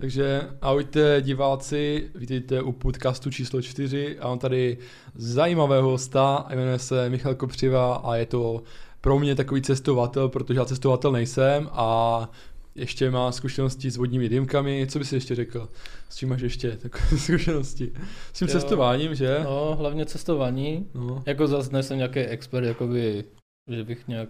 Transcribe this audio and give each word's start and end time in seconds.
Takže 0.00 0.48
ahojte 0.62 1.22
diváci, 1.22 2.10
vítejte 2.14 2.62
u 2.62 2.72
podcastu 2.72 3.30
číslo 3.30 3.62
4 3.62 4.18
a 4.18 4.28
mám 4.28 4.38
tady 4.38 4.78
zajímavého 5.14 5.90
hosta, 5.90 6.46
jmenuje 6.54 6.78
se 6.78 7.08
Michal 7.10 7.34
Kopřiva 7.34 7.94
a 7.94 8.16
je 8.16 8.26
to 8.26 8.62
pro 9.00 9.18
mě 9.18 9.34
takový 9.34 9.62
cestovatel, 9.62 10.28
protože 10.28 10.58
já 10.58 10.64
cestovatel 10.64 11.12
nejsem 11.12 11.68
a 11.72 12.30
ještě 12.74 13.10
má 13.10 13.32
zkušenosti 13.32 13.90
s 13.90 13.96
vodními 13.96 14.28
dýmkami. 14.28 14.86
Co 14.90 14.98
bys 14.98 15.12
ještě 15.12 15.34
řekl? 15.34 15.68
S 16.08 16.16
čím 16.16 16.28
máš 16.28 16.40
ještě 16.40 16.70
takové 16.76 17.04
zkušenosti? 17.18 17.92
S 18.32 18.38
tím 18.38 18.48
Jo. 18.48 18.52
cestováním, 18.52 19.14
že? 19.14 19.40
No, 19.44 19.76
hlavně 19.78 20.06
cestování. 20.06 20.86
No. 20.94 21.22
Jako 21.26 21.46
zase 21.46 21.72
nejsem 21.72 21.96
nějaký 21.96 22.20
expert, 22.20 22.64
jakoby, 22.64 23.24
že 23.70 23.84
bych 23.84 24.08
nějak 24.08 24.28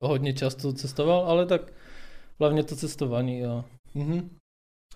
hodně 0.00 0.32
často 0.32 0.72
cestoval, 0.72 1.24
ale 1.26 1.46
tak 1.46 1.72
hlavně 2.40 2.62
to 2.62 2.76
cestování 2.76 3.44
a 3.44 3.64
Mhm. 3.94 4.30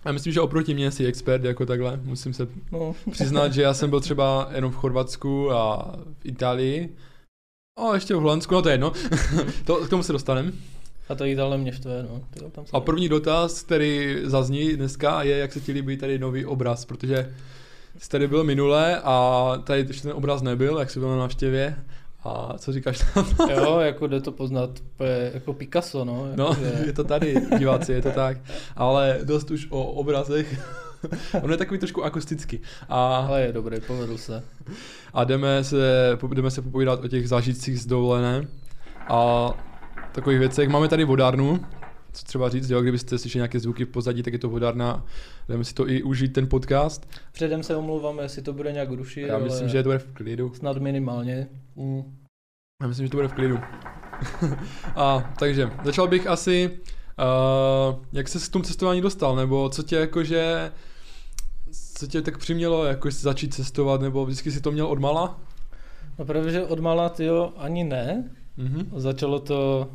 A 0.07 0.11
myslím, 0.11 0.33
že 0.33 0.41
oproti 0.41 0.73
mě 0.73 0.91
jsi 0.91 1.05
expert 1.05 1.43
jako 1.43 1.65
takhle. 1.65 1.99
Musím 2.03 2.33
se 2.33 2.47
no, 2.71 2.95
přiznat, 3.11 3.53
že 3.53 3.61
já 3.61 3.73
jsem 3.73 3.89
byl 3.89 3.99
třeba 3.99 4.49
jenom 4.55 4.71
v 4.71 4.75
Chorvatsku 4.75 5.51
a 5.51 5.93
v 6.19 6.25
Itálii. 6.25 6.95
A 7.77 7.93
ještě 7.93 8.15
v 8.15 8.19
Holandsku, 8.19 8.53
no 8.53 8.61
to 8.61 8.69
je 8.69 8.73
jedno. 8.73 8.93
to, 9.65 9.75
k 9.75 9.89
tomu 9.89 10.03
se 10.03 10.13
dostaneme. 10.13 10.51
a 11.09 11.15
to 11.15 11.25
Itálie 11.25 11.57
mě 11.57 11.73
štve, 11.73 12.03
no. 12.03 12.49
Tam 12.51 12.65
A 12.73 12.79
první 12.79 13.09
dotaz, 13.09 13.61
který 13.61 14.17
zazní 14.23 14.73
dneska, 14.73 15.23
je, 15.23 15.37
jak 15.37 15.53
se 15.53 15.61
ti 15.61 15.71
líbí 15.71 15.97
tady 15.97 16.19
nový 16.19 16.45
obraz, 16.45 16.85
protože 16.85 17.35
jsi 17.97 18.09
tady 18.09 18.27
byl 18.27 18.43
minule 18.43 19.01
a 19.03 19.53
tady 19.63 19.85
ještě 19.87 20.03
ten 20.03 20.13
obraz 20.13 20.41
nebyl, 20.41 20.77
jak 20.79 20.89
jsi 20.89 20.99
byl 20.99 21.09
na 21.09 21.17
návštěvě. 21.17 21.75
A 22.27 22.57
co 22.57 22.71
říkáš 22.73 22.99
to? 23.13 23.25
Jo, 23.51 23.79
jako 23.79 24.07
jde 24.07 24.21
to 24.21 24.31
poznat 24.31 24.69
jako 25.33 25.53
Picasso, 25.53 26.05
no. 26.05 26.25
Jako 26.25 26.35
No, 26.41 26.55
že- 26.59 26.83
je 26.85 26.93
to 26.93 27.03
tady, 27.03 27.35
diváci, 27.57 27.93
je 27.93 28.01
to 28.01 28.11
tak. 28.11 28.37
Ale 28.75 29.19
dost 29.23 29.51
už 29.51 29.67
o 29.69 29.83
obrazech. 29.85 30.59
On 31.43 31.51
je 31.51 31.57
takový 31.57 31.79
trošku 31.79 32.03
akustický. 32.03 32.59
A, 32.89 33.17
Ale 33.17 33.41
je 33.41 33.53
dobrý, 33.53 33.77
povedl 33.87 34.17
se. 34.17 34.43
a 35.13 35.23
jdeme, 35.23 35.63
se, 35.63 35.77
jdeme 36.33 36.51
se 36.51 36.61
popovídat 36.61 37.03
o 37.03 37.07
těch 37.07 37.29
zážitcích 37.29 37.79
z 37.81 37.85
dovolené 37.85 38.47
a 39.09 39.49
takových 40.11 40.39
věcech. 40.39 40.69
Máme 40.69 40.87
tady 40.87 41.03
vodárnu, 41.03 41.59
třeba 42.23 42.49
říct, 42.49 42.69
jo, 42.69 42.81
kdybyste 42.81 43.17
slyšeli 43.17 43.39
nějaké 43.39 43.59
zvuky 43.59 43.85
v 43.85 43.89
pozadí, 43.89 44.23
tak 44.23 44.33
je 44.33 44.39
to 44.39 44.49
vodárna. 44.49 45.05
Jdeme 45.49 45.63
si 45.63 45.73
to 45.73 45.89
i 45.89 46.03
užít, 46.03 46.33
ten 46.33 46.49
podcast. 46.49 47.09
Předem 47.31 47.63
se 47.63 47.75
omlouvám, 47.75 48.19
jestli 48.19 48.41
to 48.41 48.53
bude 48.53 48.71
nějak 48.71 48.91
rušit, 48.91 49.21
Já 49.21 49.37
myslím, 49.37 49.63
ale 49.63 49.69
že 49.69 49.83
to 49.83 49.89
bude 49.89 49.99
v 49.99 50.13
klidu. 50.13 50.53
snad 50.53 50.77
minimálně. 50.77 51.47
Mm. 51.75 52.17
Já 52.81 52.87
myslím, 52.87 53.05
že 53.05 53.11
to 53.11 53.17
bude 53.17 53.27
v 53.27 53.33
klidu. 53.33 53.59
a 54.95 55.33
takže, 55.39 55.69
začal 55.83 56.07
bych 56.07 56.27
asi, 56.27 56.79
uh, 57.89 58.03
jak 58.13 58.27
se 58.27 58.39
k 58.39 58.51
tomu 58.51 58.63
cestování 58.65 59.01
dostal, 59.01 59.35
nebo 59.35 59.69
co 59.69 59.83
tě 59.83 59.95
jakože, 59.95 60.71
co 61.95 62.07
tě 62.07 62.21
tak 62.21 62.37
přimělo 62.37 62.85
jako 62.85 63.11
začít 63.11 63.53
cestovat, 63.53 64.01
nebo 64.01 64.25
vždycky 64.25 64.51
si 64.51 64.61
to 64.61 64.71
měl 64.71 64.87
od 64.87 64.99
mala? 64.99 65.39
No 66.19 66.25
právě, 66.25 66.51
že 66.51 66.63
od 66.63 66.79
mala, 66.79 67.09
tyjo, 67.09 67.53
ani 67.57 67.83
ne. 67.83 68.29
Mhm. 68.57 68.91
Začalo 68.95 69.39
to, 69.39 69.89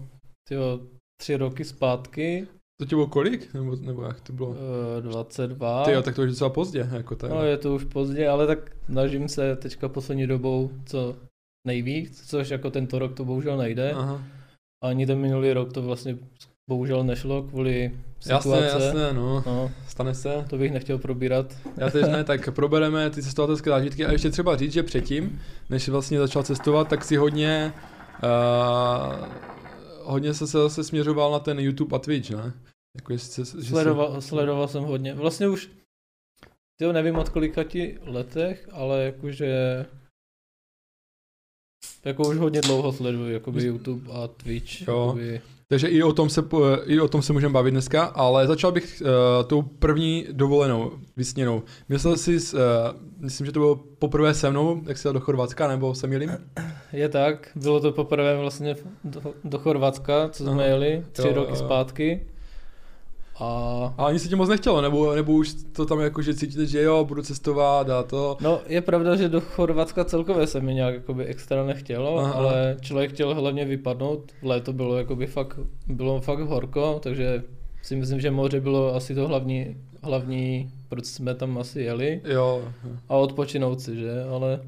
tyjo, 0.49 0.81
tři 1.23 1.37
roky 1.37 1.65
zpátky, 1.65 2.47
To 2.81 2.87
tě 2.87 2.97
bylo 2.97 3.07
kolik? 3.07 3.55
Nebo, 3.55 3.77
nebo 3.81 4.03
jak 4.03 4.21
to 4.21 4.33
bylo? 4.33 4.57
eh, 4.99 5.03
22. 5.03 5.85
Ty 5.85 5.93
jo, 5.93 6.03
tak 6.03 6.15
to 6.15 6.23
už 6.23 6.29
docela 6.31 6.51
pozdě, 6.51 6.89
jako 6.93 7.15
tak. 7.17 7.31
No 7.31 7.45
je 7.45 7.57
to 7.57 7.75
už 7.75 7.85
pozdě, 7.85 8.29
ale 8.29 8.47
tak 8.47 8.59
snažím 8.91 9.29
se 9.29 9.57
teďka 9.57 9.89
poslední 9.89 10.27
dobou 10.27 10.71
co 10.87 11.17
nejvíc, 11.67 12.23
což 12.31 12.49
jako 12.51 12.71
tento 12.71 12.99
rok 12.99 13.15
to 13.15 13.25
bohužel 13.25 13.57
nejde. 13.57 13.93
Aha. 13.93 14.23
A 14.85 14.89
ani 14.89 15.07
ten 15.07 15.19
minulý 15.19 15.53
rok 15.53 15.73
to 15.73 15.83
vlastně 15.83 16.17
bohužel 16.71 17.05
nešlo 17.05 17.43
kvůli 17.43 17.93
Jasné, 18.27 18.57
situace. 18.69 18.85
jasné, 18.85 19.13
no. 19.13 19.43
No, 19.47 19.71
Stane 19.89 20.15
se. 20.15 20.45
to 20.51 20.59
bych 20.59 20.73
nechtěl 20.73 20.99
probírat. 20.99 21.47
Já 21.77 21.91
teď 21.91 22.07
ne, 22.07 22.25
tak 22.25 22.55
probereme 22.55 23.11
ty 23.11 23.23
cestovatelské 23.23 23.71
zážitky 23.71 24.07
a 24.07 24.13
ještě 24.13 24.31
třeba 24.31 24.57
říct, 24.57 24.73
že 24.73 24.83
předtím, 24.83 25.41
než 25.71 25.89
vlastně 25.89 26.19
začal 26.19 26.43
cestovat, 26.43 26.89
tak 26.89 27.05
si 27.05 27.17
hodně, 27.17 27.73
uh, 28.23 29.27
hodně 30.13 30.35
se, 30.35 30.47
se 30.47 30.59
zase 30.59 30.85
směřoval 30.85 31.33
na 31.33 31.39
ten 31.39 31.59
YouTube 31.61 31.97
a 31.97 31.99
Twitch, 31.99 32.31
ne? 32.31 32.53
Jako 32.97 33.13
jestli, 33.13 33.47
se- 33.47 33.63
že 33.63 33.69
Sledoval, 33.69 34.21
sledoval 34.21 34.69
jsem 34.69 34.83
hodně. 34.83 35.15
Vlastně 35.15 35.49
už, 35.49 35.71
tyjo, 36.81 36.93
nevím 36.93 37.17
od 37.17 37.29
kolika 37.29 37.65
ti 37.65 37.99
letech, 38.03 38.69
ale 38.73 39.05
jakože 39.05 39.87
jako 42.05 42.29
už 42.29 42.37
hodně 42.37 42.61
dlouho 42.61 42.93
sleduji, 42.93 43.33
jakoby 43.33 43.61
Jsi- 43.61 43.67
YouTube 43.67 44.13
a 44.13 44.29
Twitch. 44.29 44.81
Jo. 44.89 45.07
Jakoby, 45.07 45.41
Takže 45.69 45.89
i 45.89 46.03
o 46.03 46.13
tom 46.13 46.31
se, 46.31 46.43
i 46.85 47.01
o 47.01 47.09
tom 47.09 47.23
se 47.23 47.33
můžeme 47.33 47.53
bavit 47.53 47.71
dneska, 47.71 48.05
ale 48.05 48.47
začal 48.47 48.73
bych 48.73 49.03
uh, 49.03 49.47
tou 49.49 49.63
první 49.63 50.27
dovolenou, 50.33 50.93
vysněnou. 51.17 51.63
Myslel 51.89 52.17
jsi, 52.17 52.37
uh, 52.37 52.61
myslím, 53.19 53.47
že 53.47 53.53
to 53.53 53.61
bylo 53.61 53.77
poprvé 53.77 54.35
se 54.35 54.51
mnou, 54.51 54.83
jak 54.87 54.99
jsi 54.99 55.07
jel 55.07 55.13
do 55.13 55.21
Chorvatska, 55.21 55.69
nebo 55.69 55.95
se 55.95 56.07
milím? 56.07 56.31
Je 56.93 57.09
tak, 57.09 57.49
bylo 57.55 57.81
to 57.81 57.93
poprvé 57.93 58.37
vlastně 58.37 58.77
do, 59.05 59.21
do 59.45 59.59
Chorvatska, 59.59 60.29
co 60.29 60.45
jsme 60.45 60.53
Aha. 60.53 60.63
jeli 60.65 61.05
tři 61.13 61.29
Jo, 61.29 61.35
roky 61.35 61.51
jo. 61.51 61.57
zpátky. 61.57 62.27
A 63.39 63.45
A 63.99 64.07
ani 64.07 64.19
se 64.19 64.29
ti 64.29 64.37
moc 64.37 64.49
nechtělo, 64.49 64.81
nebo, 64.81 65.15
nebo 65.15 65.33
už 65.33 65.55
to 65.73 65.87
tam 65.87 66.01
jako, 66.01 66.23
že 66.23 66.35
cítíte, 66.35 66.67
že 66.67 66.83
jo, 66.83 67.05
budu 67.05 67.23
cestovat 67.23 67.91
a 67.91 68.03
to. 68.03 68.37
no 68.41 68.61
je 68.67 68.81
pravda, 68.81 69.17
že 69.17 69.29
do 69.29 69.41
Chorvatska 69.41 70.05
celkově 70.05 70.47
se 70.47 70.61
mi 70.61 70.75
nějak 70.75 70.95
jakoby 70.95 71.25
extra 71.25 71.67
nechtělo. 71.67 72.19
Aha. 72.19 72.33
ale 72.33 72.77
člověk 72.81 73.13
chtěl 73.13 73.35
hlavně 73.35 73.65
vypadnout. 73.65 74.33
Léto 74.43 74.73
bylo 74.73 74.97
jakoby 74.99 75.27
fakt, 75.27 75.59
bylo 75.87 76.21
fakt 76.21 76.41
horko, 76.41 77.01
takže 77.03 77.43
si 77.83 77.97
myslím, 77.97 78.21
že 78.21 78.31
moře 78.31 78.61
bylo 78.61 78.95
asi 78.95 79.15
to 79.15 79.29
hlavní, 79.29 79.77
hlavní, 80.03 80.71
proč 80.89 81.05
jsme 81.05 81.35
tam 81.35 81.59
asi 81.59 81.81
jeli. 81.83 82.21
Jo, 82.25 82.63
A 83.09 83.17
odpočinout 83.17 83.81
si, 83.81 83.97
že, 83.97 84.25
ale 84.25 84.61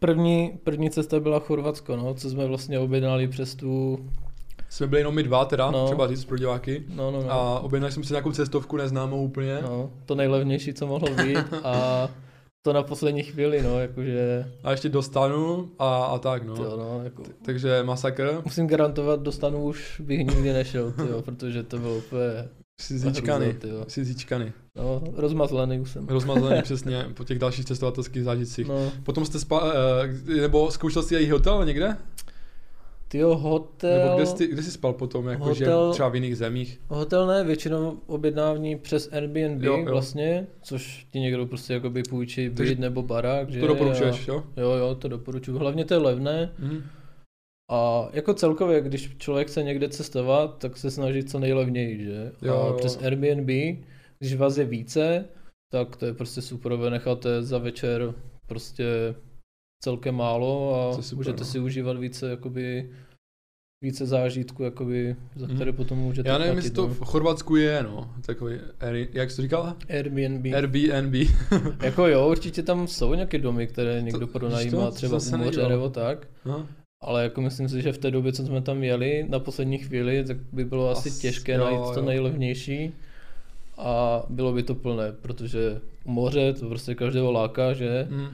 první, 0.00 0.58
první 0.64 0.90
cesta 0.90 1.20
byla 1.20 1.38
Chorvatsko, 1.38 1.96
no, 1.96 2.14
co 2.14 2.30
jsme 2.30 2.46
vlastně 2.46 2.78
objednali 2.78 3.28
přes 3.28 3.54
tu, 3.54 3.98
jsme 4.68 4.86
byli 4.86 5.00
jenom 5.00 5.14
my 5.14 5.22
dva 5.22 5.44
teda, 5.44 5.70
no. 5.70 5.86
Třeba 5.86 6.08
říct 6.08 6.24
pro 6.24 6.38
diváky. 6.38 6.84
no, 6.94 7.10
no, 7.10 7.22
no. 7.22 7.30
A 7.32 7.60
objednali 7.60 7.92
jsme 7.92 8.04
si 8.04 8.12
nějakou 8.12 8.32
cestovku 8.32 8.76
neznámou 8.76 9.24
úplně. 9.24 9.58
No, 9.62 9.90
to 10.06 10.14
nejlevnější, 10.14 10.74
co 10.74 10.86
mohlo 10.86 11.14
být 11.14 11.38
a 11.64 12.08
to 12.62 12.72
na 12.72 12.82
poslední 12.82 13.22
chvíli, 13.22 13.62
no, 13.62 13.80
jakože, 13.80 14.52
A 14.64 14.70
ještě 14.70 14.88
dostanu 14.88 15.68
a, 15.78 16.04
a 16.04 16.18
tak, 16.18 16.42
no. 16.46 16.54
tyjo, 16.54 16.76
no, 16.76 17.00
jako, 17.04 17.22
Takže 17.44 17.82
masakr. 17.82 18.40
musím 18.44 18.66
garantovat, 18.66 19.20
dostanu 19.22 19.64
už 19.64 20.00
bych 20.00 20.18
nikdy 20.18 20.52
nešel, 20.52 20.92
tyjo, 20.92 21.22
protože 21.22 21.62
to 21.62 21.78
bylo 21.78 21.96
úplně, 21.96 22.48
Jsi 22.80 22.98
zíčkany. 22.98 23.54
Jsi 23.88 24.04
no, 24.76 25.02
rozmazlený 25.16 25.80
už 25.80 25.90
jsem. 25.90 26.06
Rozmazaný 26.08 26.62
přesně 26.62 27.06
po 27.14 27.24
těch 27.24 27.38
dalších 27.38 27.64
cestovatelských 27.64 28.24
zážitcích. 28.24 28.68
No, 28.68 28.92
Potom 29.02 29.24
jste 29.24 29.38
spal, 29.38 29.72
uh, 30.28 30.36
nebo 30.40 30.70
zkoušel 30.70 31.02
jsi 31.02 31.14
její 31.14 31.30
hotel 31.30 31.64
někde? 31.64 31.96
tyjo, 33.08 33.36
hotel, 33.36 33.98
Nebo 34.04 34.16
kde 34.16 34.26
jsi, 34.26 34.46
kde 34.46 34.62
jsi 34.62 34.70
spal 34.70 34.92
potom, 34.92 35.28
jako 35.28 35.54
že 35.54 35.64
Hotel- 35.66 35.92
třeba 35.92 36.08
v 36.08 36.14
jiných 36.14 36.36
zemích? 36.36 36.80
hotel 36.88 37.26
ne, 37.26 37.44
většinou 37.44 37.98
objednávání 38.06 38.76
přes 38.76 39.08
Airbnb 39.12 39.62
Jo, 39.62 39.76
jo. 39.78 39.84
vlastně, 39.92 40.46
což 40.62 41.06
ti 41.12 41.20
někdo 41.20 41.46
prostě 41.46 41.72
jakoby 41.72 42.02
půjčí 42.02 42.48
byt 42.48 42.78
nebo 42.78 43.02
barák, 43.02 43.50
že 43.50 43.60
To 43.60 43.66
doporučuješ, 43.66 44.28
jo? 44.28 44.42
A, 44.56 44.60
jo, 44.60 44.70
jo, 44.70 44.94
to 44.94 45.08
doporučuji, 45.08 45.58
hlavně 45.58 45.84
to 45.84 45.94
je 45.94 45.98
levné, 46.00 46.52
Mhm. 46.58 46.82
A 47.70 48.08
jako 48.12 48.34
celkově, 48.34 48.80
když 48.80 49.16
člověk 49.18 49.48
chce 49.48 49.62
někde 49.62 49.88
cestovat, 49.88 50.58
tak 50.58 50.76
se 50.76 50.90
snaží 50.90 51.24
co 51.24 51.38
nejlevněji, 51.38 52.04
že? 52.04 52.32
Jo, 52.42 52.54
a 52.62 52.66
jo. 52.66 52.74
přes 52.78 52.96
Airbnb, 53.02 53.78
když 54.18 54.34
vás 54.36 54.56
je 54.56 54.64
více, 54.64 55.24
tak 55.72 55.96
to 55.96 56.06
je 56.06 56.14
prostě 56.14 56.42
super, 56.42 56.76
vynecháte 56.76 57.42
za 57.42 57.58
večer 57.58 58.14
prostě 58.46 58.84
celkem 59.84 60.14
málo 60.14 60.74
a 60.74 61.02
super, 61.02 61.16
můžete 61.16 61.40
no. 61.40 61.44
si 61.44 61.58
užívat 61.58 61.98
více 61.98 62.30
jakoby 62.30 62.90
více 63.84 64.06
zážitků, 64.06 64.62
jakoby, 64.62 65.16
za 65.36 65.46
Mhm. 65.46 65.54
které 65.56 65.72
potom 65.72 65.98
můžete 65.98 66.28
Já 66.28 66.38
nevím, 66.38 66.56
jestli 66.56 66.70
to 66.70 66.88
no. 66.88 66.94
v 66.94 67.00
Chorvatsku 67.00 67.56
je, 67.56 67.82
no, 67.82 68.14
takový, 68.26 68.58
jak 69.12 69.30
jsi 69.30 69.36
to 69.36 69.42
říkal? 69.42 69.76
Airbnb. 69.88 70.54
Airbnb. 70.54 71.14
jako 71.82 72.06
jo, 72.06 72.28
určitě 72.30 72.62
tam 72.62 72.86
jsou 72.86 73.14
nějaké 73.14 73.38
domy, 73.38 73.66
které 73.66 74.02
někdo 74.02 74.26
to, 74.26 74.26
pronajímá 74.26 74.86
to 74.90 74.96
třeba 74.96 75.18
u 75.34 75.36
moře 75.36 75.68
nebo 75.68 75.90
tak. 75.90 76.28
no. 76.44 76.68
Ale 77.02 77.22
jako 77.22 77.40
myslím 77.40 77.68
si, 77.68 77.82
že 77.82 77.92
v 77.92 77.98
té 77.98 78.10
době, 78.10 78.32
co 78.32 78.46
jsme 78.46 78.62
tam 78.62 78.82
jeli 78.82 79.26
na 79.28 79.38
poslední 79.38 79.78
chvíli, 79.78 80.24
tak 80.24 80.36
by 80.52 80.64
bylo 80.64 80.90
asi, 80.90 81.08
As- 81.08 81.18
těžké 81.20 81.52
jo, 81.52 81.64
najít 81.64 81.94
to 81.94 82.00
jo. 82.00 82.06
nejlevnější 82.06 82.92
a 83.78 84.22
bylo 84.28 84.52
by 84.52 84.62
to 84.62 84.74
plné, 84.74 85.12
protože 85.12 85.80
moře 86.04 86.52
to 86.52 86.68
prostě 86.68 86.94
každého 86.94 87.32
láká, 87.32 87.72
že? 87.72 88.06
Mm. 88.10 88.28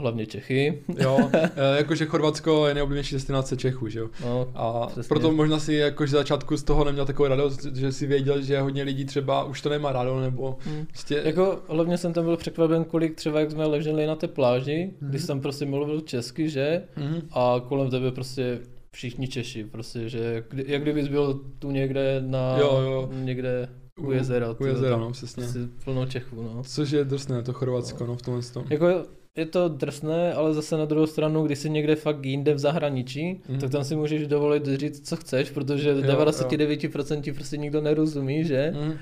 Hlavně 0.00 0.26
Čechy. 0.26 0.82
Jo, 0.98 1.18
eh, 1.32 1.50
jakože 1.76 2.06
Chorvatsko 2.06 2.66
je 2.68 2.74
nejoblíbenější 2.74 3.14
destinace 3.14 3.56
Čechů, 3.56 3.88
že 3.88 3.98
jo? 3.98 4.08
No, 4.24 4.48
A 4.54 4.86
Přesně. 4.86 5.08
proto 5.08 5.32
možná 5.32 5.58
si 5.58 5.74
jakože 5.74 6.12
začátku 6.12 6.56
z 6.56 6.62
toho 6.62 6.84
neměl 6.84 7.06
takovou 7.06 7.28
radost, 7.28 7.64
že 7.74 7.92
si 7.92 8.06
věděl, 8.06 8.42
že 8.42 8.60
hodně 8.60 8.82
lidí 8.82 9.04
třeba 9.04 9.44
už 9.44 9.60
to 9.60 9.68
nemá 9.68 9.92
rádo, 9.92 10.20
nebo 10.20 10.58
hm. 10.66 10.86
prostě... 10.88 11.22
Jako 11.24 11.58
hlavně 11.68 11.98
jsem 11.98 12.12
tam 12.12 12.24
byl 12.24 12.36
překvapen, 12.36 12.84
kolik 12.84 13.14
třeba 13.14 13.40
jak 13.40 13.50
jsme 13.50 13.66
leželi 13.66 14.06
na 14.06 14.16
té 14.16 14.28
pláži, 14.28 14.90
Mhm. 15.00 15.10
když 15.10 15.22
jsem 15.22 15.40
prostě 15.40 15.66
mluvil 15.66 16.00
česky, 16.00 16.48
že? 16.48 16.82
Mhm. 16.96 17.20
A 17.32 17.60
kolem 17.68 17.90
tebe 17.90 18.12
prostě 18.12 18.58
všichni 18.92 19.28
Češi, 19.28 19.64
prostě, 19.64 20.08
že 20.08 20.18
jak, 20.18 20.44
kdy- 20.50 20.64
jak 20.66 20.82
kdybys 20.82 21.08
byl 21.08 21.40
tu 21.58 21.70
někde 21.70 22.22
na, 22.26 22.58
Jo, 22.58 22.80
jo. 22.84 23.08
někde 23.12 23.68
u 24.00 24.12
jezera. 24.12 24.56
U 24.60 24.66
jezera, 24.66 24.96
no, 24.96 25.10
přesně. 25.12 25.42
Prostě 25.42 25.60
plno 25.84 26.06
Čechů, 26.06 26.42
no. 26.42 26.62
Což 26.66 26.90
je 26.90 27.04
drsné, 27.04 27.42
to 27.42 27.52
Chorvatsko, 27.52 28.06
no, 28.06 28.16
v 28.16 28.22
tomhle 28.22 28.42
tom. 28.42 28.64
Jako 28.70 28.86
je 29.36 29.46
to 29.46 29.68
drsné, 29.68 30.34
ale 30.34 30.54
zase 30.54 30.76
na 30.76 30.84
druhou 30.84 31.06
stranu, 31.06 31.42
když 31.46 31.58
jsi 31.58 31.70
někde 31.70 31.96
fakt 31.96 32.24
jinde 32.26 32.54
v 32.54 32.58
zahraničí, 32.58 33.40
Mhm. 33.48 33.60
tak 33.60 33.70
tam 33.70 33.84
si 33.84 33.96
můžeš 33.96 34.26
dovolit 34.26 34.66
říct, 34.66 35.08
co 35.08 35.16
chceš, 35.16 35.50
protože 35.50 35.88
Jo, 35.90 36.02
99% 36.02 37.22
ti 37.22 37.32
prostě 37.32 37.56
nikdo 37.56 37.80
nerozumí, 37.80 38.44
že? 38.44 38.72
Mm. 38.84 38.92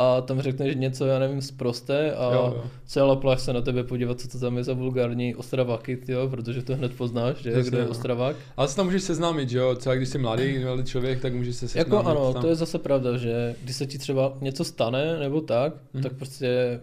A 0.00 0.20
tam 0.20 0.40
řekneš 0.40 0.74
něco, 0.76 1.06
já 1.06 1.18
nevím, 1.18 1.42
zprosté 1.42 2.12
a 2.14 2.24
Jo, 2.34 2.52
jo. 2.56 2.64
celá 2.86 3.16
pláž 3.16 3.40
se 3.40 3.52
na 3.52 3.60
tebe 3.60 3.84
podívat, 3.84 4.20
co 4.20 4.28
to 4.28 4.38
tam 4.38 4.56
je 4.56 4.64
za 4.64 4.72
vulgární 4.72 5.34
ostravaky, 5.34 5.98
jo, 6.08 6.28
protože 6.28 6.62
to 6.62 6.76
hned 6.76 6.94
poznáš, 6.96 7.36
že? 7.36 7.50
Přesně, 7.50 7.70
Kdo 7.70 7.78
je 7.78 7.84
no. 7.84 7.90
ostravák. 7.90 8.36
Ale 8.56 8.68
se 8.68 8.76
tam 8.76 8.86
můžeš 8.86 9.02
seznámit, 9.02 9.48
že 9.50 9.58
jo? 9.58 9.74
Třeba 9.74 9.94
když 9.94 10.08
jsi 10.08 10.18
mladý, 10.18 10.58
mladý 10.58 10.84
člověk, 10.84 11.20
tak 11.22 11.34
můžeš 11.34 11.56
se 11.56 11.68
seznámit. 11.68 11.92
Jako 11.92 12.08
ano, 12.08 12.32
tam. 12.32 12.42
to 12.42 12.48
je 12.48 12.54
zase 12.54 12.78
pravda, 12.78 13.16
že 13.16 13.54
když 13.62 13.76
se 13.76 13.86
ti 13.86 13.98
třeba 13.98 14.38
něco 14.40 14.64
stane 14.64 15.18
nebo 15.18 15.40
tak, 15.40 15.72
Mhm. 15.94 16.02
tak 16.02 16.12
prostě 16.12 16.80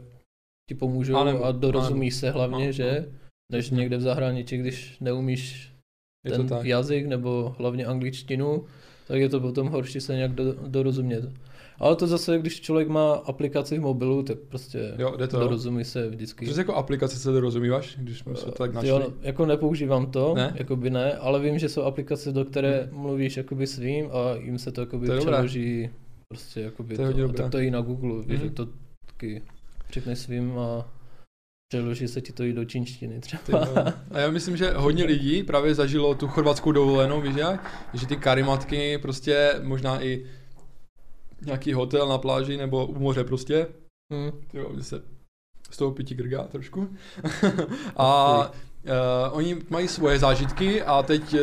ti 0.74 0.80
pomůžou 0.80 1.16
A 1.16 1.24
nebo- 1.24 1.44
a 1.46 1.52
dorozumíš 1.52 2.16
se 2.16 2.32
hlavně, 2.32 2.66
no, 2.66 2.72
že? 2.72 3.06
Než 3.52 3.66
Přesně. 3.66 3.78
někde 3.78 3.98
v 3.98 4.02
zahraničí, 4.02 4.58
když 4.58 4.98
neumíš 5.02 5.74
je 6.26 6.32
ten 6.32 6.48
tak. 6.48 6.66
jazyk 6.66 7.06
nebo 7.06 7.56
hlavně 7.60 7.86
angličtinu, 7.86 8.64
tak 9.08 9.18
je 9.20 9.30
to 9.30 9.40
potom 9.40 9.68
horší 9.68 10.02
se 10.02 10.16
nějak 10.16 10.32
do, 10.32 10.54
dorozumět. 10.68 11.30
Ale 11.80 11.96
to 11.96 12.08
zase, 12.08 12.38
když 12.40 12.62
člověk 12.62 12.88
má 12.88 13.14
aplikaci 13.14 13.78
v 13.78 13.82
mobilu, 13.82 14.24
tak 14.24 14.38
prostě 14.40 14.94
Jo, 14.98 15.16
jde 15.18 15.28
to. 15.28 15.38
jo. 15.38 15.44
dorozumí 15.44 15.84
se 15.86 16.10
vždycky. 16.10 16.46
Přes 16.46 16.58
jako 16.58 16.76
aplikace 16.76 17.18
se 17.20 17.32
dorozumíváš, 17.32 17.96
když 18.00 18.20
jsme 18.20 18.36
se 18.36 18.52
tak 18.52 18.74
našli? 18.74 18.90
Jo, 18.90 19.14
jako 19.22 19.46
nepoužívám 19.46 20.12
to, 20.12 20.34
Ne? 20.36 20.54
jako 20.56 20.76
by 20.76 20.90
ne, 20.90 21.14
ale 21.14 21.40
vím, 21.40 21.60
že 21.60 21.70
jsou 21.70 21.82
aplikace, 21.82 22.32
do 22.32 22.46
které 22.46 22.90
mluvíš 22.92 23.38
jakoby 23.38 23.68
svým 23.68 24.06
a 24.12 24.36
jim 24.36 24.60
se 24.60 24.72
to 24.72 24.82
jakoby 24.82 25.08
To 25.08 25.14
je 25.14 25.20
dobré. 25.20 25.32
přeloží 25.34 25.90
prostě 26.28 26.62
jakoby 26.62 26.96
To 26.96 27.02
je 27.02 27.14
to, 27.14 27.34
tak 27.34 27.52
to 27.52 27.58
je 27.58 27.66
i 27.66 27.72
na 27.72 27.82
Google, 27.82 28.24
víš, 28.26 28.40
že 28.40 28.50
to 28.50 28.68
taky 29.08 29.42
řekneš 29.94 30.20
svým 30.20 30.60
a 30.60 30.92
přeloží 31.68 32.08
se 32.08 32.22
ti 32.22 32.34
to 32.34 32.44
i 32.44 32.54
do 32.54 32.66
čínštiny 32.66 33.20
třeba. 33.20 33.68
A 34.12 34.20
já 34.20 34.32
myslím, 34.32 34.58
že 34.58 34.72
hodně 34.72 35.04
lidí 35.04 35.44
právě 35.44 35.76
zažilo 35.76 36.16
tu 36.16 36.28
chorvatskou 36.28 36.72
dovolenou, 36.72 37.22
víš 37.22 37.36
jak? 37.36 37.88
Že 37.94 38.08
ty 38.08 38.18
karimatky 38.18 38.98
prostě 38.98 39.60
možná 39.64 40.04
i 40.04 40.26
nějaký 41.46 41.74
hotel 41.74 42.08
na 42.08 42.18
pláži 42.18 42.58
nebo 42.58 42.86
u 42.86 43.00
moře 43.00 43.24
prostě. 43.24 43.68
Hm. 44.14 44.32
Jo, 44.54 44.72
že 44.76 44.84
se 44.84 45.02
z 45.70 45.78
toho 45.78 45.92
pití 45.92 46.16
grgá 46.16 46.44
trošku. 46.44 46.90
a 47.98 48.38
uh, 48.50 49.38
oni 49.38 49.58
mají 49.70 49.88
svoje 49.88 50.20
zážitky 50.20 50.84
a 50.84 51.04
teď 51.04 51.34
uh, 51.34 51.40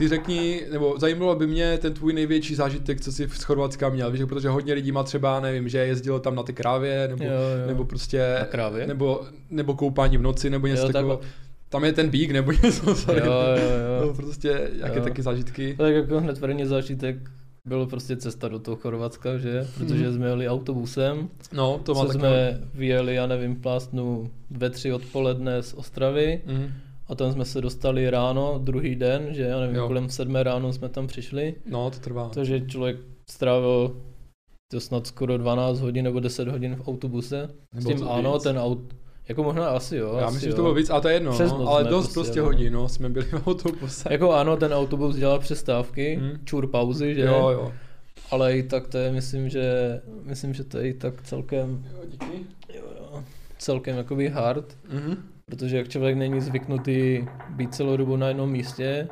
ty 0.00 0.08
řekni, 0.08 0.62
nebo 0.72 0.94
zajímalo 0.98 1.34
by 1.36 1.46
mě 1.46 1.78
ten 1.78 1.94
tvůj 1.94 2.12
největší 2.12 2.54
zážitek, 2.54 3.00
co 3.00 3.12
jsi 3.12 3.28
z 3.28 3.42
Chorvatska 3.42 3.88
měl, 3.88 4.10
víš, 4.10 4.22
protože 4.28 4.48
hodně 4.48 4.74
lidí 4.74 4.92
má 4.92 5.02
třeba, 5.02 5.40
nevím, 5.40 5.68
že 5.68 5.78
jezdilo 5.78 6.18
tam 6.20 6.34
na 6.34 6.42
ty 6.42 6.52
krávě, 6.52 7.08
nebo, 7.08 7.24
Jo, 7.24 7.30
jo. 7.30 7.66
nebo 7.66 7.84
prostě, 7.84 8.36
Na 8.38 8.44
krávě? 8.46 8.86
nebo, 8.86 9.20
nebo 9.50 9.74
koupání 9.74 10.16
v 10.18 10.22
noci, 10.22 10.50
nebo 10.50 10.66
něco 10.66 10.82
Jo, 10.82 10.92
takového. 10.92 11.20
Tam 11.68 11.84
je 11.84 11.92
ten 11.92 12.08
bík, 12.08 12.30
nebo 12.30 12.52
něco, 12.64 12.94
co 12.94 13.12
Jo, 13.12 13.24
jo, 13.24 14.00
jo. 14.00 14.06
No, 14.06 14.14
prostě, 14.14 14.70
jaké 14.80 14.98
Jo. 14.98 15.04
taky 15.04 15.22
zážitky. 15.22 15.74
Tak 15.78 15.94
jako 15.94 16.20
hned 16.20 16.40
první 16.40 16.64
zážitek 16.66 17.16
bylo 17.64 17.86
prostě 17.86 18.16
cesta 18.16 18.48
do 18.48 18.58
toho 18.58 18.76
Chorvatska, 18.76 19.38
že? 19.38 19.66
Protože 19.78 20.04
Mhm. 20.04 20.14
jsme 20.14 20.26
jeli 20.26 20.48
autobusem, 20.48 21.28
No, 21.52 21.80
to 21.82 21.94
má 21.94 22.00
co 22.00 22.06
taky... 22.06 22.18
jsme 22.18 22.60
vyjeli, 22.74 23.14
já 23.14 23.26
nevím, 23.26 23.56
plástnu 23.56 24.30
dvě, 24.50 24.70
tři 24.70 24.92
odpoledne 24.92 25.62
z 25.62 25.74
Ostravy 25.74 26.40
Mhm. 26.46 26.72
A 27.10 27.14
tam 27.14 27.32
jsme 27.32 27.44
se 27.44 27.60
dostali 27.60 28.10
ráno, 28.10 28.60
druhý 28.64 28.94
den, 28.96 29.26
že 29.30 29.42
já 29.42 29.60
nevím, 29.60 29.76
Jo. 29.76 29.86
kolem 29.86 30.08
sedmé 30.08 30.42
ráno 30.42 30.72
jsme 30.72 30.88
tam 30.88 31.06
přišli, 31.06 31.54
No, 31.66 31.90
to 31.90 31.98
trvá. 31.98 32.28
takže 32.28 32.60
člověk 32.60 32.96
strávil 33.30 33.96
to 34.72 34.80
snad 34.80 35.06
skoro 35.06 35.38
12 35.38 35.80
hodin 35.80 36.04
nebo 36.04 36.20
10 36.20 36.48
hodin 36.48 36.76
v 36.76 36.88
autobuse. 36.88 37.50
S 37.72 37.84
Nebo 37.84 37.90
tím 37.90 37.98
to 38.00 38.10
ano, 38.12 38.32
víc. 38.34 38.42
ten 38.42 38.58
aut, 38.58 38.78
jako 39.28 39.42
možná 39.42 39.68
asi 39.68 39.96
jo. 39.96 40.16
Já 40.18 40.24
asi 40.26 40.34
myslím, 40.34 40.48
jo. 40.48 40.52
že 40.52 40.56
to 40.56 40.62
bylo 40.62 40.74
víc, 40.74 40.90
a 40.90 41.00
to 41.00 41.08
je 41.08 41.14
jedno, 41.14 41.32
Přes 41.32 41.52
no, 41.52 41.68
ale 41.68 41.84
dost 41.84 42.02
prostě 42.06 42.14
prostě 42.14 42.40
hodin, 42.40 42.72
no, 42.72 42.88
jsme 42.88 43.08
byli 43.08 43.24
v 43.26 43.46
autobuse. 43.46 44.08
Jako 44.12 44.32
ano, 44.32 44.56
ten 44.56 44.72
autobus 44.72 45.16
dělá 45.16 45.38
přestávky, 45.38 46.16
Hmm. 46.16 46.32
čur 46.44 46.66
pauzy, 46.66 47.14
že? 47.14 47.20
Jo, 47.20 47.48
jo. 47.50 47.72
Ale 48.30 48.56
i 48.56 48.62
tak 48.62 48.86
to 48.88 48.98
je, 48.98 49.12
myslím, 49.12 49.48
že, 49.48 50.00
myslím, 50.24 50.54
že 50.54 50.64
to 50.64 50.78
je 50.78 50.88
i 50.88 50.94
tak 50.94 51.22
celkem, 51.22 51.84
Jo, 51.92 51.98
díky. 52.10 52.46
jo, 52.74 52.82
jo, 53.00 53.24
celkem 53.58 53.96
jakoby 53.96 54.28
hard, 54.28 54.76
Mhm. 54.92 55.16
Protože 55.50 55.76
jak 55.76 55.88
člověk 55.88 56.16
není 56.16 56.40
zvyknutý 56.40 57.26
být 57.50 57.74
celou 57.74 57.96
dobu 57.96 58.16
na 58.16 58.28
jednom 58.28 58.50
místě, 58.50 59.08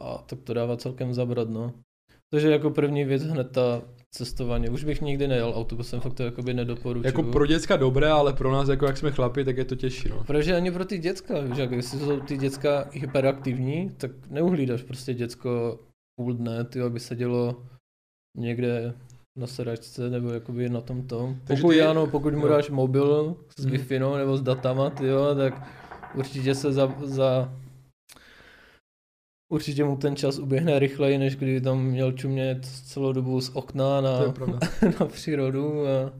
a 0.00 0.18
tak 0.18 0.40
to 0.40 0.54
dává 0.54 0.76
celkem 0.76 1.14
zabrat, 1.14 1.48
no. 1.48 1.72
Takže 2.30 2.50
jako 2.50 2.70
první 2.70 3.04
věc 3.04 3.22
hned 3.22 3.52
ta 3.52 3.82
cestování. 4.10 4.68
Už 4.68 4.84
bych 4.84 5.00
nikdy 5.00 5.28
nejel 5.28 5.52
autobusem, 5.56 6.00
fakt 6.00 6.14
to 6.14 6.22
jakoby 6.22 6.54
nedoporučuju. 6.54 7.06
Jako 7.06 7.22
pro 7.22 7.46
děcka 7.46 7.76
dobré, 7.76 8.08
ale 8.08 8.32
pro 8.32 8.52
nás, 8.52 8.68
jako 8.68 8.86
jak 8.86 8.96
jsme 8.96 9.10
chlapi, 9.10 9.44
tak 9.44 9.56
je 9.56 9.64
to 9.64 9.76
těžší, 9.76 10.08
no. 10.08 10.24
Protože 10.24 10.56
ani 10.56 10.70
pro 10.70 10.84
ty 10.84 10.98
děcka, 10.98 11.40
víš, 11.40 11.58
jak 11.58 11.70
jestli 11.70 11.98
jsou 11.98 12.20
ty 12.20 12.36
děcka 12.36 12.90
hyperaktivní, 12.92 13.90
tak 13.90 14.10
neuhlídáš 14.30 14.82
prostě 14.82 15.14
děcko 15.14 15.80
půl 16.20 16.34
dne, 16.34 16.64
ty 16.64 16.80
aby 16.80 17.00
sedělo 17.00 17.62
někde 18.36 18.94
na 19.38 19.46
sedačce 19.46 20.10
nebo 20.10 20.30
jakoby 20.30 20.68
na 20.68 20.80
tom 20.80 21.02
tom. 21.06 21.36
Takže 21.44 21.62
Pokud 21.62 21.72
ty- 21.72 21.82
ano, 21.82 22.06
pokud 22.06 22.34
mu 22.34 22.48
dáš 22.48 22.70
mobil 22.70 23.36
s 23.56 23.64
Mhm. 23.66 23.74
Wi-Fi 23.74 24.18
nebo 24.18 24.36
s 24.36 24.42
datama, 24.42 24.90
tyjo, 24.90 25.34
tak 25.34 25.68
určitě 26.14 26.54
se 26.54 26.72
za, 26.72 26.94
za 27.04 27.52
Určitě 29.52 29.84
mu 29.84 29.96
ten 29.96 30.16
čas 30.16 30.38
uběhne 30.38 30.78
rychleji, 30.78 31.18
než 31.18 31.36
kdyby 31.36 31.60
tam 31.60 31.84
měl 31.84 32.12
čumět 32.12 32.64
celou 32.66 33.12
dobu 33.12 33.40
z 33.40 33.50
okna 33.54 34.00
na, 34.00 34.18
na 35.00 35.06
přírodu 35.06 35.86
a, 35.86 36.12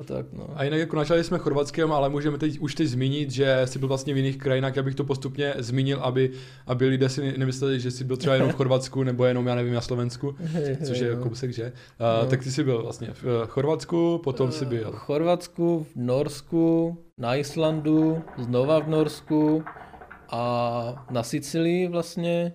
a 0.00 0.04
tak 0.04 0.26
no. 0.32 0.46
A 0.54 0.64
jinak 0.64 0.80
jako 0.80 0.96
načali 0.96 1.24
jsme 1.24 1.38
chorvatském, 1.38 1.92
ale 1.92 2.08
můžeme 2.08 2.38
teď, 2.38 2.58
už 2.58 2.74
teď 2.74 2.86
zmínit, 2.86 3.30
že 3.30 3.62
jsi 3.64 3.78
byl 3.78 3.88
vlastně 3.88 4.14
v 4.14 4.16
jiných 4.16 4.36
krajinách, 4.36 4.76
já 4.76 4.82
bych 4.82 4.94
to 4.94 5.04
postupně 5.04 5.54
zmínil, 5.58 6.00
aby, 6.00 6.30
aby 6.66 6.86
lidé 6.86 7.08
si 7.08 7.38
nemysleli, 7.38 7.80
že 7.80 7.90
jsi 7.90 8.04
byl 8.04 8.16
třeba 8.16 8.34
jenom 8.34 8.50
v 8.50 8.54
Chorvatsku 8.54 9.02
nebo 9.10 9.24
jenom, 9.24 9.46
já 9.46 9.54
nevím, 9.54 9.74
na 9.74 9.80
Slovensku, 9.80 10.34
což 10.86 10.98
je 10.98 11.16
no. 11.16 11.22
kousek, 11.22 11.52
že? 11.52 11.72
No. 12.00 12.22
Uh, 12.22 12.30
tak 12.30 12.42
ty 12.42 12.50
jsi 12.50 12.64
byl 12.64 12.82
vlastně 12.82 13.08
v 13.12 13.24
eh, 13.24 13.46
Chorvatsku, 13.46 14.20
potom 14.24 14.52
jsi 14.52 14.64
V 14.64 14.68
byl. 14.68 14.92
Chorvatsku, 14.92 15.86
v 15.94 15.96
Norsku, 15.96 16.98
na 17.18 17.36
Islandu, 17.36 18.22
znova 18.38 18.78
v 18.78 18.88
Norsku 18.88 19.64
a 20.30 21.06
na 21.10 21.22
Sicílii 21.22 21.88
vlastně. 21.88 22.52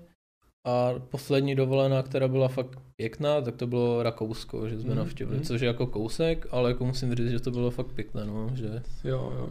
A 0.68 0.94
poslední 1.10 1.56
dovolená, 1.56 2.04
která 2.04 2.28
byla 2.28 2.48
fakt 2.48 2.85
pěkná, 2.98 3.42
tak 3.42 3.56
to 3.56 3.68
bylo 3.68 4.04
Rakousko, 4.04 4.70
že 4.70 4.80
jsme 4.80 4.90
Mhm, 4.90 4.98
navštívili, 4.98 5.36
mhm. 5.38 5.46
což 5.46 5.62
je 5.62 5.68
jako 5.68 5.88
kousek, 5.88 6.48
ale 6.52 6.70
jako 6.70 6.86
musím 6.86 7.16
říct, 7.16 7.30
že 7.32 7.40
to 7.40 7.52
bylo 7.52 7.72
fakt 7.72 7.92
pěkné, 7.92 8.26
no, 8.26 8.50
že 8.54 8.82
Jo, 9.04 9.34
jo. 9.38 9.50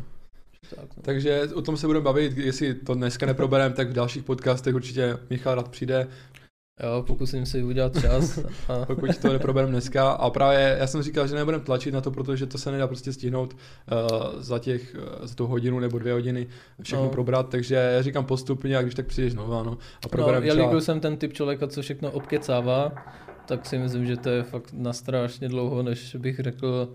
tak, 0.71 0.97
no. 0.97 1.03
Takže 1.03 1.49
o 1.55 1.63
tom 1.63 1.77
se 1.77 1.87
budeme 1.87 2.05
bavit, 2.05 2.37
jestli 2.39 2.75
to 2.75 2.95
dneska 2.95 3.27
neprobereme, 3.27 3.75
tak 3.75 3.91
v 3.91 3.93
dalších 3.93 4.23
podcastech 4.23 4.75
určitě 4.75 5.17
Michal 5.31 5.55
rád 5.55 5.69
přijde, 5.69 6.07
Jo, 6.83 7.03
pokusím 7.07 7.47
se 7.47 7.65
udělat 7.65 8.01
čas. 8.01 8.39
A, 8.69 8.87
pokud 8.87 9.19
to 9.19 9.33
neprobereme 9.33 9.73
dneska. 9.73 10.11
A 10.11 10.31
právě 10.31 10.77
já 10.81 10.87
jsem 10.87 11.03
říkal, 11.03 11.27
že 11.27 11.35
nebudeme 11.35 11.65
tlačit 11.65 11.95
na 11.95 12.01
to, 12.01 12.11
protože 12.11 12.47
to 12.47 12.59
se 12.59 12.71
nedá 12.71 12.87
prostě 12.87 13.13
stihnout 13.13 13.55
uh, 13.55 14.43
za 14.43 14.59
těch, 14.59 14.97
uh, 15.21 15.27
za 15.27 15.35
tu 15.35 15.47
hodinu 15.47 15.81
nebo 15.81 15.99
dvě 15.99 16.13
hodiny 16.13 16.47
všechno 16.83 17.05
No. 17.05 17.11
probrat, 17.11 17.49
takže 17.49 17.75
já 17.75 18.03
říkám 18.03 18.25
postupně 18.27 18.77
a 18.79 18.83
když 18.83 18.95
tak 18.95 19.07
přijdeš 19.07 19.33
znova, 19.33 19.63
no. 19.63 19.73
A 19.73 19.99
no, 20.05 20.09
probereme 20.11 20.47
třeba... 20.47 20.61
jelikož 20.63 20.85
jsem 20.85 21.01
ten 21.01 21.17
typ 21.17 21.33
člověka, 21.33 21.67
co 21.67 21.83
všechno 21.83 22.11
obkecává, 22.11 22.93
tak 23.47 23.67
si 23.67 23.79
myslím, 23.79 24.07
že 24.07 24.17
to 24.17 24.29
je 24.29 24.43
fakt 24.43 24.73
na 24.73 24.93
strašně 24.93 25.49
dlouho, 25.49 25.83
než 25.83 26.17
bych 26.17 26.39
řekl 26.41 26.93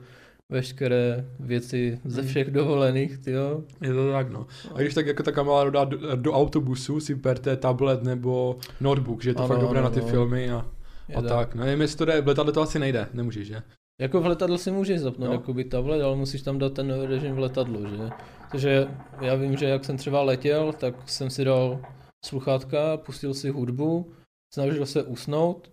veškeré 0.52 1.26
věci 1.40 2.00
ze 2.06 2.22
Mhm. 2.22 2.30
všech 2.30 2.52
dovolených, 2.52 3.18
tyjo. 3.18 3.64
Je 3.82 3.94
to 3.94 4.12
tak, 4.12 4.30
no. 4.30 4.48
A 4.76 4.80
když 4.82 4.94
tak 4.94 5.08
jako 5.08 5.24
ta 5.24 5.32
kamera 5.32 5.70
dá 5.70 5.84
do, 5.86 6.16
do 6.16 6.34
autobusu, 6.34 7.00
si 7.00 7.16
berte 7.16 7.58
tablet 7.58 8.04
nebo 8.04 8.58
notebook, 8.82 9.24
že 9.24 9.30
je 9.30 9.34
to 9.34 9.40
Ano, 9.40 9.48
fakt 9.48 9.62
dobré 9.62 9.80
ano, 9.80 9.90
na 9.90 9.94
ty 9.94 10.00
no. 10.02 10.08
filmy 10.08 10.52
a, 10.52 10.66
Je 11.10 11.16
a 11.16 11.22
tak. 11.22 11.56
No 11.56 11.66
nevím, 11.66 11.82
jestli 11.82 11.98
to 11.98 12.06
jde, 12.06 12.22
v 12.22 12.28
letadle 12.28 12.52
to 12.54 12.62
asi 12.62 12.80
nejde, 12.80 13.08
nemůžeš, 13.14 13.48
že? 13.48 13.62
Jako 14.02 14.22
v 14.22 14.26
letadle 14.26 14.58
si 14.58 14.72
můžeš 14.72 15.00
zapnout 15.00 15.28
Jo. 15.28 15.34
jakoby 15.34 15.64
tablet, 15.64 16.02
ale 16.02 16.16
musíš 16.16 16.42
tam 16.42 16.60
dát 16.60 16.74
ten 16.74 17.02
režim 17.02 17.36
v 17.36 17.40
letadlu, 17.40 17.86
že? 17.90 18.10
Takže 18.52 18.88
já 19.22 19.36
vím, 19.36 19.58
že 19.58 19.66
jak 19.66 19.86
jsem 19.86 19.98
třeba 19.98 20.22
letěl, 20.22 20.74
tak 20.74 20.96
jsem 21.10 21.30
si 21.30 21.46
dal 21.46 21.80
sluchátka, 22.26 22.98
pustil 22.98 23.34
si 23.34 23.50
hudbu, 23.50 24.12
snažil 24.54 24.86
se 24.86 25.04
usnout 25.04 25.72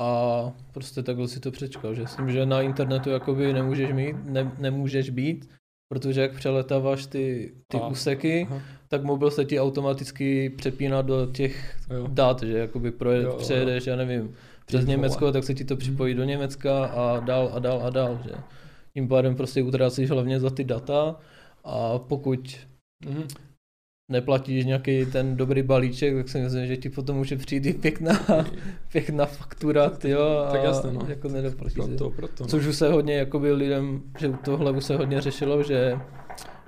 a 0.00 0.52
prostě 0.72 1.02
takhle 1.02 1.28
si 1.28 1.40
to 1.40 1.50
přečkal, 1.50 1.94
že 1.94 2.06
s 2.06 2.16
tím, 2.16 2.30
že 2.30 2.46
na 2.46 2.62
internetu 2.62 3.10
jakoby 3.10 3.52
nemůžeš 3.52 3.92
mít, 3.92 4.16
ne, 4.24 4.52
nemůžeš 4.58 5.10
být, 5.10 5.48
protože 5.92 6.20
jak 6.20 6.34
přeletáváš 6.36 7.06
ty, 7.06 7.52
ty 7.68 7.78
A- 7.78 7.86
úseky, 7.88 8.46
Aha. 8.50 8.60
tak 8.88 9.04
mobil 9.04 9.30
se 9.30 9.44
ti 9.44 9.60
automaticky 9.60 10.50
přepíná 10.50 11.02
do 11.02 11.26
těch 11.26 11.76
Jo. 11.94 12.06
dat, 12.10 12.42
že 12.42 12.58
jakoby 12.58 12.90
proje, 12.90 13.22
Jo, 13.22 13.28
jo. 13.30 13.36
přejedeš, 13.36 13.86
já 13.86 13.96
nevím, 13.96 14.34
přes. 14.66 14.86
Německo, 14.86 15.32
tak 15.32 15.44
se 15.44 15.54
ti 15.54 15.64
to 15.64 15.76
připojí 15.76 16.14
do 16.14 16.24
Německa 16.24 16.84
a 16.86 17.20
dál 17.20 17.50
a 17.54 17.58
dál 17.58 17.82
a 17.86 17.90
dál, 17.90 18.20
že. 18.24 18.30
Tím 18.94 19.08
pádem 19.08 19.34
prostě 19.36 19.62
utrácíš 19.62 20.10
hlavně 20.10 20.40
za 20.40 20.50
ty 20.50 20.64
data 20.64 21.16
a 21.64 21.98
pokud 21.98 22.56
Mhm. 23.06 23.22
Neplatíš 24.10 24.64
nějaký 24.64 25.06
ten 25.06 25.36
dobrý 25.36 25.62
balíček, 25.62 26.14
tak 26.16 26.28
si 26.28 26.40
myslím, 26.40 26.66
že 26.66 26.76
ti 26.76 26.88
potom 26.90 27.16
může 27.16 27.36
přijít 27.36 27.66
i 27.66 27.72
pěkná, 27.72 28.20
pěkná 28.92 29.26
faktura, 29.26 29.90
tyjo, 29.90 30.46
Tak 30.52 30.64
jasně, 30.64 30.92
no. 30.92 31.00
jako 31.08 31.28
nedoplatíš. 31.28 31.74
Proto, 31.74 32.10
proto. 32.10 32.34
no. 32.44 32.46
Což 32.48 32.66
už 32.66 32.76
se 32.76 32.92
hodně, 32.92 33.14
jakoby 33.14 33.52
lidem, 33.52 34.02
že 34.18 34.28
u 34.28 34.36
tohle 34.44 34.72
už 34.72 34.84
se 34.84 34.96
hodně 34.96 35.20
řešilo, 35.20 35.62
že 35.62 35.96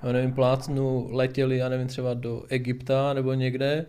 já 0.02 0.12
nevím, 0.12 0.32
plácnu 0.32 1.08
letěli, 1.10 1.56
já 1.56 1.68
nevím, 1.68 1.86
třeba 1.86 2.14
do 2.14 2.42
Egypta 2.48 3.12
nebo 3.14 3.34
někde 3.34 3.86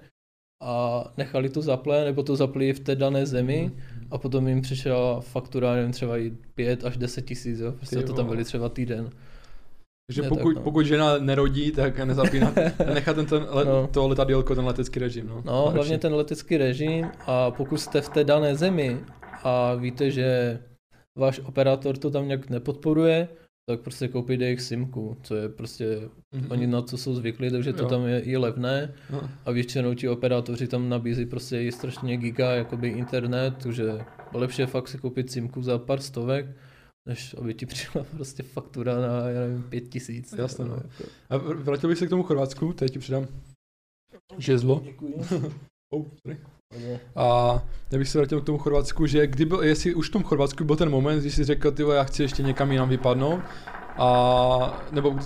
a 0.61 1.03
nechali 1.17 1.49
to 1.49 1.61
zaple, 1.61 2.05
nebo 2.05 2.23
to 2.23 2.35
zapli 2.35 2.73
v 2.73 2.79
té 2.79 2.95
dané 2.95 3.25
zemi 3.25 3.71
Mhm. 3.73 4.07
a 4.11 4.17
potom 4.17 4.47
jim 4.47 4.61
přišla 4.61 5.21
faktura, 5.21 5.73
nevím, 5.75 5.91
třeba 5.91 6.17
i 6.17 6.31
5 6.55 6.85
až 6.85 6.97
10 6.97 7.21
tisíc, 7.21 7.59
jo, 7.59 7.71
prostě 7.71 7.95
to 8.01 8.13
tam 8.13 8.27
byli 8.27 8.43
třeba 8.43 8.69
týden. 8.69 9.09
Takže 10.07 10.21
Ne, 10.21 10.29
pokud, 10.29 10.49
tak 10.49 10.55
no. 10.55 10.61
pokud 10.63 10.85
žena 10.85 11.17
nerodí, 11.17 11.71
tak 11.71 11.99
nezapínat, 11.99 12.53
nechat 12.93 13.15
ten, 13.15 13.25
ten 13.25 13.45
le, 13.49 13.65
No. 13.65 13.87
to 13.87 14.07
letadílko, 14.07 14.55
ten 14.55 14.65
letecký 14.65 14.99
režim. 14.99 15.27
No, 15.27 15.41
No, 15.45 15.69
hlavně 15.69 15.97
ten 15.97 16.13
letecký 16.13 16.57
režim 16.57 17.11
a 17.27 17.51
pokud 17.51 17.77
jste 17.77 18.01
v 18.01 18.09
té 18.09 18.23
dané 18.23 18.55
zemi 18.55 18.99
a 19.43 19.73
víte, 19.75 20.11
že 20.11 20.59
váš 21.17 21.39
operátor 21.39 21.97
to 21.97 22.11
tam 22.11 22.27
nějak 22.27 22.49
nepodporuje, 22.49 23.27
tak 23.69 23.79
prostě 23.79 24.07
koupíte 24.07 24.43
jejich 24.43 24.61
simku, 24.61 25.17
co 25.23 25.35
je 25.35 25.49
prostě, 25.49 25.99
Mhm. 26.35 26.51
oni 26.51 26.67
na 26.67 26.81
to 26.81 26.97
jsou 26.97 27.15
zvyklí, 27.15 27.51
takže 27.51 27.73
to 27.73 27.83
Jo. 27.83 27.89
tam 27.89 28.05
je 28.07 28.19
i 28.19 28.37
levné 28.37 28.93
No. 29.11 29.21
a 29.45 29.51
většinou 29.51 29.93
ti 29.93 30.09
operátoři 30.09 30.67
tam 30.67 30.89
nabízí 30.89 31.25
prostě 31.25 31.61
i 31.61 31.71
strašně 31.71 32.17
giga 32.17 32.51
jakoby 32.51 32.87
internet, 32.89 33.53
takže 33.63 33.83
lepší 34.33 34.61
je 34.61 34.65
fakt 34.67 34.87
si 34.87 34.97
koupit 34.97 35.31
simku 35.31 35.61
za 35.63 35.77
pár 35.77 35.99
stovek, 35.99 36.45
než 37.05 37.35
aby 37.37 37.53
ti 37.53 37.65
přišla 37.65 38.03
prostě 38.15 38.43
faktura 38.43 39.01
na, 39.01 39.29
já 39.29 39.39
nevím, 39.39 39.63
pět 39.63 39.89
tisíc. 39.89 40.33
Jasně, 40.37 40.65
no. 40.65 40.75
Jako. 40.75 41.03
A 41.29 41.37
vr- 41.37 41.57
vrátil 41.57 41.89
bych 41.89 41.97
se 41.97 42.07
k 42.07 42.09
tomu 42.09 42.23
Chorvatsku, 42.23 42.73
teď 42.73 42.93
ti 42.93 42.99
přidám 42.99 43.27
žezlo. 44.37 44.81
Děkuji. 44.85 45.21
Oh, 45.95 46.05
sorry. 46.21 46.39
A 47.15 47.61
já 47.91 47.97
bych 47.97 48.09
se 48.09 48.17
vrátil 48.17 48.41
k 48.41 48.45
tomu 48.45 48.57
Chorvatsku, 48.57 49.05
že 49.05 49.27
kdy 49.27 49.45
byl, 49.45 49.63
jestli 49.63 49.93
už 49.93 50.09
v 50.09 50.11
tom 50.11 50.23
Chorvatsku 50.23 50.63
byl 50.63 50.75
ten 50.75 50.89
moment, 50.89 51.19
když 51.19 51.35
jsi 51.35 51.43
řekl, 51.43 51.71
ty 51.71 51.83
já 51.83 52.03
chci 52.03 52.23
ještě 52.23 52.43
někam 52.43 52.71
jinam 52.71 52.89
vypadnout, 52.89 53.41
a 53.97 54.87
nebo 54.91 55.19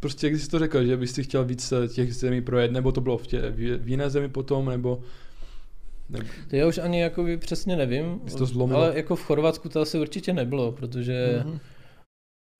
prostě 0.00 0.30
když 0.30 0.42
jsi 0.42 0.48
to 0.48 0.58
řekl, 0.58 0.84
že 0.84 0.96
bys 0.96 1.12
si 1.12 1.22
chtěl 1.22 1.44
víc 1.44 1.72
těch 1.94 2.14
zemí 2.14 2.40
projet, 2.40 2.72
nebo 2.72 2.92
to 2.92 3.00
bylo 3.00 3.18
v, 3.18 3.26
tě, 3.26 3.50
v, 3.50 3.78
v 3.78 3.88
jiné 3.88 4.10
zemi 4.10 4.28
potom, 4.28 4.66
nebo, 4.66 5.02
nebo 6.08 6.24
To 6.50 6.56
já 6.56 6.66
už 6.66 6.78
ani 6.78 7.00
jakoby 7.00 7.36
přesně 7.36 7.76
nevím, 7.76 8.20
Jsi 8.26 8.36
to 8.36 8.46
zlomil? 8.46 8.76
ale 8.76 8.92
jako 8.96 9.16
v 9.16 9.22
Chorvatsku 9.24 9.68
to 9.68 9.80
asi 9.80 9.98
určitě 9.98 10.32
nebylo, 10.32 10.72
protože 10.72 11.42
Mhm. 11.46 11.58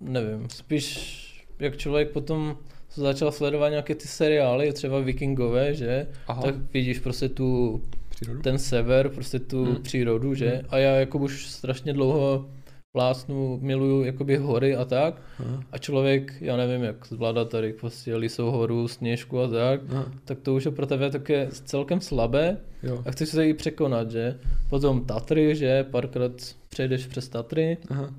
nevím, 0.00 0.49
spíš 0.50 1.18
jak 1.58 1.76
člověk 1.76 2.11
potom 2.11 2.56
začal 2.94 3.32
sledovat 3.32 3.68
nějaké 3.68 3.94
ty 3.94 4.08
seriály, 4.08 4.72
třeba 4.72 5.00
Vikingové, 5.00 5.75
že, 5.75 6.06
Aha, 6.26 6.42
tak 6.42 6.54
vidíš 6.75 6.99
prostě 6.99 7.28
tu, 7.28 7.82
přírodu. 8.11 8.42
ten 8.42 8.58
sever, 8.58 9.08
prostě 9.08 9.38
tu 9.38 9.64
Hmm. 9.64 9.82
přírodu, 9.82 10.34
že, 10.34 10.49
Hmm. 10.49 10.66
a 10.68 10.78
já 10.78 10.94
jako 10.94 11.18
už 11.18 11.46
strašně 11.46 11.92
dlouho 11.92 12.50
plácnu, 12.92 13.58
miluju 13.62 14.04
jakoby 14.04 14.37
hory 14.37 14.76
a 14.76 14.84
tak, 14.84 15.22
Aha, 15.38 15.64
a 15.72 15.78
člověk, 15.78 16.34
já 16.40 16.56
nevím, 16.56 16.84
jak 16.84 17.06
zvládá 17.06 17.44
tady 17.44 17.72
prostě 17.72 18.16
Lisou 18.16 18.50
horu, 18.50 18.88
Sněžku 18.88 19.40
a 19.40 19.49
tak, 19.49 19.80
aha, 19.90 20.12
tak 20.25 20.40
to 20.40 20.54
už 20.54 20.64
je 20.64 20.70
pro 20.70 20.87
tebe 20.87 21.11
také 21.11 21.49
celkem 21.50 22.00
slabé, 22.00 22.61
jo, 22.82 23.02
a 23.06 23.11
chceš 23.11 23.28
se 23.28 23.46
jí 23.46 23.54
překonat, 23.54 24.11
že? 24.11 24.38
Potom 24.70 25.04
Tatry, 25.04 25.56
že? 25.56 25.84
Párkrát 25.84 26.32
přejdeš 26.68 27.06
přes 27.06 27.28
Tatry. 27.28 27.78
Aha, 27.90 28.14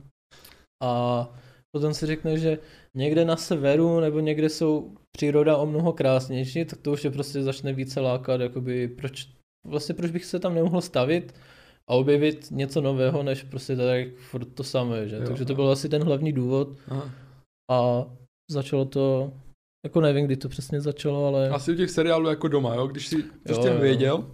a 0.84 1.30
potom 1.72 1.94
si 1.94 2.06
řekneš, 2.06 2.42
že 2.42 2.58
někde 2.96 3.26
na 3.26 3.36
severu 3.36 4.00
nebo 4.00 4.20
někde 4.20 4.50
jsou 4.50 4.96
příroda 5.12 5.58
o 5.58 5.66
mnoho 5.66 5.94
krásnější, 5.94 6.66
tak 6.66 6.80
to 6.82 6.92
už 6.92 7.04
je 7.04 7.12
prostě 7.12 7.44
začne 7.44 7.74
více 7.74 8.00
lákat, 8.00 8.42
jakoby 8.42 8.88
proč, 8.88 9.28
vlastně 9.66 9.96
proč 9.96 10.12
bych 10.12 10.26
se 10.26 10.40
tam 10.40 10.56
nemohl 10.56 10.82
stavit 10.82 11.34
a 11.90 11.94
objevit 11.94 12.48
něco 12.52 12.82
nového, 12.82 13.24
než 13.24 13.44
prostě 13.44 13.76
tady 13.76 14.14
furt 14.18 14.46
to 14.46 14.64
samé, 14.64 15.08
že? 15.08 15.16
Jo. 15.16 15.24
Takže 15.28 15.46
to 15.46 15.56
byl 15.56 15.70
asi 15.72 15.90
ten 15.90 16.04
hlavní 16.04 16.34
důvod 16.34 16.70
aha. 16.88 17.12
a 17.72 18.06
začalo 18.52 18.86
to, 18.86 19.34
jako 19.86 20.02
nevím, 20.02 20.26
kdy 20.26 20.38
to 20.38 20.50
přesně 20.50 20.82
začalo, 20.82 21.26
ale... 21.28 21.50
Asi 21.50 21.72
u 21.72 21.76
těch 21.76 21.90
seriálů 21.90 22.30
jako 22.30 22.48
doma, 22.48 22.76
jo, 22.76 22.88
když 22.88 23.08
si 23.08 23.16
Jo, 23.18 23.24
prostě 23.44 23.68
jo. 23.68 23.78
věděl, 23.78 24.26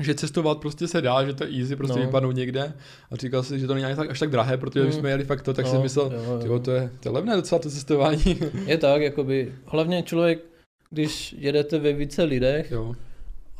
že 0.00 0.14
cestovat 0.14 0.58
prostě 0.58 0.88
se 0.88 1.00
dá, 1.00 1.24
že 1.24 1.34
to 1.34 1.44
je 1.44 1.60
easy, 1.60 1.76
prostě 1.76 1.98
No. 2.00 2.06
vypadnout 2.06 2.36
někde 2.36 2.72
a 3.10 3.16
říkal 3.16 3.42
si, 3.42 3.58
že 3.60 3.66
to 3.66 3.74
není 3.74 3.86
ani 3.86 3.96
tak, 3.96 4.10
až 4.10 4.18
tak 4.18 4.30
drahé, 4.30 4.56
protože 4.56 4.80
když 4.84 4.94
Mm. 4.94 5.00
jsme 5.00 5.10
jeli 5.10 5.24
fakt 5.24 5.42
to, 5.42 5.54
tak 5.54 5.64
no, 5.64 5.70
jsem 5.70 5.82
myslel, 5.82 6.12
jo, 6.14 6.40
jo. 6.46 6.58
to 6.58 6.70
je, 6.70 6.90
to 7.00 7.08
je 7.08 7.12
levné 7.12 7.36
docela 7.36 7.58
to 7.58 7.70
cestování. 7.70 8.38
Je 8.66 8.78
tak, 8.78 9.02
jakoby, 9.02 9.54
hlavně 9.64 10.02
člověk, 10.02 10.44
když 10.90 11.32
jedete 11.38 11.78
ve 11.78 11.92
více 11.92 12.22
lidech 12.22 12.70
jo, 12.70 12.94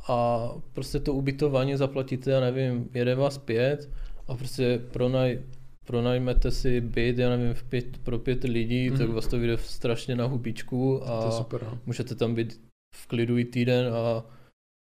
a 0.08 0.48
prostě 0.72 1.00
to 1.00 1.14
ubytování 1.14 1.76
zaplatíte, 1.76 2.30
já 2.30 2.40
nevím, 2.40 2.88
jede 2.94 3.14
vás 3.14 3.38
pět 3.38 3.90
a 4.28 4.36
prostě 4.36 4.80
pronaj, 4.92 5.42
pronajmete 5.86 6.50
si 6.50 6.80
byt, 6.80 7.18
já 7.18 7.30
nevím, 7.30 7.54
v 7.54 7.64
pět, 7.64 7.98
pro 7.98 8.18
pět 8.18 8.44
lidí, 8.44 8.90
mm-hmm. 8.90 8.98
tak 8.98 9.10
vás 9.10 9.26
to 9.26 9.38
vyjde 9.38 9.58
strašně 9.58 10.16
na 10.16 10.24
hubičku 10.24 10.98
to 10.98 11.12
a 11.12 11.30
super, 11.30 11.62
no. 11.62 11.78
můžete 11.86 12.14
tam 12.14 12.34
být 12.34 12.60
v 12.94 13.06
klidu 13.06 13.38
i 13.38 13.44
týden 13.44 13.94
a 13.94 14.24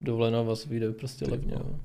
dovolená 0.04 0.42
vás 0.42 0.66
vyjde 0.66 0.92
prostě 0.92 1.24
Ty 1.24 1.30
levně. 1.30 1.54
vole. 1.56 1.78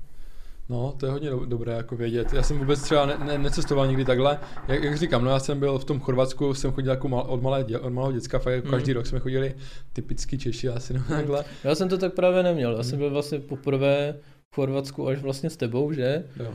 No, 0.70 0.94
to 1.00 1.06
je 1.06 1.12
hodně 1.12 1.30
do- 1.30 1.44
dobré 1.44 1.72
jako 1.72 1.96
vědět. 1.96 2.32
Já 2.32 2.42
jsem 2.42 2.58
vůbec 2.58 2.82
třeba 2.82 3.06
ne, 3.06 3.16
ne, 3.26 3.38
necestoval 3.38 3.86
nikdy 3.86 4.04
takhle. 4.04 4.38
Jak, 4.68 4.82
jak, 4.82 4.96
říkám, 4.96 5.24
no 5.24 5.30
já 5.30 5.38
jsem 5.38 5.58
byl 5.60 5.78
v 5.78 5.84
tom 5.84 6.00
Chorvatsku, 6.00 6.54
jsem 6.54 6.72
chodil 6.72 6.90
jako 6.90 7.08
mal, 7.08 7.24
od, 7.28 7.42
malé, 7.42 7.62
dě- 7.64 7.80
od 7.80 7.90
malého 7.92 8.12
děcka, 8.12 8.38
fakt 8.38 8.52
jako 8.52 8.66
Mm. 8.66 8.70
každý 8.72 8.92
rok 8.92 9.06
jsme 9.06 9.18
chodili, 9.18 9.54
typicky 9.92 10.38
Češi 10.38 10.68
asi 10.68 10.94
no, 10.94 11.02
takhle. 11.08 11.44
Já 11.64 11.74
jsem 11.74 11.88
to 11.88 11.98
tak 11.98 12.14
právě 12.14 12.42
neměl, 12.42 12.76
já 12.76 12.82
jsem 12.82 12.92
Mhm. 12.92 12.98
byl 12.98 13.10
vlastně 13.10 13.38
poprvé 13.38 14.14
v 14.52 14.54
Chorvatsku 14.54 15.08
až 15.08 15.18
vlastně 15.18 15.50
s 15.50 15.56
tebou, 15.56 15.92
že? 15.92 16.24
Jo. 16.40 16.54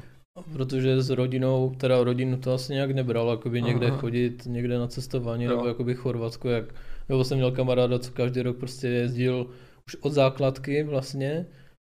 Protože 0.54 1.02
s 1.02 1.10
rodinou, 1.10 1.74
teda 1.78 2.04
rodinu 2.04 2.38
to 2.38 2.54
asi 2.54 2.74
nějak 2.74 2.92
nebral, 2.92 3.30
jakoby 3.30 3.62
někde 3.62 3.88
aha. 3.88 3.98
chodit, 3.98 4.44
někde 4.46 4.80
na 4.80 4.88
cestování, 4.88 5.44
Jo. 5.44 5.50
nebo 5.56 5.68
jakoby 5.68 5.96
Chorvatsko, 5.96 6.50
jak, 6.50 6.66
nebo 7.10 7.24
jsem 7.24 7.38
měl 7.38 7.52
kamaráda, 7.52 8.00
co 8.00 8.12
každý 8.12 8.42
rok 8.42 8.58
prostě 8.58 8.88
jezdil 8.88 9.48
už 9.88 9.96
od 10.02 10.14
základky 10.14 10.84
vlastně 10.84 11.46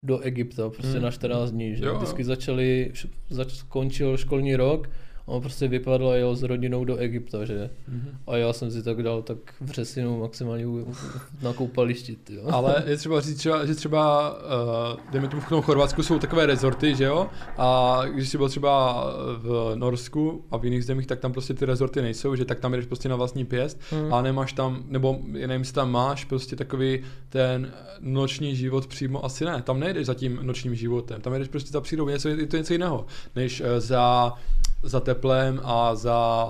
do 0.02 0.18
Egypta, 0.20 0.70
prostě 0.70 0.92
Hmm. 0.92 1.02
na 1.02 1.10
14 1.10 1.50
dní, 1.50 1.76
že 1.76 1.84
Jo, 1.84 1.94
vždycky 1.96 2.24
začali, 2.24 2.90
š- 2.94 3.08
zač, 3.30 3.52
skončil 3.52 4.16
školní 4.16 4.56
rok, 4.56 4.90
on 5.30 5.40
prostě 5.40 5.68
vypadl 5.68 6.08
a 6.08 6.14
jel 6.14 6.36
s 6.36 6.42
rodinou 6.42 6.84
do 6.84 6.96
Egypta, 6.96 7.44
že? 7.44 7.70
Mhm. 7.88 8.10
A 8.26 8.36
já 8.36 8.52
jsem 8.52 8.70
si 8.70 8.82
tak 8.82 9.02
dal 9.02 9.22
tak 9.22 9.38
v 9.60 9.70
řesinu 9.70 10.20
maximálně 10.20 10.64
na 11.42 11.52
koupališti, 11.52 12.16
jo. 12.30 12.42
Ale 12.50 12.84
je 12.86 12.96
třeba 12.96 13.20
říct, 13.20 13.40
že 13.64 13.74
třeba, 13.74 14.30
uh, 14.30 15.00
dejme 15.12 15.28
tomu 15.28 15.42
v 15.42 15.48
tom 15.48 15.62
Chorvatsku 15.62 16.02
jsou 16.02 16.18
takové 16.18 16.46
rezorty, 16.46 16.94
že 16.94 17.04
jo? 17.04 17.26
A 17.58 18.00
když 18.14 18.28
jsi 18.28 18.38
byl 18.38 18.48
třeba 18.48 19.04
v 19.36 19.72
Norsku 19.74 20.44
a 20.50 20.56
v 20.56 20.64
jiných 20.64 20.84
zemích, 20.84 21.06
tak 21.06 21.20
tam 21.20 21.32
prostě 21.32 21.54
ty 21.54 21.64
rezorty 21.64 22.02
nejsou, 22.02 22.36
že 22.36 22.44
tak 22.44 22.60
tam 22.60 22.72
jdeš 22.72 22.86
prostě 22.86 23.08
na 23.08 23.16
vlastní 23.16 23.44
pěst 23.44 23.80
Hmm. 23.90 24.14
a 24.14 24.22
nemáš 24.22 24.52
tam, 24.52 24.84
nebo 24.88 25.18
nevím, 25.24 25.60
jestli 25.60 25.74
tam 25.74 25.90
máš 25.90 26.24
prostě 26.24 26.56
takový 26.56 27.00
ten 27.28 27.72
noční 28.00 28.56
život 28.56 28.86
přímo, 28.86 29.24
asi 29.24 29.44
ne, 29.44 29.62
tam 29.62 29.80
nejdeš 29.80 30.06
za 30.06 30.14
tím 30.14 30.38
nočním 30.42 30.74
životem, 30.74 31.20
tam 31.20 31.32
jdeš 31.34 31.48
prostě 31.48 31.70
za 31.70 31.80
přírodou, 31.80 32.08
něco, 32.08 32.28
je 32.28 32.46
to 32.46 32.56
něco 32.56 32.72
jiného, 32.72 33.06
než 33.36 33.62
eh, 33.64 33.80
za 33.80 34.32
za 34.82 35.00
teplem 35.00 35.60
a 35.64 35.94
za, 35.94 36.46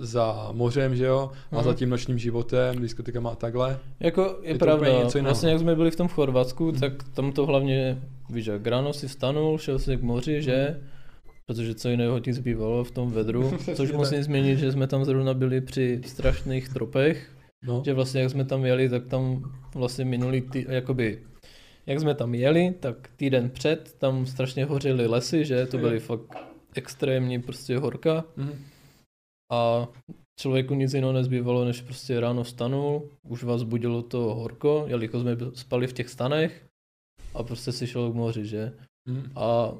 za 0.00 0.48
mořem, 0.52 0.96
že 0.96 1.04
jo, 1.04 1.30
a 1.52 1.54
Mhm. 1.56 1.64
za 1.64 1.74
tím 1.74 1.90
nočním 1.90 2.18
životem, 2.18 2.78
diskotekama 2.80 3.30
a 3.30 3.34
takhle. 3.34 3.78
Jako 4.00 4.38
je, 4.42 4.52
Je 4.52 4.58
pravda, 4.58 4.88
něco 5.02 5.18
jiného. 5.18 5.32
vlastně 5.34 5.50
jak 5.50 5.58
jsme 5.60 5.74
byli 5.76 5.90
v 5.90 5.96
tom 5.96 6.08
Chorvatsku, 6.08 6.70
Hmm. 6.70 6.80
tak 6.80 6.92
tam 7.14 7.32
to 7.32 7.46
hlavně, 7.46 7.98
víš 8.30 8.46
jak, 8.46 8.66
ráno 8.66 8.92
si 8.92 9.08
vstanul, 9.08 9.58
šel 9.58 9.78
si 9.78 9.96
k 9.96 10.02
moři, 10.02 10.42
že? 10.42 10.80
Protože 11.46 11.74
co 11.74 11.88
jiného 11.88 12.20
ti 12.20 12.32
zbývalo 12.32 12.84
v 12.84 12.90
tom 12.90 13.10
vedru, 13.12 13.52
což 13.74 13.92
musím 13.92 14.22
zmínit, 14.22 14.58
že 14.58 14.72
jsme 14.72 14.86
tam 14.86 15.04
zrovna 15.04 15.34
byli 15.34 15.60
při 15.60 16.00
strašných 16.06 16.68
tropech, 16.68 17.30
No. 17.66 17.82
že 17.84 17.94
vlastně 17.94 18.20
jak 18.20 18.30
jsme 18.30 18.44
tam 18.44 18.64
jeli, 18.64 18.88
tak 18.88 19.06
tam 19.06 19.42
vlastně 19.74 20.04
minulý 20.04 20.40
tý, 20.40 20.66
jakoby, 20.68 21.18
jak 21.86 22.00
jsme 22.00 22.14
tam 22.14 22.34
jeli, 22.34 22.74
tak 22.80 22.96
týden 23.16 23.50
před 23.50 23.94
tam 23.98 24.26
strašně 24.26 24.64
hořely 24.64 25.06
lesy, 25.06 25.44
že? 25.44 25.66
To 25.66 25.78
byly 25.78 26.00
fakt 26.00 26.36
extrémní 26.74 27.42
prostě 27.42 27.78
horka 27.78 28.24
Mhm. 28.36 28.64
a 29.52 29.88
člověku 30.40 30.74
nic 30.74 30.94
jiného 30.94 31.12
nezbývalo, 31.12 31.64
než 31.64 31.80
prostě 31.80 32.20
ráno 32.20 32.44
vstanul, 32.44 33.10
už 33.28 33.42
vás 33.44 33.62
budilo 33.62 34.02
to 34.02 34.18
horko, 34.34 34.84
jelikož 34.88 35.20
jsme 35.22 35.36
spali 35.54 35.86
v 35.86 35.92
těch 35.92 36.08
stanech 36.08 36.66
a 37.34 37.42
prostě 37.42 37.72
si 37.72 37.86
šel 37.86 38.12
k 38.12 38.14
moři, 38.14 38.46
že? 38.46 38.72
Mhm. 39.08 39.32
A 39.36 39.72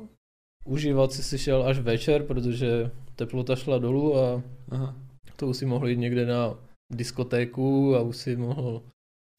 užívat 0.64 1.12
si 1.12 1.22
si 1.22 1.38
šel 1.38 1.62
až 1.62 1.78
večer, 1.78 2.22
protože 2.26 2.90
teplota 3.16 3.56
šla 3.56 3.78
dolů 3.78 4.16
a 4.18 4.42
Aha. 4.70 4.96
to 5.36 5.46
už 5.46 5.56
si 5.56 5.66
mohl 5.66 5.88
jít 5.88 5.96
někde 5.96 6.26
na 6.26 6.54
diskotéku 6.92 7.96
a 7.96 8.00
už 8.00 8.16
si 8.16 8.36
mohl 8.36 8.82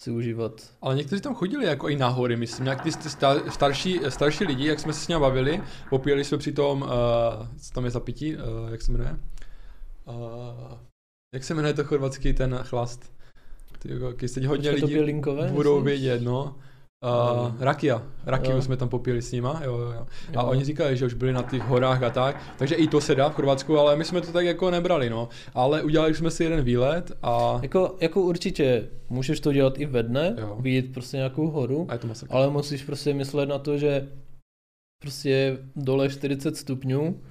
si 0.01 0.11
užívat. 0.11 0.71
Ale 0.81 0.95
někteří 0.95 1.21
tam 1.21 1.35
chodili 1.35 1.65
jako 1.65 1.89
i 1.89 1.95
na 1.95 2.07
hory, 2.07 2.35
myslím, 2.37 2.63
nějak 2.63 2.83
ty 2.83 2.91
sta- 2.91 3.51
starší, 3.51 3.99
starší 4.09 4.43
lidi, 4.43 4.67
jak 4.67 4.79
jsme 4.79 4.93
se 4.93 4.99
s 4.99 5.07
nimi 5.07 5.21
bavili, 5.21 5.63
popíjeli 5.89 6.23
jsme 6.23 6.37
při 6.37 6.51
tom, 6.51 6.81
uh, 6.81 6.87
co 7.57 7.73
tam 7.73 7.85
je 7.85 7.91
za 7.91 7.99
pití, 7.99 8.35
uh, 8.35 8.41
jak 8.71 8.81
se 8.81 8.91
jmenuje? 8.91 9.19
Uh, 10.05 10.77
jak 11.33 11.43
se 11.43 11.53
jmenuje 11.53 11.73
to 11.73 11.83
chorvatský 11.83 12.33
ten 12.33 12.59
chlast? 12.63 13.13
Ty, 13.79 13.93
jako, 13.93 14.13
teď 14.13 14.45
hodně 14.45 14.71
Počkej, 14.71 14.95
lidí 14.95 15.21
budou 15.51 15.81
vědět, 15.81 16.21
no. 16.21 16.55
Uh. 17.03 17.55
Rakia. 17.59 18.03
Rakiu 18.25 18.51
Jo. 18.55 18.61
jsme 18.61 18.77
tam 18.77 18.89
popili 18.89 19.21
s 19.21 19.31
nima, 19.31 19.61
jo, 19.65 19.77
jo, 19.77 19.91
jo. 19.91 20.07
A 20.35 20.41
Jo. 20.41 20.47
oni 20.47 20.63
říkali, 20.65 20.97
že 20.97 21.05
už 21.05 21.13
byli 21.13 21.33
na 21.33 21.41
těch 21.43 21.61
horách 21.61 22.03
a 22.03 22.09
tak, 22.09 22.41
takže 22.57 22.75
i 22.75 22.87
to 22.87 23.01
se 23.01 23.15
dá 23.15 23.29
v 23.29 23.33
Chorvatsku, 23.35 23.79
ale 23.79 23.95
my 23.95 24.05
jsme 24.05 24.21
to 24.21 24.31
tak 24.31 24.45
jako 24.45 24.71
nebrali, 24.71 25.09
no. 25.09 25.29
Ale 25.53 25.83
udělali 25.83 26.15
jsme 26.15 26.31
si 26.31 26.43
jeden 26.43 26.63
výlet 26.63 27.11
a, 27.23 27.59
Jako, 27.61 27.95
jako 28.01 28.21
určitě 28.21 28.89
můžeš 29.09 29.39
to 29.39 29.53
dělat 29.53 29.79
i 29.79 29.85
ve 29.85 30.03
dne, 30.03 30.35
Jo. 30.39 30.57
vidět 30.59 30.93
prostě 30.93 31.17
nějakou 31.17 31.47
horu, 31.47 31.85
a 31.89 31.93
je 31.93 31.99
to 31.99 32.07
masakr. 32.07 32.35
ale 32.35 32.49
musíš 32.49 32.83
prostě 32.83 33.13
myslet 33.13 33.49
na 33.49 33.59
to, 33.59 33.77
že 33.77 34.07
prostě 35.01 35.29
je 35.29 35.57
dole 35.75 36.09
40 36.09 36.57
stupňů 36.57 37.21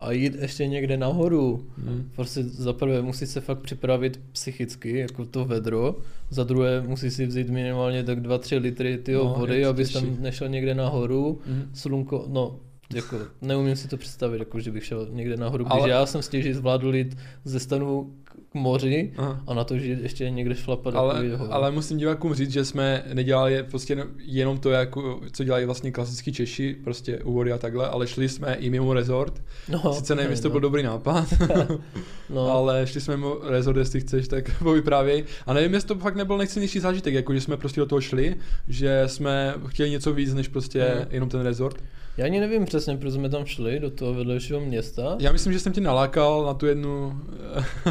a 0.00 0.12
jít 0.12 0.34
ještě 0.40 0.66
někde 0.66 0.96
nahoru. 0.96 1.66
Hmm. 1.78 2.10
Prostě 2.16 2.42
za 2.42 2.72
prvé 2.72 3.02
musí 3.02 3.26
se 3.26 3.40
fakt 3.40 3.58
připravit 3.58 4.20
psychicky, 4.32 4.98
jako 4.98 5.24
to 5.24 5.44
vedro, 5.44 5.96
za 6.30 6.44
druhé 6.44 6.80
musí 6.80 7.10
si 7.10 7.26
vzít 7.26 7.50
minimálně 7.50 8.04
tak 8.04 8.18
2-3 8.22 8.60
litry 8.60 8.98
tyho 8.98 9.24
No, 9.24 9.34
vody, 9.38 9.64
abys 9.64 9.92
tam 9.92 10.16
nešel 10.20 10.48
někde 10.48 10.74
nahoru, 10.74 11.40
Hmm. 11.46 11.70
slunko, 11.74 12.24
no 12.28 12.56
jako 12.94 13.16
neumím 13.42 13.76
si 13.76 13.88
to 13.88 13.96
představit, 13.96 14.38
jako 14.38 14.60
že 14.60 14.70
bych 14.72 14.84
šel 14.84 15.08
někde 15.12 15.36
nahoru, 15.36 15.64
když 15.64 15.80
Ale- 15.80 15.90
já 15.90 16.06
jsem 16.06 16.22
stěží 16.22 16.52
zvládl 16.52 16.94
jít 16.94 17.16
ze 17.44 17.60
stanu 17.60 18.12
k 18.50 18.54
moři 18.54 19.12
Aha. 19.16 19.40
a 19.46 19.54
na 19.54 19.64
to, 19.64 19.78
že 19.78 19.86
ještě 20.02 20.30
někde 20.30 20.54
šlapat 20.54 20.94
Ale, 20.94 21.22
ale 21.50 21.70
musím 21.70 21.98
divákům 21.98 22.34
říct, 22.34 22.50
že 22.52 22.64
jsme 22.64 23.04
nedělali 23.14 23.62
prostě 23.70 24.06
jenom- 24.26 24.58
to, 24.58 24.70
jako, 24.70 25.20
co 25.32 25.44
dělají 25.44 25.64
vlastně 25.66 25.90
klasický 25.92 26.32
Češi, 26.32 26.76
prostě 26.84 27.18
u 27.18 27.32
vody 27.32 27.52
a 27.52 27.58
takhle, 27.58 27.88
ale 27.88 28.06
šli 28.06 28.28
jsme 28.28 28.54
i 28.54 28.70
mimo 28.70 28.92
resort. 28.94 29.42
no, 29.68 29.92
Sice 29.94 30.14
nevím, 30.14 30.30
jestli 30.30 30.42
to 30.42 30.48
no, 30.48 30.52
byl 30.52 30.60
dobrý 30.60 30.82
nápad, 30.82 31.26
no, 32.30 32.50
ale 32.50 32.86
šli 32.86 33.00
jsme 33.00 33.16
mimo 33.16 33.36
resort, 33.48 33.76
jestli 33.78 34.00
chceš, 34.00 34.28
tak 34.28 34.58
povyprávěj. 34.62 35.24
A 35.46 35.52
nevím, 35.52 35.74
jestli 35.74 35.88
to 35.88 35.94
fakt 35.94 36.16
nebyl 36.16 36.38
nejcennější 36.38 36.80
zážitek, 36.80 37.14
jako 37.14 37.34
že 37.34 37.40
jsme 37.40 37.56
prostě 37.56 37.80
do 37.80 37.86
toho 37.86 38.00
šli, 38.00 38.36
že 38.68 39.02
jsme 39.06 39.54
chtěli 39.66 39.90
něco 39.90 40.12
víc, 40.12 40.34
než 40.34 40.48
prostě 40.48 40.78
Mm. 40.98 41.04
jenom 41.10 41.28
ten 41.28 41.40
resort. 41.40 41.76
Já 42.16 42.24
ani 42.24 42.40
nevím 42.40 42.64
přesně, 42.64 42.96
proč 42.96 43.12
jsme 43.12 43.28
tam 43.28 43.44
šli 43.46 43.80
do 43.80 43.90
toho 43.90 44.14
vedlejšího 44.14 44.60
města, 44.60 45.16
Já 45.20 45.32
myslím, 45.32 45.52
že 45.52 45.58
jsem 45.60 45.72
tě 45.72 45.80
nalákal 45.80 46.46
na 46.46 46.54
tu 46.54 46.66
jednu, 46.66 47.20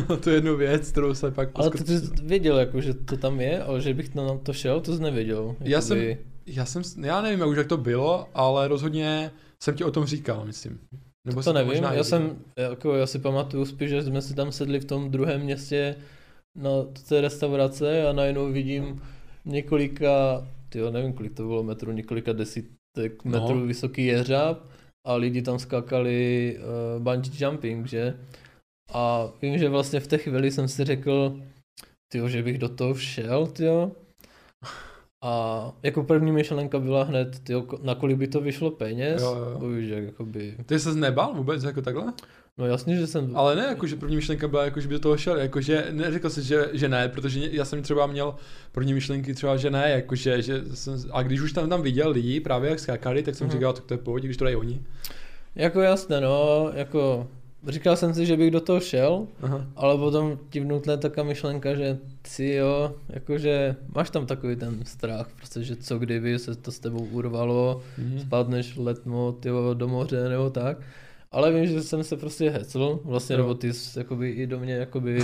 na 0.10 0.16
tu 0.16 0.30
jednu 0.38 0.58
věc, 0.58 0.92
kterou 0.92 1.14
se 1.14 1.32
pak 1.32 1.50
ale 1.56 1.70
ty 1.72 1.78
poskut- 1.78 2.18
jsi 2.18 2.24
věděl, 2.26 2.58
jako, 2.60 2.82
že 2.82 2.94
to 2.94 3.18
tam 3.18 3.42
je, 3.42 3.64
ale 3.64 3.82
že 3.82 3.94
bych 3.94 4.16
na 4.16 4.38
to 4.38 4.54
šel, 4.54 4.82
to 4.82 4.96
jsi 4.96 5.02
nevěděl. 5.02 5.56
Já 5.60 5.82
jsem-. 5.82 6.18
Já 6.46 6.66
jsem, 6.66 6.82
já 7.04 7.22
nevím 7.22 7.48
už, 7.48 7.58
jak 7.58 7.68
to 7.68 7.78
bylo, 7.78 8.28
ale 8.34 8.68
rozhodně 8.68 9.32
jsem 9.64 9.76
ti 9.76 9.84
o 9.84 9.92
tom 9.92 10.06
říkal, 10.06 10.46
myslím. 10.46 10.80
Nebo 11.28 11.40
To 11.40 11.44
jsem 11.44 11.54
nevím, 11.54 11.68
možná 11.68 11.94
já 11.94 12.04
jsem, 12.04 12.38
jako 12.58 12.96
já 12.96 13.08
si 13.08 13.20
pamatuju 13.20 13.66
spíš, 13.66 13.90
že 13.90 14.04
jsme 14.04 14.22
si 14.22 14.34
tam 14.36 14.52
sedli 14.52 14.80
v 14.80 14.86
tom 14.86 15.12
druhém 15.12 15.42
městě 15.42 15.96
na 16.56 16.70
té 17.10 17.22
restaurace 17.22 18.08
a 18.08 18.14
najednou 18.14 18.52
vidím 18.52 19.02
několika, 19.46 20.46
tyjo, 20.70 20.92
nevím 20.92 21.14
kolik 21.14 21.34
to 21.34 21.44
bylo 21.44 21.64
metrů, 21.64 21.92
několika 21.92 22.34
desítek 22.34 23.26
No. 23.26 23.32
metrů 23.32 23.66
vysoký 23.68 24.06
jeřáb 24.06 24.60
a 25.08 25.16
lidi 25.16 25.42
tam 25.42 25.60
skákali 25.60 26.58
uh, 26.98 27.04
bungee 27.04 27.32
jumping, 27.46 27.88
že? 27.88 28.14
A 28.94 29.30
vím, 29.42 29.58
že 29.58 29.70
vlastně 29.70 30.00
v 30.00 30.08
té 30.08 30.18
chvíli 30.18 30.52
jsem 30.52 30.68
si 30.68 30.84
řekl, 30.86 31.40
tyjo, 32.12 32.28
že 32.28 32.44
bych 32.44 32.58
do 32.58 32.70
toho 32.70 32.96
šel, 32.96 33.48
tyjo. 33.48 33.92
A 35.24 35.72
jako 35.84 36.04
první 36.04 36.32
myšlenka 36.32 36.80
byla 36.80 37.04
hned, 37.04 37.40
tyjo, 37.44 37.66
na 37.84 37.96
kolik 37.96 38.18
by 38.18 38.28
to 38.28 38.42
vyšlo 38.42 38.72
peněz, 38.72 39.22
Jo, 39.22 39.38
jo, 39.62 39.70
jak 39.96 40.04
jakoby, 40.04 40.56
Ty 40.66 40.80
se 40.80 40.96
nebál 40.96 41.34
vůbec 41.34 41.64
jako 41.64 41.82
takhle? 41.82 42.14
no 42.58 42.66
jasně, 42.66 42.96
že 42.96 43.08
jsem, 43.08 43.38
Ale 43.38 43.56
ne, 43.56 43.66
jako, 43.66 43.88
že 43.88 43.96
první 43.96 44.16
myšlenka 44.16 44.48
byla, 44.48 44.66
jako, 44.66 44.80
že 44.80 44.88
by 44.88 44.94
do 44.94 45.00
toho 45.00 45.18
šel, 45.18 45.38
jako, 45.38 45.62
že 45.62 45.88
neřekl 45.92 46.30
jsi, 46.30 46.44
že, 46.44 46.70
že 46.74 46.90
ne, 46.90 47.10
protože 47.10 47.40
já 47.52 47.66
jsem 47.66 47.82
třeba 47.82 48.08
měl 48.08 48.36
první 48.72 48.94
myšlenky 48.94 49.34
třeba, 49.34 49.58
že 49.58 49.70
ne, 49.70 49.90
jako, 49.92 50.16
že, 50.16 50.42
že 50.42 50.62
jsem, 50.74 51.00
a 51.12 51.24
když 51.24 51.42
už 51.42 51.52
tam, 51.54 51.70
tam 51.70 51.82
viděl 51.82 52.10
lidi 52.10 52.40
právě 52.40 52.70
jak 52.70 52.80
skákali, 52.80 53.24
tak 53.24 53.36
jsem 53.36 53.48
Mhm. 53.48 53.56
říkal, 53.56 53.74
tak 53.74 53.86
to 53.86 53.94
je 53.94 53.98
pohodě, 53.98 54.28
když 54.28 54.38
to 54.38 54.44
dají 54.44 54.56
oni. 54.56 54.82
Jako 55.56 55.82
jasné, 55.82 56.22
no, 56.22 56.70
jako 56.74 57.28
říkal 57.68 57.96
jsem 57.96 58.14
si, 58.14 58.26
že 58.26 58.38
bych 58.38 58.52
do 58.52 58.62
toho 58.62 58.80
šel, 58.80 59.28
Aha. 59.42 59.68
ale 59.76 59.98
potom 59.98 60.40
ti 60.50 60.60
vnutne 60.60 60.98
taková 60.98 61.28
myšlenka, 61.28 61.76
že 61.76 61.98
si 62.28 62.46
jo, 62.46 62.96
jakože 63.10 63.76
máš 63.96 64.10
tam 64.10 64.26
takový 64.26 64.56
ten 64.56 64.86
strach, 64.86 65.30
prostě, 65.38 65.64
že 65.64 65.76
co 65.76 66.00
kdyby 66.00 66.40
se 66.40 66.56
to 66.56 66.72
s 66.72 66.80
tebou 66.80 67.06
urvalo, 67.12 67.82
Mhm. 67.98 68.20
spadneš 68.20 68.76
letmo 68.78 69.32
tyjo, 69.32 69.74
do 69.74 69.88
moře 69.88 70.30
nebo 70.30 70.50
tak. 70.50 70.78
Ale 71.32 71.52
vím, 71.54 71.66
že 71.68 71.82
jsem 71.84 72.04
se 72.04 72.18
prostě 72.18 72.50
hecl, 72.50 73.00
vlastně, 73.04 73.34
Jo. 73.34 73.38
nebo 73.38 73.54
ty 73.54 73.74
jsi 73.74 74.00
jakoby 74.00 74.30
i 74.30 74.48
do 74.48 74.60
mě, 74.60 74.74
jakoby 74.74 75.20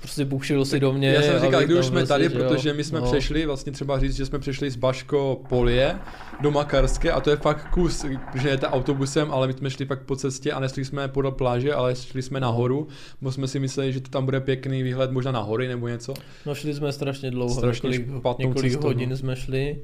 prostě 0.00 0.24
bušil 0.24 0.64
si 0.64 0.80
do 0.80 0.92
mě. 0.92 1.08
Já 1.12 1.22
jsem 1.22 1.40
říkal, 1.40 1.62
když 1.62 1.78
už 1.78 1.86
jsme 1.86 2.00
prostě, 2.00 2.08
tady, 2.08 2.24
jo, 2.24 2.30
protože 2.30 2.74
my 2.74 2.84
jsme 2.84 3.00
no. 3.00 3.06
přešli, 3.06 3.46
vlastně 3.46 3.72
třeba 3.72 3.98
říct, 3.98 4.16
že 4.16 4.26
jsme 4.26 4.38
přešli 4.38 4.70
z 4.70 4.76
Baško 4.76 5.40
Polie 5.48 5.98
do 6.40 6.50
Makarské 6.50 7.12
a 7.12 7.20
to 7.20 7.30
je 7.30 7.36
fakt 7.36 7.70
kus, 7.70 8.04
že 8.34 8.48
jete 8.48 8.66
autobusem, 8.66 9.30
ale 9.30 9.46
my 9.46 9.52
jsme 9.52 9.70
šli 9.70 9.84
pak 9.84 10.02
po 10.02 10.16
cestě 10.16 10.52
a 10.52 10.60
nešli 10.60 10.84
jsme 10.84 11.08
podél 11.08 11.32
pláže, 11.32 11.74
ale 11.74 11.96
šli 11.96 12.22
jsme 12.22 12.40
nahoru, 12.40 12.88
bo 13.20 13.32
jsme 13.32 13.48
si 13.48 13.58
mysleli, 13.58 13.92
že 13.92 14.00
to 14.00 14.10
tam 14.10 14.24
bude 14.24 14.40
pěkný 14.40 14.82
výhled 14.82 15.10
možná 15.10 15.32
na 15.32 15.40
hory 15.40 15.68
nebo 15.68 15.88
něco. 15.88 16.14
No 16.46 16.54
šli 16.54 16.74
jsme 16.74 16.92
strašně 16.92 17.30
dlouho, 17.30 17.54
Strašně 17.54 17.88
několik, 17.88 18.38
několik 18.38 18.72
cestou, 18.72 18.86
hodin 18.86 19.10
no. 19.10 19.16
jsme 19.16 19.36
šli 19.36 19.78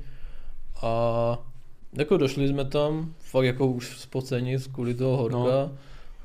a 0.82 1.38
jako 1.92 2.16
došli 2.16 2.48
jsme 2.48 2.64
tam, 2.64 3.14
fakt 3.18 3.44
jako 3.44 3.66
už 3.66 3.98
spocení 3.98 4.56
z 4.56 4.66
kvůli 4.66 4.94
toho 4.94 5.16
horka. 5.16 5.38
No. 5.38 5.70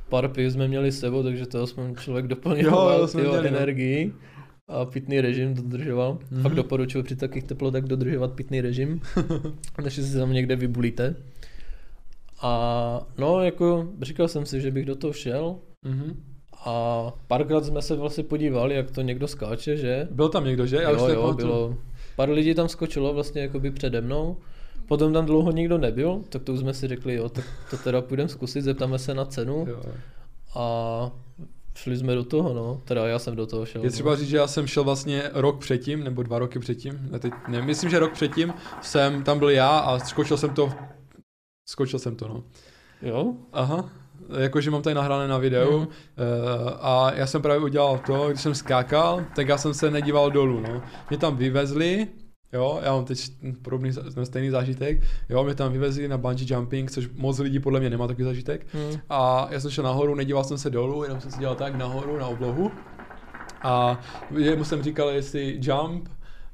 Pár 0.09 0.27
piv 0.27 0.51
jsme 0.53 0.67
měli 0.67 0.91
s 0.91 0.99
sebou, 0.99 1.23
takže 1.23 1.45
to 1.45 1.63
aspoň 1.63 1.95
člověk 1.95 2.25
Jo, 2.25 2.29
doplňoval 2.29 2.99
jo, 2.99 3.07
jsme 3.07 3.21
tyjo, 3.21 3.31
měli, 3.33 3.51
no. 3.51 3.57
energii 3.57 4.13
a 4.67 4.85
pitný 4.85 5.21
režim 5.21 5.53
dodržoval. 5.53 6.13
Mhm. 6.13 6.21
Mm-hmm. 6.39 6.43
Fakt 6.43 6.55
doporučuji 6.55 7.03
při 7.03 7.15
takových 7.15 7.43
teplotách 7.43 7.83
dodržovat 7.83 8.33
pitný 8.33 8.61
režim, 8.61 9.01
než 9.83 9.93
si 9.93 10.17
tam 10.17 10.33
někde 10.33 10.55
vybulíte. 10.55 11.15
A 12.41 13.01
no, 13.17 13.43
jako 13.43 13.87
říkal 14.01 14.27
jsem 14.27 14.45
si, 14.45 14.61
že 14.61 14.71
bych 14.71 14.85
do 14.85 14.95
toho 14.95 15.13
šel 15.13 15.55
Mhm. 15.85 16.23
a 16.65 17.11
párkrát 17.27 17.65
jsme 17.65 17.81
se 17.81 17.95
vlastně 17.95 18.23
podívali, 18.23 18.75
jak 18.75 18.91
to 18.91 19.01
někdo 19.01 19.27
skáče, 19.27 19.77
že? 19.77 20.07
Byl 20.11 20.29
tam 20.29 20.45
někdo, 20.45 20.65
že? 20.65 20.75
Já 20.75 20.91
už 20.91 20.99
jo, 20.99 21.05
to 21.07 21.13
jo, 21.13 21.33
bylo. 21.33 21.77
Pár 22.15 22.29
lidí 22.29 22.53
tam 22.53 22.69
skočilo 22.69 23.13
vlastně 23.13 23.41
jakoby 23.41 23.71
přede 23.71 24.01
mnou. 24.01 24.37
Potom 24.87 25.13
tam 25.13 25.25
dlouho 25.25 25.51
nikdo 25.51 25.77
nebyl, 25.77 26.21
tak 26.29 26.43
to 26.43 26.53
už 26.53 26.59
jsme 26.59 26.73
si 26.73 26.87
řekli, 26.87 27.13
jo, 27.13 27.29
tak 27.29 27.45
to 27.69 27.77
teda 27.77 28.01
půjdeme 28.01 28.29
zkusit, 28.29 28.61
zeptáme 28.61 28.99
se 28.99 29.13
na 29.13 29.25
cenu 29.25 29.65
Jo, 29.69 29.81
a 30.55 31.11
šli 31.75 31.97
jsme 31.97 32.15
do 32.15 32.23
toho, 32.23 32.53
no. 32.53 32.81
Teda 32.85 33.07
já 33.07 33.19
jsem 33.19 33.35
do 33.35 33.45
toho 33.45 33.65
šel. 33.65 33.83
Je 33.83 33.91
třeba 33.91 34.15
říct, 34.15 34.29
že 34.29 34.37
já 34.37 34.47
jsem 34.47 34.67
šel 34.67 34.83
vlastně 34.83 35.23
rok 35.33 35.59
předtím, 35.59 36.03
nebo 36.03 36.23
dva 36.23 36.39
roky 36.39 36.59
předtím, 36.59 37.07
ne, 37.11 37.19
teď, 37.19 37.33
ne, 37.47 37.61
myslím, 37.61 37.89
že 37.89 37.99
rok 37.99 38.13
předtím 38.13 38.53
jsem, 38.81 39.23
tam 39.23 39.39
byl 39.39 39.49
já 39.49 39.79
a 39.79 39.99
skočil 39.99 40.37
jsem 40.37 40.49
to, 40.49 40.73
skočil 41.65 41.99
jsem 41.99 42.15
to, 42.15 42.27
no. 42.27 42.33
no. 42.33 42.43
Jo? 43.01 43.33
Aha, 43.53 43.89
jakože 44.39 44.71
mám 44.71 44.81
tady 44.81 44.93
nahrané 44.93 45.27
na 45.27 45.37
videu 45.37 45.79
mm. 45.79 45.87
a 46.81 47.11
já 47.15 47.27
jsem 47.27 47.41
právě 47.41 47.63
udělal 47.63 48.01
to, 48.05 48.27
když 48.29 48.41
jsem 48.41 48.55
skákal, 48.55 49.25
tak 49.35 49.47
já 49.47 49.57
jsem 49.57 49.73
se 49.73 49.91
nedíval 49.91 50.31
dolů, 50.31 50.59
no. 50.59 50.81
Mě 51.09 51.17
tam 51.17 51.37
vyvezli, 51.37 52.07
jo, 52.55 52.79
já 52.83 52.91
mám 52.91 53.05
teď 53.05 53.31
podobný, 53.61 53.91
stejný 54.23 54.49
zážitek, 54.49 55.01
jo, 55.29 55.43
mě 55.43 55.55
tam 55.55 55.71
vyvezli 55.71 56.07
na 56.07 56.17
bungee 56.17 56.45
jumping, 56.49 56.91
což 56.91 57.09
moc 57.15 57.39
lidí 57.39 57.59
podle 57.59 57.79
mě 57.79 57.89
nemá 57.89 58.07
takový 58.07 58.23
zážitek. 58.23 58.67
Hm. 58.73 58.99
A 59.09 59.47
já 59.51 59.59
jsem 59.59 59.71
šel 59.71 59.83
nahoru, 59.83 60.15
nedíval 60.15 60.43
jsem 60.43 60.57
se 60.57 60.69
dolů, 60.69 61.03
jenom 61.03 61.21
jsem 61.21 61.31
si 61.31 61.39
dělal 61.39 61.55
tak 61.55 61.75
nahoru 61.75 62.17
na 62.17 62.27
oblohu. 62.27 62.71
A 63.63 63.99
jemu 64.37 64.63
jsem 64.63 64.83
říkal, 64.83 65.09
jestli 65.09 65.59
jump, 65.61 66.09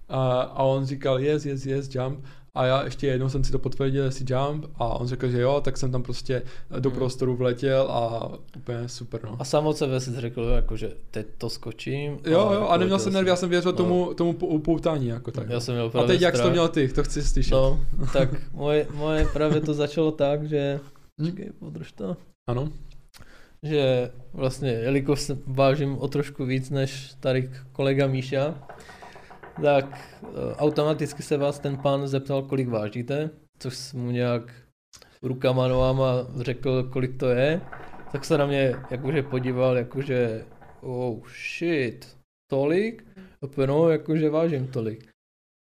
a, 0.10 0.42
a 0.42 0.64
on 0.64 0.86
říkal 0.86 1.20
yes, 1.20 1.46
yes, 1.46 1.66
yes, 1.66 1.96
jump. 1.96 2.26
A 2.58 2.66
já 2.66 2.84
ještě 2.84 3.08
jednou 3.08 3.30
jsem 3.30 3.44
si 3.44 3.52
to 3.52 3.60
potvrdil, 3.60 4.04
jestli 4.04 4.26
jump, 4.30 4.66
a 4.76 4.88
on 4.88 5.08
řekl, 5.08 5.28
že 5.30 5.42
jo, 5.42 5.62
tak 5.64 5.78
jsem 5.78 5.92
tam 5.92 6.04
prostě 6.04 6.42
do 6.80 6.90
Hmm. 6.90 6.98
prostoru 7.00 7.36
vletěl 7.36 7.82
a 7.92 8.32
úplně 8.58 8.90
super, 8.90 9.20
no. 9.24 9.36
A 9.40 9.44
sám 9.46 9.68
od 9.68 9.78
sebe 9.78 10.00
si 10.00 10.12
řekl, 10.22 10.44
jako, 10.56 10.78
že 10.78 10.92
teď 11.12 11.28
to 11.38 11.50
skočím. 11.50 12.12
Jo, 12.12 12.32
jo, 12.32 12.52
jako 12.52 12.70
a 12.70 12.78
neměl 12.78 12.98
to 12.98 13.04
jsem 13.04 13.14
nervy, 13.14 13.30
já 13.30 13.36
jsem 13.36 13.50
věřil 13.50 13.72
no. 13.72 13.78
tomu, 13.78 14.14
tomu 14.14 14.34
pou- 14.34 14.48
upoutání, 14.50 15.08
jako 15.08 15.32
tak. 15.32 15.50
Já 15.50 15.60
jsem 15.60 15.74
měl 15.76 15.92
a 15.94 16.04
teď 16.04 16.22
jak 16.22 16.36
jsi 16.36 16.38
to 16.42 16.44
strach. 16.44 16.52
měl 16.52 16.68
ty, 16.68 16.88
to 16.88 17.04
chci 17.04 17.24
slyšet. 17.24 17.52
No, 17.52 17.80
tak 18.14 18.30
moje, 18.54 18.88
moje 18.94 19.26
právě 19.34 19.62
to 19.62 19.74
začalo 19.74 20.12
tak, 20.12 20.44
že... 20.50 20.80
Hm? 21.22 21.26
Čekej, 21.26 21.52
podrž 21.60 21.92
to. 21.92 22.18
Ano. 22.50 22.70
že 23.64 24.12
vlastně, 24.34 24.70
jelikož 24.70 25.22
se 25.22 25.38
vážím 25.48 25.98
o 25.98 26.08
trošku 26.08 26.46
víc 26.46 26.70
než 26.70 27.14
tady 27.20 27.52
kolega 27.72 28.08
Míša, 28.08 28.56
tak 29.64 30.18
eh, 30.24 30.56
automaticky 30.56 31.24
se 31.24 31.38
vás 31.38 31.60
ten 31.60 31.78
pán 31.78 32.08
zeptal, 32.08 32.42
kolik 32.42 32.70
vážíte, 32.70 33.30
což 33.60 33.78
jsem 33.78 34.00
mu 34.00 34.12
nějak 34.12 34.54
rukama, 35.24 35.68
nohama 35.68 36.14
řekl, 36.36 36.84
kolik 36.84 37.18
to 37.18 37.30
je, 37.30 37.62
tak 38.12 38.26
se 38.26 38.38
na 38.38 38.46
mě 38.46 38.76
jakože 38.92 39.24
podíval, 39.24 39.78
jakože 39.78 40.46
oh 40.82 41.20
shit, 41.58 42.18
tolik? 42.52 43.06
Opět 43.42 43.68
no, 43.68 43.90
jakože 43.90 44.30
vážím 44.30 44.68
tolik. 44.68 45.08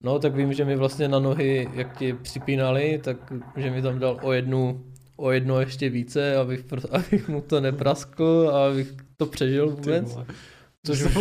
No, 0.05 0.18
tak 0.18 0.35
vím, 0.35 0.53
že 0.53 0.64
mi 0.64 0.77
vlastně 0.77 1.09
na 1.09 1.18
nohy, 1.18 1.68
jak 1.74 1.98
ti 1.98 2.12
připínali, 2.12 3.01
tak 3.05 3.33
že 3.57 3.70
mi 3.70 3.83
tam 3.83 3.98
dal 3.98 4.18
o 4.22 4.33
jednu, 4.33 4.85
o 5.16 5.31
jedno 5.31 5.61
ještě 5.61 5.88
více, 5.90 6.37
abych, 6.37 6.64
abych 6.90 7.29
mu 7.29 7.40
to 7.40 7.61
nepraskl 7.61 8.51
a 8.55 8.66
abych 8.66 8.94
to 9.16 9.27
přežil 9.27 9.70
vůbec. 9.70 10.18
Což 10.87 11.03
už, 11.03 11.16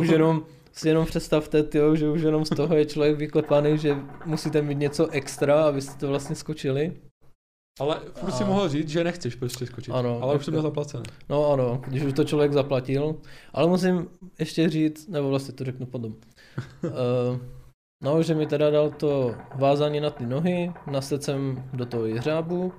už 0.00 0.08
jenom, 0.08 0.46
si 0.74 0.88
jenom 0.88 1.06
představte, 1.06 1.62
tyjo, 1.62 1.96
že 1.96 2.08
už 2.08 2.22
jenom 2.22 2.44
z 2.44 2.48
toho 2.50 2.76
je 2.76 2.86
člověk 2.86 3.18
vyklepaný, 3.18 3.78
že 3.78 3.96
musíte 4.24 4.62
mít 4.62 4.78
něco 4.78 5.08
extra, 5.08 5.64
abyste 5.64 5.98
to 5.98 6.08
vlastně 6.08 6.36
skočili. 6.36 7.00
Ale 7.80 8.00
furt 8.14 8.32
si 8.32 8.44
A- 8.44 8.46
mohl 8.46 8.68
říct, 8.68 8.88
že 8.88 9.04
nechceš 9.04 9.34
prostě 9.34 9.66
skočit. 9.66 9.94
Ano, 9.94 10.22
ale 10.22 10.36
už 10.36 10.44
jsem 10.44 10.52
měl 10.52 10.62
zaplacené. 10.62 11.02
No 11.28 11.52
ano, 11.52 11.82
když 11.86 12.02
už 12.02 12.12
to 12.12 12.24
člověk 12.24 12.52
zaplatil. 12.52 13.20
Ale 13.52 13.68
musím 13.68 14.08
ještě 14.38 14.68
říct, 14.68 15.08
nebo 15.08 15.28
vlastně 15.28 15.54
to 15.54 15.64
řeknu 15.64 15.86
potom. 15.86 16.12
uh, 16.84 16.90
no, 18.02 18.22
že 18.22 18.34
mi 18.34 18.46
teda 18.46 18.70
dal 18.70 18.90
to 18.90 19.34
vázání 19.54 20.00
na 20.00 20.10
ty 20.10 20.26
nohy, 20.26 20.72
nasedl 20.90 21.22
jsem 21.22 21.70
do 21.72 21.86
toho 21.86 22.06
jeřábu, 22.06 22.72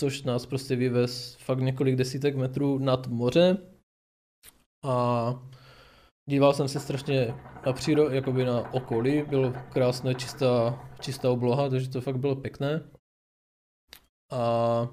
což 0.00 0.22
nás 0.22 0.46
prostě 0.46 0.76
vyvez 0.76 1.34
fakt 1.34 1.60
několik 1.60 1.96
desítek 1.96 2.36
metrů 2.36 2.78
nad 2.78 3.06
moře. 3.06 3.58
A 4.84 5.30
díval 6.28 6.54
jsem 6.54 6.68
se 6.68 6.80
strašně 6.80 7.34
na 7.66 7.72
přírodu, 7.72 8.14
jakoby 8.14 8.44
na 8.44 8.72
okolí, 8.72 9.22
bylo 9.22 9.52
krásné, 9.72 10.14
čistá, 10.14 10.82
čistá 11.00 11.30
obloha, 11.30 11.68
takže 11.68 11.90
to 11.90 12.00
fakt 12.00 12.16
bylo 12.16 12.36
pěkné. 12.36 12.82
A 14.32 14.88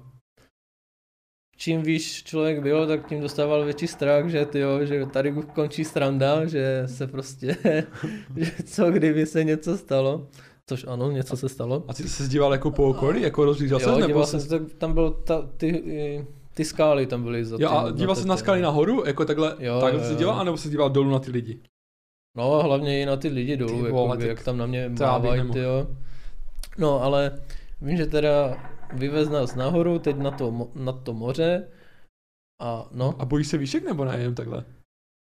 čím 1.56 1.82
výš 1.82 2.22
člověk 2.24 2.62
byl, 2.62 2.86
tak 2.86 3.08
tím 3.08 3.20
dostával 3.20 3.64
větší 3.64 3.86
strach, 3.86 4.28
že 4.28 4.46
tyjo, 4.46 4.86
že 4.86 5.06
tady 5.06 5.32
končí 5.54 5.84
stranda, 5.84 6.46
že 6.46 6.82
se 6.86 7.06
prostě, 7.06 7.56
že 8.36 8.52
co 8.64 8.90
kdyby 8.90 9.26
se 9.26 9.44
něco 9.44 9.78
stalo. 9.78 10.28
Což 10.68 10.84
ano, 10.88 11.10
něco 11.10 11.36
se 11.36 11.48
stalo. 11.48 11.84
A 11.88 11.94
ty 11.94 12.08
se 12.08 12.28
díval 12.28 12.52
jako 12.52 12.70
po 12.70 12.88
okolí, 12.88 13.22
jako 13.22 13.44
rozlížel 13.44 13.80
se, 13.80 13.90
Jo, 13.90 14.06
díval 14.06 14.26
se... 14.26 14.30
jsem 14.30 14.40
se, 14.40 14.48
tak 14.48 14.78
tam 14.78 14.94
byl 14.94 15.10
ta, 15.10 15.42
ty, 15.56 15.82
ty 16.56 16.64
skály 16.64 17.06
tam 17.06 17.22
byly 17.22 17.44
za 17.44 17.56
Jo, 17.60 17.70
a 17.70 17.86
tím- 17.88 17.96
díval 17.96 18.14
ty- 18.14 18.20
se 18.22 18.28
na 18.28 18.34
ty- 18.36 18.40
skaly 18.40 18.60
nahoru, 18.62 19.06
jako 19.06 19.24
takhle, 19.24 19.56
Jo, 19.58 19.80
takhle 19.80 20.00
jo, 20.00 20.06
se 20.06 20.12
jo. 20.12 20.18
díval, 20.18 20.40
anebo 20.40 20.56
se 20.56 20.68
díval 20.68 20.90
dolů 20.90 21.10
na 21.10 21.18
ty 21.18 21.30
lidi? 21.30 21.60
No, 22.36 22.62
hlavně 22.62 23.02
i 23.02 23.06
na 23.06 23.16
ty 23.16 23.28
lidi 23.28 23.56
dolů, 23.56 23.78
Ty 23.78 23.84
jako, 23.84 23.96
vole, 23.96 24.16
tak 24.16 24.26
jak 24.28 24.44
tam 24.44 24.58
na 24.58 24.66
mě 24.66 24.90
já 25.00 25.06
mávají, 25.06 25.36
nemohl. 25.38 25.52
tyjo. 25.54 25.86
No, 26.78 27.02
ale 27.02 27.38
vím, 27.80 27.96
že 27.96 28.06
teda 28.06 28.56
vyvez 28.92 29.28
nás 29.28 29.54
nahoru, 29.54 29.98
teď 29.98 30.16
na 30.16 30.30
to, 30.30 30.68
na 30.74 30.92
to 30.92 31.12
moře. 31.14 31.68
A 32.62 32.88
no, 32.92 33.14
A 33.18 33.24
bojíš 33.24 33.48
se 33.48 33.58
výšek 33.58 33.84
nebo 33.84 34.04
ne, 34.04 34.32
takhle? 34.34 34.64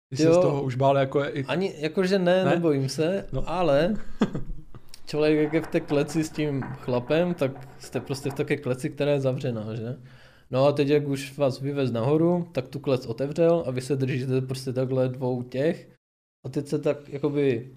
Ty 0.09 0.17
jsi 0.17 0.23
Jo. 0.23 0.33
z 0.33 0.37
toho 0.39 0.63
už 0.63 0.75
bál 0.75 0.97
jako 0.97 1.23
je 1.23 1.29
i... 1.29 1.43
Ani, 1.45 1.73
jakože 1.77 2.19
ne, 2.19 2.25
Ne? 2.37 2.45
ne? 2.45 2.51
nebojím 2.51 2.89
se, 2.89 3.25
No. 3.31 3.41
no. 3.41 3.49
ale 3.49 3.93
člověk 5.05 5.39
jak 5.43 5.53
je 5.53 5.61
v 5.61 5.67
té 5.67 5.79
kleci 5.79 6.23
s 6.23 6.29
tím 6.29 6.61
chlapem, 6.61 7.33
tak 7.33 7.51
jste 7.79 7.99
prostě 7.99 8.29
v 8.29 8.33
také 8.33 8.57
kleci, 8.57 8.89
která 8.89 9.11
je 9.11 9.21
zavřená, 9.21 9.75
že? 9.75 9.95
No 10.51 10.65
a 10.65 10.71
teď 10.71 10.87
jak 10.87 11.07
už 11.07 11.37
vás 11.37 11.59
vyvez 11.59 11.91
nahoru, 11.91 12.49
tak 12.51 12.67
tu 12.67 12.79
klec 12.79 13.05
otevřel 13.05 13.63
a 13.67 13.71
vy 13.71 13.81
se 13.81 13.95
držíte 13.95 14.41
prostě 14.41 14.73
takhle 14.73 15.09
dvou 15.09 15.43
těch 15.43 15.89
a 16.45 16.49
teď 16.49 16.67
se 16.67 16.79
tak 16.79 17.09
jakoby 17.09 17.75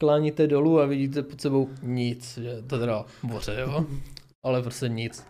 kláníte 0.00 0.46
dolů 0.46 0.80
a 0.80 0.86
vidíte 0.86 1.22
pod 1.22 1.40
sebou 1.40 1.68
nic, 1.82 2.38
že 2.38 2.62
to 2.62 2.78
teda 2.78 3.04
moře, 3.22 3.56
jo? 3.60 3.86
Ale 4.46 4.62
prostě 4.62 4.88
nic. 4.88 5.26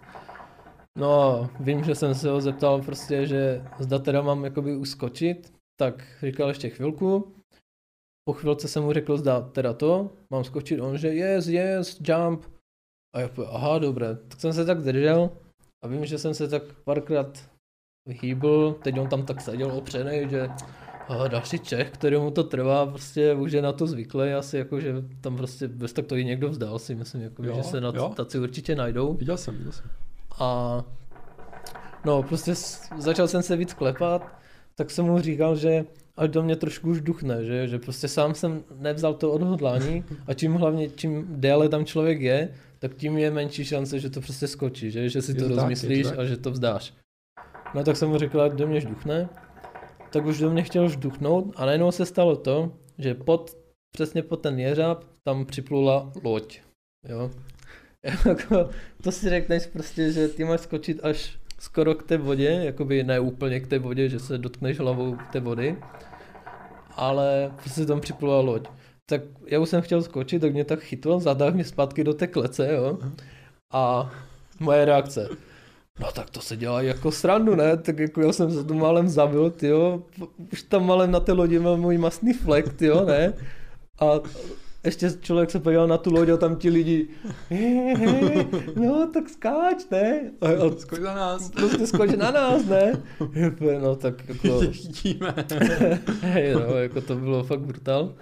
No 0.99 1.23
a 1.23 1.51
vím, 1.61 1.85
že 1.85 1.95
jsem 1.95 2.15
se 2.15 2.31
ho 2.31 2.41
zeptal 2.41 2.83
prostě, 2.83 3.27
že 3.27 3.65
zda 3.79 3.99
teda 3.99 4.23
mám 4.23 4.45
jakoby 4.45 4.77
uskočit, 4.77 5.53
tak 5.81 6.07
říkal 6.23 6.49
ještě 6.49 6.71
chvilku. 6.71 7.35
Po 8.29 8.33
chvilce 8.33 8.69
jsem 8.69 8.83
mu 8.83 8.93
řekl, 8.93 9.17
zda 9.17 9.41
teda 9.41 9.73
to, 9.73 10.11
mám 10.31 10.45
skočit, 10.45 10.81
on 10.81 10.99
že 10.99 11.09
yes, 11.09 11.47
yes, 11.47 12.01
jump. 12.01 12.45
A 13.17 13.21
já 13.21 13.29
povedal, 13.29 13.57
aha, 13.57 13.79
dobré, 13.79 14.17
tak 14.17 14.41
jsem 14.41 14.53
se 14.53 14.65
tak 14.65 14.83
držel 14.83 15.31
a 15.83 15.89
vím, 15.89 16.07
že 16.07 16.19
jsem 16.19 16.35
se 16.35 16.49
tak 16.49 16.63
párkrát 16.85 17.51
hýbl, 18.09 18.79
teď 18.83 18.99
on 18.99 19.09
tam 19.09 19.27
tak 19.27 19.41
seděl 19.41 19.73
opřený, 19.73 20.31
že 20.31 20.49
a 21.09 21.29
další 21.29 21.59
Čech, 21.59 21.91
kterému 21.91 22.31
to 22.31 22.45
trvá, 22.45 22.87
prostě 22.87 23.35
už 23.35 23.53
je 23.53 23.63
na 23.63 23.73
to 23.73 23.87
zvyklý, 23.87 24.33
asi 24.33 24.59
jako, 24.59 24.81
že 24.81 24.95
tam 25.21 25.37
prostě 25.37 25.69
bez 25.69 25.93
tak 25.93 26.07
to 26.07 26.17
i 26.17 26.25
někdo 26.25 26.49
vzdal 26.49 26.79
si, 26.79 26.95
myslím, 26.95 27.23
jako, 27.23 27.45
Jo, 27.45 27.55
že 27.57 27.63
se 27.63 27.81
na 27.81 27.93
jo. 27.95 28.13
taci 28.17 28.39
určitě 28.39 28.77
najdou. 28.77 29.15
Viděl 29.15 29.37
jsem, 29.37 29.57
viděl 29.57 29.73
jsem. 29.73 29.91
A 30.39 30.85
no, 32.05 32.23
prostě 32.23 32.55
začal 32.99 33.29
jsem 33.29 33.43
se 33.43 33.57
víc 33.57 33.75
klepat, 33.75 34.39
tak 34.75 34.91
jsem 34.91 35.05
mu 35.05 35.21
říkal, 35.21 35.57
že 35.57 35.85
ať 36.17 36.31
do 36.31 36.43
mě 36.43 36.57
trošku 36.57 36.91
už 36.91 37.01
duchne, 37.01 37.45
že, 37.45 37.69
že 37.69 37.79
prostě 37.79 38.09
sám 38.09 38.35
jsem 38.35 38.65
nevzal 38.79 39.15
to 39.15 39.33
odhodlání 39.33 40.05
a 40.27 40.35
čím 40.35 40.55
hlavně, 40.55 40.91
čím 40.91 41.27
déle 41.29 41.69
tam 41.69 41.85
člověk 41.85 42.21
je, 42.21 42.49
tak 42.79 42.95
tím 42.95 43.19
je 43.19 43.31
menší 43.31 43.65
šance, 43.65 43.99
že 43.99 44.11
to 44.11 44.21
prostě 44.21 44.47
skočí, 44.47 44.91
že, 44.91 45.09
že 45.09 45.23
si 45.23 45.31
Je 45.31 45.35
to, 45.35 45.49
to 45.49 45.55
rozmyslíš 45.55 46.07
tak. 46.07 46.19
a 46.19 46.25
že 46.25 46.37
to 46.37 46.51
vzdáš. 46.51 46.95
No 47.75 47.85
tak 47.85 47.97
jsem 47.97 48.09
mu 48.09 48.19
řekl, 48.19 48.41
ať 48.41 48.53
do 48.53 48.67
mě 48.67 48.81
žduchne, 48.81 49.29
tak 50.11 50.27
už 50.27 50.39
do 50.39 50.51
mě 50.51 50.63
chtěl 50.63 50.89
žduchnout 50.89 51.53
a 51.57 51.67
najednou 51.67 51.93
se 51.93 52.07
stalo 52.07 52.37
to, 52.37 52.73
že 52.99 53.15
pod, 53.15 53.57
přesně 53.93 54.23
pod 54.23 54.37
ten 54.37 54.59
jeřáb 54.59 55.05
tam 55.25 55.47
připlula 55.47 56.13
loď, 56.25 56.61
jo. 57.09 57.31
Jako, 58.27 58.71
to 59.03 59.13
si 59.13 59.29
řekneš 59.29 59.67
prostě, 59.67 60.13
že 60.13 60.29
ty 60.29 60.45
máš 60.45 60.61
skočit 60.61 61.05
až 61.05 61.39
skoro 61.59 61.95
k 61.95 62.03
té 62.03 62.17
vodě, 62.19 62.61
jakoby 62.65 63.05
ne 63.05 63.21
úplně 63.21 63.61
k 63.61 63.67
té 63.67 63.79
vodě, 63.79 64.09
že 64.09 64.19
se 64.19 64.39
dotkneš 64.39 64.79
hlavou 64.79 65.17
té 65.33 65.41
vody, 65.41 65.77
ale 66.91 67.53
prostě 67.57 67.87
tam 67.87 68.01
připlula 68.01 68.41
loď. 68.41 68.69
Tak 69.11 69.21
já 69.47 69.59
už 69.61 69.69
jsem 69.69 69.83
chtěl 69.83 70.03
skočit, 70.03 70.41
tak 70.41 70.53
mě 70.53 70.65
tak 70.65 70.81
chytl, 70.81 71.21
zatáhl 71.21 71.53
mě 71.53 71.65
zpátky 71.65 72.05
do 72.05 72.15
té 72.15 72.27
klece, 72.27 72.73
jo. 72.75 72.99
A 73.73 74.11
moje 74.61 74.85
reakce. 74.85 75.29
No 76.01 76.13
tak 76.13 76.31
to 76.31 76.41
se 76.41 76.57
dělá 76.57 76.83
jako 76.83 77.13
srandu, 77.13 77.55
ne? 77.55 77.77
Tak 77.77 77.99
jako 77.99 78.21
já 78.21 78.33
jsem 78.33 78.51
se 78.51 78.65
tu 78.65 78.75
málem 78.75 79.09
zabil, 79.09 79.53
jo. 79.63 80.03
Už 80.53 80.63
tam 80.63 80.87
málem 80.87 81.11
na 81.11 81.21
té 81.21 81.33
lodi 81.33 81.59
byl 81.59 81.77
můj 81.77 81.99
masný 81.99 82.33
flek, 82.33 82.81
jo, 82.81 83.05
ne? 83.05 83.33
A 84.01 84.07
ještě 84.85 85.11
člověk 85.21 85.51
se 85.51 85.61
podíval 85.61 85.87
na 85.87 85.99
tu 85.99 86.13
loď 86.15 86.29
a 86.29 86.37
tam 86.37 86.57
ti 86.57 86.71
lidi, 86.71 87.09
he, 87.51 87.57
he, 87.97 88.47
no 88.77 89.11
tak 89.15 89.29
skáč, 89.29 89.85
ne? 89.91 90.31
A, 90.41 90.47
a 90.47 90.77
Skoč 90.79 91.01
za 91.01 91.15
nás. 91.15 91.51
prostě 91.51 91.87
skoč 91.87 92.11
na 92.17 92.31
nás, 92.31 92.65
ne? 92.67 92.93
No 93.83 93.97
tak 93.97 94.29
jako, 94.29 94.61
Tě 94.61 94.73
chytíme. 94.73 95.35
hej, 96.21 96.55
no, 96.55 96.61
jako 96.77 97.01
to 97.01 97.15
bylo 97.17 97.45
fakt 97.45 97.61
brutál. 97.61 98.15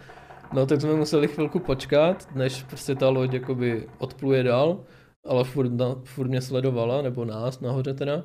No 0.53 0.67
tak 0.67 0.81
jsme 0.81 0.95
museli 0.95 1.29
chvilku 1.29 1.59
počkat, 1.59 2.29
než 2.35 2.63
prostě 2.63 2.95
ta 2.95 3.09
loď 3.09 3.33
jakoby 3.33 3.89
odpluje 3.99 4.43
dál, 4.43 4.85
ale 5.27 5.45
furt, 5.45 5.73
na, 5.73 5.97
furt 6.05 6.29
mě 6.29 6.41
sledovala, 6.41 7.03
nebo 7.03 7.25
nás 7.25 7.61
nahoře 7.61 7.95
teda. 7.95 8.25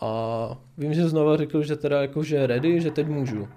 A 0.00 0.60
vím, 0.78 0.94
že 0.94 1.08
znova 1.08 1.36
řekl, 1.36 1.62
že 1.62 1.76
teda 1.76 2.02
jako, 2.02 2.22
že 2.22 2.36
je 2.36 2.46
ready, 2.46 2.80
že 2.80 2.90
teď 2.90 3.06
můžu. 3.06 3.48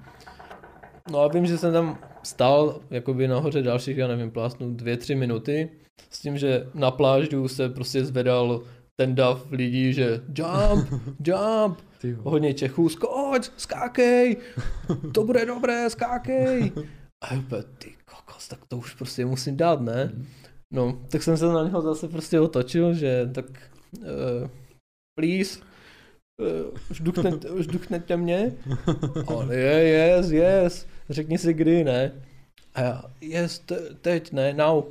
No 1.11 1.19
a 1.19 1.27
vím, 1.27 1.45
že 1.45 1.57
jsem 1.57 1.73
tam 1.73 1.99
stál 2.23 2.81
jakoby 2.89 3.27
nahoře 3.27 3.61
dalších, 3.61 3.97
já 3.97 4.07
nevím, 4.07 4.31
plásnu 4.31 4.73
dvě, 4.73 4.97
tři 4.97 5.15
minuty, 5.15 5.69
s 6.09 6.19
tím, 6.19 6.37
že 6.37 6.67
na 6.73 6.91
pláždu 6.91 7.47
se 7.47 7.69
prostě 7.69 8.05
zvedal 8.05 8.61
ten 8.95 9.15
dav 9.15 9.51
lidí, 9.51 9.93
že 9.93 10.21
jump, 10.35 10.89
jump, 11.25 11.79
hodně 12.17 12.53
Čechů, 12.53 12.89
skoč, 12.89 13.51
skákej, 13.57 14.37
to 15.13 15.23
bude 15.23 15.45
dobré, 15.45 15.89
skákej. 15.89 16.71
A 17.21 17.33
já 17.33 17.39
úplně, 17.39 17.63
ty 17.63 17.95
kokos, 18.05 18.47
tak 18.47 18.65
to 18.65 18.77
už 18.77 18.93
prostě 18.93 19.25
musím 19.25 19.57
dát, 19.57 19.81
ne? 19.81 20.11
No, 20.73 21.01
tak 21.09 21.23
jsem 21.23 21.37
se 21.37 21.45
na 21.45 21.63
něho 21.63 21.81
zase 21.81 22.07
prostě 22.07 22.39
otočil, 22.39 22.93
že 22.93 23.29
tak, 23.33 23.45
uh, 23.99 24.49
please, 25.19 25.59
uh, 26.41 26.77
žduchněte, 26.91 27.49
žduchněte 27.63 28.17
mě. 28.17 28.55
A 29.27 29.33
on, 29.33 29.51
je, 29.51 29.83
yes, 29.83 30.31
yes, 30.31 30.87
řekni 31.09 31.37
si 31.37 31.53
kdy, 31.53 31.83
ne? 31.83 32.11
A 32.75 32.81
já, 32.81 33.03
yes, 33.21 33.59
te, 33.59 33.79
teď, 34.01 34.31
ne, 34.31 34.53
now. 34.53 34.83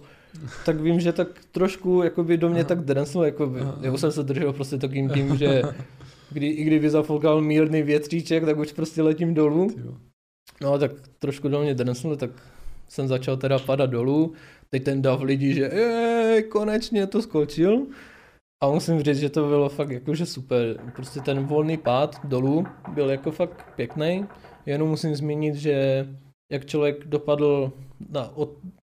Tak 0.67 0.81
vím, 0.81 1.01
že 1.01 1.13
tak 1.13 1.45
trošku 1.53 2.03
jakoby 2.03 2.37
do 2.37 2.49
mě 2.49 2.65
tak 2.65 2.81
drenslo, 2.85 3.25
jakoby, 3.25 3.61
já 3.81 3.93
už 3.93 4.01
jsem 4.01 4.13
se 4.13 4.23
držel 4.23 4.53
prostě 4.53 4.79
takým 4.79 5.11
tím, 5.11 5.37
že 5.37 5.63
kdy, 6.31 6.47
i 6.47 6.65
kdyby 6.65 6.91
zafoukal 6.91 7.41
mírný 7.41 7.83
větříček, 7.83 8.45
tak 8.45 8.59
už 8.59 8.73
prostě 8.73 9.03
letím 9.03 9.35
dolů. 9.35 9.71
No 10.61 10.79
tak 10.79 10.91
trošku 11.19 11.49
do 11.49 11.61
mě 11.63 11.75
drnsnul, 11.75 12.17
tak 12.17 12.31
jsem 12.89 13.09
začal 13.09 13.37
teda 13.37 13.59
padat 13.59 13.91
dolů. 13.91 14.33
Teď 14.71 14.85
ten 14.85 15.03
dav 15.03 15.23
lidí, 15.23 15.55
že 15.55 15.71
jej, 15.75 16.43
konečně 16.43 17.07
to 17.07 17.23
skočil. 17.23 17.87
A 18.63 18.69
musím 18.71 19.03
říct, 19.03 19.19
že 19.19 19.31
to 19.31 19.49
bylo 19.49 19.69
fakt 19.69 19.91
jakože 19.91 20.27
super. 20.27 20.93
Prostě 20.97 21.21
ten 21.21 21.45
volný 21.45 21.77
pád 21.77 22.27
dolů 22.27 22.67
byl 22.95 23.11
jako 23.11 23.31
fakt 23.31 23.67
pěkný. 23.77 24.27
Jenom 24.67 24.89
musím 24.89 25.17
zmínit, 25.17 25.55
že 25.55 26.07
jak 26.53 26.67
člověk 26.67 27.05
dopadl 27.05 27.73
na 28.11 28.37
od 28.37 28.51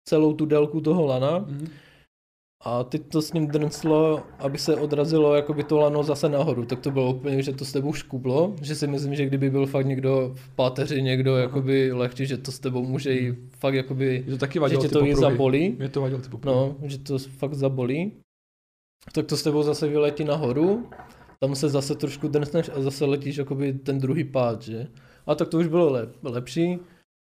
celou 0.10 0.34
tu 0.34 0.46
délku 0.46 0.82
toho 0.82 1.06
lana 1.06 1.40
Mhm. 1.40 1.68
A 2.64 2.84
teď 2.84 3.02
to 3.08 3.22
s 3.22 3.34
ním 3.34 3.48
drnclo, 3.48 4.24
aby 4.40 4.58
se 4.58 4.76
odrazilo 4.76 5.36
jakoby 5.36 5.64
to 5.64 5.78
lano 5.78 6.04
zase 6.04 6.30
nahoru, 6.30 6.66
tak 6.66 6.80
to 6.80 6.92
bylo 6.92 7.14
úplně, 7.14 7.42
že 7.44 7.54
to 7.54 7.66
s 7.66 7.72
tebou 7.72 7.94
škublo, 7.94 8.54
že 8.62 8.76
si 8.76 8.88
myslím, 8.88 9.16
že 9.16 9.26
kdyby 9.26 9.50
byl 9.50 9.66
fakt 9.66 9.86
někdo 9.86 10.32
v 10.36 10.56
páteři, 10.56 11.02
někdo 11.02 11.38
jakoby 11.38 11.92
lehčí, 11.92 12.26
že 12.26 12.38
to 12.38 12.52
s 12.52 12.60
tebou 12.60 12.86
může 12.86 13.14
i 13.14 13.38
fakt 13.50 13.74
jakoby, 13.74 14.24
Mě 14.26 14.34
to 14.34 14.38
taky 14.38 14.54
že 14.54 14.60
vadilo 14.60 14.82
tě 14.82 14.88
ty 14.88 14.94
to 14.94 15.06
i 15.06 15.16
zabolí, 15.16 15.76
Mě 15.80 15.90
to 15.90 16.02
vadilo 16.02 16.22
ty 16.22 16.30
popruhy. 16.30 16.56
no, 16.56 16.76
že 16.84 16.98
to 16.98 17.20
fakt 17.20 17.54
zabolí, 17.54 18.12
tak 19.14 19.26
to 19.26 19.38
s 19.38 19.44
tebou 19.44 19.64
zase 19.64 19.88
vyletí 19.88 20.24
nahoru, 20.24 20.90
tam 21.40 21.56
se 21.56 21.70
zase 21.70 21.96
trošku 21.96 22.28
drcneš 22.28 22.70
a 22.76 22.82
zase 22.82 23.06
letíš 23.06 23.38
jakoby 23.38 23.74
ten 23.74 24.00
druhý 24.00 24.24
pád, 24.24 24.62
že? 24.62 24.88
A 25.28 25.36
tak 25.36 25.48
to 25.48 25.58
už 25.58 25.68
bylo 25.68 25.92
lep, 25.92 26.16
lepší, 26.24 26.80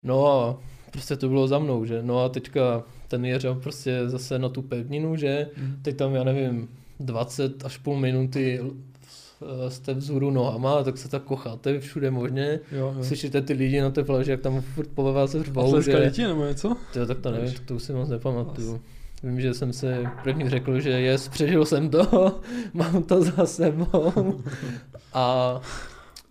no 0.05 0.27
a 0.27 0.59
prostě 0.91 1.15
to 1.15 1.29
bylo 1.29 1.47
za 1.47 1.59
mnou, 1.59 1.85
že? 1.85 2.03
No 2.03 2.23
a 2.23 2.29
teďka 2.29 2.83
ten 3.13 3.25
jeřel 3.25 3.55
prostě 3.55 4.09
zase 4.09 4.39
na 4.39 4.49
tu 4.49 4.61
pevninu, 4.61 5.15
že? 5.15 5.47
Mhm. 5.57 5.79
Teď 5.81 5.95
tam, 5.95 6.15
já 6.15 6.23
nevím, 6.23 6.69
20 6.99 7.65
až 7.65 7.77
půl 7.77 7.99
minuty 7.99 8.59
eh, 8.61 9.69
jste 9.71 9.93
vzhůru 9.93 10.31
nohama, 10.31 10.83
tak 10.83 10.97
se 10.97 11.09
tak 11.09 11.23
kocháte 11.23 11.79
všude 11.79 12.11
možně. 12.11 12.59
Jo, 12.71 12.93
jo. 12.97 13.03
Slyšíte 13.03 13.41
ty 13.41 13.53
lidi 13.53 13.81
na 13.81 13.89
té 13.89 14.03
pláži, 14.03 14.31
jak 14.31 14.41
tam 14.41 14.61
furt 14.61 14.89
po 14.95 15.13
vás 15.13 15.31
řvou, 15.31 15.81
že... 15.81 16.11
ti 16.11 16.23
nebo 16.23 16.45
něco? 16.45 16.77
Tyjo, 16.93 17.05
tak 17.05 17.19
to 17.19 17.31
nevím, 17.31 17.49
Víš? 17.49 17.59
to 17.65 17.75
už 17.75 17.83
si 17.83 17.93
moc 17.93 18.09
nepamatuju. 18.09 18.81
Vím, 19.23 19.41
že 19.41 19.53
jsem 19.53 19.73
se 19.73 20.03
první 20.23 20.49
řekl, 20.49 20.79
že 20.79 20.89
jest, 20.89 21.29
přežil 21.29 21.65
jsem 21.65 21.89
to, 21.89 22.39
mám 22.73 23.03
to 23.03 23.21
za 23.21 23.45
sebou. 23.45 24.41
A 25.13 25.61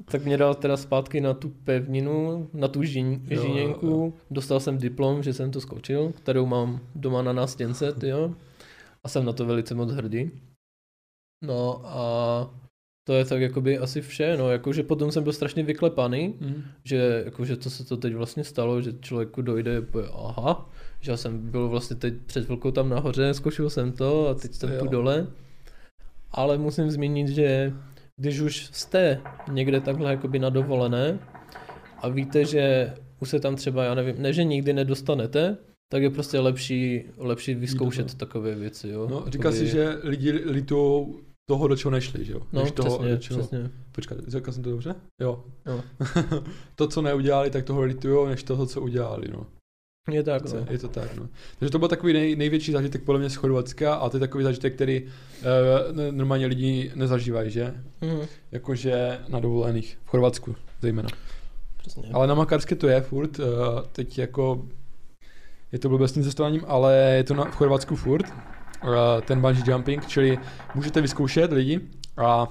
tak 0.05 0.25
mě 0.25 0.37
dal 0.37 0.55
teda 0.55 0.77
zpátky 0.77 1.21
na 1.21 1.35
tu 1.35 1.49
pevninu, 1.49 2.49
na 2.55 2.69
tu 2.69 2.83
žíň, 2.83 3.21
Jo, 3.31 3.79
jo. 3.83 4.13
Dostal 4.31 4.61
jsem 4.61 4.79
diplom, 4.79 5.23
že 5.23 5.33
jsem 5.33 5.51
to 5.51 5.61
skočil, 5.61 6.13
kterou 6.13 6.47
mám 6.47 6.81
doma 6.95 7.23
na 7.23 7.33
nástěnce, 7.33 7.93
jo. 8.03 8.35
A 9.05 9.09
jsem 9.09 9.25
na 9.25 9.33
to 9.33 9.47
velice 9.47 9.75
moc 9.75 9.91
hrdý. 9.93 10.31
No 11.45 11.81
a 11.85 12.51
to 13.07 13.13
je 13.15 13.25
tak 13.25 13.41
jakoby 13.41 13.79
asi 13.79 14.01
vše, 14.01 14.37
no, 14.37 14.51
jakože 14.51 14.83
potom 14.83 15.13
jsem 15.13 15.23
byl 15.23 15.33
strašně 15.33 15.63
vyklepaný, 15.63 16.35
Mhm. 16.41 16.63
že 16.85 17.23
jakože 17.25 17.57
to 17.57 17.71
se 17.71 17.85
to 17.85 17.97
teď 17.97 18.15
vlastně 18.15 18.45
stalo, 18.45 18.81
že 18.83 18.93
člověku 19.01 19.43
dojde, 19.43 19.83
aha, 20.15 20.71
že 21.01 21.11
já 21.11 21.17
jsem 21.17 21.51
byl 21.51 21.69
vlastně 21.69 21.97
teď 21.97 22.15
před 22.27 22.45
chvilkou 22.45 22.71
tam 22.71 22.89
nahoře, 22.89 23.35
zkoušel 23.35 23.71
jsem 23.71 23.93
to 23.93 24.29
a 24.29 24.35
teď 24.35 24.55
jsem 24.55 24.71
tu 24.79 24.87
dole. 24.87 25.27
Ale 26.31 26.59
musím 26.59 26.91
zmínit, 26.91 27.29
že 27.29 27.73
když 28.23 28.41
už 28.41 28.69
jste 28.73 29.21
někde 29.51 29.81
takhle 29.81 30.11
jakoby 30.11 30.39
na 30.39 30.51
dovolené 30.51 31.19
a 31.99 32.09
víte, 32.09 32.45
že 32.45 32.95
už 33.21 33.31
se 33.31 33.41
tam 33.41 33.57
třeba, 33.57 33.85
já 33.85 33.95
nevím, 33.95 34.23
ne, 34.23 34.33
že 34.33 34.45
nikdy 34.45 34.73
nedostanete, 34.73 35.57
tak 35.93 36.03
je 36.03 36.11
prostě 36.11 36.41
lepší, 36.41 37.05
lepší 37.19 37.55
vyzkoušet 37.55 38.11
to. 38.11 38.17
takové 38.17 38.55
věci, 38.55 38.89
jo. 38.89 39.09
No, 39.11 39.25
říká 39.27 39.49
Jakoby- 39.49 39.67
si, 39.67 39.73
že 39.73 39.99
lidi 40.03 40.31
litují 40.31 41.07
toho, 41.51 41.69
do 41.69 41.77
čeho 41.77 41.91
nešli, 41.91 42.25
že 42.25 42.33
jo? 42.33 42.43
No, 42.53 42.63
Než 42.63 42.73
toho, 42.73 42.99
přesně, 42.99 43.15
do 43.15 43.19
čeho... 43.19 43.41
přesně. 43.41 43.71
Počkat, 43.93 44.19
řekl 44.27 44.53
jsem 44.53 44.63
to 44.63 44.71
dobře? 44.71 44.95
Jo. 45.21 45.45
Jo. 45.67 45.81
to, 46.75 46.89
co 46.89 47.03
neudělali, 47.03 47.51
tak 47.51 47.65
toho 47.65 47.83
litujou, 47.83 48.27
než 48.27 48.43
toho, 48.43 48.67
co 48.67 48.81
udělali, 48.81 49.29
no. 49.33 49.47
Je 50.11 50.23
tak, 50.23 50.43
no. 50.53 50.67
Je 50.71 50.79
to 50.79 50.89
tak, 50.89 51.17
no. 51.17 51.29
Takže 51.59 51.73
to 51.73 51.79
byl 51.79 51.89
takový 51.89 52.13
nej, 52.13 52.37
největší 52.37 52.73
zážitek 52.73 53.03
podle 53.03 53.19
mě 53.21 53.31
z 53.31 53.35
Chorvatska 53.35 53.95
a 53.95 54.09
to 54.09 54.17
je 54.17 54.21
takový 54.21 54.45
zážitek, 54.45 54.75
který 54.75 55.03
uh, 55.03 55.11
normálně 56.11 56.47
lidi 56.47 56.93
nezažívají, 56.95 57.51
že? 57.51 57.75
Mhm, 58.01 58.27
Jakože 58.53 59.19
na 59.29 59.41
dovolených, 59.41 59.99
v 60.05 60.09
Chorvatsku 60.09 60.57
zejména. 60.81 61.09
přesně. 61.79 62.03
Ale 62.13 62.27
na 62.27 62.35
Makarské 62.35 62.75
to 62.75 62.89
je 62.89 63.01
furt, 63.01 63.39
uh, 63.39 63.47
teď 63.93 64.19
jako 64.19 64.67
je 65.73 65.79
to 65.79 65.89
blbě 65.89 66.09
s 66.09 66.13
tím 66.13 66.23
cestováním, 66.23 66.65
ale 66.67 66.95
je 67.17 67.25
to 67.25 67.35
na, 67.35 67.45
v 67.45 67.55
Chorvatsku 67.55 67.97
furt, 67.97 68.27
uh, 68.27 68.91
ten 69.27 69.41
bungee 69.41 69.63
jumping, 69.73 70.07
čili 70.07 70.39
můžete 70.75 71.01
vyzkoušet 71.01 71.53
lidi 71.53 71.81
a 72.17 72.49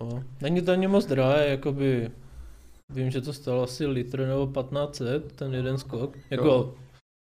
Jo. 0.00 0.22
Není 0.40 0.62
to 0.62 0.72
ani 0.72 0.86
moc 0.86 1.06
drahé, 1.06 1.48
jakoby 1.48 2.10
vím, 2.88 3.10
že 3.10 3.20
to 3.20 3.32
stalo 3.32 3.62
asi 3.62 3.86
litr 3.86 4.20
nebo 4.26 4.46
1500, 4.46 5.32
ten 5.32 5.54
jeden 5.54 5.78
skok. 5.78 6.16
Jako 6.30 6.44
Jo. 6.46 6.74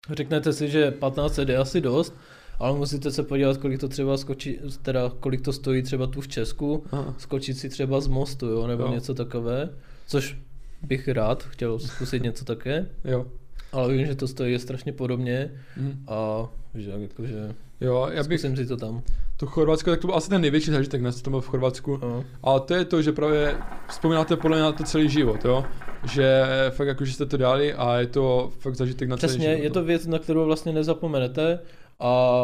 Řeknete 0.10 0.54
si, 0.54 0.70
že 0.70 0.92
1500 0.92 1.50
je 1.50 1.58
asi 1.58 1.82
dost, 1.82 2.14
ale 2.60 2.78
musíte 2.78 3.12
se 3.12 3.24
podívat, 3.24 3.58
kolik 3.58 3.80
to 3.80 3.88
třeba 3.88 4.18
skočí, 4.18 4.60
teda 4.82 5.12
kolik 5.20 5.42
to 5.42 5.54
stojí 5.54 5.82
třeba 5.84 6.08
tu 6.08 6.22
v 6.22 6.28
Česku, 6.28 6.84
aha, 6.92 7.16
skočit 7.18 7.58
si 7.58 7.70
třeba 7.70 8.02
z 8.02 8.08
mostu, 8.08 8.46
jo, 8.46 8.68
nebo 8.68 8.84
Jo. 8.84 8.92
něco 8.92 9.14
takové, 9.14 9.70
což 10.08 10.38
bych 10.82 11.08
rád 11.08 11.44
chtěl 11.44 11.80
zkusit 11.80 12.24
něco 12.24 12.46
také, 12.46 12.90
jo. 13.06 13.26
ale 13.72 13.94
vím, 13.94 14.06
že 14.06 14.16
to 14.16 14.28
stojí 14.28 14.60
strašně 14.60 14.94
podobně 14.94 15.52
Mhm. 15.78 16.04
a 16.08 16.48
že 16.76 16.92
jakože 16.98 17.56
Jo, 17.82 18.10
já 18.14 18.24
bych, 18.24 18.40
zkusím 18.40 18.58
si 18.58 18.66
to 18.66 18.78
tam. 18.78 19.02
To 19.39 19.45
Chorvatsko, 19.45 19.89
tak 19.89 19.99
to 19.99 20.08
byl 20.08 20.15
asi 20.15 20.30
ten 20.30 20.41
největší 20.41 20.71
zážitek, 20.71 21.02
ne, 21.02 21.13
co 21.13 21.21
to 21.23 21.30
byl 21.30 21.41
v 21.41 21.47
Chorvatsku. 21.47 21.97
No. 22.02 22.23
Ale 22.43 22.60
to 22.60 22.73
je 22.73 22.86
to, 22.86 23.02
že 23.02 23.12
právě 23.12 23.58
vzpomínáte 23.89 24.36
podle 24.38 24.58
mě 24.58 24.63
na 24.63 24.71
to 24.71 24.84
celý 24.84 25.10
život, 25.10 25.45
jo? 25.45 25.63
Že 26.12 26.43
fakt 26.69 26.88
jako, 26.88 27.06
že 27.06 27.13
jste 27.13 27.25
to 27.25 27.38
dali 27.38 27.73
a 27.73 27.97
je 27.97 28.08
to 28.08 28.52
fakt 28.60 28.75
zažitek 28.75 29.10
na 29.10 29.17
celý 29.17 29.30
Přesně, 29.30 29.49
život. 29.49 29.63
je 29.63 29.69
to 29.69 29.80
no. 29.80 29.86
věc, 29.86 30.08
na 30.08 30.19
kterou 30.19 30.45
vlastně 30.45 30.71
nezapomenete 30.73 31.60
a 31.99 32.41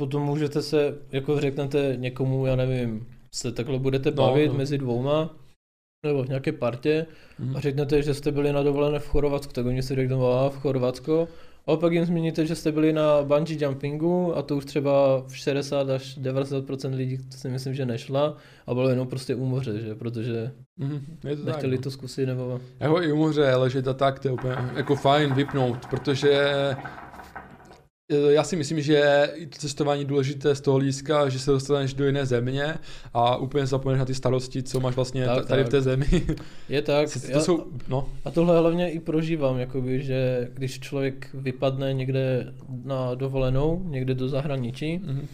potom 0.00 0.22
můžete 0.22 0.62
se, 0.62 0.94
jako 1.12 1.40
řeknete 1.40 1.92
někomu, 1.96 2.46
já 2.46 2.56
nevím, 2.56 3.06
se 3.34 3.52
takhle 3.52 3.78
budete 3.78 4.10
No, 4.10 4.16
bavit 4.16 4.48
no. 4.48 4.54
mezi 4.54 4.78
dvouma, 4.78 5.30
nebo 6.06 6.22
v 6.24 6.28
nějaké 6.28 6.52
partě 6.52 7.06
Mhm. 7.38 7.56
a 7.56 7.60
řeknete, 7.60 8.02
že 8.02 8.14
jste 8.14 8.32
byli 8.32 8.52
na 8.52 8.62
dovolené 8.62 8.98
v 8.98 9.08
Chorvatsku, 9.08 9.52
tak 9.52 9.66
oni 9.66 9.82
si 9.82 9.94
řeknou, 9.94 10.26
a 10.32 10.50
v 10.50 10.56
Chorvatsko, 10.56 11.28
a 11.66 11.76
pak 11.76 11.92
jim 11.92 12.04
zmíníte, 12.04 12.46
že 12.46 12.54
jste 12.54 12.72
byli 12.72 12.92
na 12.92 13.22
bungee 13.22 13.64
jumpingu 13.64 14.36
a 14.36 14.42
to 14.42 14.56
už 14.56 14.64
třeba 14.64 15.22
v 15.26 15.36
60 15.36 15.90
až 15.90 16.18
90% 16.18 16.94
lidí 16.94 17.18
to 17.18 17.36
si 17.36 17.48
myslím, 17.48 17.74
že 17.74 17.86
nešla 17.86 18.36
a 18.66 18.74
bylo 18.74 18.88
jenom 18.88 19.08
prostě 19.08 19.34
u 19.34 19.44
moře, 19.44 19.80
že, 19.80 19.94
protože 19.94 20.50
Mhm, 20.78 21.00
je 21.28 21.36
to 21.36 21.44
tak, 21.44 21.54
nechtěli 21.54 21.76
no. 21.76 21.82
to 21.82 21.90
zkusit 21.90 22.26
nebo... 22.26 22.60
Jako 22.80 23.02
i 23.02 23.12
u 23.12 23.16
moře 23.16 23.54
ležet 23.56 23.88
a 23.88 23.92
tak, 23.94 24.18
to 24.18 24.28
je 24.28 24.32
úplně 24.32 24.54
jako 24.76 24.96
fajn 24.96 25.34
vypnout, 25.34 25.86
protože 25.90 26.52
já 28.16 28.44
si 28.44 28.56
myslím, 28.56 28.80
že 28.80 28.92
je 28.92 29.30
cestování 29.50 30.04
důležité 30.04 30.54
z 30.54 30.60
toho 30.60 30.76
hlediska, 30.76 31.28
že 31.28 31.38
se 31.38 31.50
dostaneš 31.50 31.94
do 31.94 32.06
jiné 32.06 32.26
země 32.26 32.74
a 33.14 33.36
úplně 33.36 33.66
zapomeneš 33.66 33.98
na 33.98 34.04
ty 34.04 34.14
starosti, 34.14 34.62
co 34.62 34.80
máš 34.80 34.96
vlastně 34.96 35.26
Tak, 35.26 35.46
tady 35.46 35.62
tak. 35.62 35.68
v 35.68 35.70
té 35.70 35.82
zemi. 35.82 36.06
Je 36.68 36.82
tak, 36.82 37.08
to 37.26 37.32
já- 37.32 37.40
jsou, 37.40 37.66
no, 37.88 38.08
A 38.24 38.30
tohle 38.30 38.58
hlavně 38.58 38.90
i 38.90 39.00
prožívám, 39.00 39.58
jakoby, 39.58 40.02
že 40.02 40.48
když 40.54 40.80
člověk 40.80 41.28
vypadne 41.34 41.94
někde 41.94 42.52
na 42.84 43.14
dovolenou, 43.14 43.82
někde 43.88 44.14
do 44.14 44.28
zahraničí, 44.28 44.98
mhm. 45.04 45.26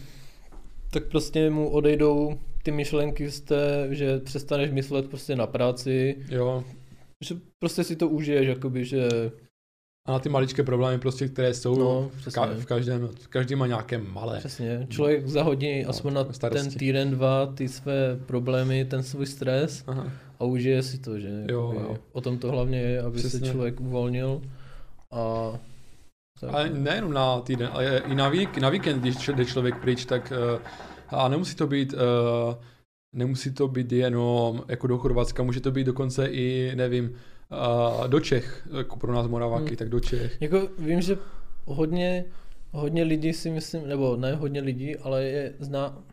tak 0.91 1.03
prostě 1.03 1.49
mu 1.49 1.69
odejdou 1.69 2.39
ty 2.63 2.71
myšlenky 2.71 3.29
z 3.31 3.41
té, 3.41 3.87
že 3.89 4.19
přestaneš 4.19 4.71
myslet 4.71 5.09
prostě 5.09 5.35
na 5.35 5.47
práci, 5.47 6.15
jo. 6.29 6.63
že 7.25 7.35
prostě 7.59 7.83
si 7.83 7.95
to 7.95 8.07
užiješ, 8.07 8.47
jakoby, 8.47 8.85
že 8.85 9.09
A 10.09 10.11
na 10.11 10.19
ty 10.19 10.29
maličké 10.29 10.63
problémy 10.63 10.99
prostě, 10.99 11.27
které 11.27 11.53
jsou 11.53 11.75
No, 11.79 12.11
přesně. 12.17 12.41
ka- 12.41 12.55
v 12.59 12.65
každém, 12.65 13.09
každý 13.29 13.55
má 13.55 13.67
nějaké 13.67 13.97
malé. 13.97 14.39
přesně, 14.39 14.87
člověk 14.89 15.27
zahodí 15.27 15.83
No, 15.83 15.89
aspoň 15.89 16.13
na 16.13 16.33
starosti. 16.33 16.69
ten 16.69 16.77
týden, 16.79 17.11
dva 17.11 17.45
ty 17.45 17.67
své 17.67 18.15
problémy, 18.25 18.85
ten 18.85 19.03
svůj 19.03 19.25
stres 19.25 19.83
Aha. 19.87 20.07
a 20.39 20.43
užije 20.43 20.83
si 20.83 20.97
to, 20.97 21.19
že 21.19 21.29
Jo, 21.49 21.73
jo. 21.75 21.97
o 22.11 22.21
tom 22.21 22.37
to 22.37 22.51
hlavně 22.51 22.79
je, 22.81 23.01
aby 23.01 23.17
Přesně. 23.17 23.39
se 23.39 23.45
člověk 23.51 23.79
uvolnil 23.81 24.41
a 25.11 25.51
tak. 26.41 26.49
Ale 26.53 26.69
nejenom 26.69 27.13
na 27.13 27.41
týden, 27.41 27.69
ale 27.73 27.97
i 27.97 28.15
na, 28.15 28.29
vík, 28.29 28.57
na 28.57 28.69
víkend, 28.69 28.99
když 28.99 29.27
jde 29.27 29.45
člověk 29.45 29.81
pryč, 29.81 30.05
tak 30.05 30.33
uh, 30.55 30.61
a 31.19 31.27
nemusí 31.27 31.55
to 31.55 31.67
být 31.67 31.93
uh, 31.93 31.99
nemusí 33.15 33.51
to 33.53 33.67
být 33.67 33.91
jenom 33.91 34.63
jako 34.67 34.87
do 34.87 34.97
Chorvatska, 34.97 35.43
může 35.43 35.61
to 35.61 35.71
být 35.71 35.83
dokonce 35.83 36.25
i, 36.27 36.71
nevím, 36.75 37.15
uh, 37.51 38.07
do 38.07 38.19
Čech, 38.19 38.67
jako 38.77 38.95
pro 38.97 39.13
nás 39.13 39.27
Moraváky, 39.27 39.67
Hmm. 39.67 39.75
tak 39.75 39.89
do 39.89 39.99
Čech. 39.99 40.41
Jako 40.41 40.69
vím, 40.79 41.01
že 41.01 41.17
hodně, 41.65 42.25
hodně 42.71 43.03
lidí 43.03 43.33
si 43.33 43.49
myslím, 43.49 43.87
nebo 43.87 44.15
ne 44.15 44.35
hodně 44.35 44.61
lidí, 44.61 44.95
ale 44.97 45.23
je 45.23 45.53
zná, 45.59 46.03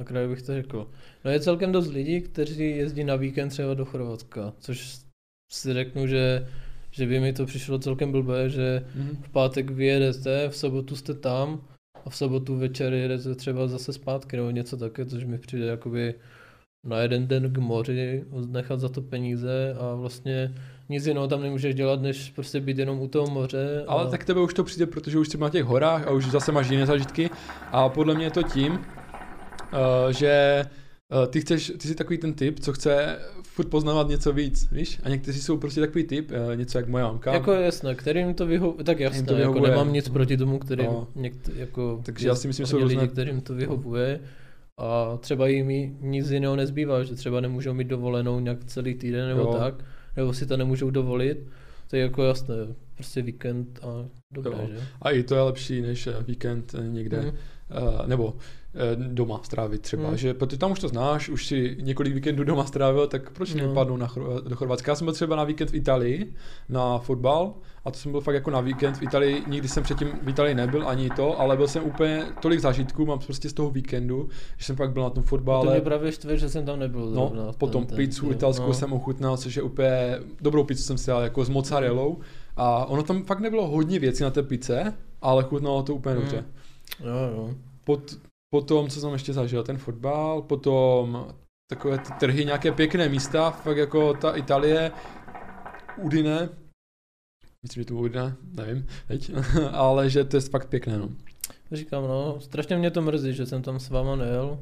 tak 0.00 0.10
jak 0.10 0.28
bych 0.28 0.42
to 0.42 0.54
řekl. 0.54 0.90
No 1.24 1.30
je 1.30 1.40
celkem 1.40 1.72
dost 1.72 1.88
lidí, 1.88 2.20
kteří 2.20 2.70
jezdí 2.76 3.04
na 3.04 3.16
víkend 3.16 3.48
třeba 3.48 3.74
do 3.74 3.84
Chorvatska, 3.84 4.52
což 4.58 4.98
si 5.52 5.72
řeknu, 5.74 6.06
že, 6.06 6.48
že 6.90 7.06
by 7.06 7.20
mi 7.20 7.32
to 7.32 7.46
přišlo 7.46 7.78
celkem 7.78 8.12
blbé, 8.12 8.50
že 8.50 8.84
Mhm. 8.94 9.16
v 9.22 9.28
pátek 9.28 9.70
vyjedete, 9.70 10.48
v 10.48 10.56
sobotu 10.56 10.96
jste 10.96 11.14
tam 11.14 11.64
a 12.04 12.10
v 12.10 12.16
sobotu 12.16 12.56
večer 12.56 12.92
jedete 12.92 13.34
třeba 13.34 13.68
zase 13.68 13.92
zpátky 13.92 14.36
nebo 14.36 14.50
něco 14.50 14.76
také, 14.76 15.06
což 15.06 15.24
mi 15.24 15.38
přijde 15.38 15.66
jakoby 15.66 16.14
na 16.84 16.98
jeden 16.98 17.26
den 17.26 17.52
k 17.52 17.58
moři, 17.58 18.24
nechat 18.46 18.80
za 18.80 18.88
to 18.88 19.02
peníze 19.02 19.74
a 19.78 19.94
vlastně 19.94 20.54
nic 20.88 21.06
jiného 21.06 21.28
tam 21.28 21.42
nemůžeš 21.42 21.74
dělat, 21.74 22.02
než 22.02 22.30
prostě 22.30 22.60
být 22.60 22.78
jenom 22.78 23.00
u 23.00 23.08
toho 23.08 23.26
moře. 23.30 23.84
Ale 23.86 24.04
a... 24.04 24.06
tak 24.06 24.24
tebe 24.24 24.40
už 24.40 24.54
to 24.54 24.64
přijde, 24.64 24.86
protože 24.86 25.18
už 25.18 25.28
jsi 25.28 25.38
na 25.38 25.50
těch 25.50 25.64
horách 25.64 26.06
a 26.06 26.10
už 26.10 26.26
zase 26.26 26.52
máš 26.52 26.70
jiné 26.70 26.86
zážitky 26.86 27.30
a 27.72 27.88
podle 27.88 28.14
mě 28.14 28.24
je 28.24 28.30
to 28.30 28.42
tím, 28.42 28.72
uh, 28.72 28.78
že 30.10 30.64
uh, 31.12 31.26
ty, 31.26 31.40
chceš, 31.40 31.72
ty 31.78 31.88
jsi 31.88 31.94
takový 31.94 32.18
ten 32.18 32.34
typ, 32.34 32.60
co 32.60 32.72
chce 32.72 33.18
furt 33.42 33.68
poznávat 33.68 34.08
něco 34.08 34.32
víc, 34.32 34.70
víš? 34.72 35.00
A 35.02 35.08
někteří 35.08 35.40
jsou 35.40 35.56
prostě 35.58 35.80
takový 35.80 36.04
typ, 36.04 36.30
uh, 36.30 36.56
něco 36.56 36.78
jak 36.78 36.88
moje 36.88 37.04
mamka. 37.04 37.32
Jako 37.32 37.52
jasné, 37.52 37.94
kterým 37.94 38.34
to 38.34 38.46
vyhovuje, 38.46 38.84
tak 38.84 39.00
jasné, 39.00 39.22
to 39.22 39.32
jako 39.32 39.52
vyhovuje. 39.52 39.70
nemám 39.70 39.92
nic 39.92 40.08
proti 40.08 40.36
tomu, 40.36 40.58
kterým 40.58 40.86
No. 40.86 41.08
někde, 41.14 41.52
jako 41.56 42.00
Takže 42.04 42.28
já 42.28 42.34
si 42.34 42.48
myslím, 42.48 42.66
že 42.66 42.70
jsou 42.70 42.78
různé- 42.78 43.08
kterým 43.08 43.40
to 43.40 43.54
vyhovuje 43.54 44.20
a 44.78 45.16
třeba 45.16 45.46
jim 45.48 45.96
nic 46.00 46.30
jiného 46.30 46.56
nezbývá, 46.56 47.04
že 47.04 47.14
třeba 47.14 47.40
nemůžou 47.40 47.74
mít 47.74 47.88
dovolenou 47.88 48.40
nějak 48.40 48.64
celý 48.64 48.94
týden 48.94 49.28
nebo 49.28 49.40
Jo. 49.40 49.54
tak, 49.58 49.84
nebo 50.16 50.32
si 50.32 50.46
to 50.46 50.56
nemůžou 50.56 50.90
dovolit, 50.90 51.38
to 51.90 51.96
je 51.96 52.02
jako 52.02 52.22
jasné, 52.22 52.54
prostě 52.94 53.22
víkend 53.22 53.80
a 53.82 54.08
dobré, 54.30 54.52
Jo. 54.60 54.68
že? 54.72 54.80
A 55.02 55.10
i 55.10 55.22
to 55.22 55.34
je 55.34 55.40
lepší 55.40 55.82
než 55.82 56.06
eh, 56.06 56.14
víkend 56.26 56.74
eh, 56.78 56.88
někde 56.88 57.20
Mhm. 57.20 57.28
uh, 57.82 58.06
nebo 58.06 58.36
doma 58.96 59.40
strávit 59.42 59.80
třeba, 59.82 60.08
Hmm. 60.08 60.16
že 60.16 60.34
protože 60.34 60.58
tam 60.58 60.72
už 60.72 60.80
to 60.80 60.88
znáš, 60.88 61.28
už 61.28 61.46
si 61.46 61.76
několik 61.80 62.14
víkendů 62.14 62.44
doma 62.44 62.64
strávil, 62.64 63.06
tak 63.06 63.30
proč 63.30 63.54
No. 63.54 63.66
nepadnou 63.68 63.96
na, 63.96 64.06
Chor- 64.08 64.42
do 64.48 64.56
Chorvatska? 64.56 64.92
Já 64.92 64.96
jsem 64.96 65.04
byl 65.04 65.14
třeba 65.14 65.36
na 65.36 65.44
víkend 65.44 65.70
v 65.70 65.74
Itálii 65.74 66.34
na 66.68 66.98
fotbal 66.98 67.54
a 67.84 67.90
to 67.90 67.98
jsem 67.98 68.12
byl 68.12 68.20
fakt 68.20 68.34
jako 68.34 68.50
na 68.50 68.60
víkend 68.60 68.96
v 68.96 69.02
Itálii, 69.02 69.42
nikdy 69.46 69.68
jsem 69.68 69.82
předtím 69.82 70.08
v 70.22 70.28
Itálii 70.28 70.54
nebyl 70.54 70.88
ani 70.88 71.10
to, 71.10 71.40
ale 71.40 71.56
byl 71.56 71.68
jsem 71.68 71.84
úplně 71.84 72.22
tolik 72.42 72.60
zážitků, 72.60 73.06
mám 73.06 73.18
prostě 73.18 73.48
z 73.48 73.52
toho 73.52 73.70
víkendu, 73.70 74.28
že 74.58 74.64
jsem 74.64 74.76
pak 74.76 74.92
byl 74.92 75.02
na 75.02 75.10
tom 75.10 75.22
To 75.22 75.28
fotbale. 75.28 75.72
mě 75.72 75.80
právě 75.80 76.12
štve, 76.12 76.36
že 76.38 76.48
jsem 76.48 76.64
tam 76.66 76.78
nebyl. 76.78 77.00
No, 77.10 77.28
zrovna 77.28 77.52
potom 77.52 77.86
ten- 77.86 77.96
pizzu 77.96 78.26
ten- 78.26 78.32
italskou 78.36 78.66
no. 78.66 78.74
jsem 78.74 78.92
ochutnal, 78.92 79.36
což 79.36 79.56
je 79.56 79.62
úplně, 79.62 80.18
dobrou 80.40 80.64
pizzu 80.64 80.82
jsem 80.82 80.98
si 80.98 81.06
dal 81.06 81.22
jako 81.22 81.44
s 81.44 81.48
mozzarellou 81.48 82.18
a 82.56 82.84
ono 82.86 83.02
tam 83.02 83.24
fakt 83.24 83.40
nebylo 83.40 83.66
hodně 83.68 83.98
věcí 83.98 84.22
na 84.22 84.30
té 84.30 84.42
pice, 84.42 84.94
ale 85.22 85.42
chutnalo 85.44 85.82
to 85.82 85.94
úplně 85.94 86.14
Mm. 86.14 86.20
dobře. 86.20 86.44
Jo, 87.00 87.36
jo. 87.36 87.50
Pot, 87.84 88.16
potom, 88.52 88.88
co 88.88 89.00
jsem 89.00 89.12
ještě 89.12 89.32
zažil, 89.32 89.62
ten 89.62 89.78
fotbal, 89.78 90.42
potom 90.42 91.26
takové 91.70 91.98
ty 91.98 92.12
trhy, 92.20 92.44
nějaké 92.44 92.72
pěkné 92.72 93.08
místa, 93.08 93.50
fakt 93.50 93.76
jako 93.76 94.14
ta 94.14 94.36
Itálie, 94.36 94.92
Udine, 95.96 96.48
myslím, 97.62 97.82
že 97.82 97.84
to 97.84 97.94
Udine, 97.94 98.36
nevím, 98.56 98.86
teď, 99.08 99.32
ale 99.72 100.10
že 100.10 100.24
to 100.24 100.36
je 100.36 100.40
fakt 100.40 100.68
pěkné, 100.68 100.98
no. 100.98 101.08
Říkám, 101.72 102.02
no, 102.02 102.40
strašně 102.40 102.76
mě 102.76 102.90
to 102.90 103.02
mrzí, 103.02 103.32
že 103.34 103.46
jsem 103.46 103.62
tam 103.62 103.80
s 103.80 103.90
váma 103.90 104.16
nejel. 104.16 104.58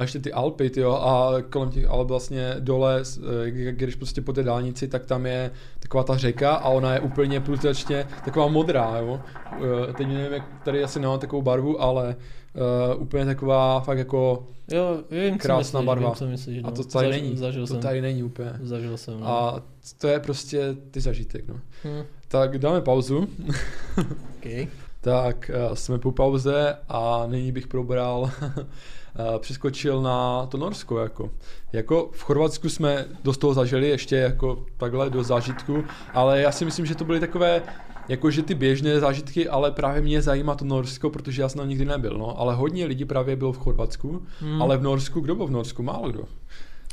A 0.00 0.02
ještě 0.02 0.18
ty 0.18 0.32
Alpy, 0.32 0.70
tyjo, 0.70 0.92
a 0.92 1.42
kolem 1.42 1.70
těch 1.70 1.86
Alp 1.86 2.08
vlastně 2.08 2.54
dole, 2.58 3.02
eh, 3.46 3.50
když 3.50 3.94
prostě 3.94 4.20
po 4.20 4.32
té 4.32 4.42
dálnici, 4.42 4.88
tak 4.88 5.06
tam 5.06 5.26
je 5.26 5.50
taková 5.78 6.04
ta 6.04 6.16
řeka 6.16 6.54
a 6.54 6.68
ona 6.68 6.94
je 6.94 7.00
úplně 7.00 7.40
průtečně 7.40 8.06
taková 8.24 8.48
modrá, 8.48 8.98
jo. 8.98 9.20
Eh, 9.52 9.92
Teď 9.92 10.08
nevím, 10.08 10.32
jak 10.32 10.62
tady 10.64 10.84
asi 10.84 11.00
nemám 11.00 11.18
takovou 11.18 11.42
barvu, 11.42 11.82
ale 11.82 12.16
uh, 12.96 13.02
úplně 13.02 13.24
taková 13.24 13.80
fakt 13.80 13.98
jako, 13.98 14.46
Jo, 14.70 14.98
vím, 15.10 15.38
Krásná 15.38 15.80
myslíš, 15.80 15.86
barva. 15.86 16.08
Vím, 16.08 16.14
co 16.16 16.26
myslíš, 16.26 16.62
no. 16.62 16.68
a 16.68 16.72
to 16.72 16.84
tady 16.84 17.08
Zaž- 17.08 17.10
není, 17.10 17.36
Zažil 17.36 17.62
to 17.66 17.72
jsem. 17.74 17.80
tady 17.82 18.00
není 18.00 18.22
úplně. 18.22 18.52
Zažil 18.62 18.96
jsem, 18.96 19.20
no. 19.20 19.26
A 19.28 19.62
to 19.98 20.08
je 20.08 20.20
prostě 20.20 20.76
ty 20.90 21.00
zažitek, 21.00 21.48
no. 21.48 21.54
Hm, 21.84 22.04
Tak 22.28 22.58
dáme 22.58 22.80
pauzu. 22.80 23.26
okay. 24.38 24.68
Tak 25.00 25.50
eh, 25.54 25.76
jsme 25.76 25.98
po 25.98 26.12
pauze 26.12 26.76
a 26.88 27.26
nyní 27.26 27.52
bych 27.52 27.66
probral, 27.66 28.30
eh, 28.56 29.38
přeskočil 29.38 30.02
na 30.02 30.46
to 30.46 30.56
Norsko 30.58 30.98
jako. 30.98 31.30
Jako 31.72 32.10
v 32.12 32.22
Chorvatsku 32.22 32.68
jsme 32.68 33.04
dost 33.24 33.38
toho 33.38 33.54
zažili 33.54 33.88
ještě 33.88 34.16
jako 34.16 34.66
takhle 34.76 35.10
do 35.10 35.22
zážitku, 35.22 35.84
ale 36.14 36.40
já 36.40 36.52
si 36.52 36.64
myslím, 36.64 36.86
že 36.86 36.94
to 36.94 37.04
byly 37.04 37.20
takové 37.20 37.62
jakože 38.08 38.42
ty 38.42 38.54
běžné 38.54 39.00
zážitky, 39.00 39.48
ale 39.48 39.70
právě 39.72 40.02
mě 40.02 40.22
zajímá 40.22 40.54
to 40.54 40.64
Norsko, 40.64 41.10
protože 41.10 41.42
já 41.42 41.48
jsem 41.48 41.58
tam 41.58 41.68
nikdy 41.68 41.84
nebyl, 41.84 42.18
no. 42.18 42.38
Ale 42.40 42.54
hodně 42.54 42.86
lidí 42.86 43.04
právě 43.04 43.36
bylo 43.36 43.52
v 43.52 43.58
Chorvatsku, 43.58 44.22
Hm. 44.40 44.62
ale 44.62 44.76
v 44.76 44.82
Norsku, 44.82 45.20
kdo 45.20 45.34
byl 45.34 45.46
v 45.46 45.50
Norsku? 45.50 45.82
Málo 45.82 46.10
kdo. 46.10 46.24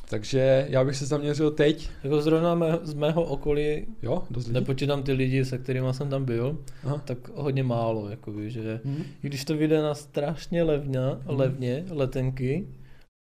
Takže 0.09 0.67
já 0.69 0.83
bych 0.83 0.95
se 0.95 1.05
zaměřil 1.05 1.51
teď, 1.51 1.89
Jako 2.03 2.21
zrovna 2.21 2.55
mé, 2.55 2.79
z 2.83 2.93
mého 2.93 3.23
okolí, 3.23 3.85
jo, 4.01 4.23
dost 4.31 4.45
lidí. 4.47 4.53
nepočítám 4.59 5.03
ty 5.03 5.11
lidi, 5.13 5.45
se 5.45 5.57
kterými 5.57 5.87
jsem 5.93 6.09
tam 6.09 6.25
byl, 6.25 6.57
Aha. 6.83 7.01
tak 7.05 7.17
hodně 7.35 7.63
málo, 7.63 8.09
jakoby, 8.09 8.49
že 8.51 8.79
Mhm. 8.83 9.03
i 9.23 9.27
když 9.27 9.45
to 9.45 9.57
vyjde 9.57 9.81
na 9.81 9.95
strašně 9.95 10.63
levně, 10.63 10.99
levně 11.25 11.85
letenky, 11.89 12.67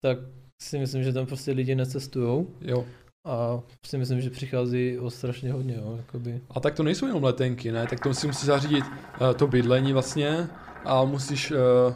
tak 0.03 0.19
si 0.63 0.79
myslím, 0.79 1.03
že 1.03 1.13
tam 1.13 1.27
prostě 1.27 1.53
lidi 1.53 1.75
necestujou 1.75 2.47
Jo. 2.61 2.85
A 3.25 3.61
si 3.87 3.99
myslím, 3.99 4.21
že 4.21 4.31
přichází 4.31 4.99
o 4.99 5.11
strašně 5.11 5.53
hodně, 5.53 5.75
jo, 5.75 5.95
jakoby. 5.97 6.41
A 6.51 6.61
tak 6.61 6.75
to 6.75 6.83
nejsou 6.83 7.07
jenom 7.07 7.25
letenky, 7.25 7.73
ne? 7.73 7.87
Tak 7.91 8.01
to 8.01 8.15
si 8.15 8.27
musíš 8.27 8.47
zařídit 8.47 8.85
uh, 9.21 9.33
to 9.37 9.47
bydlení 9.47 9.93
vlastně 9.93 10.49
a 10.85 11.05
musíš... 11.05 11.51
Uh, 11.51 11.95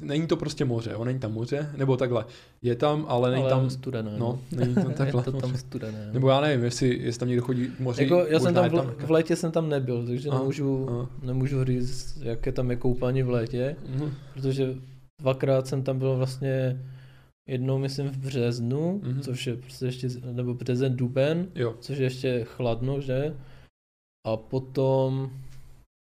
není 0.00 0.26
to 0.26 0.36
prostě 0.36 0.64
moře, 0.64 0.90
jo? 0.92 1.04
Není 1.04 1.18
tam 1.18 1.32
moře, 1.32 1.70
nebo 1.76 1.96
takhle. 1.96 2.24
Je 2.62 2.74
tam, 2.76 3.04
ale 3.08 3.30
není 3.30 3.42
ale 3.42 3.50
tam... 3.50 3.70
studené. 3.70 4.10
No, 4.18 4.40
není 4.52 4.74
tam 4.74 4.92
takhle. 4.94 5.20
je 5.20 5.24
to 5.24 5.32
tam 5.32 5.56
studené. 5.56 6.04
no. 6.06 6.12
Nebo 6.12 6.28
já 6.28 6.40
nevím, 6.40 6.64
jestli, 6.64 6.98
jestli 7.02 7.18
tam 7.18 7.28
někdo 7.28 7.42
chodí 7.42 7.68
k 7.68 7.80
moři. 7.80 8.02
Jako, 8.02 8.26
já 8.28 8.40
jsem 8.40 8.54
tam 8.54 8.70
v, 8.70 9.06
v 9.06 9.10
létě 9.10 9.36
jsem 9.36 9.50
tam 9.52 9.68
nebyl, 9.68 10.06
takže 10.06 10.28
Aha, 10.28 10.38
nemůžu, 10.38 10.86
aha. 10.90 11.08
nemůžu 11.22 11.64
říct, 11.64 12.18
jaké 12.22 12.52
tam 12.52 12.70
je 12.70 12.76
koupání 12.76 13.22
v 13.22 13.30
létě, 13.30 13.76
Mhm. 13.88 14.12
protože 14.34 14.74
dvakrát 15.20 15.66
jsem 15.66 15.82
tam 15.82 15.98
byl 15.98 16.16
vlastně 16.16 16.82
jednou 17.48 17.78
myslím 17.78 18.08
v 18.08 18.18
březnu, 18.18 19.00
Mhm. 19.04 19.20
což 19.20 19.46
je 19.46 19.56
prostě 19.56 19.84
ještě, 19.86 20.08
nebo 20.32 20.54
březen, 20.54 20.96
duben, 20.96 21.48
Jo. 21.54 21.74
což 21.80 21.98
je 21.98 22.04
ještě 22.04 22.44
chladno, 22.44 23.00
že? 23.00 23.36
A 24.26 24.36
potom 24.36 25.30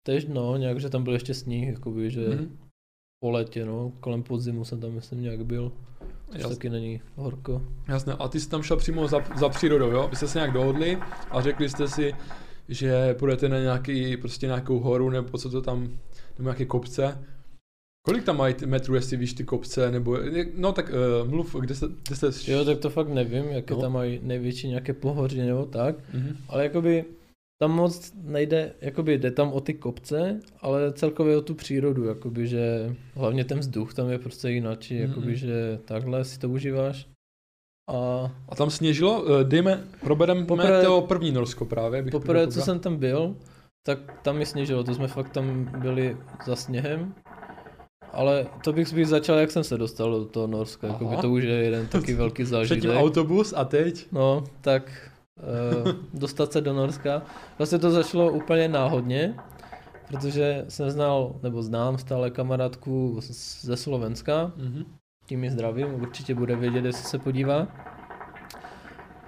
tež 0.06 0.26
no, 0.26 0.56
nějak, 0.56 0.80
že 0.80 0.88
tam 0.90 1.04
byl 1.04 1.12
ještě 1.12 1.34
sníh, 1.34 1.68
jakoby, 1.68 2.10
že 2.10 2.28
Mhm. 2.28 2.58
po 3.24 3.30
létě, 3.30 3.64
no, 3.64 3.92
kolem 4.00 4.22
podzimu 4.22 4.64
jsem 4.64 4.80
tam 4.80 4.92
myslím 4.92 5.22
nějak 5.22 5.44
byl, 5.46 5.72
což 6.32 6.42
taky 6.42 6.70
není 6.70 7.00
horko. 7.16 7.62
Jasné. 7.88 8.12
A 8.12 8.28
ty 8.28 8.40
jsi 8.40 8.48
tam 8.48 8.62
šel 8.62 8.76
přímo 8.76 9.08
za, 9.08 9.24
za 9.38 9.48
přírodou, 9.48 9.90
jo? 9.90 10.08
Vy 10.10 10.16
jste 10.16 10.28
se 10.28 10.38
nějak 10.38 10.52
dohodli 10.52 10.98
a 11.30 11.40
řekli 11.42 11.68
jste 11.68 11.88
si, 11.88 12.14
že 12.68 13.14
půjdete 13.14 13.48
na 13.48 13.58
nějaký, 13.58 14.16
prostě 14.16 14.46
nějakou 14.46 14.78
horu, 14.80 15.10
nebo 15.10 15.38
co 15.38 15.50
to 15.50 15.62
tam, 15.62 15.80
nebo 16.38 16.42
nějaké 16.48 16.64
kopce. 16.66 17.24
Kolik 18.06 18.24
tam 18.24 18.36
mají 18.36 18.54
ty 18.54 18.66
metrů, 18.66 18.94
jestli 18.94 19.16
víš 19.16 19.32
ty 19.32 19.44
kopce, 19.44 19.90
nebo, 19.90 20.18
no 20.56 20.72
tak 20.72 20.90
uh, 21.22 21.28
mluv, 21.30 21.56
kde 21.60 21.74
jste, 21.74 21.86
kde 22.08 22.16
jste 22.16 22.52
Jo, 22.52 22.64
tak 22.64 22.78
to 22.78 22.90
fakt 22.90 23.08
nevím, 23.08 23.44
jaké 23.44 23.74
No. 23.74 23.80
tam 23.80 23.92
mají 23.92 24.20
největší 24.22 24.68
nějaké 24.68 24.92
pohoří 24.92 25.38
nebo 25.38 25.66
tak, 25.66 25.96
Mhm. 26.14 26.36
ale 26.48 26.62
jakoby 26.64 27.04
tam 27.62 27.70
moc 27.70 28.12
nejde, 28.22 28.72
jakoby 28.80 29.18
jde 29.18 29.30
tam 29.30 29.52
o 29.52 29.60
ty 29.60 29.74
kopce, 29.74 30.40
ale 30.60 30.92
celkově 30.92 31.36
o 31.36 31.42
tu 31.42 31.54
přírodu, 31.54 32.04
jakoby, 32.04 32.46
že 32.46 32.94
hlavně 33.14 33.44
ten 33.44 33.58
vzduch 33.58 33.94
tam 33.94 34.10
je 34.10 34.18
prostě 34.18 34.48
jináčí, 34.50 34.94
Mhm. 34.94 35.08
jakoby, 35.08 35.36
že 35.36 35.78
takhle 35.84 36.24
si 36.24 36.38
to 36.38 36.48
užíváš. 36.48 37.06
A 37.90 38.30
A 38.48 38.54
tam 38.54 38.70
sněžilo, 38.70 39.24
Eh, 39.40 39.44
dejme, 39.44 39.84
probereme 40.00 40.44
Poprvé- 40.44 40.82
to 40.84 41.00
první 41.02 41.32
Norsko 41.32 41.64
právě. 41.64 42.02
Bych 42.02 42.12
poprvé, 42.12 42.46
co 42.48 42.60
jsem 42.60 42.78
tam 42.80 42.96
byl, 42.96 43.36
tak 43.86 43.98
tam 44.22 44.36
mi 44.38 44.46
sněžilo, 44.46 44.84
to 44.84 44.94
jsme 44.94 45.08
fakt 45.08 45.28
tam 45.32 45.64
byli 45.80 46.16
za 46.46 46.56
sněhem. 46.56 47.14
Ale 48.14 48.46
to 48.64 48.72
bych 48.72 48.88
spíš 48.88 49.08
začal, 49.08 49.36
jak 49.38 49.50
jsem 49.50 49.64
se 49.64 49.78
dostal 49.78 50.10
do 50.10 50.24
toho 50.24 50.46
Norska, 50.46 50.86
jakoby 50.86 51.12
Aha. 51.12 51.22
to 51.22 51.30
už 51.30 51.44
je 51.44 51.50
jeden 51.54 51.86
taky 51.86 52.14
velký 52.24 52.44
zážitek. 52.44 52.78
Předtím 52.78 52.98
autobus 53.00 53.54
a 53.56 53.64
teď? 53.64 54.06
No, 54.12 54.44
tak 54.60 55.10
uh, 55.84 55.92
dostat 56.20 56.52
se 56.52 56.60
do 56.60 56.72
Norska. 56.72 57.22
Vlastně 57.58 57.78
to 57.78 57.90
začalo 57.90 58.32
úplně 58.32 58.68
náhodně, 58.68 59.34
protože 60.08 60.64
jsem 60.68 60.90
znal, 60.90 61.34
nebo 61.42 61.62
znám 61.62 61.98
stále 61.98 62.30
kamarádku 62.30 63.20
ze 63.60 63.76
Slovenska, 63.76 64.52
Mhm. 64.56 64.84
tím 65.26 65.44
ji 65.44 65.50
zdravím, 65.50 65.94
určitě 66.02 66.34
bude 66.34 66.56
vědět, 66.56 66.84
jestli 66.84 67.04
se 67.04 67.18
podívá. 67.18 67.66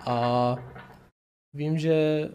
A 0.07 0.57
vím, 1.55 1.79
že 1.79 2.29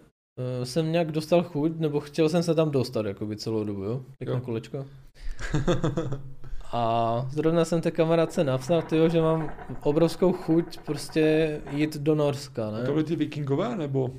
uh, 0.59 0.63
jsem 0.65 0.91
nějak 0.91 1.11
dostal 1.11 1.43
chuť, 1.43 1.79
nebo 1.79 1.99
chtěl 1.99 2.29
jsem 2.29 2.43
se 2.43 2.55
tam 2.55 2.71
dostat, 2.71 3.05
jakoby 3.05 3.37
celou 3.37 3.63
dobu, 3.63 3.83
jo? 3.83 4.01
Pěkné 4.17 4.35
Jo. 4.35 4.41
kolečko. 4.41 4.85
A 6.73 7.25
zrovna 7.29 7.65
jsem 7.65 7.81
té 7.81 7.91
kamarádce 7.91 8.43
napsal, 8.43 8.81
tyjo, 8.81 9.09
že 9.09 9.21
mám 9.21 9.51
obrovskou 9.83 10.31
chuť 10.33 10.79
prostě 10.79 11.61
jít 11.71 11.97
do 11.97 12.15
Norska, 12.15 12.71
ne? 12.71 12.83
to 12.85 12.91
byly 12.91 13.03
ty 13.03 13.15
vikingové, 13.15 13.75
nebo 13.77 14.09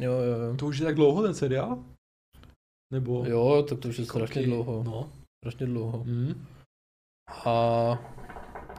Jo, 0.00 0.12
jo, 0.12 0.48
jo. 0.50 0.56
to 0.56 0.66
už 0.66 0.78
je 0.78 0.84
tak 0.86 0.94
dlouho 0.94 1.22
ten 1.22 1.34
seriál? 1.34 1.78
Nebo? 2.92 3.24
Jo, 3.26 3.64
tak 3.68 3.78
to 3.78 3.88
už 3.88 3.98
je 3.98 4.04
strašně 4.04 4.34
Kolik- 4.42 4.46
dlouho. 4.46 4.82
No. 4.86 5.08
Strašně 5.44 5.66
dlouho. 5.66 6.02
Mhm. 6.04 6.44
A 7.46 7.98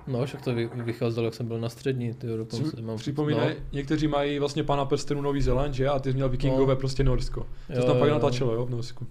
no, 0.07 0.25
však 0.25 0.41
to 0.41 0.53
vy- 0.55 0.69
vycházelo, 0.75 1.25
jak 1.25 1.33
jsem 1.33 1.47
byl 1.47 1.59
na 1.59 1.69
střední, 1.69 2.13
ty 2.13 2.27
dokonce 2.27 2.81
mám. 2.81 2.97
Připomínají, 2.97 3.55
někteří 3.71 4.07
mají 4.07 4.39
vlastně 4.39 4.63
pana 4.63 4.85
prstenů 4.85 5.21
Nový 5.21 5.41
Zéland, 5.41 5.73
že? 5.73 5.87
A 5.89 5.99
ty 5.99 6.09
jsi 6.11 6.15
měl 6.15 6.29
vikingové 6.29 6.73
No. 6.73 6.79
prostě 6.79 7.03
Norsko. 7.03 7.45
To 7.67 7.73
Jo, 7.73 7.81
tam 7.85 7.95
jo, 7.95 7.99
pak 7.99 8.07
jo. 8.09 8.13
natáčelo, 8.15 8.53
jo, 8.53 8.65
v 8.65 8.69
Norsku. 8.69 9.07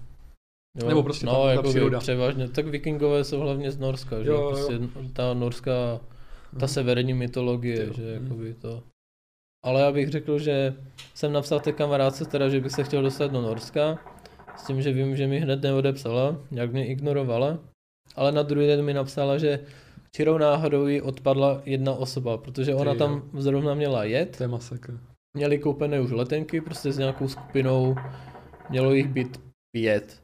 Jo, 0.82 0.88
nebo 0.88 1.02
prostě 1.02 1.26
no, 1.26 1.32
ta- 1.32 1.38
ta 1.44 1.50
jako 1.50 1.68
příroda. 1.68 1.98
převážně, 1.98 2.48
tak 2.48 2.66
vikingové 2.66 3.24
jsou 3.24 3.40
hlavně 3.40 3.70
z 3.70 3.78
Norska, 3.78 4.22
že 4.22 4.28
Jo, 4.28 4.34
jo, 4.34 4.48
prostě 4.48 4.78
ta 5.12 5.34
norská, 5.34 6.00
ta 6.50 6.56
Mhm. 6.58 6.68
severní 6.68 7.14
mytologie, 7.14 7.86
Jo, 7.86 7.92
že 7.96 8.02
mhm. 8.18 8.24
jakoby 8.24 8.54
to. 8.54 8.82
Ale 9.64 9.80
já 9.80 9.92
bych 9.92 10.08
řekl, 10.08 10.38
že 10.38 10.74
jsem 11.14 11.32
napsal 11.32 11.60
té 11.60 11.72
kamarádce 11.72 12.24
teda, 12.24 12.48
že 12.48 12.60
bych 12.60 12.72
se 12.72 12.84
chtěl 12.84 13.02
dostat 13.02 13.32
do 13.32 13.40
Norska, 13.42 13.98
s 14.56 14.66
tím, 14.66 14.82
že 14.82 14.92
vím, 14.92 15.16
že 15.16 15.26
mi 15.26 15.40
hned 15.40 15.62
neodepsala, 15.62 16.36
nějak 16.50 16.72
mě 16.72 16.86
ignorovala, 16.86 17.58
ale 18.16 18.32
na 18.32 18.42
druhý 18.42 18.66
den 18.66 18.84
mi 18.84 18.94
napsala, 18.94 19.38
že 19.38 19.60
čirou 20.16 20.38
náhodou 20.38 20.86
jí 20.86 21.02
odpadla 21.02 21.62
jedna 21.64 21.92
osoba, 21.94 22.36
protože 22.38 22.74
ona 22.74 22.92
Ty 22.92 22.98
tam 22.98 23.12
jo. 23.34 23.40
zrovna 23.40 23.74
měla 23.74 24.04
jet, 24.04 24.36
To 24.36 24.44
je 24.44 24.48
masakr. 24.48 24.98
měli 25.36 25.58
koupené 25.58 26.00
už 26.00 26.10
letenky, 26.10 26.60
prostě 26.60 26.92
s 26.92 26.98
nějakou 26.98 27.28
skupinou, 27.28 27.94
mělo 28.70 28.92
jich 28.92 29.08
být 29.08 29.40
pět. 29.76 30.22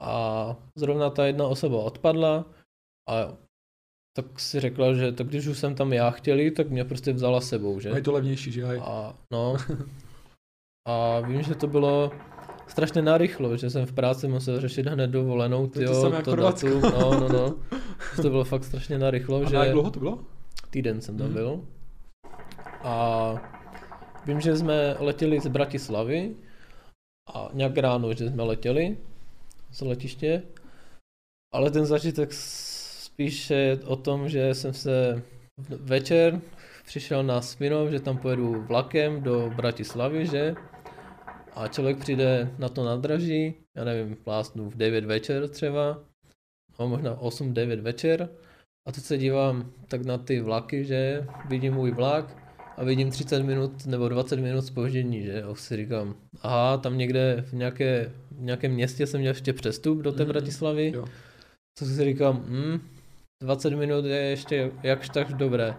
A 0.00 0.56
zrovna 0.76 1.10
ta 1.10 1.26
jedna 1.26 1.46
osoba 1.46 1.78
odpadla 1.78 2.44
a 3.08 3.12
tak 4.16 4.40
si 4.40 4.60
řekla, 4.60 4.94
že 4.94 5.12
tak 5.12 5.26
když 5.26 5.46
už 5.46 5.58
jsem 5.58 5.74
tam 5.74 5.92
já 5.92 6.10
chtěli, 6.10 6.50
tak 6.50 6.70
mě 6.70 6.84
prostě 6.84 7.12
vzala 7.12 7.40
s 7.40 7.48
sebou, 7.48 7.80
že? 7.80 7.90
Mají 7.90 8.02
to 8.02 8.12
levnější, 8.12 8.52
že? 8.52 8.64
Aj. 8.64 8.78
A 8.84 9.14
no. 9.32 9.56
A 10.88 11.20
vím, 11.20 11.42
že 11.42 11.54
to 11.54 11.66
bylo 11.66 12.10
strašně 12.66 13.02
narychlo, 13.02 13.56
že 13.56 13.70
jsem 13.70 13.86
v 13.86 13.92
práci 13.92 14.28
musel 14.28 14.60
řešit 14.60 14.86
hned 14.86 15.06
dovolenou, 15.10 15.66
To 15.66 15.80
je 15.80 15.86
to 15.86 16.22
to 16.22 16.36
datu, 16.36 16.80
no, 16.80 17.20
no, 17.20 17.28
no. 17.28 17.54
To 18.22 18.30
bylo 18.30 18.44
fakt 18.44 18.64
strašně 18.64 18.98
narychlo, 18.98 19.40
A 19.42 19.48
že 19.48 19.56
na 19.56 19.64
jak 19.64 19.72
dlouho 19.72 19.90
to 19.90 19.98
bylo? 20.00 20.18
týden 20.70 21.00
jsem 21.00 21.18
tam 21.18 21.26
Mhm. 21.26 21.34
byl. 21.34 21.60
A 22.82 23.34
vím, 24.26 24.40
že 24.40 24.56
jsme 24.56 24.96
letěli 24.98 25.40
z 25.40 25.46
Bratislavy 25.46 26.36
a 27.34 27.48
nějak 27.52 27.78
ráno, 27.78 28.14
že 28.14 28.28
jsme 28.28 28.42
letěli 28.42 28.96
z 29.70 29.80
letiště, 29.80 30.42
ale 31.52 31.70
ten 31.70 31.86
zážitek 31.86 32.32
s- 32.32 33.02
spíš 33.04 33.50
je 33.50 33.78
o 33.84 33.96
tom, 33.96 34.28
že 34.28 34.54
jsem 34.54 34.74
se 34.74 35.22
večer 35.68 36.40
přišel 36.84 37.22
na 37.22 37.42
Svinov, 37.42 37.90
že 37.90 38.00
tam 38.00 38.18
pojedu 38.18 38.62
vlakem 38.62 39.22
do 39.22 39.50
Bratislavy, 39.56 40.26
že? 40.26 40.54
A 41.54 41.68
člověk 41.68 41.98
přijde 41.98 42.54
na 42.58 42.68
to 42.68 42.84
nádraží, 42.84 43.54
já 43.76 43.84
nevím, 43.84 44.16
plásnu 44.16 44.70
v 44.70 44.76
9 44.76 45.04
večer 45.04 45.48
třeba, 45.48 46.04
no 46.80 46.88
možná 46.88 47.16
8-9 47.16 47.80
večer, 47.80 48.28
a 48.88 48.92
teď 48.92 49.04
se 49.04 49.18
dívám 49.18 49.72
tak 49.88 50.02
na 50.04 50.18
ty 50.18 50.40
vlaky, 50.40 50.84
že 50.84 51.26
vidím 51.48 51.74
můj 51.74 51.90
vlak 51.90 52.47
a 52.78 52.84
vidím 52.84 53.10
30 53.10 53.42
minut 53.42 53.86
nebo 53.86 54.08
20 54.08 54.40
minut 54.40 54.62
spoždění, 54.62 55.22
že? 55.22 55.46
Už 55.46 55.60
si 55.60 55.76
říkám, 55.76 56.14
aha, 56.42 56.76
tam 56.76 56.98
někde 56.98 57.44
v, 57.48 57.52
nějaké, 57.52 58.12
v 58.30 58.42
nějakém 58.42 58.72
městě 58.72 59.06
jsem 59.06 59.20
měl 59.20 59.30
ještě 59.30 59.52
přestup 59.52 59.98
do 60.02 60.12
té 60.12 60.22
Mhm. 60.24 60.32
Bratislavy. 60.32 60.92
Jo. 60.94 61.04
Tak 61.78 61.88
si 61.88 62.04
říkám, 62.04 62.44
hm, 62.48 62.78
20 63.42 63.70
minut 63.74 64.04
je 64.04 64.16
ještě 64.16 64.70
jakž 64.82 65.08
tak 65.08 65.32
dobré. 65.32 65.74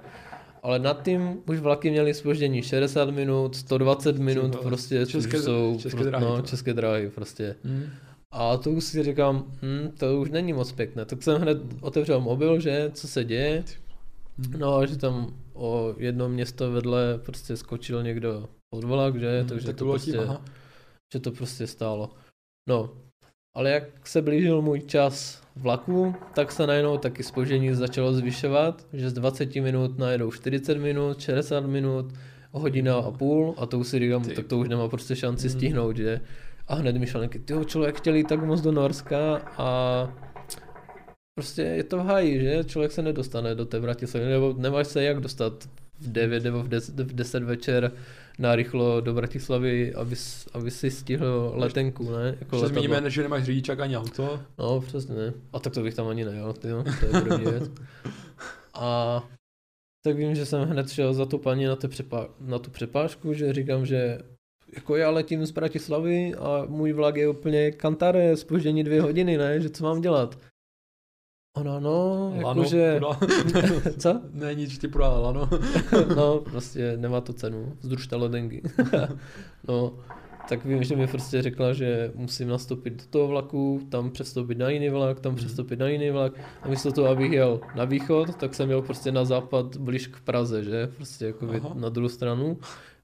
Ale 0.64 0.80
nad 0.80 1.04
tím 1.06 1.38
už 1.50 1.60
vlaky 1.60 1.90
měly 1.92 2.14
spoždění 2.14 2.62
60 2.62 3.10
minut, 3.10 3.56
120 3.56 4.18
minut, 4.18 4.56
vole, 4.56 4.66
prostě 4.68 5.06
české- 5.06 5.42
jsou 5.42 5.74
české 5.80 5.90
prostě, 5.98 6.10
dráhy, 6.10 6.26
no, 6.26 6.36
to. 6.42 6.48
české 6.48 6.74
dráhy 6.74 7.10
prostě. 7.10 7.56
Hmm. 7.64 7.84
A 8.32 8.58
to 8.58 8.72
už 8.72 8.84
si 8.84 9.04
říkám, 9.04 9.46
hm, 9.62 9.92
to 10.00 10.20
už 10.22 10.30
není 10.30 10.54
moc 10.54 10.72
pěkné. 10.72 11.06
Tak 11.06 11.24
jsem 11.24 11.42
hned 11.42 11.58
otevřel 11.82 12.22
mobil, 12.22 12.60
že 12.60 12.92
co 12.94 13.08
se 13.08 13.24
děje. 13.24 13.64
Hmm. 14.46 14.60
No 14.60 14.76
a 14.78 14.86
že 14.86 14.98
tam 14.98 15.34
o 15.54 15.94
jedno 15.98 16.30
město 16.30 16.72
vedle 16.72 17.20
prostě 17.26 17.58
skočil 17.58 18.04
někdo 18.04 18.50
pod 18.76 18.84
vlak, 18.84 19.16
že, 19.20 19.40
Hmm, 19.40 19.50
takže 19.50 19.66
tak 19.68 19.76
to, 19.76 19.86
prostě, 19.86 20.12
tím, 20.12 20.20
aha. 20.20 20.42
že 21.14 21.20
to 21.20 21.32
prostě 21.32 21.68
stálo. 21.68 22.10
No, 22.70 22.90
ale 23.56 23.70
jak 23.72 24.08
se 24.08 24.22
blížil 24.22 24.62
můj 24.62 24.80
čas 24.80 25.42
vlaku, 25.56 26.16
tak 26.36 26.52
se 26.52 26.68
najednou 26.68 26.98
taky 26.98 27.24
spoždění 27.24 27.74
začalo 27.74 28.14
zvyšovat, 28.14 28.86
že 28.94 29.10
z 29.10 29.14
20 29.14 29.56
minut 29.56 29.98
najedou 29.98 30.32
40 30.32 30.78
minut, 30.78 31.22
60 31.22 31.66
minut, 31.66 32.14
hodina 32.52 32.96
a 32.96 33.12
půl 33.12 33.54
a 33.58 33.66
to 33.66 33.80
už 33.80 33.88
si 33.88 34.00
říkám, 34.00 34.24
Ty. 34.24 34.36
tak 34.36 34.48
to 34.48 34.58
už 34.58 34.70
nemá 34.70 34.88
prostě 34.88 35.16
šanci 35.16 35.48
Hmm. 35.48 35.58
stihnout, 35.58 35.98
že? 35.98 36.22
A 36.68 36.76
hned 36.76 36.96
myšlenky, 36.98 37.40
tyjo, 37.40 37.64
člověk 37.64 37.98
chtěl 37.98 38.16
jít 38.16 38.28
tak 38.28 38.44
moc 38.46 38.62
do 38.62 38.72
Norska 38.72 39.42
a 39.58 40.08
prostě 41.40 41.62
je 41.62 41.84
to 41.84 41.98
v 41.98 42.06
háji, 42.06 42.42
že? 42.42 42.64
Člověk 42.64 42.92
se 42.92 43.02
nedostane 43.02 43.56
do 43.56 43.66
té 43.66 43.80
Bratislavy, 43.80 44.26
nebo 44.26 44.56
nemáš 44.58 44.88
se 44.88 45.04
jak 45.04 45.20
dostat 45.20 45.70
v 46.00 46.12
9 46.12 46.44
nebo 46.44 46.64
v 46.64 46.68
10, 46.68 47.00
v 47.00 47.16
10 47.16 47.44
večer 47.44 47.92
narychlo 48.40 49.02
do 49.02 49.14
Bratislavy, 49.14 49.94
aby, 49.94 50.16
aby 50.54 50.72
si 50.72 50.92
stihl 50.92 51.52
letenku, 51.56 52.12
ne? 52.12 52.38
Jako 52.40 52.68
zmíníme, 52.68 53.10
že 53.10 53.22
nemáš 53.22 53.44
řidičák 53.44 53.80
ani 53.80 53.98
auto. 53.98 54.40
No, 54.58 54.82
přesně. 54.82 55.34
A 55.54 55.60
tak 55.60 55.74
to 55.74 55.84
bych 55.84 55.96
tam 55.96 56.08
ani 56.08 56.26
nejel, 56.26 56.54
tyjo, 56.54 56.84
to 56.84 57.06
je 57.06 57.22
první 57.22 57.52
věc. 57.52 57.72
A 58.74 59.24
tak 60.06 60.16
vím, 60.16 60.36
že 60.36 60.46
jsem 60.46 60.62
hned 60.62 60.90
šel 60.90 61.14
za 61.14 61.26
tu 61.26 61.38
paní 61.38 61.66
na, 61.66 61.76
přepá- 61.76 62.30
na 62.40 62.60
tu 62.60 62.70
přepážku, 62.70 63.34
že 63.34 63.54
říkám, 63.54 63.86
že 63.86 64.20
jako 64.76 64.96
já 64.96 65.10
letím 65.10 65.46
z 65.46 65.52
Bratislavy 65.52 66.36
a 66.36 66.66
můj 66.68 66.94
vlak 66.94 67.16
je 67.16 67.30
úplně 67.30 67.72
kantare, 67.72 68.38
spoždění 68.38 68.84
dvě 68.84 69.02
hodiny, 69.02 69.38
ne, 69.38 69.62
že 69.62 69.70
co 69.70 69.84
mám 69.84 70.02
dělat? 70.02 70.38
Ona, 71.58 71.80
no, 71.80 72.30
Lano, 72.44 72.62
jakože, 72.62 73.00
co? 74.00 74.22
ne, 74.32 74.56
nic, 74.56 74.78
ti 74.78 74.88
podá 74.88 75.10
lano. 75.20 75.50
no, 76.16 76.40
prostě 76.52 76.98
nemá 76.98 77.22
to 77.22 77.34
cenu, 77.34 77.74
združte 77.82 78.16
letenky. 78.16 78.62
no, 79.68 79.94
tak 80.50 80.66
vím, 80.66 80.84
že 80.84 80.96
mi 80.96 81.08
prostě 81.08 81.42
řekla, 81.42 81.74
že 81.74 82.12
musím 82.16 82.48
nastoupit 82.50 82.94
do 82.94 83.04
toho 83.10 83.28
vlaku, 83.28 83.82
tam 83.90 84.12
přestoupit 84.12 84.58
na 84.58 84.70
jiný 84.70 84.90
vlak, 84.90 85.20
tam 85.20 85.32
Mhm. 85.32 85.38
přestoupit 85.38 85.80
na 85.80 85.88
jiný 85.88 86.10
vlak. 86.10 86.34
A 86.62 86.68
místo 86.70 86.92
toho, 86.92 87.08
abych 87.08 87.32
jel 87.32 87.60
na 87.76 87.86
východ, 87.86 88.36
tak 88.36 88.56
jsem 88.56 88.70
jel 88.70 88.82
prostě 88.82 89.12
na 89.12 89.26
západ 89.26 89.78
blíž 89.78 90.08
k 90.08 90.20
Praze, 90.22 90.64
že? 90.64 90.88
Prostě 90.96 91.26
jako 91.26 91.48
Aha. 91.64 91.72
na 91.76 91.90
druhou 91.90 92.10
stranu, 92.10 92.58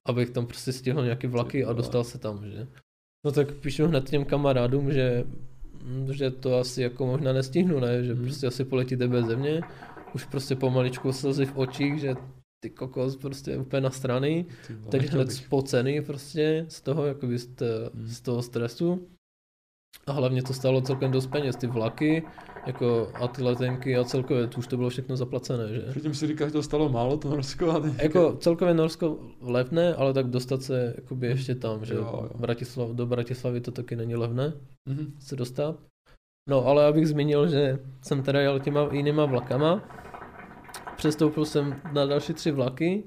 abych 0.05 0.29
tam 0.29 0.45
prostě 0.45 0.73
stihl 0.73 1.03
nějaký 1.03 1.27
vlaky 1.27 1.65
a 1.65 1.73
dostal 1.73 2.03
se 2.03 2.17
tam, 2.17 2.45
že? 2.51 2.67
No 3.25 3.31
tak 3.31 3.51
píšu 3.51 3.87
hned 3.87 4.09
těm 4.09 4.25
kamarádům, 4.25 4.91
že, 4.93 5.23
že 6.11 6.31
to 6.31 6.59
asi 6.59 6.81
jako 6.81 7.05
možná 7.05 7.33
nestihnu, 7.33 7.79
ne? 7.79 8.03
Že 8.03 8.13
Mhm. 8.13 8.23
prostě 8.23 8.47
asi 8.47 8.65
poletíte 8.65 9.07
bez 9.07 9.25
země. 9.25 9.61
Už 10.15 10.25
prostě 10.25 10.55
pomaličku 10.55 11.11
slzy 11.13 11.45
v 11.45 11.57
očích, 11.57 11.99
že 11.99 12.15
ty 12.63 12.69
kokos 12.69 13.15
prostě 13.17 13.57
úplně 13.57 13.81
na 13.81 13.89
strany. 13.89 14.45
Teď 14.91 15.09
hned 15.09 15.27
bych. 15.27 15.33
spocený 15.35 16.01
prostě 16.01 16.65
z 16.69 16.81
toho, 16.81 17.05
jakoby 17.05 17.37
z, 17.37 17.47
té, 17.47 17.65
Hmm. 17.93 18.07
z 18.07 18.21
toho 18.21 18.41
stresu. 18.41 19.07
A 20.07 20.11
hlavně 20.11 20.43
to 20.43 20.53
stálo 20.53 20.81
celkem 20.81 21.11
dost 21.11 21.27
peněz, 21.27 21.55
ty 21.55 21.67
vlaky, 21.67 22.23
jako 22.65 23.11
a 23.13 23.27
ty 23.27 23.43
letenky 23.43 23.97
a 23.97 24.03
celkově, 24.03 24.47
to 24.47 24.57
už 24.57 24.67
to 24.67 24.77
bylo 24.77 24.89
všechno 24.89 25.15
zaplacené, 25.17 25.73
že? 25.73 25.81
Předtím 25.89 26.13
si 26.13 26.27
že 26.27 26.51
to 26.51 26.63
stalo 26.63 26.89
málo, 26.89 27.17
to 27.17 27.29
Norsko. 27.29 27.71
A 27.71 27.79
teď- 27.79 27.93
Jako 28.03 28.37
celkově 28.39 28.73
Norsko 28.73 29.19
levné, 29.41 29.95
ale 29.95 30.13
tak 30.13 30.27
dostat 30.27 30.63
se 30.63 30.93
jakoby 30.97 31.27
ještě 31.27 31.55
tam, 31.55 31.85
že 31.85 31.93
Jo, 31.93 31.99
jo. 32.01 32.29
Bratislav, 32.39 32.89
do 32.89 33.05
Bratislavy 33.05 33.61
to 33.61 33.71
taky 33.71 33.95
není 33.95 34.15
levné 34.15 34.53
Mhm. 34.89 35.13
se 35.19 35.35
dostat. 35.35 35.75
No 36.49 36.65
ale 36.65 36.85
abych 36.85 37.07
zmínil, 37.07 37.47
že 37.47 37.79
jsem 38.01 38.23
teda 38.23 38.41
jel 38.41 38.59
těma 38.59 38.89
jinýma 38.91 39.25
vlakama, 39.25 39.83
přestoupil 40.97 41.45
jsem 41.45 41.81
na 41.93 42.05
další 42.05 42.33
tři 42.33 42.51
vlaky 42.51 43.03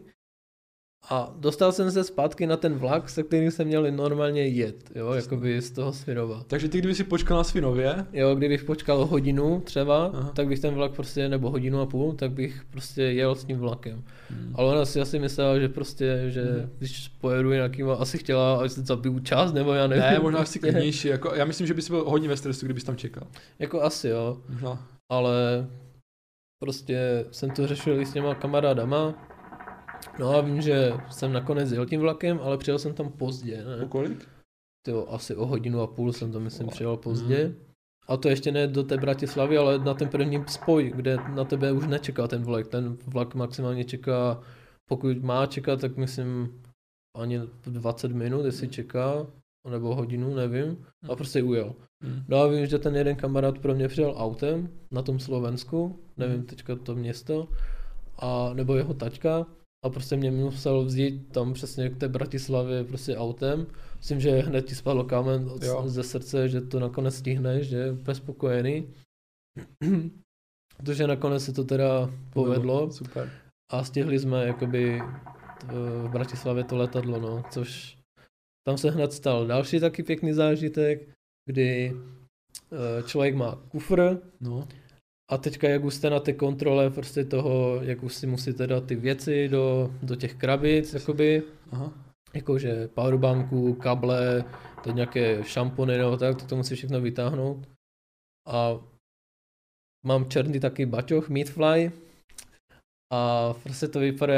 a 1.11 1.32
dostal 1.36 1.72
jsem 1.72 1.90
se 1.90 2.04
zpátky 2.04 2.46
na 2.46 2.56
ten 2.56 2.74
vlak, 2.74 3.09
se 3.09 3.22
kterým 3.22 3.50
jsem 3.50 3.66
měl 3.66 3.90
normálně 3.90 4.46
jet, 4.46 4.90
jo, 4.94 5.12
jakoby 5.12 5.61
z 5.62 5.70
toho 5.70 5.92
Svinova. 5.92 6.42
Takže 6.46 6.68
ty, 6.68 6.78
kdyby 6.78 6.94
si 6.94 7.04
počkal 7.04 7.36
na 7.36 7.44
Svinově, 7.44 8.06
Jo, 8.12 8.34
kdybych 8.34 8.64
počkal 8.64 9.06
hodinu 9.06 9.61
třeba, 9.64 10.06
Aha. 10.14 10.32
Tak 10.34 10.48
bych 10.48 10.61
ten 10.61 10.74
vlak 10.74 10.92
prostě, 10.92 11.28
nebo 11.28 11.50
hodinu 11.50 11.80
a 11.80 11.86
půl, 11.86 12.12
tak 12.12 12.30
bych 12.30 12.64
prostě 12.70 13.02
jel 13.02 13.34
s 13.34 13.44
tím 13.44 13.59
vlakem. 13.59 14.04
Hmm. 14.30 14.52
Ale 14.56 14.72
ona 14.72 14.84
si 14.84 15.00
asi 15.00 15.18
myslela, 15.18 15.59
že 15.59 15.68
prostě, 15.68 16.24
že 16.28 16.42
Mhm. 16.42 16.70
když 16.78 17.09
pojedu 17.09 17.50
nějakým, 17.52 17.90
asi 17.90 18.18
chtěla, 18.18 18.56
ať 18.61 18.70
se 18.72 18.80
zabiju 18.82 19.18
čas, 19.18 19.52
nebo 19.52 19.72
já 19.72 19.86
nevím. 19.86 20.04
ne, 20.04 20.18
možná 20.18 20.38
si 20.38 20.44
prostě. 20.44 20.59
klidnější. 20.72 21.09
Jako, 21.09 21.34
já 21.34 21.44
myslím, 21.44 21.66
že 21.66 21.74
bys 21.74 21.88
byl 21.90 22.04
hodně 22.11 22.28
ve 22.28 22.36
stresu, 22.36 22.66
kdybys 22.66 22.84
tam 22.84 22.96
čekal. 22.96 23.26
Jako 23.59 23.82
asi 23.82 24.09
jo, 24.09 24.38
Možná. 24.48 24.86
ale 25.12 25.66
prostě 26.62 27.24
jsem 27.30 27.50
to 27.50 27.66
řešil 27.66 28.00
i 28.00 28.06
s 28.06 28.12
těma 28.12 28.34
kamarádama. 28.34 29.27
No 30.18 30.34
a 30.36 30.40
vím, 30.40 30.60
že 30.60 30.92
jsem 31.10 31.32
nakonec 31.32 31.72
jel 31.72 31.86
tím 31.86 32.00
vlakem, 32.00 32.40
ale 32.42 32.58
přijel 32.58 32.78
jsem 32.78 32.94
tam 32.94 33.12
pozdě, 33.12 33.64
O 33.64 33.68
ne? 33.80 33.86
kolik? 33.88 34.28
Tyjo, 34.86 35.06
asi 35.08 35.36
o 35.36 35.46
hodinu 35.46 35.80
a 35.80 35.86
půl 35.86 36.12
jsem 36.12 36.32
to 36.32 36.40
myslím 36.40 36.68
přijel 36.68 36.96
pozdě. 36.96 37.44
Mhm. 37.44 37.54
A 38.08 38.16
to 38.16 38.28
ještě 38.28 38.52
ne 38.52 38.66
do 38.66 38.82
té 38.82 38.96
Bratislavy, 38.96 39.58
ale 39.58 39.78
na 39.78 39.94
ten 39.94 40.08
první 40.08 40.44
spoj, 40.46 40.92
kde 40.96 41.16
na 41.34 41.44
tebe 41.44 41.72
už 41.72 41.86
nečeká 41.86 42.28
ten 42.28 42.42
vlak. 42.42 42.66
Ten 42.68 42.96
vlak 43.06 43.34
maximálně 43.34 43.84
čeká, 43.84 44.40
pokud 44.88 45.22
má 45.22 45.46
čekat, 45.46 45.80
tak 45.80 45.96
myslím 45.96 46.60
ani 47.16 47.40
20 47.64 48.12
minut, 48.12 48.44
jestli 48.44 48.68
čeká, 48.68 49.26
nebo 49.70 49.94
hodinu, 49.94 50.34
nevím. 50.34 50.84
A 51.08 51.16
prostě 51.16 51.42
ujel. 51.42 51.74
Hmm. 52.04 52.22
No 52.28 52.36
a 52.38 52.46
vím, 52.46 52.66
že 52.66 52.78
ten 52.78 52.96
jeden 52.96 53.16
kamarád 53.16 53.58
pro 53.58 53.74
mě 53.74 53.88
přijel 53.88 54.14
autem 54.16 54.68
na 54.90 55.02
tom 55.02 55.18
Slovensku, 55.18 55.98
nevím 56.16 56.36
Mhm. 56.36 56.46
teďka 56.46 56.76
to 56.76 56.94
město, 56.94 57.48
a 58.18 58.50
nebo 58.54 58.74
jeho 58.74 58.94
taťka, 58.94 59.46
a 59.84 59.90
prostě 59.90 60.16
mě 60.16 60.30
musel 60.30 60.84
vzít 60.84 61.32
tam 61.32 61.52
přesně 61.52 61.88
k 61.90 61.96
té 61.96 62.08
Bratislavě 62.08 62.84
prostě 62.84 63.16
autem. 63.16 63.66
Myslím, 63.96 64.20
že 64.20 64.30
hned 64.30 64.62
ti 64.66 64.74
spadl 64.74 65.04
kámen 65.04 65.50
od, 65.50 65.62
Jo. 65.62 65.82
ze 65.88 66.02
srdce, 66.02 66.48
že 66.48 66.60
to 66.60 66.80
nakonec 66.80 67.14
stihneš, 67.14 67.66
že 67.68 67.76
je 67.76 67.92
úplně 67.92 68.14
spokojený. 68.14 68.94
Protože 70.76 71.06
nakonec 71.06 71.44
se 71.44 71.52
to 71.52 71.64
teda 71.64 72.10
povedlo 72.32 72.90
Super. 72.92 73.30
a 73.72 73.84
stihli 73.84 74.18
jsme 74.18 74.46
jakoby 74.46 75.00
t- 75.60 75.66
v 76.04 76.08
Bratislavě 76.10 76.64
to 76.64 76.76
letadlo, 76.76 77.20
no, 77.20 77.42
což 77.50 77.98
tam 78.66 78.78
se 78.78 78.90
hned 78.90 79.12
stal 79.12 79.46
další 79.46 79.80
taky 79.80 80.02
pěkný 80.02 80.32
zážitek, 80.32 81.08
kdy 81.48 81.92
eh, 82.72 83.02
člověk 83.02 83.34
má 83.34 83.56
kufr 83.68 84.18
No. 84.40 84.68
A 85.28 85.38
teďka 85.38 85.68
jak 85.68 85.84
už 85.84 85.94
jste 85.94 86.10
na 86.10 86.20
té 86.20 86.32
kontrole 86.32 86.90
prostě 86.90 87.24
toho, 87.24 87.82
jak 87.82 88.02
už 88.02 88.14
si 88.14 88.26
musíte 88.26 88.66
dát 88.66 88.86
ty 88.86 88.94
věci 88.94 89.48
do, 89.48 89.94
do 90.02 90.16
těch 90.16 90.34
krabic, 90.34 90.94
jakoby, 90.94 91.42
Aha. 91.70 91.92
jakože 92.34 92.88
powerbanku, 92.88 93.74
kable, 93.74 94.44
teď 94.84 94.94
nějaké 94.94 95.44
šampony 95.44 95.98
nebo 95.98 96.16
tak, 96.16 96.36
to, 96.36 96.46
to 96.46 96.56
musí 96.56 96.74
všechno 96.74 97.00
vytáhnout. 97.00 97.68
A 98.48 98.80
mám 100.06 100.28
černý 100.28 100.60
taky 100.60 100.86
baťoch, 100.86 101.28
Meatfly, 101.28 101.92
a 103.12 103.54
prostě 103.62 103.88
to 103.88 103.98
vypadá, 103.98 104.34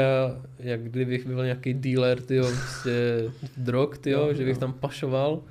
jak 0.59 0.83
kdybych 0.83 1.27
byl 1.27 1.43
nějaký 1.43 1.73
dealer, 1.73 2.21
tyjo, 2.21 2.45
prostě 2.45 2.91
drog, 3.57 3.97
tyjo, 3.97 4.27
Jo, 4.27 4.33
že 4.33 4.45
bych 4.45 4.57
tam 4.57 4.73
pašoval. 4.73 5.43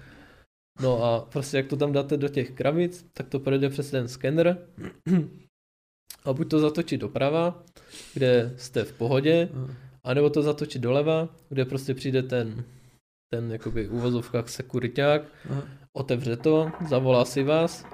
No 0.82 1.04
a 1.04 1.20
prostě 1.20 1.56
jak 1.56 1.66
to 1.66 1.76
tam 1.76 1.92
dáte 1.92 2.16
do 2.16 2.28
těch 2.28 2.50
krabic, 2.50 3.06
tak 3.12 3.28
to 3.28 3.40
projde 3.40 3.68
přes 3.68 3.90
ten 3.90 4.08
skener. 4.08 4.58
A 6.24 6.32
buď 6.32 6.50
to 6.50 6.58
zatočí 6.58 6.96
doprava, 6.96 7.62
kde 8.14 8.54
jste 8.56 8.84
v 8.84 8.92
pohodě, 8.92 9.48
anebo 10.04 10.30
to 10.30 10.42
zatočí 10.42 10.78
doleva, 10.78 11.28
kde 11.48 11.64
prostě 11.64 11.94
přijde 11.94 12.22
ten, 12.22 12.64
ten 13.32 13.52
jakoby 13.52 13.88
uvozovkách 13.88 14.48
sekuriták, 14.48 15.22
otevře 15.92 16.36
to, 16.36 16.70
zavolá 16.88 17.24
si 17.24 17.42
vás 17.42 17.84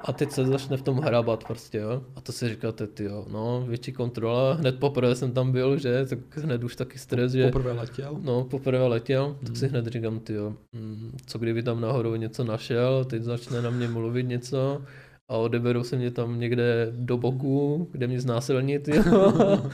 a 0.00 0.12
teď 0.12 0.30
se 0.30 0.44
začne 0.44 0.76
v 0.76 0.82
tom 0.82 0.96
hrabat 0.98 1.44
prostě, 1.44 1.78
jo. 1.78 2.02
A 2.16 2.20
to 2.20 2.32
si 2.32 2.48
říkáte, 2.48 2.86
ty 2.86 3.04
jo, 3.04 3.26
no, 3.30 3.64
větší 3.68 3.92
kontrola. 3.92 4.52
Hned 4.52 4.78
poprvé 4.78 5.14
jsem 5.14 5.32
tam 5.32 5.52
byl, 5.52 5.78
že, 5.78 6.06
tak 6.06 6.18
hned 6.36 6.64
už 6.64 6.76
taky 6.76 6.98
stres, 6.98 7.32
že... 7.32 7.46
Poprvé 7.50 7.72
letěl? 7.72 8.18
No, 8.22 8.44
poprvé 8.44 8.86
letěl, 8.86 9.36
tak 9.40 9.48
Mhm. 9.48 9.56
si 9.56 9.68
hned 9.68 9.86
říkám, 9.86 10.20
ty 10.20 10.32
jo, 10.32 10.54
mm, 10.72 11.16
co 11.26 11.38
kdyby 11.38 11.62
tam 11.62 11.80
náhodou 11.80 12.14
něco 12.16 12.44
našel, 12.44 13.04
teď 13.04 13.22
začne 13.22 13.62
na 13.62 13.70
mě 13.70 13.88
mluvit 13.88 14.22
něco 14.26 14.82
a 15.30 15.36
odeberou 15.36 15.82
se 15.84 15.96
mě 15.96 16.10
tam 16.10 16.40
někde 16.40 16.88
do 16.96 17.16
boku, 17.16 17.88
kde 17.92 18.06
mě 18.06 18.20
znásilnit, 18.20 18.88
jo. 18.88 19.02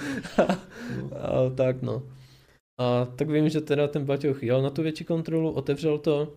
a 1.21 1.51
tak 1.55 1.83
no. 1.83 2.03
A 2.81 3.05
tak 3.05 3.31
vím, 3.31 3.49
že 3.49 3.61
teda 3.61 3.89
ten 3.89 4.05
Baťoch 4.05 4.43
jel 4.43 4.63
na 4.63 4.71
tu 4.71 4.83
větší 4.83 5.05
kontrolu, 5.05 5.51
otevřel 5.51 5.99
to, 5.99 6.33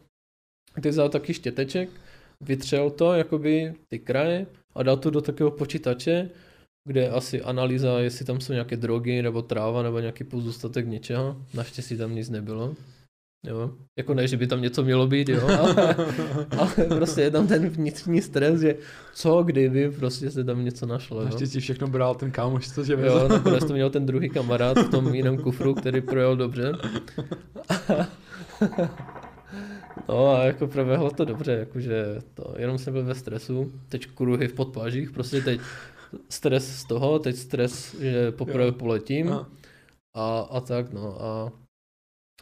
teď 0.81 0.91
vzal 0.91 1.09
taky 1.09 1.33
štěteček, 1.33 1.89
vytřel 2.41 2.89
to, 2.89 3.13
jakoby 3.13 3.73
ty 3.89 3.99
kraje 3.99 4.45
a 4.75 4.83
dal 4.83 4.97
to 4.97 5.09
do 5.09 5.21
takového 5.21 5.51
počítače, 5.51 6.29
kde 6.87 7.01
je 7.01 7.09
asi 7.09 7.41
analýza, 7.41 7.99
jestli 7.99 8.25
tam 8.25 8.41
jsou 8.41 8.53
nějaké 8.53 8.77
drogy 8.77 9.21
nebo 9.21 9.41
tráva 9.41 9.83
nebo 9.83 9.99
nějaký 9.99 10.23
pozůstatek 10.23 10.87
něčeho. 10.87 11.41
Naštěstí 11.53 11.97
tam 11.97 12.15
nic 12.15 12.29
nebylo. 12.29 12.75
Jo. 13.47 13.71
Jako 13.97 14.13
ne, 14.13 14.27
že 14.27 14.37
by 14.37 14.47
tam 14.47 14.61
něco 14.61 14.83
mělo 14.83 15.07
být, 15.07 15.29
jo, 15.29 15.47
ale, 15.59 15.95
ale 16.57 16.71
prostě 16.97 17.21
je 17.21 17.31
tam 17.31 17.47
ten 17.47 17.69
vnitřní 17.69 18.21
stres, 18.21 18.61
že 18.61 18.75
co 19.13 19.43
kdyby 19.43 19.91
prostě 19.91 20.31
se 20.31 20.43
tam 20.43 20.65
něco 20.65 20.85
našlo, 20.85 21.19
jo. 21.19 21.25
Naštěstí 21.25 21.59
všechno 21.59 21.87
bral 21.87 22.15
ten 22.15 22.31
kámoš, 22.31 22.71
co 22.71 22.83
Jo, 22.83 22.97
vezl. 22.97 23.27
nakonec 23.27 23.65
to 23.65 23.73
měl 23.73 23.89
ten 23.89 24.05
druhý 24.05 24.29
kamarád 24.29 24.77
v 24.77 24.89
tom 24.89 25.15
jiném 25.15 25.37
kufru, 25.37 25.73
který 25.73 26.01
projel 26.01 26.35
dobře. 26.35 26.71
No 30.09 30.27
a 30.27 30.43
jako 30.43 30.67
proběhlo 30.67 31.09
to 31.11 31.25
dobře, 31.25 31.51
jakože 31.51 32.21
to, 32.33 32.53
jenom 32.57 32.77
jsem 32.77 32.93
byl 32.93 33.03
ve 33.05 33.15
stresu, 33.15 33.71
teď 33.89 34.07
kruhy 34.07 34.47
v 34.47 34.53
podpažích, 34.53 35.11
prostě 35.11 35.41
teď 35.41 35.61
stres 36.29 36.79
z 36.79 36.83
toho, 36.85 37.19
teď 37.19 37.35
stres, 37.35 37.95
že 37.99 38.31
poprvé 38.31 38.65
Jo. 38.65 38.71
poletím 38.71 39.29
Aha. 39.31 39.49
a, 40.15 40.39
a 40.39 40.59
tak 40.59 40.93
no 40.93 41.21
a 41.21 41.51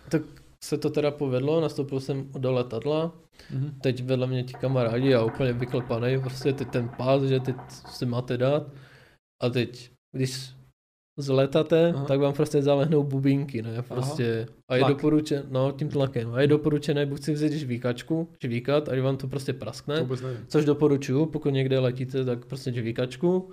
tak 0.10 0.22
se 0.64 0.78
to 0.78 0.90
teda 0.90 1.12
povedlo, 1.12 1.62
nastoupil 1.62 2.00
jsem 2.00 2.32
do 2.32 2.52
letadla, 2.52 3.12
Mhm. 3.52 3.80
teď 3.82 4.04
vedle 4.04 4.28
mě 4.28 4.44
ti 4.44 4.54
kamarádi 4.54 5.16
a 5.16 5.24
úplně 5.24 5.54
vyklepaný, 5.54 6.20
prostě 6.22 6.54
teď 6.54 6.70
ten 6.70 6.90
pás, 6.98 7.24
že 7.24 7.40
teď 7.40 7.56
si 7.70 8.06
máte 8.06 8.38
dát 8.38 8.64
a 9.44 9.50
teď, 9.50 9.92
když 10.16 10.54
zletáte, 11.18 11.94
Aha. 11.96 12.06
tak 12.06 12.20
vám 12.20 12.34
prostě 12.34 12.62
zalehnou 12.62 13.04
bubínky, 13.04 13.62
ne, 13.62 13.82
prostě 13.88 14.48
a 14.70 14.76
je 14.76 14.80
Tlak. 14.80 14.94
doporučené, 14.94 15.44
no 15.50 15.72
tím 15.72 15.90
tlakem, 15.90 16.34
a 16.34 16.42
je 16.42 16.48
doporučené 16.48 17.06
buď 17.06 17.24
si 17.24 17.34
vzít 17.34 17.52
žvíkačku, 17.54 18.30
žvíkat, 18.44 18.90
a 18.90 19.02
vám 19.02 19.18
to 19.18 19.28
prostě 19.28 19.54
To 19.54 19.60
praskne, 19.60 19.96
nevím. 19.96 20.38
což 20.48 20.66
doporučuju, 20.66 21.26
pokud 21.26 21.50
někde 21.50 21.80
letíte, 21.80 22.26
tak 22.26 22.46
prostě 22.46 22.72
žvíkačku, 22.74 23.50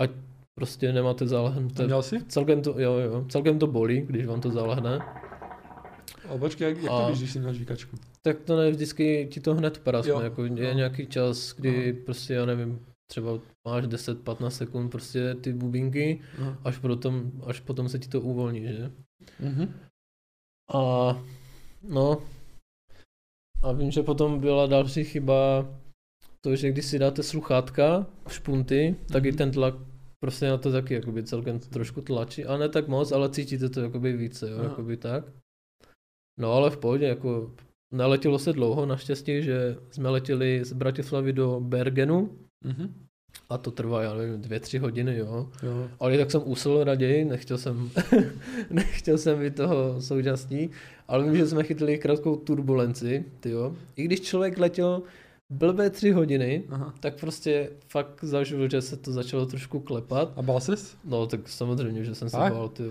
ať 0.00 0.10
prostě 0.54 0.92
nemáte 0.92 1.26
zalehnuté. 1.26 1.86
Měl 1.86 2.02
jsi? 2.02 2.20
Celkem 2.28 2.62
to, 2.62 2.74
jo, 2.80 2.92
jo, 2.98 3.24
celkem 3.28 3.58
to 3.58 3.66
bolí, 3.66 4.00
když 4.00 4.26
vám 4.26 4.40
to 4.40 4.50
zalehne. 4.50 4.98
A 6.28 6.38
počkej, 6.38 6.68
jak, 6.68 6.82
jak 6.82 6.92
to 6.92 7.06
víš, 7.10 7.18
když 7.18 7.32
jsi 7.32 7.38
měl 7.38 7.52
žvíkačku? 7.54 7.96
Tak 8.22 8.40
to 8.40 8.56
ne 8.56 8.70
vždycky 8.70 9.28
ti 9.30 9.40
to 9.40 9.54
hned 9.54 9.78
praskne, 9.78 10.10
Jo, 10.12 10.20
jako 10.20 10.44
je 10.44 10.50
no. 10.50 10.56
nějaký 10.72 11.06
čas, 11.06 11.54
kdy 11.56 11.92
prostě, 11.92 12.34
já 12.34 12.46
nevím, 12.46 12.78
třeba 13.10 13.38
máš 13.68 13.84
10-15 13.84 14.48
sekund 14.48 14.88
prostě 14.90 15.34
ty 15.34 15.52
bubínky, 15.52 16.20
Aha. 16.38 16.58
až 16.64 16.78
potom, 16.78 17.32
až 17.46 17.60
potom 17.60 17.88
se 17.88 17.98
ti 17.98 18.08
to 18.08 18.20
uvolní, 18.20 18.60
že? 18.62 18.90
Mhm. 19.40 19.74
A 20.74 20.80
no, 21.82 22.22
a 23.62 23.72
vím, 23.72 23.90
že 23.90 24.02
potom 24.02 24.40
byla 24.40 24.66
další 24.66 25.04
chyba 25.04 25.66
to, 26.44 26.56
že 26.56 26.70
když 26.72 26.84
si 26.84 26.98
dáte 26.98 27.22
sluchátka, 27.22 28.06
špunty, 28.28 28.96
tak 29.12 29.24
i 29.24 29.28
Mhm. 29.28 29.38
ten 29.38 29.50
tlak 29.50 29.74
prostě 30.20 30.48
na 30.48 30.58
to 30.58 30.72
taky 30.72 30.94
jakoby 30.94 31.22
celkem 31.24 31.58
trošku 31.60 32.00
tlačí, 32.00 32.44
a 32.44 32.56
ne 32.56 32.68
tak 32.68 32.88
moc, 32.88 33.12
ale 33.12 33.30
cítíte 33.30 33.68
to 33.68 33.80
jakoby 33.80 34.12
více, 34.16 34.50
jo, 34.50 34.56
Aha. 34.56 34.64
jakoby 34.64 34.96
tak. 34.96 35.24
No 36.40 36.52
ale 36.52 36.70
v 36.70 36.76
pohodě, 36.76 37.06
jako 37.06 37.52
neletělo 37.94 38.38
se 38.38 38.52
dlouho, 38.52 38.86
naštěstí, 38.86 39.42
že 39.42 39.76
jsme 39.90 40.08
letěli 40.08 40.64
z 40.64 40.72
Bratislavy 40.72 41.32
do 41.32 41.60
Bergenu 41.60 42.38
Mhm. 42.64 42.94
a 43.50 43.58
to 43.58 43.70
trvá, 43.70 44.02
já 44.02 44.14
nevím, 44.14 44.42
dvě, 44.42 44.60
tři 44.60 44.78
hodiny, 44.78 45.18
jo. 45.18 45.48
Jo. 45.62 45.88
Ale 46.00 46.18
tak 46.18 46.30
jsem 46.30 46.42
usl 46.44 46.84
raději, 46.84 47.24
nechtěl 47.24 47.58
jsem, 47.58 47.90
nechtěl 48.70 49.18
jsem 49.18 49.40
být 49.40 49.54
toho 49.56 50.02
součástí, 50.02 50.70
ale 51.08 51.24
vím, 51.24 51.36
že 51.36 51.46
jsme 51.46 51.62
chytli 51.64 51.98
krátkou 51.98 52.36
turbulenci, 52.36 53.24
tyjo. 53.40 53.76
I 53.96 54.02
když 54.04 54.20
člověk 54.20 54.58
letěl 54.58 55.02
blbé 55.50 55.90
tři 55.90 56.10
hodiny, 56.10 56.64
Aha. 56.70 56.94
tak 57.00 57.20
prostě 57.20 57.70
fakt 57.88 58.24
zažil, 58.24 58.70
že 58.70 58.82
se 58.82 58.96
to 58.96 59.12
začalo 59.12 59.46
trošku 59.46 59.80
klepat. 59.80 60.32
A 60.36 60.42
bál 60.42 60.60
ses? 60.60 60.96
No 61.04 61.26
tak 61.26 61.48
samozřejmě, 61.48 62.04
že 62.04 62.14
jsem 62.14 62.28
se 62.28 62.36
bál, 62.36 62.68
ty 62.68 62.82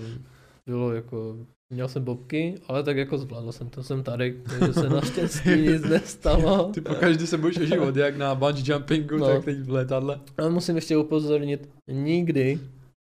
bylo 0.66 0.94
jako, 0.94 1.38
měl 1.70 1.88
jsem 1.88 2.04
bobky, 2.04 2.56
ale 2.68 2.84
tak 2.84 2.98
jako 2.98 3.18
zvládl 3.18 3.52
jsem 3.52 3.70
to, 3.70 3.84
jsem 3.84 4.04
tady, 4.04 4.42
takže 4.50 4.74
se 4.74 4.90
naštěstí 4.90 5.50
nic 5.50 5.82
nestalo. 5.84 6.72
Ty 6.74 6.82
pokaždé 6.82 7.28
se 7.28 7.38
bojíš 7.38 7.58
o 7.58 7.66
život, 7.66 7.96
jak 7.96 8.18
na 8.18 8.36
bungee 8.36 8.64
jumpingu, 8.74 9.18
No. 9.18 9.28
tak 9.28 9.46
teď 9.46 9.58
v 9.60 9.70
letadle. 9.72 10.20
Ale 10.38 10.50
musím 10.50 10.76
ještě 10.76 10.98
upozornit, 10.98 11.70
nikdy, 11.92 12.60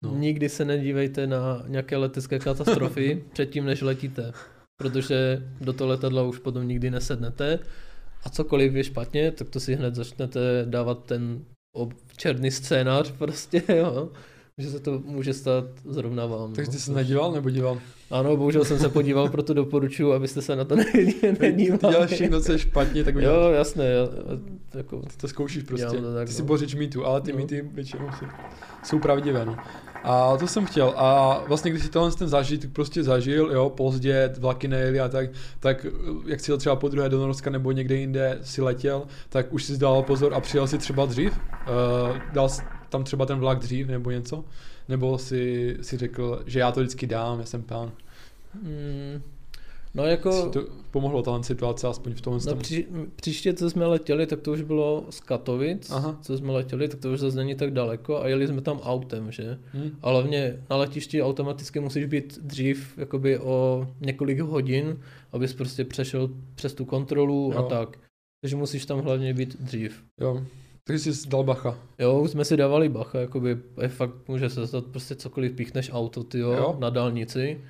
No. 0.05 0.11
no. 0.11 0.19
nikdy 0.19 0.49
se 0.49 0.65
nedívejte 0.65 1.27
na 1.27 1.63
nějaké 1.67 1.97
letecké 1.97 2.39
katastrofy 2.39 3.25
předtím, 3.33 3.65
než 3.67 3.81
letíte. 3.81 4.33
Protože 4.81 5.43
do 5.61 5.73
toho 5.73 5.89
letadla 5.91 6.23
už 6.23 6.39
potom 6.39 6.69
nikdy 6.69 6.91
nesednete. 6.91 7.59
A 8.25 8.31
cokoliv 8.31 8.75
je 8.75 8.85
špatně, 8.85 9.33
tak 9.33 9.49
to 9.49 9.61
si 9.61 9.75
hned 9.75 9.95
začnete 9.95 10.41
dávat 10.65 11.05
ten 11.05 11.45
ob- 11.77 11.95
černý 12.17 12.51
scénář 12.51 13.11
prostě, 13.19 13.63
jo. 13.69 14.09
Že 14.59 14.71
se 14.71 14.81
to 14.81 15.03
může 15.05 15.35
stát 15.35 15.65
zrovna 15.85 16.27
vám. 16.27 16.53
Takže 16.53 16.71
no. 16.73 16.79
jsi 16.79 16.93
nedíval 16.93 17.33
nebo 17.33 17.51
díval? 17.51 17.79
Ano, 18.11 18.37
bohužel 18.37 18.65
jsem 18.65 18.79
se 18.79 18.89
podíval, 18.89 19.29
proto 19.31 19.55
doporučuji, 19.55 20.13
abyste 20.13 20.43
se 20.43 20.57
na 20.57 20.65
to 20.65 20.77
ne- 20.77 20.85
Ty 20.85 21.37
nedívali. 21.41 21.95
děláš 21.95 22.11
všechno, 22.13 22.41
co 22.41 22.53
je 22.53 22.59
špatně, 22.59 23.05
tak 23.05 23.17
uděláš. 23.17 23.37
Jo, 23.45 23.51
jasné, 23.53 23.85
já, 23.85 24.09
jako, 24.75 24.97
Ty 25.01 25.17
to 25.17 25.29
zkoušíš 25.29 25.63
prostě. 25.63 25.87
To 25.87 26.15
tak, 26.15 26.29
ty 26.29 26.35
no. 26.39 26.45
bořič 26.45 26.75
mýtu, 26.75 27.05
ale 27.07 27.21
ty 27.21 27.33
No. 27.33 27.39
mýty 27.39 27.69
většinou 27.73 28.07
jsou, 28.19 28.27
jsou 28.85 28.99
pravdivé. 28.99 29.47
A 30.03 30.37
to 30.37 30.47
jsem 30.47 30.67
chtěl. 30.67 30.95
A 30.97 31.39
vlastně, 31.49 31.71
když 31.71 31.83
si 31.83 31.89
tohle 31.89 32.13
ten 32.13 32.29
zažít, 32.29 32.73
prostě 32.73 33.03
zažil, 33.03 33.51
jo, 33.53 33.71
pozdě, 33.71 34.33
vlaky 34.39 34.69
nejeli 34.69 35.01
a 35.01 35.09
tak, 35.09 35.31
tak 35.61 35.87
jak 36.27 36.41
si 36.41 36.59
třeba 36.59 36.77
po 36.77 36.89
druhé 36.89 37.09
do 37.09 37.19
Norska 37.19 37.51
nebo 37.51 37.73
někde 37.73 37.95
jinde 37.97 38.39
si 38.43 38.63
letěl, 38.63 39.03
tak 39.29 39.53
už 39.53 39.65
si 39.65 39.79
dával 39.79 40.03
pozor 40.03 40.35
a 40.35 40.41
přijel 40.41 40.67
si 40.67 40.79
třeba 40.79 41.07
dřív? 41.07 41.33
Uh, 41.39 42.19
dal 42.33 42.49
tam 42.89 43.05
třeba 43.05 43.27
ten 43.27 43.39
vlak 43.39 43.59
dřív 43.59 43.87
nebo 43.87 44.11
něco? 44.11 44.45
Nebo 44.89 45.19
si, 45.19 45.77
si 45.81 45.97
řekl, 45.97 46.43
že 46.47 46.61
já 46.61 46.73
to 46.73 46.81
vždycky 46.81 47.07
dám, 47.07 47.41
já 47.41 47.47
jsem 47.47 47.63
pán. 47.63 47.93
mm, 48.63 49.23
no 49.99 50.05
jako... 50.07 50.51
To 50.51 50.65
pomohlo 50.91 51.23
tahle 51.23 51.45
situace, 51.45 51.89
aspoň 51.89 52.15
v 52.15 52.21
tomhle 52.21 52.41
No, 52.47 52.53
tom. 52.53 52.59
při, 52.59 52.87
příště, 53.17 53.55
co 53.55 53.71
jsme 53.71 53.87
letěli, 53.87 54.27
tak 54.27 54.41
to 54.41 54.53
už 54.53 54.63
bylo 54.63 55.07
z 55.11 55.21
Katovic, 55.21 55.91
Aha. 55.91 56.19
co 56.23 56.39
jsme 56.39 56.53
letěli, 56.53 56.89
tak 56.89 57.01
to 57.01 57.13
už 57.13 57.21
zase 57.21 57.37
není 57.37 57.55
tak 57.55 57.71
daleko 57.73 58.23
a 58.23 58.29
jeli 58.29 58.47
jsme 58.49 58.61
tam 58.61 58.81
autem, 58.81 59.33
že? 59.33 59.59
Hm? 59.75 59.91
A 60.03 60.11
hlavně 60.11 60.65
na 60.71 60.77
letišti 60.77 61.23
automaticky 61.23 61.81
musíš 61.81 62.05
být 62.07 62.39
dřív 62.43 62.99
jakoby 62.99 63.39
o 63.39 63.89
několik 64.01 64.41
hodin, 64.41 65.01
abys 65.33 65.55
prostě 65.55 65.85
přešel 65.85 66.31
přes 66.55 66.75
tu 66.75 66.85
kontrolu 66.85 67.51
Jo. 67.55 67.59
a 67.59 67.63
tak. 67.69 67.99
Takže 68.45 68.57
musíš 68.57 68.87
tam 68.87 69.01
hlavně 69.01 69.35
být 69.35 69.61
dřív. 69.61 70.05
Jo. 70.21 70.43
Takže 70.85 71.15
jsi 71.15 71.29
dal 71.29 71.45
bacha. 71.45 71.79
Jo, 71.99 72.21
už 72.21 72.31
jsme 72.31 72.45
si 72.45 72.57
dávali 72.57 72.89
bacha, 72.89 73.19
jakoby 73.21 73.59
je 73.83 73.89
fakt 73.89 74.29
může 74.29 74.51
se 74.51 74.67
stát 74.67 74.85
prostě 74.87 75.15
cokoliv 75.15 75.53
píchneš 75.53 75.91
auto, 75.93 76.25
ty 76.25 76.39
Jo. 76.39 76.77
na 76.79 76.91
dálnici 76.91 77.61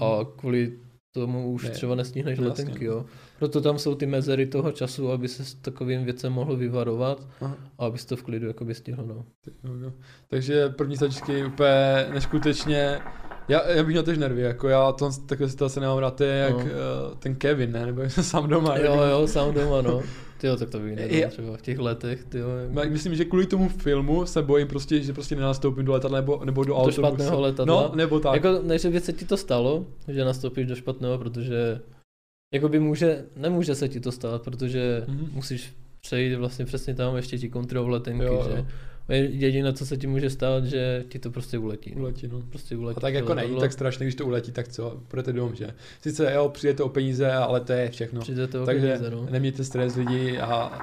a 0.00 0.18
kvůli 0.36 0.72
tomu 1.12 1.50
už 1.52 1.64
Ne. 1.64 1.70
třeba 1.70 1.94
nestihneš 1.94 2.38
No, 2.38 2.48
letenky, 2.48 2.84
jo. 2.84 3.04
Proto 3.38 3.60
tam 3.60 3.78
jsou 3.78 3.94
ty 3.94 4.06
mezery 4.06 4.46
toho 4.46 4.72
času, 4.72 5.10
aby 5.10 5.28
se 5.28 5.44
s 5.44 5.54
takovým 5.54 6.04
věcem 6.04 6.32
mohl 6.32 6.56
vyvarovat 6.56 7.26
Aha. 7.40 7.56
a 7.78 7.86
abys 7.86 8.04
to 8.04 8.16
v 8.16 8.22
klidu 8.22 8.46
jakoby 8.46 8.74
stihl, 8.74 9.06
no. 9.06 9.24
Takže 10.28 10.68
první 10.68 10.96
stačky 10.96 11.44
úplně 11.44 12.06
neskutečně, 12.14 13.00
já, 13.48 13.70
já 13.70 13.82
bych 13.82 13.92
měl 13.92 14.02
tež 14.02 14.18
nervy, 14.18 14.42
jako 14.42 14.68
já 14.68 14.92
to, 14.92 15.10
takové 15.26 15.48
situace 15.48 15.80
nemám 15.80 15.98
rád, 15.98 16.14
to 16.16 16.24
je 16.24 16.34
jak 16.38 16.52
No. 16.56 16.58
uh, 16.58 16.66
ten 17.18 17.34
Kevin, 17.34 17.72
ne, 17.72 17.86
nebo 17.86 18.02
jsem 18.10 18.24
sám 18.24 18.48
doma. 18.48 18.76
Jo, 18.78 19.00
jak- 19.02 19.10
jo, 19.10 19.26
sám 19.26 19.54
doma, 19.54 19.82
no. 19.82 20.02
Tyjo, 20.40 20.56
tak 20.56 20.70
to 20.70 20.78
Je- 20.78 20.96
nedal 20.96 21.30
třeba 21.30 21.56
v 21.56 21.62
těch 21.62 21.78
letech, 21.78 22.24
tyjo. 22.24 22.48
Myslím, 22.88 23.14
že 23.14 23.24
kvůli 23.24 23.46
tomu 23.46 23.68
filmu 23.68 24.26
se 24.26 24.42
bojím 24.42 24.68
prostě, 24.68 25.00
že 25.02 25.12
prostě 25.12 25.36
nenastoupím 25.36 25.84
do 25.84 25.92
letadla 25.92 26.20
nebo, 26.20 26.40
nebo 26.44 26.64
do 26.64 26.68
Do 26.68 26.76
autobuse. 26.76 27.00
špatného 27.00 27.40
letadla. 27.40 27.82
No, 27.82 27.92
nebo 27.96 28.20
tak. 28.20 28.34
Jako, 28.34 28.62
ne, 28.62 28.78
že 28.78 28.90
by 28.90 29.00
se 29.00 29.12
ti 29.12 29.24
to 29.24 29.36
stalo, 29.36 29.86
že 30.08 30.24
nastoupíš 30.24 30.66
do 30.66 30.74
špatného, 30.76 31.18
protože 31.18 31.80
jakoby 32.54 32.80
může, 32.80 33.24
nemůže 33.36 33.74
se 33.74 33.88
ti 33.88 34.00
to 34.00 34.12
stát, 34.12 34.42
protože 34.42 35.04
Mhm. 35.08 35.28
musíš 35.32 35.72
přejít 36.00 36.34
vlastně 36.34 36.64
přesně 36.64 36.94
tam, 36.94 37.16
ještě 37.16 37.38
ti 37.38 37.48
kontrolou 37.48 37.88
letenky, 37.88 38.24
Jo, 38.24 38.46
že? 38.56 38.66
Jediné, 39.08 39.72
co 39.72 39.86
se 39.86 39.96
ti 39.96 40.06
může 40.06 40.30
stát, 40.30 40.64
že 40.64 41.04
ti 41.08 41.18
to 41.18 41.30
prostě 41.30 41.58
uletí. 41.58 41.94
Uletí, 41.94 42.28
no. 42.28 42.42
Prostě 42.50 42.76
uletí. 42.76 42.96
A 42.96 43.00
tak 43.00 43.12
to 43.12 43.16
jako 43.16 43.34
není 43.34 43.56
tak 43.60 43.72
strašně, 43.72 44.06
když 44.06 44.14
to 44.14 44.26
uletí, 44.26 44.52
tak 44.52 44.68
co, 44.68 45.00
půjdete 45.08 45.32
domů, 45.32 45.54
že? 45.54 45.66
Sice 46.02 46.32
jo, 46.34 46.48
přijdete 46.48 46.82
o 46.82 46.88
peníze, 46.88 47.32
ale 47.32 47.60
to 47.60 47.72
je 47.72 47.90
všechno. 47.90 48.20
Přijdete 48.20 48.58
o 48.60 48.66
Takže 48.66 48.86
peníze, 48.88 49.10
no. 49.10 49.26
nemějte 49.30 49.64
stres 49.64 49.94
lidi 49.96 50.38
a 50.38 50.78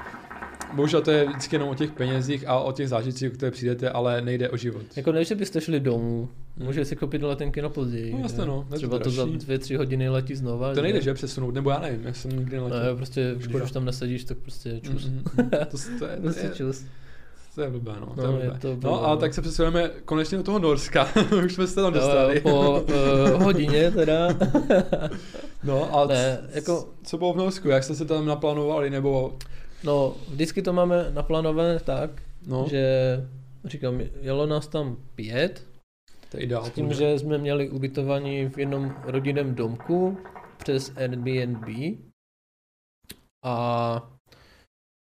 bohužel 0.75 1.01
to 1.01 1.11
je 1.11 1.25
vždycky 1.27 1.55
jenom 1.55 1.69
o 1.69 1.75
těch 1.75 1.91
penězích 1.91 2.47
a 2.47 2.59
o 2.59 2.71
těch 2.71 2.89
zážitcích, 2.89 3.31
které 3.31 3.51
přijdete, 3.51 3.89
ale 3.89 4.21
nejde 4.21 4.49
o 4.49 4.57
život. 4.57 4.81
Jako 4.95 5.11
ne, 5.11 5.25
že 5.25 5.35
byste 5.35 5.61
šli 5.61 5.79
domů, 5.79 6.29
Hmm. 6.57 6.65
můžete 6.67 6.85
si 6.85 6.95
koupit 6.95 7.21
letenky 7.23 7.61
na 7.61 7.69
později. 7.69 8.13
No 8.13 8.19
jasně, 8.19 8.45
no, 8.45 8.65
je 8.65 8.69
to 8.71 8.75
Třeba 8.77 8.99
to 8.99 9.09
za 9.09 9.23
dražší. 9.25 9.37
dvě, 9.37 9.59
tři 9.59 9.75
hodiny 9.75 10.09
letí 10.09 10.35
znova. 10.35 10.73
To 10.73 10.81
nejde, 10.81 11.01
že 11.01 11.13
přesunout, 11.13 11.53
nebo 11.53 11.69
já 11.69 11.79
nevím, 11.79 12.03
jak 12.05 12.15
jsem 12.15 12.31
nikdy 12.31 12.55
neletěl. 12.57 12.79
Ne, 12.83 12.95
prostě, 12.95 13.31
když 13.35 13.49
Škoda. 13.49 13.63
už 13.63 13.71
tam 13.71 13.85
nesedíš, 13.85 14.23
tak 14.23 14.37
prostě 14.37 14.79
čus. 14.83 15.05
Mm, 15.07 15.13
mm, 15.13 15.21
mm. 15.37 15.49
To, 15.49 15.77
to, 15.99 16.05
je, 16.05 16.17
to, 16.33 16.39
je, 16.39 16.51
čus. 16.55 16.85
To 17.55 17.61
je 17.61 17.69
blbé, 17.69 17.93
no. 17.99 18.05
To 18.15 18.21
No, 18.31 18.39
je 18.39 18.51
to 18.61 18.67
blbé, 18.75 18.87
no 18.89 19.05
a 19.05 19.09
no. 19.09 19.17
tak 19.17 19.33
se 19.33 19.41
přesuneme 19.41 19.89
konečně 20.05 20.37
do 20.37 20.43
toho 20.43 20.59
Norska. 20.59 21.07
Už 21.45 21.53
jsme 21.53 21.67
se 21.67 21.75
tam 21.75 21.93
dostali. 21.93 22.39
po 22.41 22.81
uh, 22.81 23.43
hodině 23.43 23.91
teda. 23.91 24.27
No 25.63 25.95
a 25.97 26.05
Ne, 26.07 26.37
c- 26.41 26.49
jako- 26.55 26.89
co 27.03 27.17
bylo 27.17 27.33
v 27.33 27.37
Norsku, 27.37 27.67
jak 27.69 27.83
jste 27.83 27.95
se 27.95 28.05
tam 28.05 28.25
naplánovali, 28.25 28.89
nebo... 28.89 29.37
No, 29.83 30.15
vždycky 30.29 30.61
to 30.61 30.73
máme 30.73 31.11
naplánované 31.13 31.79
tak, 31.79 32.09
No, 32.47 32.65
že 32.69 32.85
říkám, 33.65 34.01
jelo 34.21 34.45
nás 34.45 34.67
tam 34.67 34.97
pět, 35.15 35.63
to 36.31 36.37
je 36.37 36.43
ideál. 36.43 36.65
s 36.65 36.69
tím, 36.69 36.93
že 36.93 37.19
jsme 37.19 37.37
měli 37.37 37.69
ubytování 37.69 38.49
v 38.49 38.57
jednom 38.57 38.95
rodinném 39.03 39.55
domku 39.55 40.17
přes 40.57 40.91
Airbnb 40.97 41.65
a 43.43 44.14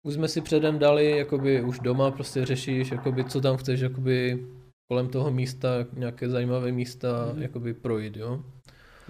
už 0.08 0.14
jsme 0.14 0.28
si 0.28 0.42
předem 0.42 0.80
dali, 0.80 1.18
jakoby 1.18 1.62
už 1.62 1.80
doma 1.80 2.12
prostě 2.12 2.46
řešíš, 2.46 2.92
jakoby 2.92 3.24
co 3.24 3.42
tam 3.42 3.58
chceš, 3.58 3.80
jakoby 3.80 4.46
kolem 4.92 5.08
toho 5.10 5.32
místa, 5.32 5.70
nějaké 5.94 6.30
zajímavé 6.30 6.72
místa, 6.72 7.30
Mhm. 7.34 7.42
jakoby 7.42 7.74
projít, 7.74 8.18
jo. 8.18 8.44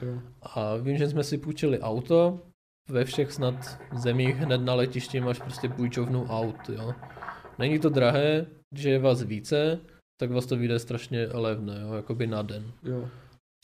Jo. 0.01 0.21
A 0.41 0.75
vím, 0.75 0.97
že 0.97 1.09
jsme 1.09 1.23
si 1.23 1.37
půjčili 1.37 1.79
auto, 1.79 2.39
ve 2.89 3.05
všech 3.05 3.31
snad 3.31 3.79
zemích 3.95 4.35
hned 4.35 4.57
na 4.61 4.73
letišti 4.73 5.19
máš 5.19 5.39
prostě 5.39 5.69
půjčovnu 5.69 6.25
aut, 6.25 6.69
jo. 6.69 6.93
Není 7.59 7.79
to 7.79 7.89
drahé, 7.89 8.45
že 8.75 8.89
je 8.89 8.99
vás 8.99 9.23
více, 9.23 9.79
tak 10.21 10.31
vás 10.31 10.45
to 10.45 10.55
vyjde 10.57 10.79
strašně 10.79 11.27
levné, 11.33 11.79
jo, 11.81 11.93
jakoby 11.93 12.27
na 12.27 12.41
den. 12.41 12.71
Jo. 12.83 13.09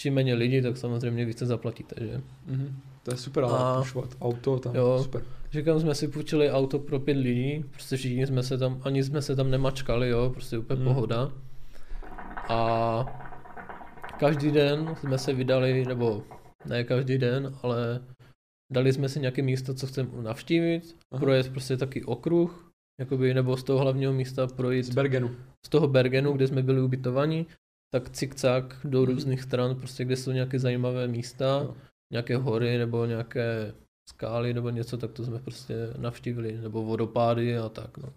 Čím 0.01 0.13
méně 0.13 0.33
lidí, 0.33 0.61
tak 0.61 0.77
samozřejmě 0.77 1.25
více 1.25 1.45
zaplatíte, 1.45 1.95
že? 2.05 2.21
Mhm. 2.45 2.79
To 3.03 3.11
je 3.11 3.17
super, 3.17 3.43
ale 3.43 3.59
A- 3.59 3.83
auto 4.21 4.59
tam, 4.59 4.75
jo. 4.75 4.99
super. 5.03 5.23
Říkám, 5.51 5.79
jsme 5.79 5.95
si 5.95 6.07
půjčili 6.07 6.51
auto 6.51 6.79
pro 6.79 6.99
pět 6.99 7.17
lidí, 7.17 7.65
prostě 7.71 7.97
všichni 7.97 8.27
jsme 8.27 8.43
se 8.43 8.57
tam, 8.57 8.81
ani 8.83 9.03
jsme 9.03 9.21
se 9.21 9.35
tam 9.35 9.51
nemačkali, 9.51 10.09
jo, 10.09 10.29
prostě 10.29 10.57
úplně 10.57 10.79
Mm. 10.79 10.85
pohoda. 10.85 11.31
A 12.49 13.05
každý 14.19 14.51
den 14.51 14.95
jsme 14.99 15.17
se 15.17 15.33
vydali, 15.33 15.85
nebo 15.85 16.23
ne 16.65 16.83
každý 16.83 17.17
den, 17.17 17.55
ale 17.63 18.01
dali 18.73 18.93
jsme 18.93 19.09
si 19.09 19.19
nějaké 19.19 19.41
místo, 19.41 19.73
co 19.73 19.87
chceme 19.87 20.09
navštívit, 20.21 20.95
Aha. 21.11 21.19
projet 21.19 21.49
prostě 21.51 21.77
taky 21.77 22.03
okruh, 22.03 22.71
jakoby, 22.99 23.33
nebo 23.33 23.57
z 23.57 23.63
toho 23.63 23.79
hlavního 23.79 24.13
místa 24.13 24.47
projít 24.47 24.83
Z 24.83 24.89
Bergenu. 24.95 25.35
z 25.65 25.69
toho 25.69 25.87
Bergenu, 25.87 26.33
kde 26.33 26.47
jsme 26.47 26.63
byli 26.63 26.81
ubytovaní, 26.81 27.47
tak 27.93 28.09
cik-cak 28.09 28.63
do 28.83 29.01
Mhm. 29.01 29.11
různých 29.11 29.41
stran, 29.41 29.75
prostě 29.75 30.05
kde 30.05 30.15
jsou 30.15 30.31
nějaké 30.31 30.59
zajímavé 30.59 31.07
místa, 31.07 31.59
Jo. 31.63 31.75
nějaké 32.13 32.37
hory 32.37 32.77
nebo 32.77 33.05
nějaké 33.05 33.73
skály 34.09 34.53
nebo 34.53 34.69
něco, 34.69 34.97
tak 34.97 35.11
to 35.11 35.23
jsme 35.25 35.39
prostě 35.39 35.75
navštívili, 35.97 36.59
nebo 36.61 36.83
vodopády 36.83 37.57
a 37.57 37.69
tak. 37.69 37.97
No. 37.97 38.09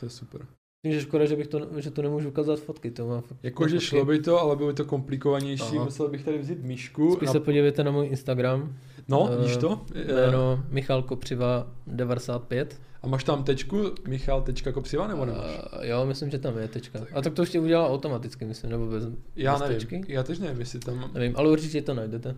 To 0.00 0.06
je 0.06 0.10
super. 0.10 0.46
Tím, 0.86 0.92
že 0.92 1.00
škoda, 1.00 1.24
že, 1.26 1.36
bych 1.36 1.46
to, 1.46 1.80
že 1.80 1.90
to 1.90 2.02
nemůžu 2.02 2.28
ukázat 2.28 2.60
fotky, 2.60 2.90
to 2.90 3.06
mám 3.06 3.22
fakt- 3.22 3.38
Jakože 3.42 3.80
šlo 3.80 4.04
by 4.04 4.18
to, 4.18 4.40
ale 4.40 4.56
bylo 4.56 4.68
by 4.68 4.74
to 4.74 4.84
komplikovanější. 4.84 5.76
Aha. 5.76 5.84
Musel 5.84 6.08
bych 6.08 6.24
tady 6.24 6.38
vzít 6.38 6.62
myšku. 6.62 7.14
Spíš 7.16 7.30
se 7.30 7.40
podívejte 7.40 7.84
na 7.84 7.90
můj 7.90 8.06
Instagram, 8.06 8.76
No, 9.08 9.28
eh, 9.32 9.36
vidíš 9.36 9.56
to? 9.56 9.80
Eh, 9.94 10.12
jméno 10.14 10.64
Michal 10.70 11.02
Kopřiva 11.02 11.66
95. 11.86 12.80
A 13.02 13.06
máš 13.06 13.24
tam 13.24 13.44
tečku, 13.44 13.94
Michal 14.08 14.42
tečka 14.42 14.72
Kopřiva, 14.72 15.06
nebo 15.06 15.24
nemáš? 15.24 15.44
Uh, 15.78 15.84
jo, 15.86 16.06
myslím, 16.06 16.30
že 16.30 16.38
tam 16.38 16.58
je 16.58 16.68
tečka. 16.68 16.98
A 17.14 17.22
tak 17.22 17.34
to 17.34 17.42
ještě 17.42 17.60
udělal 17.60 17.92
automaticky, 17.92 18.44
myslím, 18.44 18.70
nebo 18.70 18.86
bez, 18.86 19.04
Já 19.36 19.52
bez 19.52 19.60
nevím, 19.60 19.76
tečky? 19.76 20.04
já 20.08 20.22
teď 20.22 20.40
nevím, 20.40 20.60
jestli 20.60 20.78
tam... 20.78 21.10
Nevím, 21.14 21.32
ale 21.36 21.50
určitě 21.50 21.82
to 21.82 21.94
najdete. 21.94 22.36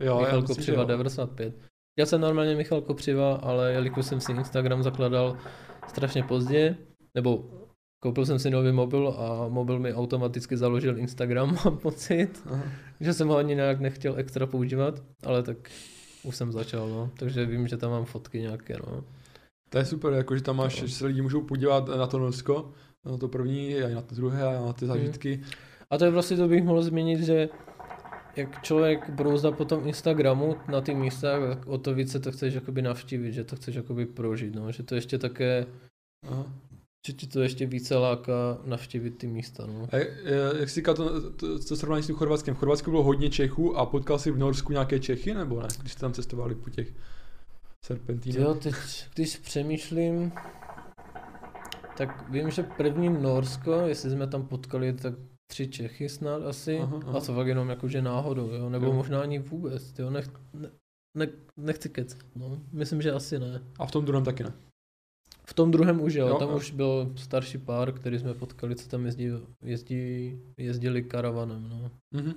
Jo, 0.00 0.18
já 0.18 0.24
Michal 0.24 0.42
Kopřiva 0.42 0.82
jo. 0.82 0.88
95. 0.88 1.54
Já 1.98 2.06
jsem 2.06 2.20
normálně 2.20 2.54
Michal 2.56 2.80
Kopřiva, 2.80 3.34
ale 3.34 3.72
jelikož 3.72 4.06
jsem 4.06 4.20
si 4.20 4.32
Instagram 4.32 4.82
zakladal 4.82 5.36
strašně 5.88 6.22
pozdě, 6.22 6.76
nebo 7.14 7.44
koupil 8.02 8.26
jsem 8.26 8.38
si 8.38 8.50
nový 8.50 8.72
mobil 8.72 9.08
a 9.18 9.48
mobil 9.48 9.78
mi 9.78 9.94
automaticky 9.94 10.56
založil 10.56 10.98
Instagram, 10.98 11.56
mám 11.64 11.78
pocit, 11.78 12.42
Aha. 12.46 12.62
že 13.00 13.12
jsem 13.12 13.28
ho 13.28 13.36
ani 13.36 13.54
nějak 13.54 13.80
nechtěl 13.80 14.14
extra 14.16 14.46
používat, 14.46 15.02
ale 15.24 15.42
tak 15.42 15.56
už 16.22 16.36
jsem 16.36 16.52
začal, 16.52 16.88
no. 16.88 17.10
Takže 17.18 17.46
vím, 17.46 17.68
že 17.68 17.76
tam 17.76 17.90
mám 17.90 18.04
fotky 18.04 18.40
nějaké, 18.40 18.76
no. 18.86 19.04
To 19.70 19.78
je 19.78 19.84
super, 19.84 20.12
jakože 20.12 20.42
tam 20.42 20.56
máš, 20.56 20.80
Jo. 20.80 20.86
že 20.86 20.94
se 20.94 21.06
lidi 21.06 21.22
můžou 21.22 21.42
podívat 21.42 21.88
na 21.88 22.06
to 22.06 22.18
Norsko, 22.18 22.70
na 23.04 23.16
to 23.16 23.28
první, 23.28 23.76
a 23.82 23.88
na 23.88 24.02
to 24.02 24.14
druhé, 24.14 24.56
a 24.56 24.66
na 24.66 24.72
ty 24.72 24.86
zážitky. 24.86 25.40
A 25.90 25.98
to 25.98 26.04
je 26.04 26.10
vlastně, 26.10 26.36
to 26.36 26.48
bych 26.48 26.64
mohl 26.64 26.82
zmínit, 26.82 27.20
že 27.20 27.48
jak 28.36 28.62
člověk 28.62 29.10
brouzda 29.10 29.52
po 29.52 29.64
tom 29.64 29.88
Instagramu 29.88 30.56
na 30.68 30.80
ty 30.80 30.94
místa, 30.94 31.48
tak 31.48 31.66
o 31.66 31.78
to 31.78 31.94
více 31.94 32.20
to 32.20 32.32
chceš 32.32 32.54
jakoby 32.54 32.82
navštívit, 32.82 33.32
že 33.32 33.44
to 33.44 33.56
chceš 33.56 33.74
jakoby 33.74 34.06
prožít, 34.06 34.54
no. 34.54 34.72
Že 34.72 34.82
to 34.82 34.94
ještě 34.94 35.18
také 35.18 35.66
Aha. 36.30 36.52
že 37.06 37.12
ti 37.12 37.26
to 37.26 37.42
ještě 37.42 37.66
více 37.66 37.96
láká 37.96 38.58
navštívit 38.64 39.10
ty 39.10 39.26
místa, 39.26 39.66
no. 39.66 39.88
A 39.92 39.96
jak, 39.96 40.08
eh, 40.24 40.58
jak 40.60 40.68
jsi 40.68 40.74
říkal 40.74 40.94
to, 40.94 41.30
to, 41.30 41.64
to 41.64 41.76
srovnání 41.76 42.02
s 42.02 42.06
tím 42.06 42.16
Chorvatskem? 42.16 42.54
V 42.54 42.58
Chorvatsku 42.58 42.90
bylo 42.90 43.02
hodně 43.02 43.30
Čechů 43.30 43.76
a 43.76 43.86
potkal 43.86 44.18
jsi 44.18 44.30
v 44.30 44.38
Norsku 44.38 44.72
nějaké 44.72 45.00
Čechy, 45.00 45.34
nebo 45.34 45.60
ne? 45.60 45.68
Když 45.80 45.92
jste 45.92 46.00
tam 46.00 46.12
cestovali 46.12 46.54
po 46.54 46.70
těch 46.70 46.92
serpentínech. 47.84 48.40
Jo, 48.40 48.54
teď, 48.54 48.74
když 49.14 49.36
přemýšlím, 49.36 50.32
tak 51.96 52.30
vím, 52.30 52.50
že 52.50 52.62
první 52.62 53.08
Norsko, 53.08 53.72
jestli 53.72 54.10
jsme 54.10 54.26
tam 54.26 54.46
potkali, 54.46 54.92
tak 54.92 55.14
tři 55.52 55.68
Čechy 55.68 56.08
snad 56.08 56.42
asi, 56.46 56.78
Aha, 56.78 57.00
aha. 57.06 57.18
a 57.18 57.20
to 57.20 57.34
fakt 57.34 57.46
jenom 57.46 57.68
jakože 57.68 58.02
náhodou, 58.02 58.48
jo, 58.50 58.68
nebo 58.70 58.86
Jo. 58.86 58.92
možná 58.92 59.20
ani 59.22 59.38
vůbec, 59.38 59.98
jo, 59.98 60.10
nech, 60.10 60.28
ne, 60.54 60.70
ne, 61.18 61.28
nechci 61.56 61.88
kecat, 61.88 62.18
no, 62.36 62.58
myslím, 62.72 63.02
že 63.02 63.12
asi 63.12 63.38
ne. 63.38 63.60
A 63.78 63.86
v 63.86 63.90
tom 63.90 64.04
druhém 64.04 64.24
taky 64.24 64.42
ne. 64.44 64.52
V 65.46 65.54
tom 65.54 65.70
druhém 65.70 66.00
už 66.00 66.14
jo, 66.14 66.28
Jo, 66.28 66.34
tam 66.38 66.48
jo. 66.48 66.56
už 66.56 66.70
byl 66.70 67.12
starší 67.16 67.58
pár, 67.58 67.92
který 67.92 68.18
jsme 68.18 68.34
potkali, 68.34 68.76
co 68.76 68.88
tam 68.88 69.04
jezdí, 69.06 69.28
jezdí, 69.64 70.38
jezdili 70.58 71.02
karavanem, 71.02 71.68
no. 71.68 71.90
Mhm. 72.14 72.32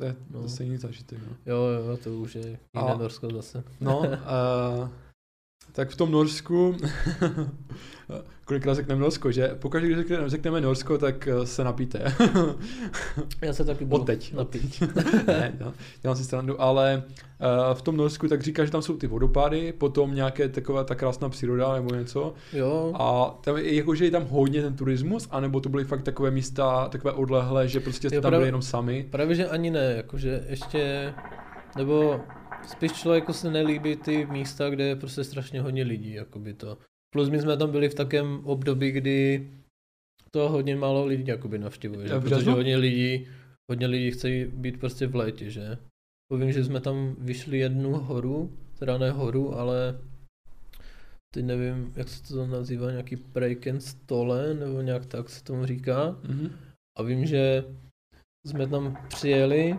To 0.00 0.04
je 0.06 0.16
No. 0.30 0.42
zase 0.42 0.64
jiný 0.64 0.76
zážitek. 0.76 1.18
No, 1.28 1.36
Jo, 1.46 1.56
jo, 1.64 1.96
to 1.96 2.10
už 2.18 2.34
je 2.34 2.46
jiné 2.46 2.58
A- 2.92 2.96
Norsko 2.96 3.28
zase. 3.32 3.64
no 3.80 3.98
uh, 4.00 4.88
tak 5.72 5.90
v 5.90 5.96
tom 5.96 6.10
Norsku, 6.12 6.76
kolikrát 8.44 8.74
řekneme 8.74 9.00
Norsko, 9.00 9.32
že? 9.32 9.48
Pokaždé, 9.58 9.86
když 9.88 9.98
řekneme, 9.98 10.28
řekneme 10.30 10.60
Norsko, 10.60 10.98
tak 10.98 11.28
eh, 11.28 11.46
se 11.46 11.64
napíte. 11.64 12.14
Já 13.42 13.52
se 13.52 13.64
taky 13.64 13.84
budu 13.84 14.02
Od 14.02 14.06
teď. 14.06 14.34
Napít. 14.34 14.82
ne, 15.26 15.56
no, 15.60 15.72
dělám 16.02 16.16
si 16.16 16.24
strandu, 16.24 16.60
ale 16.62 17.02
uh, 17.68 17.74
v 17.74 17.82
tom 17.82 17.96
Norsku 17.96 18.28
tak 18.28 18.42
říká, 18.42 18.64
že 18.64 18.70
tam 18.70 18.82
jsou 18.82 18.96
ty 18.96 19.06
vodopády, 19.06 19.72
potom 19.72 20.14
nějaké 20.14 20.48
taková 20.48 20.84
ta 20.84 20.94
krásná 20.94 21.28
příroda 21.28 21.74
nebo 21.74 21.94
něco. 21.94 22.34
Jo, 22.52 22.92
A 22.98 23.38
tam 23.40 23.56
je, 23.56 23.74
jakože 23.74 24.04
je 24.04 24.10
tam 24.10 24.24
hodně 24.30 24.62
ten 24.62 24.76
turismus, 24.76 25.28
anebo 25.30 25.60
to 25.60 25.68
byly 25.68 25.84
fakt 25.84 26.02
takové 26.02 26.30
místa, 26.30 26.88
takové 26.88 27.12
odlehlé, 27.12 27.68
že 27.68 27.80
prostě 27.80 28.08
jste 28.08 28.16
Jo, 28.16 28.22
tam 28.22 28.30
právě- 28.30 28.38
byli 28.40 28.48
jenom 28.48 28.62
sami. 28.62 29.06
právě 29.10 29.34
že 29.34 29.46
ani 29.48 29.70
ne, 29.70 29.92
jakože 29.96 30.44
ještě, 30.48 31.14
nebo 31.76 32.20
spíš 32.66 32.92
člověku 32.92 33.32
se 33.32 33.50
nelíbí 33.50 33.96
ty 33.96 34.26
místa, 34.26 34.70
kde 34.70 34.84
je 34.84 34.96
prostě 34.96 35.24
strašně 35.24 35.60
hodně 35.60 35.82
lidí, 35.82 36.12
jakoby 36.12 36.54
to. 36.54 36.78
Plus 37.14 37.28
my 37.28 37.40
jsme 37.40 37.56
tam 37.56 37.70
byli 37.70 37.88
v 37.88 37.94
takém 37.94 38.40
období, 38.44 38.90
kdy 38.90 39.50
to 40.30 40.48
hodně 40.48 40.76
málo 40.76 41.06
lidí 41.06 41.26
jakoby 41.26 41.58
navštěvuje, 41.58 42.08
že? 42.08 42.20
Protože 42.20 42.50
hodně 42.50 42.76
lidí, 42.76 43.28
hodně 43.70 43.86
lidí 43.86 44.10
chce 44.10 44.28
být 44.46 44.80
prostě 44.80 45.06
v 45.06 45.16
létě, 45.16 45.50
že? 45.50 45.78
Povím, 46.32 46.52
že 46.52 46.64
jsme 46.64 46.80
tam 46.80 47.16
vyšli 47.18 47.58
jednu 47.58 47.92
horu, 47.92 48.52
teda 48.78 48.98
ne 48.98 49.10
horu, 49.10 49.54
ale 49.54 50.00
teď 51.34 51.44
nevím, 51.44 51.92
jak 51.96 52.08
se 52.08 52.34
to 52.34 52.46
nazývá, 52.46 52.90
nějaký 52.90 53.16
Prejken 53.16 53.80
stole, 53.80 54.54
nebo 54.54 54.80
nějak 54.82 55.06
tak 55.06 55.28
se 55.28 55.44
tomu 55.44 55.66
říká. 55.66 56.16
Mhm. 56.28 56.52
A 56.98 57.02
vím, 57.02 57.26
že 57.26 57.64
jsme 58.46 58.66
tam 58.66 58.96
přijeli 59.08 59.78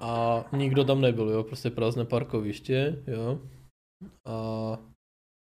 a 0.00 0.44
nikdo 0.52 0.84
tam 0.84 1.00
nebyl, 1.00 1.28
jo, 1.30 1.42
prostě 1.42 1.70
prázdné 1.70 2.04
parkoviště, 2.04 3.02
jo. 3.06 3.38
A 4.26 4.78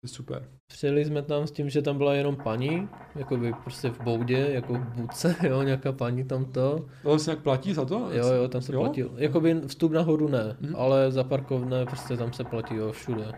super. 0.05 0.49
Přijeli 0.72 1.05
jsme 1.05 1.22
tam 1.22 1.47
s 1.47 1.51
tím, 1.51 1.70
že 1.70 1.82
tam 1.82 1.97
byla 1.97 2.14
jenom 2.14 2.36
paní, 2.36 2.89
jakoby 3.16 3.53
prostě 3.53 3.89
v 3.89 4.01
boudě, 4.01 4.38
jako 4.38 4.74
v 4.74 4.80
budce, 4.95 5.36
jo, 5.47 5.62
nějaká 5.64 5.91
paní 5.91 6.24
tam 6.24 6.45
to. 6.45 6.86
To 7.03 7.20
se 7.20 7.32
nějak 7.32 7.43
platí 7.43 7.74
za 7.74 7.86
to? 7.86 8.10
Jo, 8.12 8.28
jo, 8.28 8.47
tam 8.47 8.62
se 8.62 8.74
Jo? 8.74 8.80
platil. 8.82 9.12
Jakoby 9.16 9.62
vstup 9.68 9.91
nahoru 9.91 10.28
ne, 10.28 10.57
Mhm. 10.60 10.76
ale 10.76 11.12
za 11.12 11.24
parkovné 11.24 11.86
prostě 11.86 12.18
tam 12.18 12.34
se 12.34 12.43
platí, 12.43 12.76
jo, 12.76 12.91
všude. 12.91 13.32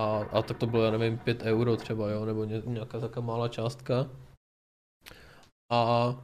A, 0.00 0.18
a 0.32 0.42
tak 0.42 0.58
to 0.58 0.66
bylo, 0.66 0.82
já 0.82 0.90
nevím, 0.90 1.18
5 1.18 1.42
euro 1.42 1.76
třeba, 1.76 2.10
jo, 2.10 2.24
nebo 2.24 2.44
ně, 2.44 2.62
nějaká 2.66 3.00
taková 3.00 3.26
malá 3.26 3.48
částka. 3.48 4.06
A 5.72 6.14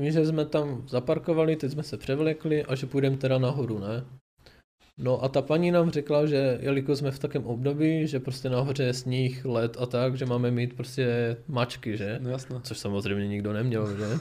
my, 0.00 0.12
že 0.12 0.26
jsme 0.26 0.44
tam 0.44 0.88
zaparkovali, 0.88 1.56
teď 1.56 1.72
jsme 1.72 1.82
se 1.82 1.96
převlekli 1.96 2.64
a 2.64 2.74
že 2.74 2.86
půjdeme 2.86 3.16
teda 3.16 3.38
nahoru, 3.38 3.78
ne? 3.78 4.04
No 4.98 5.24
a 5.24 5.28
ta 5.28 5.42
paní 5.42 5.70
nám 5.70 5.90
řekla, 5.90 6.26
že 6.26 6.58
jelikož 6.60 6.98
jsme 6.98 7.10
v 7.10 7.18
takém 7.18 7.46
období, 7.46 8.06
že 8.06 8.20
prostě 8.20 8.50
nahoře 8.50 8.82
je 8.82 8.94
sníh, 8.94 9.44
led 9.44 9.76
a 9.80 9.86
tak, 9.86 10.16
že 10.16 10.26
máme 10.26 10.50
mít 10.50 10.76
prostě 10.76 11.36
mačky, 11.48 11.96
že? 11.96 12.18
No 12.22 12.30
jasné. 12.30 12.60
Což 12.62 12.78
samozřejmě 12.78 13.28
nikdo 13.28 13.52
neměl, 13.52 13.96
že? 13.96 14.18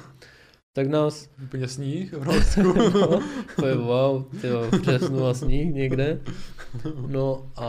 Tak 0.75 0.87
nás 0.87 1.29
Úplně 1.43 1.67
sníh 1.67 2.13
v. 2.13 2.57
No, 2.63 3.21
to 3.55 3.67
je 3.67 3.75
wow, 3.75 4.23
tyjo, 4.41 4.61
v 4.61 4.81
březnu 4.81 5.25
a 5.25 5.33
sníh 5.33 5.73
někde. 5.73 6.21
No 7.07 7.51
a 7.55 7.65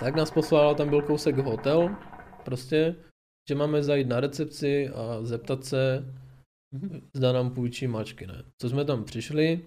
tak 0.00 0.16
nás 0.16 0.30
poslala, 0.30 0.74
tam 0.74 0.88
byl 0.88 1.02
kousek 1.02 1.36
hotel, 1.36 1.96
prostě, 2.44 2.94
že 3.48 3.54
máme 3.54 3.82
zajít 3.82 4.08
na 4.08 4.20
recepci 4.20 4.88
a 4.88 5.18
zeptat 5.22 5.64
se, 5.64 6.04
zda 7.14 7.32
nám 7.32 7.50
půjčí 7.50 7.86
mačky, 7.86 8.26
ne. 8.26 8.42
Co 8.62 8.68
jsme 8.68 8.84
tam 8.84 9.04
přišli 9.04 9.60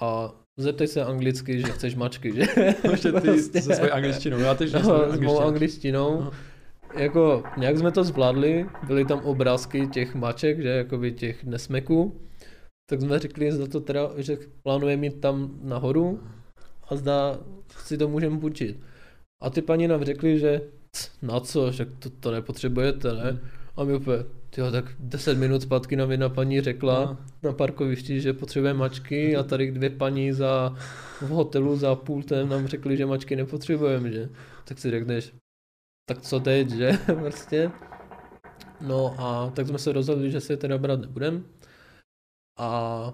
a 0.00 0.34
zeptej 0.56 0.86
se 0.86 1.04
anglicky, 1.04 1.60
že 1.60 1.72
chceš 1.72 1.94
mačky, 1.94 2.32
že? 2.34 2.42
Ještě 2.90 3.12
ty 3.12 3.62
se 3.62 3.74
svojí 3.74 3.90
angličtinou, 3.90 4.38
já 4.38 4.54
teď 4.54 4.72
no, 4.72 5.12
s 5.12 5.20
mou 5.20 5.40
angličtinou. 5.40 6.20
Aha. 6.20 6.32
Jako, 6.96 7.42
nějak 7.56 7.78
jsme 7.78 7.92
to 7.92 8.04
zvládli, 8.04 8.66
byly 8.86 9.04
tam 9.04 9.18
obrázky 9.18 9.86
těch 9.86 10.14
maček, 10.14 10.62
že, 10.62 10.68
jakoby 10.68 11.12
těch 11.12 11.44
nesmeků. 11.44 12.20
Tak 12.90 13.00
jsme 13.00 13.18
řekli, 13.18 13.52
zda 13.52 13.66
to 13.66 13.80
teda, 13.80 14.10
že 14.16 14.38
plánujeme 14.62 15.00
mít 15.00 15.20
tam 15.20 15.58
nahoru 15.62 16.22
a 16.88 16.96
zda 16.96 17.38
si 17.68 17.98
to 17.98 18.08
můžeme 18.08 18.38
půjčit. 18.38 18.80
A 19.42 19.50
ty 19.50 19.62
paní 19.62 19.88
nám 19.88 20.04
řekli, 20.04 20.38
že 20.38 20.60
"C, 20.92 21.10
na 21.22 21.40
co, 21.40 21.72
že 21.72 21.84
to, 21.84 22.10
to 22.10 22.30
nepotřebujete, 22.30 23.12
ne? 23.12 23.40
A 23.76 23.84
my 23.84 23.94
úplně, 23.94 24.16
tyjo, 24.58 24.70
tak 24.70 24.84
10 24.98 25.38
minut 25.38 25.62
zpátky 25.62 25.96
nám 25.96 26.10
jedna 26.10 26.28
paní 26.28 26.60
řekla 26.60 27.02
Aha. 27.02 27.16
na 27.42 27.52
parkovišti, 27.52 28.20
že 28.20 28.32
potřebuje 28.32 28.74
mačky 28.74 29.36
a 29.36 29.42
tady 29.42 29.70
dvě 29.72 29.90
paní 29.90 30.32
za, 30.32 30.76
v 31.20 31.28
hotelu 31.28 31.76
za 31.76 31.94
pultem 31.94 32.48
nám 32.48 32.66
řekli, 32.66 32.96
že 32.96 33.06
mačky 33.06 33.36
nepotřebujeme, 33.36 34.12
že? 34.12 34.28
Tak 34.64 34.78
si 34.78 34.90
řekneš, 34.90 35.32
tak 36.08 36.22
co 36.22 36.40
teď, 36.40 36.70
že? 36.70 36.92
prostě. 37.18 37.70
No 38.80 39.14
a 39.18 39.50
tak 39.50 39.66
jsme 39.66 39.78
se 39.78 39.92
rozhodli, 39.92 40.30
že 40.30 40.40
se 40.40 40.52
je 40.52 40.56
teda 40.56 40.78
brát 40.78 41.00
nebudem. 41.00 41.44
A 42.58 43.12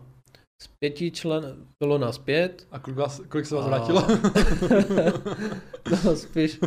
z 0.63 0.69
pěti 0.79 1.11
člen, 1.11 1.67
bylo 1.83 1.99
nás 1.99 2.19
pět. 2.19 2.67
A 2.71 2.79
kolik, 2.79 2.99
vás, 2.99 3.21
kolik 3.29 3.47
se 3.47 3.55
vás 3.55 3.65
A- 3.65 3.69
vrátilo? 3.69 4.07
no 6.05 6.17
spíš, 6.17 6.61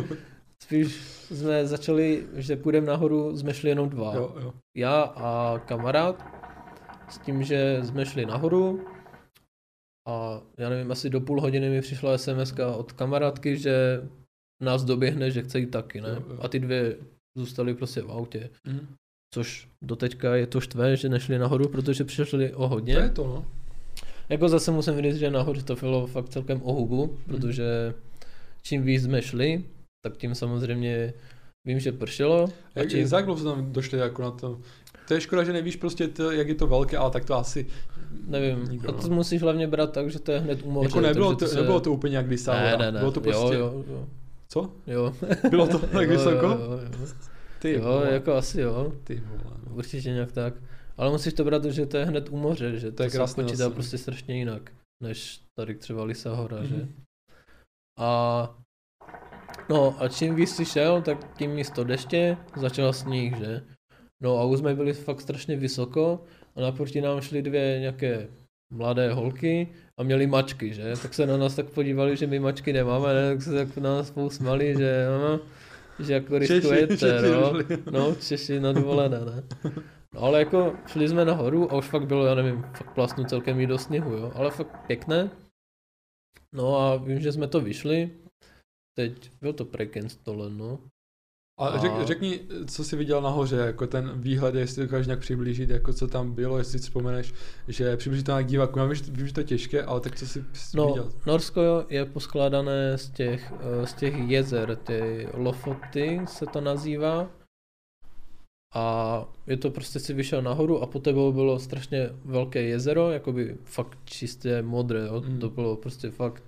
spíš 0.68 0.96
jsme 1.32 1.66
začali, 1.66 2.26
že 2.34 2.56
půjdeme 2.56 2.86
nahoru, 2.86 3.36
jsme 3.36 3.54
šli 3.54 3.68
jenom 3.68 3.88
dva. 3.88 4.14
jo, 4.14 4.36
jo. 4.40 4.54
já 4.76 5.02
a 5.02 5.58
kamarád, 5.58 6.24
s 7.08 7.18
tím, 7.18 7.42
že 7.42 7.80
jsme 7.82 8.06
šli 8.06 8.26
nahoru 8.26 8.86
a 10.08 10.40
já 10.58 10.68
nevím, 10.68 10.92
asi 10.92 11.10
do 11.10 11.20
půl 11.20 11.40
hodiny 11.40 11.70
mi 11.70 11.80
přišla 11.80 12.18
sms 12.18 12.54
od 12.76 12.92
kamarádky, 12.92 13.56
že 13.56 14.02
nás 14.62 14.84
doběhne, 14.84 15.30
že 15.30 15.42
chce 15.42 15.58
jít 15.58 15.70
taky, 15.70 16.00
ne? 16.00 16.08
Jo, 16.08 16.24
jo. 16.30 16.38
A 16.40 16.48
ty 16.48 16.58
dvě 16.58 16.96
zůstaly 17.36 17.74
prostě 17.74 18.02
v 18.02 18.10
autě. 18.10 18.50
Mhm. 18.66 18.94
Což 19.34 19.68
doteďka 19.84 20.36
je 20.36 20.46
to 20.46 20.60
štve, 20.60 20.96
že 20.96 21.08
nešli 21.08 21.38
nahoru, 21.38 21.68
protože 21.68 22.04
přišli 22.04 22.54
o 22.54 22.68
hodně. 22.68 22.94
To 22.94 23.00
je 23.00 23.10
to, 23.10 23.26
no. 23.26 23.46
Jako 24.28 24.48
zase 24.48 24.70
musím 24.70 25.02
říct, 25.02 25.16
že 25.16 25.30
nahoře 25.30 25.62
to 25.62 25.76
bylo 25.76 26.06
fakt 26.06 26.28
celkem 26.28 26.60
o 26.62 26.72
hubu, 26.72 27.18
protože 27.26 27.94
čím 28.62 28.82
víc 28.82 29.02
jsme 29.02 29.22
šli, 29.22 29.64
tak 30.04 30.16
tím 30.16 30.34
samozřejmě 30.34 31.14
vím, 31.66 31.80
že 31.80 31.92
pršelo. 31.92 32.48
A 32.74 32.78
Jak, 32.80 33.06
za 33.06 33.16
jak 33.16 33.26
dlouho 33.26 33.44
tam 33.44 33.72
došli 33.72 33.98
jako 33.98 34.22
na 34.22 34.30
to? 34.30 34.60
To 35.08 35.14
je 35.14 35.20
škoda, 35.20 35.44
že 35.44 35.52
nevíš 35.52 35.76
prostě, 35.76 36.08
to, 36.08 36.30
jak 36.30 36.48
je 36.48 36.54
to 36.54 36.66
velké, 36.66 36.96
ale 36.96 37.10
tak 37.10 37.24
to 37.24 37.34
asi 37.34 37.66
nevím, 38.26 38.64
nikdo, 38.64 38.88
a 38.88 38.92
to 38.92 39.08
no. 39.08 39.14
musíš 39.16 39.42
hlavně 39.42 39.66
brát 39.66 39.92
tak, 39.92 40.10
že 40.10 40.18
to 40.18 40.32
je 40.32 40.38
hned 40.38 40.60
u 40.62 40.70
moře. 40.70 40.86
Jako 40.88 41.00
nebylo 41.00 41.36
to, 41.36 41.46
se- 41.48 41.56
nebylo 41.56 41.80
to 41.80 41.92
úplně 41.92 42.16
jak 42.16 42.26
když 42.26 42.46
ne, 42.46 42.76
ne, 42.78 42.92
ne, 42.92 42.98
Bylo 42.98 43.12
to 43.12 43.20
prostě, 43.20 43.54
jo, 43.54 43.60
jo, 43.60 43.84
jo, 43.90 44.08
co? 44.48 44.72
jo. 44.86 45.14
Bylo 45.50 45.66
to 45.66 45.78
tak 45.78 46.02
Jo, 46.02 46.10
vysoko? 46.10 46.46
Jo, 46.46 46.58
jo, 46.60 46.80
jo. 47.00 47.06
Ty 47.58 47.72
jo 47.72 47.80
vole, 47.82 48.12
jako 48.12 48.34
asi 48.34 48.60
jo, 48.60 48.92
ty 49.04 49.22
vole. 49.26 49.56
no. 49.66 49.74
určitě 49.74 50.10
nějak 50.10 50.32
tak. 50.32 50.54
Ale 50.96 51.10
musíš 51.10 51.34
to 51.34 51.44
brát, 51.44 51.64
že 51.64 51.86
to 51.86 51.96
je 51.96 52.04
hned 52.04 52.28
u 52.28 52.36
moře, 52.36 52.78
že 52.78 52.90
To 52.90 52.96
to, 52.96 53.02
je 53.02 53.10
se 53.10 53.18
počítá 53.34 53.56
zase. 53.56 53.74
prostě 53.74 53.98
strašně 53.98 54.38
jinak, 54.38 54.70
než 55.02 55.40
tady 55.58 55.74
třeba 55.74 56.04
Lisa 56.04 56.34
hora, 56.34 56.64
že? 56.64 56.74
Mhm. 56.74 56.92
A 57.98 58.58
no 59.68 60.02
a 60.02 60.08
čím 60.08 60.34
víc 60.34 60.56
si 60.56 60.64
šel, 60.64 61.02
tak 61.02 61.36
tím 61.38 61.50
místo 61.50 61.84
deště 61.84 62.36
začal 62.56 62.92
sníh, 62.92 63.36
že? 63.36 63.62
No 64.20 64.38
a 64.38 64.44
už 64.44 64.58
jsme 64.58 64.74
byli 64.74 64.92
fakt 64.92 65.20
strašně 65.20 65.56
vysoko 65.56 66.24
a 66.56 66.60
naproti 66.60 67.00
nám 67.00 67.20
šly 67.20 67.42
dvě 67.42 67.80
nějaké 67.80 68.28
mladé 68.70 69.12
holky 69.12 69.68
a 69.96 70.02
měli 70.02 70.26
mačky, 70.26 70.74
že? 70.74 70.92
Tak 71.02 71.14
se 71.14 71.26
na 71.26 71.36
nás 71.36 71.54
tak 71.54 71.70
podívali, 71.70 72.16
že 72.16 72.26
my 72.26 72.38
mačky 72.38 72.72
nemáme, 72.72 73.14
ne? 73.14 73.30
tak 73.30 73.42
se 73.42 73.52
tak 73.52 73.76
na 73.76 73.94
nás 73.94 74.10
pousmali, 74.10 74.74
že 74.78 75.06
ano, 75.06 75.40
že 75.98 76.12
jako 76.12 76.38
riskujete, 76.38 76.96
Češi 76.96 77.30
no. 77.32 77.40
došli. 77.40 77.78
No, 77.90 78.14
Češi 78.14 78.60
na 78.60 78.72
dovolené, 78.72 79.20
ne? 79.20 79.42
No 80.14 80.22
ale 80.22 80.38
jako 80.38 80.76
šli 80.86 81.08
jsme 81.08 81.24
nahoru 81.24 81.72
a 81.72 81.76
už 81.76 81.84
fakt 81.84 82.06
bylo, 82.06 82.26
já 82.26 82.34
nevím, 82.34 82.62
fakt 82.62 82.94
plásnu 82.94 83.24
celkem 83.24 83.60
i 83.60 83.66
do 83.66 83.78
sněhu, 83.78 84.12
jo, 84.12 84.32
ale 84.34 84.50
fakt 84.50 84.86
pěkné. 84.86 85.30
No 86.52 86.80
a 86.80 86.96
vím, 86.96 87.20
že 87.20 87.32
jsme 87.32 87.48
to 87.48 87.60
vyšli. 87.60 88.10
Teď 88.98 89.30
byl 89.40 89.52
to 89.52 89.64
Prekenstolen, 89.64 90.58
no. 90.58 90.78
A 91.60 91.78
řek, 91.78 91.92
A- 91.92 92.04
řekni, 92.04 92.40
co 92.66 92.84
jsi 92.84 92.96
viděl 92.96 93.22
nahoře, 93.22 93.56
jako 93.56 93.86
ten 93.86 94.20
výhled, 94.20 94.54
jestli 94.54 94.82
dokážeš 94.82 95.06
nějak 95.06 95.20
přiblížit, 95.20 95.70
jako 95.70 95.92
co 95.92 96.06
tam 96.06 96.32
bylo, 96.32 96.58
jestli 96.58 96.78
si 96.78 96.84
vzpomeneš, 96.84 97.34
že 97.68 97.96
přiblížit 97.96 98.26
to 98.26 98.32
nějak 98.32 98.46
divákům. 98.46 98.80
Já 98.82 98.84
vím, 98.84 98.94
že, 98.94 99.04
vím, 99.12 99.26
že 99.26 99.32
to 99.32 99.40
je 99.40 99.44
těžké, 99.44 99.82
ale 99.82 100.00
tak 100.00 100.16
co 100.16 100.26
jsi 100.26 100.44
No, 100.74 100.86
viděl? 100.86 101.12
Norsko 101.26 101.86
je 101.88 102.04
poskládané 102.04 102.98
z 102.98 103.10
těch, 103.10 103.52
eh, 103.60 103.86
z 103.86 103.94
těch 103.94 104.14
jezer, 104.14 104.76
ty 104.76 105.28
Lofoty 105.34 106.20
se 106.24 106.46
to 106.46 106.60
nazývá. 106.60 107.30
A 108.74 109.24
je 109.46 109.56
to 109.56 109.70
prostě 109.70 110.00
si 110.00 110.14
vyšel 110.14 110.42
nahoru 110.42 110.82
a 110.82 110.86
po 110.86 110.98
tebou 110.98 111.32
bylo 111.32 111.58
strašně 111.58 112.10
velké 112.24 112.62
jezero, 112.62 113.10
jakoby 113.10 113.56
fakt 113.64 113.98
čistě 114.04 114.62
modré, 114.62 115.06
jo. 115.06 115.22
Mm. 115.26 115.38
To 115.40 115.50
bylo 115.50 115.76
prostě 115.76 116.10
fakt 116.10 116.47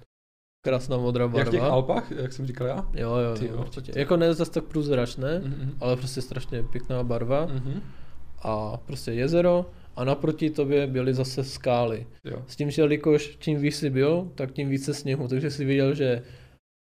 krásná 0.62 0.96
modrá 0.96 1.22
Jak 1.24 1.32
barva. 1.32 1.48
v 1.48 1.52
těch 1.52 1.62
Alpách, 1.62 2.10
jak 2.10 2.32
jsem 2.32 2.46
říkal 2.46 2.66
já? 2.66 2.88
Jo, 2.94 3.16
jo, 3.16 3.36
Ty 3.38 3.46
jo, 3.46 3.52
jo. 3.54 3.60
určitě. 3.60 3.92
Jako 3.96 4.16
ne 4.16 4.34
zase 4.34 4.50
tak 4.50 4.64
průzračné, 4.64 5.38
Mhm. 5.44 5.72
ale 5.80 5.96
prostě 5.96 6.22
strašně 6.22 6.62
pěkná 6.62 7.02
barva 7.02 7.46
Mhm. 7.46 7.80
a 8.42 8.76
prostě 8.76 9.12
jezero 9.12 9.66
a 9.96 10.04
naproti 10.04 10.50
tobě 10.50 10.86
byly 10.86 11.14
zase 11.14 11.44
skály. 11.44 12.06
Jo. 12.24 12.42
S 12.46 12.56
tím, 12.56 12.70
že 12.70 12.82
jelikož 12.82 13.36
čím 13.38 13.60
víc 13.60 13.76
jsi 13.76 13.90
byl, 13.90 14.28
tak 14.34 14.52
tím 14.52 14.68
více 14.68 14.94
sněhu, 14.94 15.28
takže 15.28 15.50
si 15.50 15.64
viděl, 15.64 15.94
že 15.94 16.22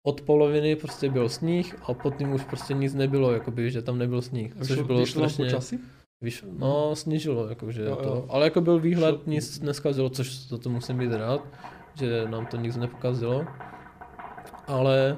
od 0.06 0.20
poloviny 0.20 0.76
prostě 0.76 1.10
byl 1.10 1.28
sníh 1.28 1.76
a 1.82 1.94
pod 1.94 2.16
tím 2.16 2.32
už 2.32 2.44
prostě 2.44 2.74
nic 2.74 2.94
nebylo, 2.94 3.32
jakoby, 3.32 3.70
že 3.70 3.82
tam 3.82 3.98
nebyl 3.98 4.22
sníh, 4.22 4.54
což 4.58 4.70
Vyšlo- 4.70 4.84
bylo 4.86 4.98
vyšlo 4.98 5.20
strašně, 5.28 5.44
počasí? 5.44 5.78
vyš, 6.22 6.44
no 6.58 6.96
snížilo, 6.96 7.48
jakože 7.48 7.82
Jo, 7.82 7.88
jo. 7.88 7.96
to, 7.96 8.26
ale 8.28 8.44
jako 8.44 8.60
byl 8.60 8.78
výhled, 8.80 9.26
nic 9.26 9.60
neskazilo, 9.60 10.10
což 10.10 10.48
za 10.48 10.58
to 10.58 10.70
musím 10.70 10.98
být 10.98 11.12
rád, 11.12 11.46
že 11.94 12.28
nám 12.28 12.46
to 12.46 12.56
nic 12.56 12.76
nepokazilo, 12.76 13.46
ale 14.66 15.16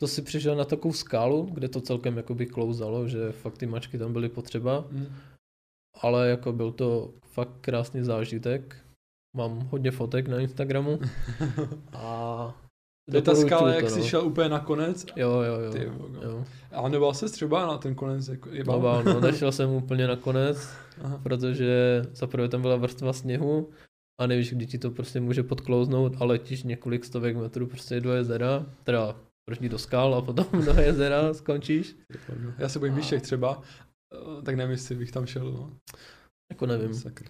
to 0.00 0.06
si 0.08 0.22
přišel 0.22 0.56
na 0.56 0.64
takovou 0.64 0.92
skálu, 0.94 1.42
kde 1.52 1.68
to 1.68 1.80
celkem 1.80 2.16
jakoby 2.16 2.46
klouzalo, 2.46 3.08
že 3.08 3.32
fakt 3.32 3.58
ty 3.58 3.66
mačky 3.66 3.98
tam 3.98 4.12
byly 4.12 4.28
potřeba, 4.28 4.84
Mhm. 4.90 5.06
ale 6.02 6.28
jako 6.28 6.52
byl 6.52 6.72
to 6.72 7.10
fakt 7.32 7.50
krásný 7.60 8.02
zážitek. 8.04 8.76
Mám 9.36 9.60
hodně 9.70 9.90
fotek 9.90 10.28
na 10.28 10.40
Instagramu 10.40 10.98
a 11.92 12.54
To 13.10 13.16
je 13.16 13.22
ta 13.22 13.34
skala, 13.34 13.60
to, 13.62 13.68
jak 13.68 13.90
jsi 13.90 13.98
no. 14.00 14.06
šel 14.06 14.26
úplně 14.26 14.48
na 14.48 14.60
konec. 14.60 15.06
Jo, 15.16 15.30
jo, 15.30 15.60
jo. 15.60 15.72
Ty 15.72 15.86
vogo. 15.86 16.22
jo. 16.22 16.44
A 16.72 16.88
nebál 16.88 17.14
se 17.14 17.28
třeba 17.28 17.66
na 17.66 17.78
ten 17.78 17.94
konec? 17.94 18.28
Jako, 18.28 18.48
je 18.50 18.64
No, 18.64 18.80
bál, 18.80 19.04
no, 19.04 19.20
nešel 19.30 19.52
jsem 19.52 19.70
úplně 19.70 20.06
na 20.06 20.16
konec, 20.16 20.68
Aha. 21.04 21.20
protože 21.22 22.02
zaprvé 22.12 22.48
tam 22.48 22.62
byla 22.62 22.76
vrstva 22.76 23.12
sněhu 23.12 23.70
a 24.20 24.26
nevíš, 24.26 24.52
kdy 24.52 24.66
ti 24.66 24.78
to 24.78 24.90
prostě 24.90 25.20
může 25.20 25.42
podklouznout 25.42 26.16
a 26.20 26.24
letíš 26.24 26.62
několik 26.62 27.04
stovek 27.04 27.36
metrů 27.36 27.66
prostě 27.66 28.00
do 28.00 28.12
jezera, 28.12 28.66
teda 28.84 29.20
první 29.50 29.68
do 29.68 29.78
skal 29.78 30.14
a 30.14 30.22
potom 30.22 30.46
do 30.64 30.80
jezera 30.80 31.34
skončíš. 31.34 31.96
Já 32.58 32.68
se 32.68 32.78
bojím 32.78 32.94
výšek 32.94 33.22
třeba, 33.22 33.62
eh, 34.14 34.42
tak 34.42 34.54
nevím, 34.54 34.70
jestli 34.70 34.94
bych 34.94 35.12
tam 35.12 35.26
šel. 35.26 35.52
No. 35.52 35.76
Jako 36.52 36.66
nevím. 36.66 36.94
Sakra. 36.94 37.28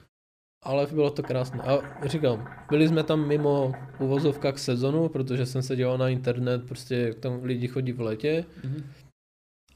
ale 0.64 0.86
bylo 0.86 1.10
to 1.10 1.22
krásné. 1.22 1.62
A 1.62 2.06
říkám, 2.08 2.48
byli 2.70 2.88
jsme 2.88 3.02
tam 3.04 3.28
mimo 3.28 3.72
uvozovka 3.98 4.52
k 4.52 4.58
sezonu, 4.58 5.08
protože 5.08 5.46
jsem 5.46 5.62
se 5.62 5.76
dělal 5.76 5.98
na 5.98 6.08
internet, 6.08 6.66
prostě 6.68 6.96
jak 6.96 7.18
tam 7.18 7.44
lidi 7.44 7.68
chodí 7.68 7.92
v 7.92 8.00
létě. 8.00 8.44
Mhm. 8.64 8.84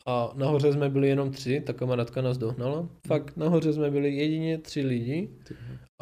A 0.06 0.32
nahoře 0.34 0.72
jsme 0.72 0.88
byli 0.90 1.08
jenom 1.08 1.30
tři, 1.30 1.60
ta 1.66 1.72
kamarádka 1.72 2.22
nás 2.22 2.38
dohnala. 2.38 2.88
Fakt 3.06 3.36
nahoře 3.36 3.72
jsme 3.72 3.90
byli 3.90 4.16
jedině 4.16 4.58
tři 4.58 4.80
lidi. 4.80 5.30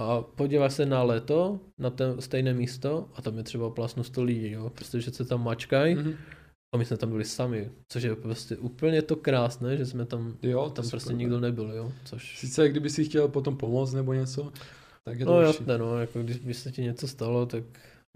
A 0.01 0.23
podíváš 0.23 0.73
se 0.73 0.87
na 0.87 1.03
léto, 1.03 1.61
na 1.79 1.91
ten 1.91 2.21
stejné 2.21 2.55
místo 2.55 3.09
a 3.15 3.23
tam 3.23 3.37
je 3.39 3.43
třeba 3.43 3.71
plásnu 3.71 4.03
100 4.03 4.23
lidí, 4.23 4.51
jo, 4.51 4.71
protože 4.71 5.11
se 5.11 5.25
tam 5.25 5.45
mačkají 5.45 5.95
Mhm. 5.95 6.15
a 6.75 6.77
my 6.79 6.85
jsme 6.85 6.97
tam 6.97 7.11
byli 7.11 7.25
sami, 7.25 7.71
což 7.89 8.03
je 8.03 8.17
prostě 8.17 8.57
úplně 8.57 9.03
to 9.03 9.17
krásné, 9.17 9.77
že 9.77 9.87
jsme 9.87 10.07
tam, 10.07 10.35
Jo, 10.43 10.71
tam 10.71 10.89
prostě 10.91 11.13
nikdo 11.15 11.41
nebyl, 11.41 11.73
jo, 11.73 11.93
což... 12.05 12.39
Sice 12.39 12.69
kdyby 12.69 12.91
si 12.91 13.05
chtěl 13.05 13.29
potom 13.29 13.57
pomoct 13.57 13.93
nebo 13.93 14.13
něco, 14.13 14.53
tak 15.05 15.19
je 15.21 15.27
to 15.27 15.33
No 15.33 15.41
jasné, 15.41 15.79
no, 15.79 15.99
jako 16.01 16.23
když 16.23 16.37
by 16.39 16.55
se 16.55 16.73
ti 16.73 16.83
něco 16.83 17.09
stalo, 17.09 17.47
tak 17.47 17.65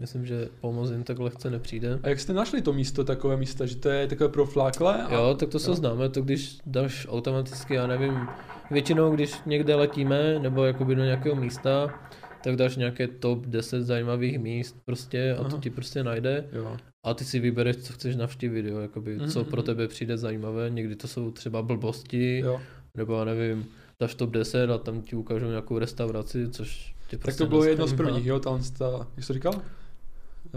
myslím, 0.00 0.26
že 0.26 0.48
pomoc 0.60 0.90
jim 0.90 1.04
tak 1.04 1.18
lehce 1.18 1.50
nepřijde. 1.50 2.00
A 2.02 2.08
jak 2.08 2.20
jste 2.20 2.32
našli 2.32 2.62
to 2.62 2.72
místo, 2.72 3.04
takové 3.04 3.36
místo, 3.36 3.66
že 3.66 3.76
to 3.76 3.88
je 3.88 4.06
takové 4.06 4.28
profláklé? 4.28 5.02
A... 5.02 5.14
Jo, 5.14 5.34
tak 5.38 5.48
to 5.48 5.58
se 5.58 5.74
známe, 5.74 6.08
to 6.08 6.22
když 6.22 6.58
dáš 6.66 7.06
automaticky, 7.10 7.74
já 7.74 7.86
nevím, 7.86 8.28
většinou 8.70 9.14
když 9.14 9.34
někde 9.46 9.74
letíme, 9.74 10.38
nebo 10.38 10.64
jakoby 10.64 10.94
do 10.94 11.04
nějakého 11.04 11.36
místa, 11.36 12.00
tak 12.44 12.56
dáš 12.56 12.76
nějaké 12.76 13.08
top 13.08 13.46
10 13.46 13.82
zajímavých 13.82 14.38
míst 14.38 14.76
prostě 14.84 15.32
a 15.34 15.42
to 15.42 15.46
Aha. 15.46 15.58
ti 15.62 15.70
prostě 15.70 16.04
najde 16.04 16.44
Jo. 16.52 16.76
a 17.04 17.14
ty 17.14 17.24
si 17.24 17.40
vybereš, 17.40 17.76
co 17.76 17.92
chceš 17.92 18.16
navštívit, 18.16 18.66
jo, 18.66 18.78
jakoby, 18.78 19.16
Mhm, 19.16 19.28
co 19.28 19.44
pro 19.44 19.56
mhm. 19.62 19.66
tebe 19.66 19.88
přijde 19.88 20.18
zajímavé, 20.18 20.70
někdy 20.70 20.96
to 20.96 21.08
jsou 21.08 21.30
třeba 21.30 21.62
blbosti, 21.62 22.38
jo. 22.38 22.60
nebo 22.96 23.18
já 23.18 23.24
nevím, 23.24 23.66
dáš 24.00 24.14
top 24.14 24.30
10 24.30 24.70
a 24.70 24.78
tam 24.78 25.02
ti 25.02 25.16
ukážou 25.16 25.46
nějakou 25.46 25.78
restauraci, 25.78 26.48
což 26.50 26.94
tě 27.08 27.16
Tak 27.16 27.20
prostě 27.20 27.44
to 27.44 27.50
bylo 27.50 27.64
jedno 27.64 27.86
z 27.86 27.94
prvních, 27.94 28.26
jo, 28.26 28.38
tam 28.40 28.62
ta, 28.78 29.06
jak 29.16 29.24
jsi 29.24 29.26
to 29.26 29.32
říkal? 29.34 29.52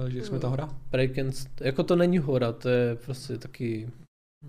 Že 0.07 0.23
jsme 0.23 0.39
ta 0.39 0.47
hora? 0.47 0.69
Breakens, 0.91 1.47
jako 1.61 1.83
to 1.83 1.95
není 1.95 2.17
hora, 2.17 2.51
to 2.51 2.69
je 2.69 2.95
prostě 2.95 3.37
taky, 3.37 3.89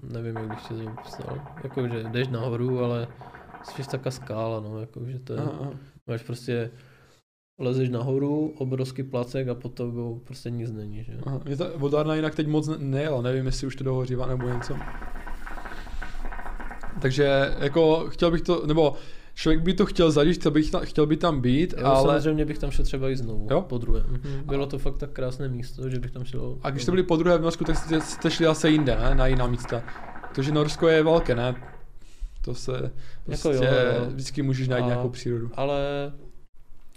nevím, 0.03 0.37
jak 0.37 0.49
bych 0.49 0.63
tě 0.69 0.75
to 0.75 0.91
popsal, 0.91 1.41
jako 1.65 1.89
že 1.89 2.03
jdeš 2.03 2.29
nahoru, 2.29 2.85
ale 2.85 3.09
spíš 3.65 3.87
taká 3.87 4.11
skála, 4.11 4.61
no, 4.61 4.81
jako 4.81 5.05
že 5.05 5.19
to 5.19 5.33
je, 5.33 5.39
Aha, 5.39 5.53
aha. 5.61 5.71
máš 6.07 6.23
prostě, 6.23 6.71
lezeš 7.61 7.89
nahoru, 7.89 8.55
obrovský 8.59 9.03
placek 9.03 9.49
a 9.49 9.55
pod 9.55 9.75
tobou 9.75 10.19
prostě 10.25 10.51
nic 10.51 10.73
není, 10.73 11.05
že 11.05 11.13
jo. 11.13 11.19
Aha. 11.27 11.41
Mě 11.45 11.57
ta 11.57 11.67
vodárna 11.77 12.15
jinak 12.15 12.35
teď 12.35 12.47
moc 12.47 12.69
ne- 12.69 12.79
nejela, 12.79 13.23
nevím, 13.23 13.47
jestli 13.47 13.67
už 13.67 13.77
to 13.77 13.85
dohořívá 13.85 14.27
nebo 14.27 14.49
něco. 14.49 14.77
Takže 17.03 17.55
jako 17.59 18.07
chtěl 18.09 18.31
bych 18.31 18.43
to, 18.43 18.67
nebo 18.67 18.95
člověk 19.37 19.61
by 19.63 19.75
to 19.75 19.87
chtěl 19.87 20.11
zažít, 20.11 20.37
chtěl, 20.41 20.51
bych 20.51 20.71
ta, 20.71 20.81
chtěl 20.81 21.07
by 21.07 21.17
tam 21.17 21.41
být, 21.41 21.75
Jo, 21.79 21.87
ale... 21.87 22.03
samozřejmě 22.03 22.45
bych 22.45 22.59
tam 22.59 22.71
šel 22.71 22.85
třeba 22.85 23.11
i 23.11 23.17
znovu, 23.17 23.49
Jo? 23.51 23.63
po 23.63 23.79
druhé. 23.79 24.01
Mhm. 24.09 24.43
Bylo 24.47 24.67
to 24.67 24.79
fakt 24.79 24.99
tak 24.99 25.11
krásné 25.11 25.49
místo, 25.49 25.91
že 25.91 25.99
bych 26.01 26.11
tam 26.11 26.25
šel. 26.25 26.59
A 26.63 26.71
když 26.71 26.83
jste 26.83 26.93
byli 26.93 27.03
po 27.03 27.17
druhé 27.17 27.39
v 27.39 27.43
Norsku, 27.43 27.65
tak 27.65 27.77
jste, 27.77 28.01
jste 28.01 28.31
šli 28.31 28.47
zase 28.47 28.71
jinde, 28.71 28.97
ne? 28.97 29.15
Na 29.15 29.27
jiná 29.27 29.47
místa. 29.47 29.83
Protože 30.35 30.53
Norsko 30.53 30.89
je 30.89 31.03
velké, 31.03 31.35
ne? 31.35 31.55
To 32.45 32.55
se 32.55 32.93
prostě 33.25 33.49
Jako 33.49 33.65
jo, 33.65 33.71
jo. 33.73 34.05
vždycky 34.11 34.43
můžeš 34.43 34.69
najít 34.69 34.85
A- 34.85 34.87
nějakou 34.87 35.09
přírodu. 35.09 35.51
Ale 35.55 36.13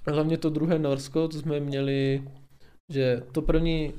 hlavně 0.07 0.37
to 0.37 0.49
druhé 0.49 0.79
Norsko, 0.79 1.27
to 1.27 1.37
jsme 1.39 1.59
měli, 1.59 2.23
že 2.89 3.21
to 3.31 3.41
první, 3.41 3.93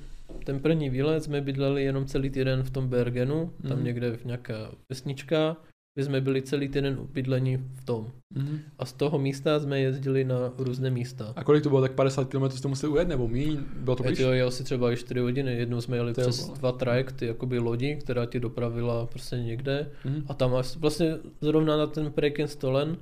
ten 0.44 0.60
první 0.60 0.90
výlet 0.90 1.24
jsme 1.24 1.40
bydleli 1.40 1.84
jenom 1.84 2.06
celý 2.06 2.30
týden 2.30 2.62
v 2.62 2.70
tom 2.70 2.88
Bergenu, 2.88 3.52
tam 3.68 3.76
Mhm. 3.76 3.84
někde 3.84 4.16
v 4.16 4.24
nějaká 4.24 4.54
vesnička, 4.90 5.56
kde 6.00 6.04
jsme 6.04 6.20
byli 6.20 6.42
celý 6.42 6.68
týden 6.68 6.98
bydlení 7.12 7.56
v 7.56 7.84
tom. 7.84 8.10
Mhm. 8.34 8.58
A 8.78 8.84
z 8.84 8.92
toho 8.92 9.18
místa 9.18 9.60
jsme 9.60 9.80
jezdili 9.80 10.24
na 10.24 10.36
různé 10.58 10.90
místa. 10.90 11.32
A 11.36 11.44
kolik 11.44 11.62
to 11.62 11.68
bylo, 11.68 11.80
tak 11.80 11.92
50 11.92 12.28
km 12.28 12.50
jste 12.50 12.68
museli 12.68 12.92
ujet, 12.92 13.08
nebo 13.08 13.28
míň? 13.28 13.58
Bylo 13.76 13.96
to 13.96 14.02
Já 14.02 14.08
blíž? 14.08 14.18
to 14.18 14.32
jel 14.32 14.50
si 14.50 14.64
třeba 14.64 14.92
i 14.92 14.96
4 14.96 15.20
hodiny, 15.20 15.54
jednou 15.56 15.80
jsme 15.80 15.96
jeli 15.96 16.14
To 16.14 16.20
přes 16.20 16.46
vole. 16.46 16.58
dva 16.58 16.72
trajekty, 16.72 17.26
jakoby 17.26 17.58
lodi, 17.58 17.96
která 17.96 18.26
ti 18.26 18.40
dopravila 18.40 19.06
prostě 19.06 19.36
někde. 19.36 19.90
Mhm. 20.04 20.24
A 20.28 20.34
tam 20.34 20.54
až 20.54 20.76
vlastně 20.76 21.16
zrovna 21.40 21.76
na 21.76 21.86
ten 21.86 22.12
Preken 22.12 22.48
Stolen 22.48 22.96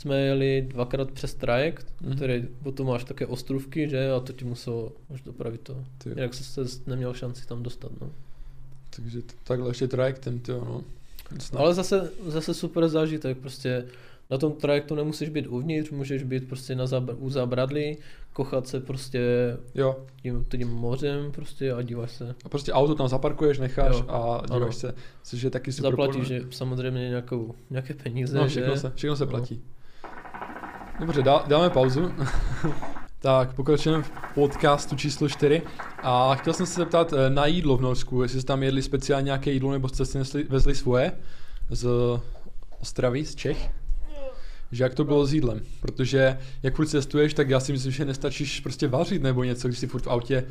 jsme 0.00 0.20
jeli 0.20 0.66
dvakrát 0.70 1.10
přes 1.10 1.34
trajekt, 1.34 1.94
Mhm. 2.02 2.16
který 2.16 2.48
potom 2.62 2.86
máš 2.86 3.04
také 3.04 3.26
ostrůvky, 3.26 3.88
že? 3.88 4.10
A 4.12 4.20
to 4.20 4.32
ti 4.32 4.44
muselo 4.44 4.92
už 5.08 5.22
dopravit 5.22 5.60
to. 5.60 5.72
Jo. 5.72 6.12
Jinak 6.16 6.34
se 6.34 6.60
neměl 6.86 7.14
šanci 7.14 7.46
tam 7.46 7.62
dostat, 7.62 7.92
no. 8.00 8.10
Takže 8.96 9.18
takhle 9.44 9.70
ještě 9.70 9.88
trajektem, 9.88 10.38
ty 10.38 10.50
jo, 10.52 10.64
no. 10.64 10.82
Snad. 11.38 11.60
Ale 11.60 11.74
zase, 11.74 12.10
zase 12.26 12.54
super 12.54 12.88
zážitek, 12.88 13.38
prostě 13.38 13.84
na 14.30 14.38
tom 14.38 14.52
trajektu 14.52 14.94
nemusíš 14.94 15.28
být 15.28 15.46
uvnitř, 15.46 15.90
můžeš 15.90 16.22
být 16.22 16.48
prostě 16.48 16.74
na 16.74 16.84
zábr- 16.84 17.16
u 17.18 17.30
zábradlí, 17.30 17.98
kochat 18.32 18.66
se 18.68 18.80
prostě 18.80 19.20
Jo, 19.74 19.96
tím, 20.22 20.44
tím 20.50 20.68
mořem 20.68 21.32
prostě 21.32 21.72
a 21.72 21.82
díváš 21.82 22.10
se. 22.12 22.34
a 22.44 22.48
prostě 22.48 22.72
auto 22.72 22.94
tam 22.94 23.08
zaparkuješ, 23.08 23.58
necháš 23.58 23.96
Jo. 23.96 24.04
a 24.08 24.42
díváš 24.46 24.62
Ano. 24.62 24.72
se, 24.72 24.94
což 25.24 25.42
je 25.42 25.50
taky 25.50 25.72
super. 25.72 25.90
Zaplatíš 25.90 26.26
že 26.26 26.40
samozřejmě 26.50 27.08
nějakou, 27.08 27.54
nějaké 27.70 27.94
peníze, 27.94 28.38
No, 28.38 28.42
že? 28.42 28.48
všechno 28.48 28.76
se, 28.76 28.92
všechno 28.94 29.16
se 29.16 29.24
No. 29.24 29.30
platí. 29.30 29.62
Dobře, 31.00 31.22
dá, 31.22 31.44
dáme 31.48 31.70
pauzu. 31.70 32.00
tak, 33.20 33.54
pokračujeme 33.54 34.02
v 34.02 34.10
podcastu 34.34 34.96
číslo 34.96 35.28
4. 35.28 35.62
A 36.02 36.34
chtěl 36.34 36.52
jsem 36.52 36.66
se 36.66 36.80
zeptat 36.80 37.12
eh, 37.12 37.30
na 37.30 37.46
jídlo 37.46 37.76
v 37.76 37.80
Norsku, 37.80 38.22
jestli 38.22 38.40
jste 38.40 38.46
tam 38.46 38.62
jedli 38.62 38.82
speciálně 38.82 39.24
nějaké 39.24 39.52
jídlo, 39.52 39.72
nebo 39.72 39.88
jste 39.88 40.06
si 40.06 40.18
nesli, 40.18 40.44
vezli 40.44 40.74
svoje 40.74 41.12
z 41.70 41.88
Ostravy, 42.80 43.24
z 43.24 43.34
Čech. 43.34 43.70
Že 44.72 44.84
jak 44.84 44.94
to 44.94 45.04
bylo 45.04 45.26
s 45.26 45.34
jídlem, 45.34 45.60
protože 45.80 46.38
jak 46.62 46.76
furt 46.76 46.86
cestuješ, 46.86 47.34
tak 47.34 47.50
já 47.50 47.60
si 47.60 47.72
myslím, 47.72 47.92
že 47.92 48.04
nestačíš 48.04 48.60
prostě 48.60 48.88
vařit 48.88 49.22
nebo 49.22 49.44
něco, 49.44 49.68
když 49.68 49.78
jsi 49.78 49.86
furt 49.86 50.02
v 50.02 50.08
autě, 50.08 50.44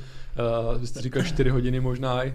uh, 0.71 0.81
vy 0.81 0.87
jste 0.87 1.01
říkal 1.01 1.23
4 1.23 1.49
hodiny 1.49 1.79
možná 1.79 2.25
i, 2.25 2.33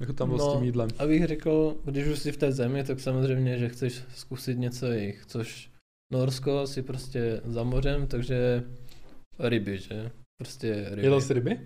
jako 0.00 0.12
tam 0.12 0.28
bylo 0.28 0.50
s 0.50 0.54
tím 0.54 0.64
jídlem. 0.64 0.88
abych 0.98 1.26
řekl, 1.26 1.76
když 1.84 2.06
už 2.06 2.18
jsi 2.18 2.32
v 2.32 2.36
té 2.36 2.52
zemi, 2.52 2.84
tak 2.84 3.00
samozřejmě, 3.00 3.58
že 3.58 3.68
chceš 3.68 4.02
zkusit 4.14 4.58
něco 4.58 4.86
jejich, 4.86 5.22
což 5.26 5.70
Norsko 6.12 6.66
si 6.66 6.82
prostě 6.82 7.40
za 7.44 7.62
mořem, 7.62 8.06
takže 8.06 8.64
ryby, 9.38 9.78
že? 9.78 10.10
Prostě 10.42 10.86
ryby. 10.90 11.02
Jedl 11.02 11.20
jsi 11.20 11.32
ryby? 11.34 11.60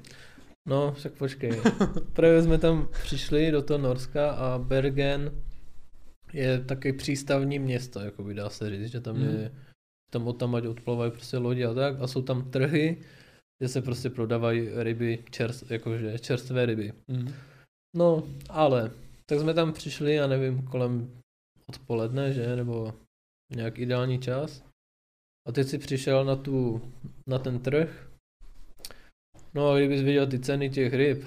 No, 0.68 0.92
však 0.92 1.12
počkej. 1.12 1.60
Právě 2.12 2.42
jsme 2.42 2.58
tam 2.58 2.88
přišli 3.02 3.50
do 3.50 3.62
toho 3.62 3.78
Norska 3.78 4.30
a 4.30 4.58
Bergen 4.58 5.42
je 6.32 6.60
taky 6.64 6.92
přístavní 6.92 7.58
město, 7.58 8.00
jako 8.00 8.22
by 8.24 8.34
dá 8.34 8.50
se 8.50 8.70
říct, 8.70 8.90
že 8.92 9.00
tam 9.00 9.16
Mhm. 9.16 9.24
je, 9.36 9.52
tam 10.12 10.26
od 10.28 10.32
tam 10.32 10.54
ať 10.54 10.66
odplouvají 10.66 11.10
prostě 11.12 11.38
lodi 11.38 11.64
a 11.64 11.74
tak 11.74 12.00
a 12.00 12.06
jsou 12.06 12.22
tam 12.22 12.50
trhy, 12.50 12.96
kde 13.58 13.68
se 13.68 13.82
prostě 13.82 14.10
prodávají 14.10 14.68
ryby, 14.74 15.24
čerst, 15.30 15.70
jakože 15.70 16.18
čerstvé 16.18 16.66
ryby. 16.66 16.92
Mhm. 17.08 17.34
No, 17.96 18.22
ale, 18.48 18.90
tak 19.26 19.40
jsme 19.40 19.54
tam 19.54 19.72
přišli, 19.72 20.14
já 20.14 20.26
nevím, 20.26 20.62
kolem 20.62 21.20
odpoledne, 21.66 22.32
že, 22.32 22.56
nebo 22.56 22.94
nějak 23.56 23.78
ideální 23.78 24.18
čas. 24.18 24.64
A 25.48 25.52
teď 25.52 25.68
si 25.68 25.78
přišel 25.78 26.24
na 26.24 26.36
tu, 26.36 26.82
na 27.26 27.38
ten 27.38 27.58
trh. 27.58 28.08
No 29.54 29.70
a 29.70 29.78
kdybys 29.78 30.00
viděl 30.02 30.26
ty 30.26 30.38
ceny 30.38 30.70
těch 30.70 30.94
ryb. 30.94 31.22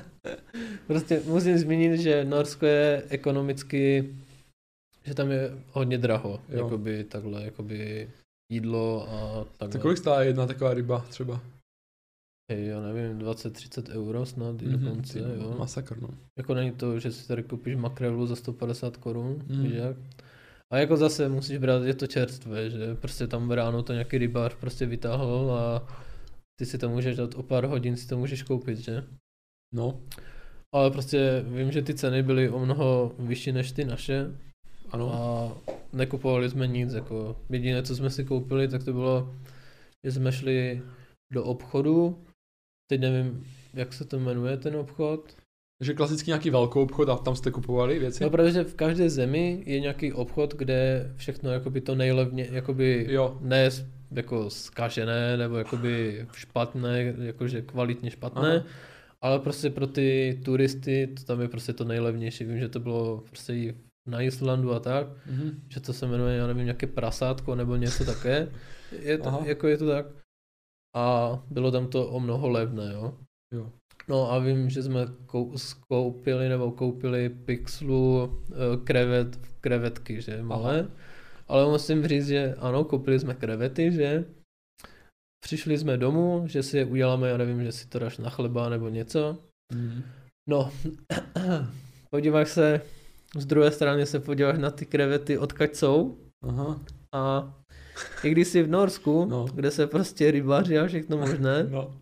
prostě 0.86 1.22
musím 1.26 1.58
zmínit, 1.58 2.00
že 2.00 2.24
Norsko 2.24 2.66
je 2.66 3.02
ekonomicky, 3.08 4.14
že 5.04 5.14
tam 5.14 5.30
je 5.30 5.50
hodně 5.72 5.98
draho, 5.98 6.40
Jo. 6.48 6.64
jakoby 6.64 7.04
takhle, 7.04 7.44
jakoby 7.44 8.10
jídlo 8.52 9.08
a 9.10 9.44
takhle. 9.44 9.68
Tak 9.68 9.82
kolik 9.82 9.98
stála 9.98 10.22
jedna 10.22 10.46
taková 10.46 10.74
ryba 10.74 11.00
třeba? 11.08 11.40
Hej, 12.52 12.66
já 12.66 12.80
nevím, 12.80 13.18
20-30 13.18 13.88
euro 13.94 14.26
snad 14.26 14.62
i 14.62 14.66
Mhm, 14.66 14.84
dokonce, 14.84 15.18
jo. 15.18 15.54
Masakr, 15.58 16.00
no. 16.02 16.08
Jako 16.38 16.54
není 16.54 16.70
to, 16.72 16.98
že 17.00 17.12
si 17.12 17.28
tady 17.28 17.42
koupíš 17.42 17.76
makrelu 17.76 18.26
za 18.26 18.36
150 18.36 18.96
korun, 18.96 19.42
Mm. 19.48 19.62
víš 19.62 19.72
jak? 19.74 19.96
A 20.72 20.78
jako 20.78 20.96
zase 20.96 21.28
musíš 21.28 21.58
brát, 21.58 21.82
je 21.82 21.94
to 21.94 22.06
čerstvé, 22.06 22.70
že 22.70 22.94
prostě 22.94 23.26
tam 23.26 23.50
ráno 23.50 23.82
to 23.82 23.92
nějaký 23.92 24.18
rybář 24.18 24.54
prostě 24.54 24.86
vytáhl 24.86 25.52
a 25.52 25.88
ty 26.60 26.66
si 26.66 26.78
to 26.78 26.88
můžeš 26.88 27.16
dát 27.16 27.34
o 27.34 27.42
pár 27.42 27.64
hodin, 27.64 27.96
si 27.96 28.08
to 28.08 28.18
můžeš 28.18 28.42
koupit, 28.42 28.78
že? 28.78 29.04
No, 29.74 30.00
Ale 30.74 30.90
prostě 30.90 31.44
vím, 31.46 31.72
že 31.72 31.82
ty 31.82 31.94
ceny 31.94 32.22
byly 32.22 32.50
o 32.50 32.58
mnoho 32.58 33.14
vyšší 33.18 33.52
než 33.52 33.72
ty 33.72 33.84
naše 33.84 34.26
ano. 34.90 35.14
a 35.14 35.52
nekupovali 35.92 36.50
jsme 36.50 36.66
nic, 36.66 36.92
jako 36.92 37.36
jediné, 37.50 37.82
co 37.82 37.96
jsme 37.96 38.10
si 38.10 38.24
koupili, 38.24 38.68
tak 38.68 38.84
to 38.84 38.92
bylo, 38.92 39.34
že 40.04 40.12
jsme 40.12 40.32
šli 40.32 40.82
do 41.32 41.44
obchodu, 41.44 42.24
teď 42.90 43.00
nevím, 43.00 43.46
jak 43.74 43.92
se 43.92 44.04
to 44.04 44.18
jmenuje 44.18 44.56
ten 44.56 44.76
obchod, 44.76 45.36
Takže 45.80 45.94
klasicky 45.94 46.30
nějaký 46.30 46.50
velkou 46.50 46.82
obchod 46.82 47.08
a 47.08 47.16
tam 47.16 47.36
jste 47.36 47.50
kupovali 47.50 47.98
věci? 47.98 48.24
No 48.24 48.30
protože 48.30 48.64
v 48.64 48.74
každé 48.74 49.10
zemi 49.10 49.62
je 49.66 49.80
nějaký 49.80 50.12
obchod, 50.12 50.54
kde 50.54 51.12
všechno 51.16 51.50
jakoby 51.50 51.80
to 51.80 51.94
nejlevně, 51.94 52.48
jakoby 52.52 53.06
Jo. 53.10 53.38
ne 53.40 53.70
jako 54.10 54.50
zkažené 54.50 55.36
nebo 55.36 55.56
jakoby 55.56 56.26
špatné, 56.34 57.14
jakože 57.18 57.62
kvalitně 57.62 58.10
špatné, 58.10 58.56
Aha. 58.56 58.64
ale 59.20 59.38
prostě 59.38 59.70
pro 59.70 59.86
ty 59.86 60.40
turisty 60.44 61.06
to 61.06 61.24
tam 61.24 61.40
je 61.40 61.48
prostě 61.48 61.72
to 61.72 61.84
nejlevnější. 61.84 62.44
Vím, 62.44 62.58
že 62.58 62.68
to 62.68 62.80
bylo 62.80 63.18
prostě 63.26 63.52
i 63.54 63.74
na 64.08 64.20
Islandu 64.20 64.72
a 64.72 64.80
tak, 64.80 65.06
Mhm. 65.26 65.62
že 65.68 65.80
to 65.80 65.92
se 65.92 66.06
jmenuje, 66.06 66.36
já 66.36 66.46
nevím, 66.46 66.64
nějaké 66.64 66.86
prasátko 66.86 67.54
nebo 67.54 67.76
něco 67.76 68.04
také. 68.04 68.48
Je 69.02 69.18
to, 69.18 69.26
Aha. 69.28 69.40
jako 69.44 69.68
je 69.68 69.76
to 69.78 69.86
tak. 69.88 70.06
A 70.96 71.38
bylo 71.50 71.70
tam 71.70 71.86
to 71.86 72.08
o 72.08 72.20
mnoho 72.20 72.48
levné, 72.48 72.90
jo. 72.92 73.14
Jo. 73.54 73.70
No 74.08 74.32
a 74.32 74.38
vím, 74.38 74.70
že 74.70 74.82
jsme 74.82 75.06
kou- 75.26 75.56
skoupili 75.56 76.48
nebo 76.48 76.70
koupili 76.72 77.28
pixlu 77.28 78.38
eh, 78.50 78.54
krevet, 78.84 79.36
krevetky, 79.60 80.22
že 80.22 80.42
malé. 80.42 80.88
Ale 81.48 81.70
musím 81.70 82.06
říct, 82.06 82.26
že 82.26 82.54
ano, 82.58 82.84
koupili 82.84 83.20
jsme 83.20 83.34
krevety, 83.34 83.92
že 83.92 84.24
přišli 85.44 85.78
jsme 85.78 85.96
domů, 85.96 86.42
že 86.46 86.62
si 86.62 86.78
je 86.78 86.84
uděláme, 86.84 87.28
já 87.28 87.36
nevím, 87.36 87.64
že 87.64 87.72
si 87.72 87.88
to 87.88 87.98
dáš 87.98 88.18
na 88.18 88.30
chleba 88.30 88.68
nebo 88.68 88.88
něco. 88.88 89.38
Mhm. 89.74 90.02
No, 90.48 90.72
podíváš 92.10 92.48
se, 92.48 92.80
z 93.38 93.46
druhé 93.46 93.70
strany 93.70 94.06
se 94.06 94.20
podíváš 94.20 94.58
na 94.58 94.70
ty 94.70 94.86
krevety, 94.86 95.38
odkaď 95.38 95.74
jsou. 95.74 96.18
Aha. 96.48 96.80
A 97.14 97.54
i 98.24 98.30
když 98.30 98.48
jsi 98.48 98.62
v 98.62 98.70
Norsku, 98.70 99.24
No. 99.24 99.38
no. 99.38 99.44
kde 99.54 99.70
se 99.70 99.86
prostě 99.86 100.30
rybaří 100.30 100.78
a 100.78 100.86
všechno 100.86 101.16
možné, 101.16 101.62
No. 101.70 101.99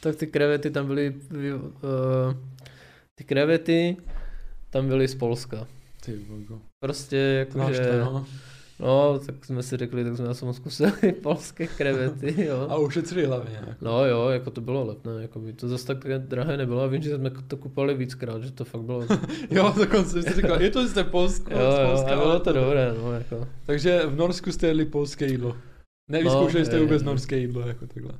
Tak 0.00 0.16
ty 0.16 0.26
krevety 0.26 0.70
tam 0.70 0.86
byly, 0.86 1.14
uh, 1.30 2.34
ty 3.18 3.24
krevety 3.24 3.96
tam 4.70 4.88
byly 4.88 5.08
z 5.08 5.14
Polska. 5.14 5.66
Ty 6.04 6.12
bogo. 6.12 6.60
Prostě 6.84 7.16
jakože, 7.16 8.00
no. 8.04 8.26
no, 8.80 9.18
tak 9.18 9.44
jsme 9.44 9.62
si 9.62 9.76
řekli, 9.76 10.04
tak 10.04 10.16
jsme 10.16 10.28
aspoň 10.28 10.52
zkusili 10.52 10.92
polské 11.22 11.66
krevety, 11.66 12.44
jo. 12.44 12.66
A 12.70 12.76
ušetřili 12.76 13.26
hlavně. 13.26 13.54
Jako. 13.54 13.72
No 13.80 14.04
jo, 14.04 14.28
jako 14.28 14.50
to 14.50 14.60
bylo 14.60 14.84
levné, 14.84 15.22
jako 15.22 15.38
by 15.38 15.52
to 15.52 15.68
zase 15.68 15.86
tak 15.86 16.18
drahé 16.18 16.56
nebylo 16.56 16.82
a 16.82 16.86
vím, 16.86 17.02
že 17.02 17.16
jsme 17.16 17.30
to 17.30 17.56
kupovali 17.56 17.94
víckrát, 17.94 18.42
že 18.42 18.52
to 18.52 18.64
fakt 18.64 18.82
bylo, 18.82 19.06
Jo, 19.50 19.74
dokonce 19.76 20.22
jsi 20.22 20.34
říkal, 20.34 20.62
je 20.62 20.70
to 20.70 20.88
z 20.88 20.92
té 20.92 21.04
Polsko, 21.04 21.52
jo, 21.52 21.72
z 21.72 21.78
jo, 21.78 21.86
Polska, 21.86 22.10
a 22.12 22.16
bylo 22.16 22.40
to 22.40 22.52
dobré, 22.52 22.94
no, 23.02 23.12
jako. 23.12 23.48
Takže 23.66 24.02
v 24.06 24.16
Norsku 24.16 24.52
jste 24.52 24.66
jedli 24.66 24.84
polské 24.84 25.26
jídlo. 25.26 25.56
Nevyzkoušeli 26.10 26.60
No, 26.60 26.66
jste 26.66 26.76
je, 26.76 26.82
vůbec 26.82 27.02
je. 27.02 27.06
norské 27.06 27.38
jídlo, 27.38 27.60
jako 27.60 27.86
takhle. 27.86 28.12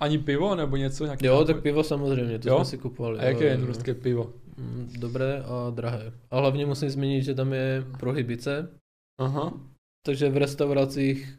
Ani 0.00 0.18
pivo, 0.18 0.54
nebo 0.54 0.76
něco? 0.76 1.04
Nějaký 1.04 1.26
Jo, 1.26 1.32
nápoj? 1.40 1.54
tak 1.54 1.62
pivo 1.62 1.84
samozřejmě, 1.84 2.38
to 2.38 2.48
Jo? 2.48 2.56
jsme 2.56 2.64
si 2.64 2.78
kupovali. 2.78 3.18
A 3.18 3.24
jaké 3.24 3.44
je 3.44 3.58
norské 3.58 3.94
pivo? 3.94 4.32
Mm, 4.56 4.92
Dobré 5.00 5.42
a 5.42 5.70
drahé. 5.70 6.12
A 6.30 6.38
hlavně 6.38 6.66
musím 6.66 6.90
zmínit, 6.90 7.22
že 7.24 7.34
tam 7.34 7.52
je 7.52 7.84
prohybice, 7.98 8.78
Aha. 9.20 9.60
takže 10.06 10.28
v 10.30 10.36
restauracích, 10.36 11.38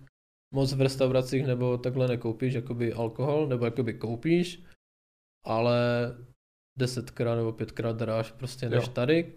moc 0.53 0.73
v 0.73 0.81
restauracích 0.81 1.47
nebo 1.47 1.77
takhle 1.77 2.07
nekoupíš 2.07 2.53
jakoby 2.53 2.93
alkohol, 2.93 3.47
nebo 3.47 3.65
jakoby 3.65 3.93
koupíš, 3.93 4.63
ale 5.45 5.77
desetkrát 6.79 7.37
nebo 7.37 7.51
pětkrát 7.51 7.95
dráž 7.97 8.31
prostě 8.31 8.69
než 8.69 8.87
Jo. 8.87 8.93
tady. 8.93 9.33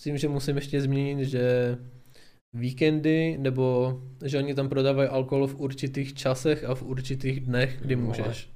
S 0.00 0.02
tím, 0.02 0.18
že 0.18 0.28
musím 0.28 0.56
ještě 0.56 0.80
zmínit, 0.80 1.28
že 1.28 1.76
víkendy, 2.52 3.38
nebo 3.38 3.94
že 4.24 4.38
oni 4.38 4.54
tam 4.54 4.68
prodávají 4.68 5.08
alkohol 5.08 5.46
v 5.46 5.60
určitých 5.60 6.14
časech 6.14 6.64
a 6.64 6.74
v 6.74 6.82
určitých 6.82 7.40
dnech, 7.40 7.78
kdy 7.80 7.94
Vole. 7.94 8.06
můžeš. 8.06 8.50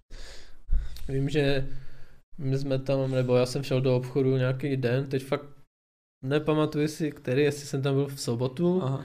Vím, 1.09 1.29
že 1.29 1.69
my 2.39 2.59
jsme 2.59 2.79
tam, 2.79 3.11
nebo 3.11 3.37
já 3.37 3.47
jsem 3.47 3.63
šel 3.63 3.81
do 3.81 3.97
obchodu 3.97 4.37
nějaký 4.37 4.77
den, 4.77 5.07
teď 5.07 5.25
fakt 5.25 5.47
nepamatuji 6.25 6.89
si, 6.89 7.13
který, 7.13 7.43
jestli 7.43 7.67
jsem 7.67 7.83
tam 7.83 7.95
byl 7.95 8.07
v 8.07 8.21
sobotu, 8.21 8.83
Aha. 8.83 9.05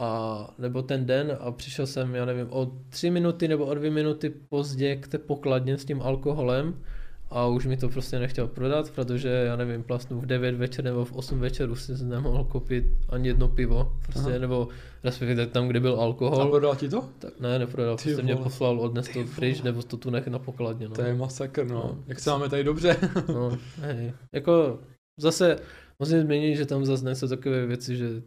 a 0.00 0.54
nebo 0.58 0.82
ten 0.82 1.06
den 1.06 1.36
a 1.40 1.52
přišel 1.52 1.86
jsem, 1.86 2.14
já 2.14 2.24
nevím, 2.24 2.46
o 2.50 2.66
tři 2.88 3.10
minuty 3.10 3.48
nebo 3.48 3.66
o 3.66 3.74
dvě 3.74 3.90
minuty 3.90 4.30
pozdě 4.30 4.96
k 4.96 5.08
té 5.08 5.18
pokladně 5.18 5.78
s 5.78 5.84
tím 5.84 6.02
alkoholem 6.02 6.82
a 7.30 7.46
už 7.46 7.66
mi 7.66 7.76
to 7.76 7.88
prostě 7.88 8.18
nechtěl 8.18 8.46
prodat, 8.46 8.90
protože 8.90 9.28
já 9.28 9.56
nevím, 9.56 9.82
plastnu 9.82 10.20
v 10.20 10.26
9 10.26 10.54
večer 10.54 10.84
nebo 10.84 11.04
v 11.04 11.12
8 11.12 11.38
večer 11.40 11.70
už 11.70 11.82
si 11.82 12.04
nemohl 12.04 12.44
koupit 12.44 12.84
ani 13.08 13.28
jedno 13.28 13.48
pivo, 13.48 13.92
prostě, 14.02 14.30
Aha. 14.30 14.38
nebo 14.38 14.68
respektive 15.04 15.46
tam, 15.46 15.68
kde 15.68 15.80
byl 15.80 15.94
A 16.00 16.02
alkohol, 16.02 16.46
prodal 16.50 16.76
ti 16.76 16.88
to? 16.88 17.08
tak 17.18 17.40
ne, 17.40 17.58
neprodal, 17.58 17.96
Ty 17.96 18.02
prostě 18.02 18.22
mě 18.22 18.36
poslal 18.36 18.80
odnes 18.80 19.08
to 19.08 19.24
pryč, 19.36 19.62
nebo 19.62 19.82
to 19.82 19.96
tu 19.96 20.10
nech 20.10 20.26
na 20.26 20.38
pokladně, 20.38 20.88
no. 20.88 20.94
To 20.94 21.02
je 21.02 21.14
masakr, 21.14 21.66
no. 21.66 21.74
No. 21.74 21.98
Jak 22.06 22.20
se 22.20 22.30
máme 22.30 22.48
tady 22.48 22.64
dobře. 22.64 22.96
No, 23.28 23.58
hej. 23.80 24.12
Jako 24.32 24.78
zase 25.20 25.58
musím 25.98 26.20
změnit, 26.20 26.56
že 26.56 26.66
tam 26.66 26.84
zase 26.84 27.04
nejsou 27.04 27.28
takové 27.28 27.66
věci, 27.66 27.96
že 27.96 28.22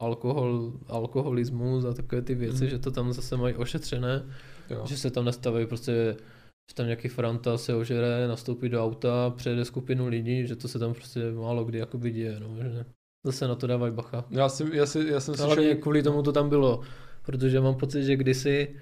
alkohol, 0.00 0.72
alkoholismus 0.88 1.84
a 1.84 1.94
takové 1.94 2.22
ty 2.22 2.34
věci, 2.34 2.64
Mhm. 2.64 2.70
že 2.70 2.78
to 2.78 2.90
tam 2.90 3.12
zase 3.12 3.36
mají 3.36 3.54
ošetřené, 3.54 4.22
jo. 4.70 4.82
že 4.86 4.96
se 4.96 5.10
tam 5.10 5.24
nestaví 5.24 5.66
prostě, 5.66 6.16
že 6.70 6.74
tam 6.74 6.86
nějaký 6.86 7.08
franta 7.08 7.58
se 7.58 7.74
ožere, 7.74 8.28
nastoupí 8.28 8.68
do 8.68 8.84
auta, 8.84 9.30
přejede 9.30 9.64
skupinu 9.64 10.08
lidí, 10.08 10.46
že 10.46 10.56
to 10.56 10.68
se 10.68 10.78
tam 10.78 10.94
prostě 10.94 11.32
málo 11.32 11.64
kdy 11.64 11.78
jakoby 11.78 12.10
děje, 12.10 12.40
no, 12.40 12.56
že 12.62 12.84
zase 13.26 13.48
na 13.48 13.54
to 13.54 13.66
dávají 13.66 13.92
bacha. 13.92 14.24
Já, 14.30 14.48
jsem, 14.48 14.72
já, 14.72 14.86
si, 14.86 15.06
já 15.08 15.20
jsem 15.20 15.34
hlavně 15.34 15.54
slyšel... 15.54 15.76
kvůli 15.82 16.02
tomu 16.02 16.22
to 16.22 16.32
tam 16.32 16.48
bylo, 16.48 16.82
protože 17.22 17.60
mám 17.60 17.74
pocit, 17.74 18.04
že 18.04 18.16
kdysi 18.16 18.76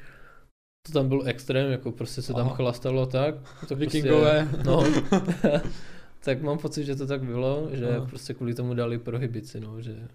to 0.87 0.93
tam 0.93 1.09
byl 1.09 1.23
extrém, 1.27 1.71
jako 1.71 1.93
prostě 1.93 2.23
se 2.23 2.33
tam 2.33 2.47
Aha. 2.47 2.57
chlastalo 2.57 3.07
tak. 3.07 3.35
To 3.69 3.77
Vikingové. 3.77 4.49
Prostě, 4.51 4.71
no, 4.71 4.85
tak 6.25 6.43
mám 6.43 6.59
pocit, 6.59 6.85
že 6.85 6.97
to 6.97 7.07
tak 7.07 7.23
bylo, 7.25 7.69
že 7.73 7.97
Aha. 7.97 8.07
prostě 8.07 8.35
kvůli 8.35 8.55
tomu 8.55 8.75
dali 8.75 8.99
prohybici, 8.99 9.61
no, 9.61 9.81
že 9.83 10.09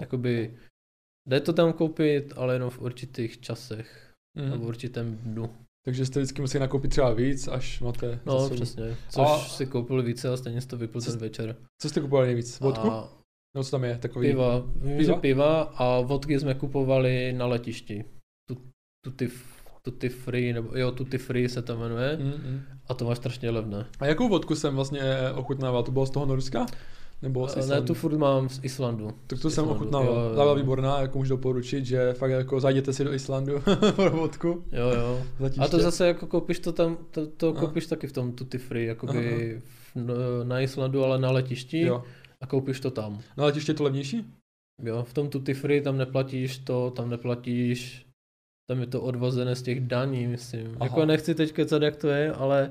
jakoby 0.00 0.56
jde 1.28 1.40
to 1.40 1.52
tam 1.52 1.72
koupit, 1.72 2.32
ale 2.36 2.54
jenom 2.54 2.70
v 2.70 2.80
určitých 2.80 3.40
časech 3.40 4.10
Mhm. 4.36 4.52
a 4.52 4.56
v 4.56 4.62
určitém 4.64 5.16
dnu. 5.16 5.54
Takže 5.84 6.06
jste 6.06 6.20
vždycky 6.20 6.40
museli 6.40 6.60
nakoupit 6.60 6.88
třeba 6.88 7.12
víc, 7.12 7.48
až 7.48 7.80
máte 7.80 8.20
No, 8.26 8.38
za 8.40 8.44
sebou. 8.44 8.54
přesně. 8.56 8.96
Což 9.08 9.24
A- 9.28 9.38
si 9.38 9.66
koupil 9.66 10.02
více 10.02 10.28
a 10.28 10.36
stejně 10.36 10.60
to 10.62 10.76
vypil 10.78 11.00
Co 11.00 11.10
ten 11.10 11.20
večer. 11.20 11.56
Co 11.82 11.88
jste 11.88 12.00
kupovali 12.00 12.26
nejvíc? 12.26 12.60
Vodku? 12.60 12.90
A 12.90 13.08
No 13.56 13.64
co 13.64 13.70
tam 13.70 13.84
je? 13.84 13.98
Takový... 13.98 14.28
piva. 14.28 14.58
Vím, 14.76 14.96
Piva? 14.98 15.14
že 15.14 15.20
piva 15.20 15.62
a 15.62 16.00
vodky 16.00 16.40
jsme 16.40 16.54
kupovali 16.54 17.32
na 17.32 17.46
letišti. 17.46 18.04
Tu, 18.48 18.56
tutti, 19.04 19.30
tutti 19.82 20.08
free, 20.08 20.52
nebo 20.52 20.76
jo, 20.78 20.92
tutti 20.92 21.18
free 21.18 21.48
se 21.48 21.62
to 21.62 21.76
jmenuje. 21.78 22.16
Mm, 22.16 22.24
mm. 22.26 22.60
A 22.88 22.94
to 22.94 23.04
máš 23.04 23.16
strašně 23.18 23.50
levné. 23.50 23.86
A 24.00 24.06
jakou 24.06 24.28
vodku 24.28 24.54
jsem 24.56 24.74
vlastně 24.74 25.02
ochutnával? 25.34 25.82
To 25.82 25.92
bylo 25.92 26.06
z 26.06 26.10
toho 26.10 26.26
Norska? 26.26 26.66
Nebo 27.24 27.48
z 27.48 27.56
Ne, 27.56 27.62
Islandu? 27.62 27.86
tu 27.86 27.94
furt 27.94 28.16
mám 28.18 28.48
z 28.48 28.60
Islandu. 28.62 29.10
Tak 29.26 29.40
to 29.40 29.50
jsem. 29.50 29.64
Ta 29.90 30.00
byla 30.32 30.54
výborná, 30.54 31.00
jako 31.00 31.18
můžu 31.18 31.28
doporučit, 31.36 31.86
že 31.86 32.12
fakt 32.12 32.30
jako 32.30 32.60
zajděte 32.60 32.92
si 32.92 33.04
do 33.04 33.12
Islandu 33.12 33.60
pro 33.96 34.10
vodku. 34.10 34.64
Jo, 34.72 34.88
jo. 34.96 35.22
A 35.58 35.68
to 35.68 35.78
zase 35.78 36.06
jako 36.06 36.26
koupíš 36.26 36.58
to 36.58 36.72
tam, 36.72 36.96
to, 37.10 37.26
to 37.26 37.52
koupíš 37.52 37.86
taky 37.86 38.06
v 38.06 38.12
tom 38.12 38.32
tutti 38.32 38.58
free, 38.58 38.86
jakoby 38.86 39.60
v, 39.64 39.96
no, 39.96 40.14
na 40.44 40.60
Islandu, 40.60 41.04
ale 41.04 41.18
na 41.18 41.30
letišti 41.30 41.80
Jo. 41.80 42.02
a 42.40 42.46
koupíš 42.46 42.80
to 42.80 42.90
tam. 42.90 43.20
Na 43.36 43.44
letiště 43.44 43.70
je 43.70 43.76
to 43.76 43.84
levnější? 43.84 44.24
Jo, 44.82 45.02
v 45.08 45.14
tom 45.14 45.28
tutti 45.28 45.54
free 45.54 45.80
tam 45.80 45.98
neplatíš 45.98 46.58
to, 46.58 46.90
tam 46.90 47.10
neplatíš, 47.10 48.06
tam 48.70 48.80
je 48.80 48.86
to 48.86 49.02
odvozené 49.02 49.56
z 49.56 49.62
těch 49.62 49.80
daní, 49.80 50.26
myslím. 50.26 50.66
Aha. 50.66 50.76
Aha. 50.76 50.84
Jako 50.84 51.06
nechci 51.06 51.34
teď 51.34 51.52
kecat, 51.52 51.82
jak 51.82 51.96
to 51.96 52.08
je, 52.08 52.32
ale 52.32 52.70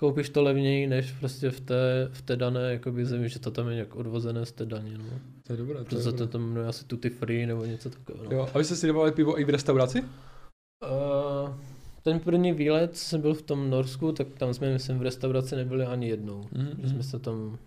koupíš 0.00 0.28
to 0.28 0.42
levněji, 0.42 0.86
než 0.86 1.12
prostě 1.12 1.50
v 1.50 1.60
té, 1.60 2.08
v 2.12 2.22
té 2.22 2.36
dané 2.36 2.72
jakoby 2.72 3.06
zemi, 3.06 3.28
že 3.28 3.38
to 3.38 3.50
tam 3.50 3.68
je 3.68 3.74
nějak 3.74 3.96
odvozené 3.96 4.46
z 4.46 4.52
té 4.52 4.66
daně, 4.66 4.98
no. 4.98 5.04
To 5.46 5.52
je 5.52 5.56
dobré. 5.56 5.74
To 5.74 5.80
je 5.80 5.84
Proto 5.84 6.02
se 6.02 6.10
dobré. 6.10 6.26
to 6.26 6.32
tam 6.32 6.42
jmenuje 6.48 6.66
asi 6.68 6.84
tutti 6.84 7.10
free 7.10 7.46
nebo 7.46 7.64
něco 7.64 7.90
takového. 7.90 8.24
No. 8.24 8.30
Jo. 8.36 8.48
A 8.54 8.58
vy 8.58 8.64
jste 8.64 8.76
si 8.76 8.86
dávali 8.86 9.12
pivo 9.12 9.40
i 9.40 9.44
v 9.44 9.48
restauraci? 9.50 10.02
Uh, 10.02 11.56
ten 12.02 12.20
první 12.20 12.52
výlet, 12.52 12.96
co 12.96 13.04
jsem 13.04 13.20
byl 13.20 13.34
v 13.34 13.42
tom 13.42 13.70
Norsku, 13.70 14.12
tak 14.12 14.26
tam 14.38 14.54
jsme, 14.54 14.72
myslím, 14.72 14.98
v 14.98 15.02
restauraci 15.02 15.56
nebyli 15.56 15.84
ani 15.86 16.08
jednou. 16.08 16.44
Mhm, 16.52 16.76
Že 16.82 16.88
jsme 16.88 17.02
se 17.02 17.18
tam, 17.18 17.58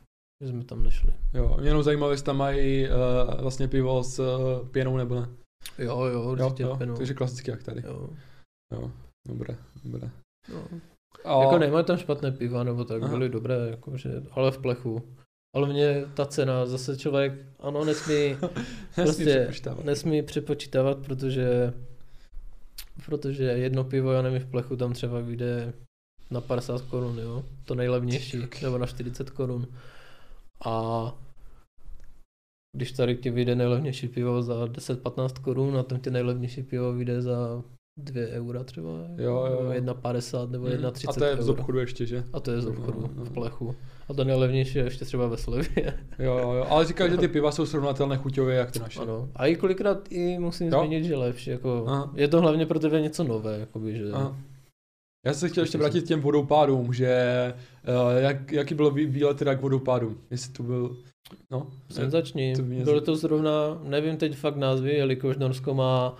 že 0.43 0.49
jsme 0.49 0.63
tam 0.63 0.83
nešli. 0.83 1.13
Jo, 1.33 1.57
mě 1.59 1.69
jenom 1.69 1.83
zajímalo, 1.83 2.11
jestli 2.11 2.25
tam 2.25 2.37
mají 2.37 2.87
uh, 2.89 3.41
vlastně 3.41 3.67
pivo 3.67 4.03
s 4.03 4.19
uh, 4.19 4.67
pěnou 4.67 4.97
nebo 4.97 5.15
ne. 5.15 5.27
Jo, 5.77 6.01
jo, 6.05 6.31
určitě 6.31 6.63
jo, 6.63 6.69
jo. 6.69 6.75
penou. 6.77 6.95
Takže 6.97 7.13
klasicky 7.13 7.51
jak 7.51 7.63
tady. 7.63 7.81
Jo. 7.85 8.09
Jo, 8.73 8.91
dobré, 9.27 9.57
dobré. 9.83 10.09
No. 10.53 10.67
A... 11.25 11.43
Jako 11.43 11.57
nemají 11.57 11.85
tam 11.85 11.97
špatné 11.97 12.31
piva, 12.31 12.63
nebo 12.63 12.85
tak, 12.85 13.03
Aha. 13.03 13.11
byly 13.11 13.29
dobré, 13.29 13.55
jakože, 13.69 14.11
ale 14.31 14.51
v 14.51 14.57
plechu. 14.57 15.01
Ale 15.55 15.67
mě 15.67 16.05
ta 16.13 16.25
cena, 16.25 16.65
zase 16.65 16.97
člověk, 16.97 17.33
ano, 17.59 17.85
nesmí, 17.85 18.37
prostě 18.95 19.23
přepočítávat. 19.23 19.85
nesmí 19.85 20.21
přepočítávat, 20.21 20.97
protože 20.97 21.73
protože 23.05 23.43
jedno 23.43 23.83
pivo, 23.83 24.11
já 24.11 24.21
nevím, 24.21 24.39
v 24.39 24.51
plechu 24.51 24.75
tam 24.75 24.93
třeba 24.93 25.19
vyjde 25.19 25.73
na 26.31 26.41
50 26.41 26.81
korun, 26.81 27.19
jo, 27.19 27.43
to 27.65 27.75
nejlevnější, 27.75 28.37
nebo 28.63 28.77
na 28.77 28.85
40 28.85 29.29
korun. 29.29 29.67
A 30.65 31.13
když 32.75 32.91
tady 32.91 33.15
ti 33.15 33.29
vyjde 33.29 33.55
nejlevnější 33.55 34.07
pivo 34.07 34.41
za 34.41 34.65
10-15 34.65 35.41
korun 35.41 35.77
a 35.77 35.83
tam 35.83 35.99
ti 35.99 36.09
nejlevnější 36.09 36.63
pivo 36.63 36.93
vyjde 36.93 37.21
za 37.21 37.63
2 37.97 38.21
eura 38.31 38.63
třeba, 38.63 38.89
Jo, 39.17 39.45
jo, 39.51 39.59
jo. 39.63 39.71
1,50 39.71 40.51
nebo 40.51 40.65
Mhm. 40.65 40.73
1,30 40.73 41.09
A 41.09 41.13
to 41.13 41.25
je 41.25 41.35
z 41.35 41.49
euro. 41.49 41.53
obchodu 41.53 41.79
ještě, 41.79 42.05
že? 42.05 42.23
A 42.33 42.39
to 42.39 42.51
je 42.51 42.61
z 42.61 42.65
No, 42.65 42.71
obchodu, 42.71 43.09
no. 43.15 43.23
v 43.25 43.29
plechu. 43.31 43.75
A 44.09 44.13
to 44.13 44.23
nejlevnější 44.23 44.77
je 44.77 44.83
ještě 44.83 45.05
třeba 45.05 45.27
ve 45.27 45.37
slevě. 45.37 45.67
Jo, 46.19 46.37
jo, 46.37 46.51
jo. 46.53 46.65
Ale 46.69 46.85
říkal, 46.85 47.09
že 47.09 47.17
ty 47.17 47.27
piva 47.27 47.51
jsou 47.51 47.65
srovnatelné 47.65 48.17
chuťově, 48.17 48.55
jak 48.55 48.71
ty 48.71 48.79
naše. 48.79 48.99
ano. 48.99 49.29
A 49.35 49.45
i 49.47 49.55
kolikrát 49.55 49.97
i 50.09 50.39
musím 50.39 50.67
Jo? 50.67 50.79
zmínit, 50.79 51.03
že 51.03 51.15
lepší. 51.15 51.49
Jako, 51.49 51.83
Aha. 51.87 52.11
je 52.15 52.27
to 52.27 52.41
hlavně 52.41 52.65
pro 52.65 52.79
tebe 52.79 53.01
něco 53.01 53.23
nové, 53.23 53.59
jakoby, 53.59 53.95
že... 53.97 54.03
Aha. 54.13 54.37
Já 55.25 55.33
jsem 55.33 55.39
se 55.39 55.49
chtěl 55.49 55.63
ještě 55.63 55.77
vrátit 55.77 56.03
k 56.03 56.07
těm 56.07 56.21
vodopádům, 56.21 56.93
že 56.93 57.13
uh, 57.87 58.17
jak, 58.23 58.51
jaký 58.51 58.75
byl 58.75 58.91
vý- 58.91 59.05
výlet 59.05 59.37
teda 59.37 59.55
k 59.55 59.61
vodopádům? 59.61 60.17
Jestli 60.31 60.53
to 60.53 60.63
byl... 60.63 60.97
No, 61.51 61.67
Senzační. 61.89 62.53
mě- 62.61 62.83
Bylo 62.83 63.01
to 63.01 63.15
zrovna, 63.15 63.51
nevím 63.83 64.17
teď 64.17 64.35
fakt 64.35 64.55
názvy, 64.55 64.93
jelikož 64.93 65.37
Norsko 65.37 65.73
má 65.73 66.15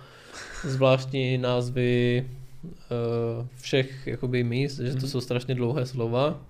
zvláštní 0.64 1.38
názvy 1.38 2.26
uh, 2.64 3.46
všech 3.56 4.06
jakoby 4.06 4.44
míst, 4.44 4.76
že 4.78 4.90
to 4.92 4.98
Mhm. 4.98 5.06
jsou 5.08 5.20
strašně 5.20 5.54
dlouhé 5.54 5.86
slova, 5.86 6.40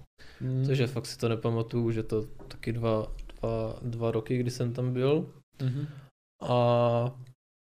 Mm. 0.41 0.65
takže 0.67 0.87
fakt 0.87 1.07
si 1.07 1.19
to 1.19 1.29
nepamatuju, 1.29 1.91
že 1.91 2.03
to 2.03 2.25
taky 2.49 2.73
dva, 2.73 3.07
dva, 3.41 3.77
dva 3.83 4.11
roky, 4.11 4.39
kdy 4.39 4.51
jsem 4.51 4.73
tam 4.73 4.93
byl. 4.93 5.27
Mhm. 5.63 5.87
A 6.43 7.15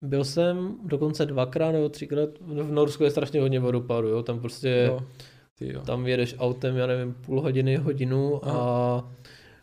byl 0.04 0.24
jsem 0.24 0.76
dokonce 0.84 1.26
dvakrát 1.26 1.72
nebo 1.72 1.88
třikrát, 1.88 2.28
v 2.40 2.72
Norsku 2.72 3.04
je 3.04 3.10
strašně 3.10 3.40
hodně 3.40 3.60
vodopádu, 3.60 4.08
jo, 4.08 4.22
tam 4.22 4.40
prostě, 4.40 4.84
Jo. 4.88 5.00
Ty 5.58 5.72
jo. 5.72 5.80
tam 5.80 6.06
jedeš 6.06 6.34
autem, 6.38 6.76
já 6.76 6.86
nevím, 6.86 7.14
půl 7.14 7.40
hodiny, 7.40 7.76
hodinu 7.76 8.48
a 8.48 9.12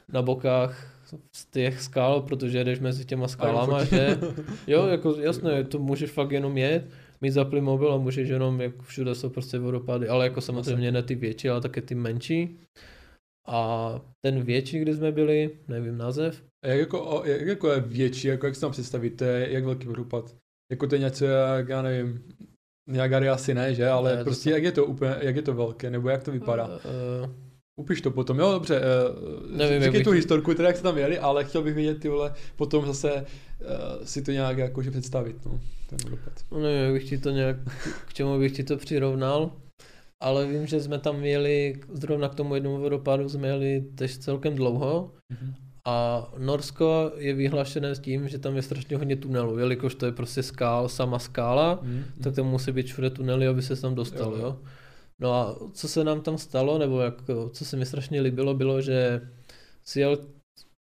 na 0.10 0.22
bokách 0.22 0.91
z 1.36 1.46
těch 1.46 1.82
skal, 1.82 2.22
protože 2.22 2.58
jedeš 2.58 2.80
mezi 2.80 3.06
těma 3.06 3.28
skálama, 3.28 3.80
fotíš. 3.80 3.90
že 4.00 4.18
jo, 4.68 4.88
jako 4.92 5.16
jasné, 5.16 5.64
to 5.64 5.80
můžeš 5.80 6.12
fakt 6.12 6.32
jenom 6.32 6.58
jet, 6.58 6.86
mít 7.22 7.32
zapli 7.32 7.62
mobil 7.62 7.94
a 7.94 7.98
můžeš 7.98 8.30
jenom, 8.30 8.62
jak 8.62 8.82
všude 8.84 9.16
jsou 9.16 9.30
prostě 9.30 9.60
vodopády, 9.60 10.08
ale 10.08 10.26
jako 10.26 10.42
samozřejmě 10.42 10.92
ne 10.92 11.04
ty 11.04 11.16
větší, 11.16 11.50
ale 11.50 11.62
také 11.62 11.82
ty 11.82 11.96
menší. 11.96 12.60
A 13.48 14.02
ten 14.26 14.42
větší, 14.44 14.80
kde 14.80 14.96
jsme 14.96 15.12
byli, 15.12 15.50
nevím 15.68 15.98
název, 15.98 16.44
A 16.64 16.68
jak 16.68 16.80
jako, 16.80 17.24
jak 17.26 17.42
jako 17.42 17.70
je 17.72 17.80
větší, 17.80 18.28
jako 18.28 18.46
jak 18.46 18.56
si 18.56 18.62
tam 18.62 18.72
představíte, 18.72 19.48
jak 19.50 19.66
velký 19.66 19.88
vodopad? 19.88 20.36
Jako 20.72 20.88
to 20.88 20.96
je 20.96 21.02
něco 21.02 21.26
jak, 21.26 21.70
já 21.70 21.82
nevím, 21.82 22.24
Niagary 22.90 23.30
asi 23.30 23.54
ne, 23.54 23.76
že? 23.76 23.88
Ale 23.88 24.12
Ne, 24.12 24.18
to 24.18 24.24
prostě 24.24 24.50
jsou- 24.50 24.54
jak 24.56 24.64
je 24.64 24.72
to 24.72 24.86
úplně, 24.86 25.16
jak 25.22 25.36
je 25.36 25.42
to 25.42 25.54
velké, 25.54 25.90
nebo 25.90 26.10
jak 26.10 26.24
to 26.24 26.32
vypadá? 26.32 26.68
Uh, 26.68 27.30
Upiš 27.82 28.02
to 28.02 28.12
potom, 28.12 28.40
jo, 28.40 28.52
dobře. 28.52 28.82
Nevím, 29.46 29.58
Nevím, 29.58 29.74
jak 29.74 29.82
říkej 29.84 29.92
bych 29.92 30.04
tu 30.04 30.10
to- 30.10 30.16
historku, 30.16 30.54
teda 30.54 30.68
jak 30.68 30.78
se 30.78 30.84
tam 30.84 30.98
jeli, 30.98 31.20
ale 31.20 31.44
chtěl 31.46 31.62
bych 31.64 31.74
vědět, 31.76 32.00
ty 32.00 32.10
vole, 32.10 32.34
potom 32.56 32.86
zase 32.86 33.14
uh, 33.14 34.04
si 34.04 34.22
to 34.22 34.32
nějak 34.32 34.58
jakože 34.58 34.92
představit, 34.92 35.36
no, 35.46 35.60
ten 35.90 36.00
vodopad. 36.04 36.34
No 36.52 36.60
nevím, 36.60 36.82
jak 36.84 36.94
bych 36.94 37.10
ti 37.10 37.18
to 37.18 37.30
nějak, 37.32 37.56
k 38.08 38.14
čemu 38.14 38.40
bych 38.40 38.52
ti 38.56 38.64
to 38.64 38.78
přirovnal, 38.78 39.52
ale 40.20 40.48
vím, 40.48 40.68
že 40.68 40.82
jsme 40.82 41.00
tam 41.00 41.24
jeli, 41.26 41.76
zrovna 41.94 42.30
k 42.30 42.36
tomu 42.36 42.56
jednomu 42.56 42.78
vodopádu 42.80 43.30
jsme 43.30 43.48
jeli 43.48 43.84
tež 43.96 44.18
celkem 44.18 44.56
dlouho 44.56 45.12
a 45.86 46.28
Norsko 46.38 47.12
je 47.18 47.34
vyhlášené 47.34 47.96
s 47.96 48.00
tím, 48.00 48.28
že 48.28 48.40
tam 48.40 48.56
je 48.56 48.62
strašně 48.62 48.98
hodně 48.98 49.16
tunelů, 49.16 49.58
jelikož 49.58 49.96
to 49.96 50.06
je 50.06 50.12
prostě 50.12 50.44
skál, 50.44 50.90
sama 50.90 51.20
skála, 51.20 51.80
Mm, 51.82 52.04
tak 52.24 52.36
tam 52.36 52.46
musí 52.48 52.72
být 52.72 52.86
všude 52.86 53.10
tunely, 53.10 53.48
aby 53.48 53.62
se 53.62 53.82
tam 53.82 53.96
dostal, 53.96 54.32
Jo. 54.32 54.38
jo. 54.42 54.58
No 55.22 55.34
a 55.34 55.56
co 55.74 55.88
se 55.88 56.04
nám 56.04 56.22
tam 56.22 56.38
stalo, 56.38 56.78
nebo 56.78 57.00
jak, 57.02 57.16
co 57.52 57.66
se 57.66 57.78
mi 57.78 57.86
strašně 57.86 58.22
líbilo, 58.22 58.54
bylo, 58.54 58.82
že 58.82 59.22
si 59.84 60.00
jel, 60.00 60.18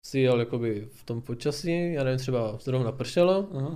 si 0.06 0.20
jel 0.20 0.40
jakoby 0.40 0.88
v 0.92 1.06
tom 1.06 1.22
počasí, 1.22 1.94
já 1.94 2.04
nevím, 2.04 2.20
třeba 2.20 2.58
zrovna 2.62 2.92
pršelo, 2.92 3.48
Aha. 3.54 3.76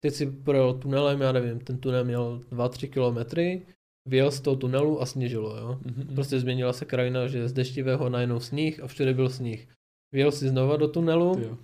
Teď 0.00 0.14
si 0.14 0.26
projel 0.26 0.74
tunelem, 0.74 1.20
já 1.20 1.32
nevím, 1.32 1.60
ten 1.60 1.78
tunel 1.78 2.04
měl 2.04 2.40
2-3 2.52 2.90
kilometry, 2.90 3.62
vyjel 4.08 4.30
z 4.30 4.40
toho 4.40 4.56
tunelu 4.56 5.02
a 5.02 5.06
sněžilo, 5.06 5.56
jo. 5.56 5.78
Mhm, 5.84 6.14
Prostě 6.14 6.40
změnila 6.40 6.72
se 6.72 6.84
krajina, 6.84 7.26
že 7.26 7.48
z 7.48 7.52
deštivého 7.52 8.08
najednou 8.08 8.40
sníh 8.40 8.80
a 8.82 8.86
všude 8.86 9.14
byl 9.14 9.30
sníh. 9.30 9.68
Vyjel 10.12 10.32
si 10.32 10.48
znova 10.48 10.76
do 10.76 10.88
tunelu 10.88 11.38
jo. 11.40 11.58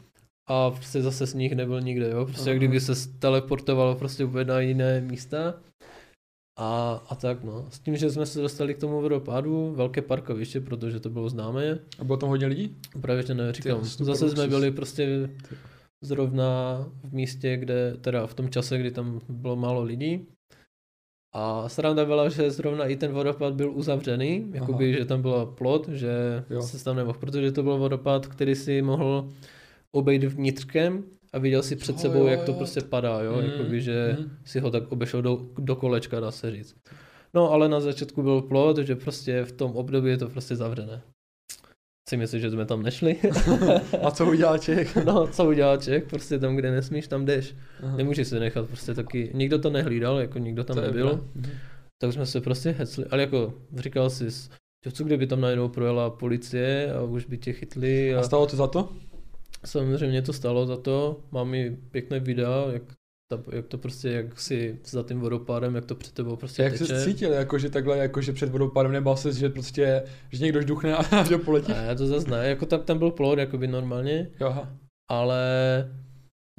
a 0.48 0.70
prostě 0.70 1.02
zase 1.02 1.26
sníh 1.26 1.52
nebyl 1.52 1.80
nikde, 1.80 2.10
jo. 2.10 2.24
Prostě 2.24 2.50
jak 2.50 2.56
Aha. 2.56 2.58
kdyby 2.58 2.80
se 2.80 3.08
teleportovalo 3.18 3.94
prostě 3.94 4.24
úplně 4.24 4.44
na 4.44 4.60
jiné 4.60 5.00
místa. 5.00 5.54
A, 6.56 7.02
a 7.08 7.14
tak 7.14 7.44
no. 7.44 7.66
S 7.70 7.78
tím, 7.78 7.96
že 7.96 8.10
jsme 8.10 8.26
se 8.26 8.40
dostali 8.40 8.74
k 8.74 8.78
tomu 8.78 9.00
vodopádu, 9.00 9.72
velké 9.76 10.02
parkoviště, 10.02 10.60
protože 10.60 11.00
to 11.00 11.10
bylo 11.10 11.28
známé. 11.28 11.78
A 11.98 12.04
bylo 12.04 12.16
tam 12.16 12.28
hodně 12.28 12.46
lidí? 12.46 12.76
Právě, 13.00 13.22
že 13.22 13.34
neříkám. 13.34 13.80
Ty, 13.80 13.86
super 13.88 14.06
Zase 14.06 14.30
jsme 14.30 14.48
byli 14.48 14.70
prostě 14.70 15.28
Ty. 15.48 15.56
zrovna 16.04 16.78
v 17.04 17.12
místě, 17.14 17.56
kde, 17.56 17.96
teda 18.00 18.26
v 18.26 18.34
tom 18.34 18.50
čase, 18.50 18.78
kdy 18.78 18.90
tam 18.90 19.20
bylo 19.28 19.56
málo 19.56 19.82
lidí. 19.82 20.26
A 21.34 21.68
sranda 21.68 22.04
byla, 22.04 22.28
že 22.28 22.50
zrovna 22.50 22.86
i 22.86 22.96
ten 22.96 23.12
vodopád 23.12 23.54
byl 23.54 23.72
uzavřený, 23.72 24.50
jakoby, 24.54 24.92
že 24.94 25.04
tam 25.04 25.22
byla 25.22 25.46
plot, 25.46 25.88
že 25.88 26.44
Jo. 26.50 26.62
se 26.62 26.84
tam 26.84 26.96
nemohl, 26.96 27.18
protože 27.18 27.52
to 27.52 27.62
byl 27.62 27.78
vodopád, 27.78 28.26
který 28.26 28.54
si 28.54 28.82
mohl 28.82 29.28
obejít 29.92 30.24
vnitřkem 30.24 31.04
a 31.34 31.38
viděl 31.38 31.62
si 31.62 31.76
před 31.76 32.00
sebou, 32.00 32.18
jo, 32.18 32.26
jak 32.26 32.44
to 32.44 32.52
prostě 32.52 32.80
padá, 32.80 33.20
jo, 33.20 33.36
Mm, 33.36 33.44
jakoby, 33.50 33.80
že 33.80 34.16
mm. 34.20 34.30
si 34.44 34.60
ho 34.60 34.70
tak 34.70 34.92
obešel 34.92 35.22
do, 35.22 35.46
do 35.58 35.76
kolečka, 35.76 36.20
dá 36.20 36.30
se 36.30 36.50
říct. 36.50 36.74
No 37.34 37.50
ale 37.52 37.68
na 37.68 37.80
začátku 37.80 38.22
byl 38.22 38.42
plot, 38.42 38.78
že 38.78 38.96
prostě 38.96 39.44
v 39.44 39.52
tom 39.52 39.72
období 39.76 40.10
je 40.10 40.16
to 40.18 40.28
prostě 40.28 40.56
zavřené. 40.56 41.02
Si 42.08 42.16
myslím, 42.16 42.40
že 42.40 42.50
jsme 42.50 42.66
tam 42.66 42.82
nešli. 42.82 43.16
A 44.02 44.10
co 44.10 44.26
udělal 44.26 44.58
Čech? 44.58 44.96
no, 45.04 45.26
co 45.26 45.44
udělá 45.44 45.76
Čech, 45.76 46.04
prostě 46.04 46.38
tam, 46.38 46.56
kde 46.56 46.70
nesmíš, 46.70 47.08
tam 47.08 47.24
jdeš. 47.24 47.54
Aha. 47.82 47.96
Nemůžeš 47.96 48.28
si 48.28 48.40
nechat 48.40 48.66
prostě 48.66 48.94
taky, 48.94 49.30
nikdo 49.34 49.58
to 49.58 49.70
nehlídal, 49.70 50.18
jako 50.18 50.38
nikdo 50.38 50.64
tam 50.64 50.76
To 50.76 50.82
nebyl. 50.82 51.24
Mhm. 51.34 51.50
tak 52.02 52.12
jsme 52.12 52.26
se 52.26 52.40
prostě 52.40 52.70
hecli, 52.70 53.04
ale 53.10 53.22
jako 53.22 53.54
říkal 53.76 54.10
jsi, 54.10 54.28
co 54.92 55.04
kdyby 55.04 55.26
tam 55.26 55.40
najednou 55.40 55.68
projela 55.68 56.10
policie 56.10 56.94
a 56.94 57.02
už 57.02 57.24
by 57.24 57.38
tě 57.38 57.52
chytli 57.52 58.14
A 58.14 58.20
a 58.20 58.22
stalo 58.22 58.46
to 58.46 58.56
za 58.56 58.66
to? 58.66 58.88
Samozřejmě 59.64 60.22
to 60.22 60.32
stalo 60.32 60.66
za 60.66 60.76
to, 60.76 61.20
mám 61.30 61.54
i 61.54 61.76
pěkné 61.90 62.20
videa, 62.20 62.64
jak, 62.72 62.82
ta, 63.30 63.42
jak 63.52 63.66
to 63.66 63.78
prostě, 63.78 64.08
jak 64.10 64.40
si 64.40 64.78
za 64.86 65.02
tím 65.02 65.20
vodopádem, 65.20 65.74
jak 65.74 65.84
to 65.84 65.94
před 65.94 66.12
tebou 66.14 66.36
prostě 66.36 66.62
Jak 66.62 66.72
teče. 66.72 66.86
se 66.86 67.04
cítil, 67.04 67.32
jakože 67.32 67.70
takhle, 67.70 67.98
jakože 67.98 68.32
před 68.32 68.50
vodopádem 68.50 68.92
nebál 68.92 69.16
se, 69.16 69.32
že 69.32 69.48
prostě, 69.48 70.02
že 70.32 70.44
někdo 70.44 70.60
žduchne 70.62 70.96
a 70.96 71.24
že 71.28 71.38
poletí? 71.38 71.72
Ne, 71.72 71.96
to 71.96 72.06
zase 72.06 72.30
ne, 72.30 72.48
jako 72.48 72.66
tam, 72.66 72.82
tam 72.82 72.98
byl 72.98 73.10
plot, 73.10 73.38
jakoby 73.38 73.66
normálně, 73.66 74.30
Jo, 74.40 74.46
aha. 74.46 74.72
ale 75.10 75.40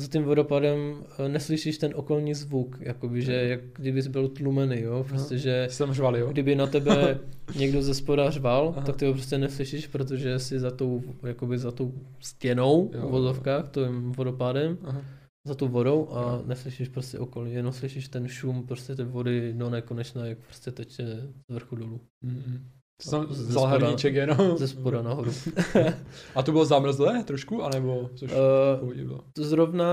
za 0.02 0.08
tím 0.08 0.24
vodopádem 0.24 0.78
eh, 1.26 1.30
neslyšíš 1.30 1.78
ten 1.78 1.92
okolní 1.96 2.34
zvuk, 2.34 2.78
jakoby, 2.80 3.22
že 3.22 3.34
jak 3.34 3.60
kdybys 3.76 4.08
byl 4.08 4.28
tlumený, 4.28 4.82
jo, 4.82 5.06
prostě, 5.10 5.38
že 5.38 5.68
Jsi 5.70 5.78
tam 5.78 5.94
řvali, 5.94 6.20
jo? 6.20 6.28
kdyby 6.32 6.56
na 6.56 6.68
tebe 6.68 7.20
někdo 7.60 7.82
ze 7.82 7.94
spoda 7.94 8.30
řval, 8.30 8.74
Aha. 8.78 8.86
tak 8.86 8.98
ty 8.98 9.06
ho 9.06 9.14
prostě 9.14 9.38
neslyšíš, 9.38 9.88
protože 9.88 10.40
jsi 10.40 10.60
za 10.60 10.72
tou, 10.72 11.02
jakoby 11.28 11.58
za 11.58 11.72
tou 11.72 11.94
stěnou 12.20 12.92
Jo. 12.94 13.08
v 13.08 13.12
vozovkách, 13.12 13.70
tím 13.72 14.12
vodopádem, 14.12 14.78
Aha. 14.84 15.02
za 15.48 15.56
tou 15.56 15.68
vodou 15.68 16.08
a 16.12 16.22
Jo. 16.22 16.44
neslyšíš 16.46 16.90
prostě 16.90 17.20
okolí, 17.20 17.54
jenom 17.54 17.74
slyšíš 17.74 18.08
ten 18.08 18.28
šum 18.28 18.68
prostě 18.68 18.96
té 18.96 19.04
vody 19.04 19.54
do 19.54 19.70
nekonečna, 19.70 20.26
jak 20.26 20.38
prostě 20.38 20.72
teče 20.72 21.06
z 21.50 21.54
vrchu 21.54 21.76
dolů, 21.76 22.02
Mhm. 22.22 22.60
To 23.04 23.10
jsem 23.10 23.26
Ze 23.30 23.44
vzal 23.44 23.64
spoda- 23.68 23.86
hrníček 23.86 24.16
jenom. 24.16 24.58
ze 24.58 24.68
spoda 24.68 25.02
nahoru. 25.02 25.32
A 26.36 26.44
to 26.44 26.52
bylo 26.52 26.66
zamrzlé 26.66 27.24
trošku, 27.24 27.64
anebo 27.64 28.10
což 28.16 28.32
bylo? 29.04 29.20
Zrovna 29.38 29.88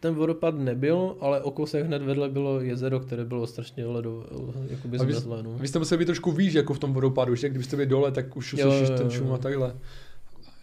ten 0.00 0.14
vodopád 0.14 0.54
nebyl, 0.54 1.16
ale 1.20 1.40
o 1.42 1.50
kousek 1.50 1.86
hned 1.86 2.02
vedle 2.02 2.28
bylo 2.28 2.60
jezero, 2.60 3.00
které 3.00 3.24
bylo 3.24 3.46
strašně 3.46 3.86
ledo, 3.86 4.24
jakoby 4.70 4.98
zmrzlé, 4.98 5.42
no. 5.42 5.50
Vy 5.58 5.68
jste 5.68 5.78
museli 5.78 5.98
být 5.98 6.04
trošku 6.04 6.32
výš, 6.32 6.54
jako 6.54 6.74
v 6.74 6.78
tom 6.78 6.92
vodopádu, 6.92 7.34
že? 7.34 7.48
Kdybyste 7.48 7.76
byli 7.76 7.86
dole, 7.88 8.12
tak 8.12 8.36
už 8.36 8.52
Jo, 8.52 8.70
slyšíš 8.70 8.88
jo, 8.88 8.96
ten 8.96 9.10
šum 9.10 9.32
a 9.32 9.38
takhle. 9.38 9.76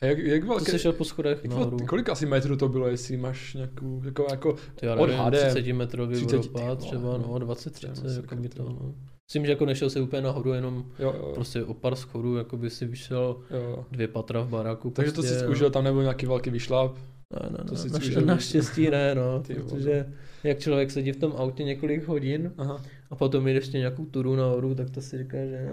Jak, 0.01 0.17
jak 0.17 0.41
To 0.41 0.47
velké, 0.49 0.71
jsi 0.71 0.79
šel 0.79 0.93
po 0.93 1.03
schodech 1.05 1.39
jak 1.43 1.53
nahoru. 1.53 1.77
vel, 1.77 1.87
kolik 1.87 2.09
asi 2.09 2.25
metrů 2.25 2.55
to 2.57 2.67
bylo, 2.69 2.87
jestli 2.87 3.17
máš 3.17 3.53
nějakou, 3.53 4.01
jako, 4.05 4.25
jako 4.31 4.55
To 4.75 4.85
já 4.85 4.95
nevím, 4.95 5.09
odhadem. 5.15 5.49
30 5.51 5.73
metrový 5.73 6.15
30, 6.15 6.35
vodopád, 6.37 6.79
ty 6.79 6.85
třeba 6.85 7.17
no, 7.17 7.27
no. 7.31 7.39
20, 7.39 7.79
To 7.79 7.87
je 7.87 7.91
30, 7.93 8.03
moc 8.07 8.15
jako 8.15 8.35
by 8.35 8.49
to, 8.49 8.63
ty 8.63 8.69
no. 8.69 8.93
Myslím, 9.33 9.45
že 9.45 9.51
jako 9.51 9.65
nešel 9.65 9.89
se 9.89 10.01
úplně 10.01 10.21
nahoru, 10.21 10.53
jenom 10.53 10.85
jo, 10.99 11.13
jo, 11.17 11.31
prostě 11.33 11.63
o 11.63 11.73
pár 11.73 11.95
schodů, 11.95 12.35
jako 12.37 12.57
by 12.57 12.69
si 12.69 12.85
vyšel 12.85 13.37
jo. 13.51 13.85
dvě 13.91 14.07
patra 14.07 14.41
v 14.41 14.47
baráku. 14.49 14.89
Takže 14.89 15.11
to 15.11 15.21
prostě, 15.21 15.39
si 15.39 15.45
no. 15.45 15.51
užil, 15.51 15.69
tam 15.69 15.83
nebyl 15.83 16.01
nějaký 16.01 16.25
velký 16.25 16.49
vyšláp. 16.49 16.95
Ne, 17.33 17.49
ne, 17.51 17.57
to 17.57 17.73
ne, 17.73 17.79
si 17.79 17.89
naš, 17.89 18.15
naštěstí 18.25 18.89
ne, 18.89 19.15
no, 19.15 19.39
Ty 19.47 19.53
vole. 19.53 19.65
protože 19.65 20.13
jak 20.43 20.59
člověk 20.59 20.91
sedí 20.91 21.11
v 21.11 21.17
tom 21.19 21.33
autě 21.37 21.63
několik 21.63 22.07
hodin 22.07 22.51
Aha. 22.57 22.81
a 23.09 23.15
potom 23.15 23.47
jde 23.47 23.53
ještě 23.53 23.77
nějakou 23.77 24.05
turu 24.05 24.35
nahoru, 24.35 24.75
tak 24.75 24.89
to 24.89 25.01
si 25.01 25.17
říká, 25.17 25.37
že 25.37 25.69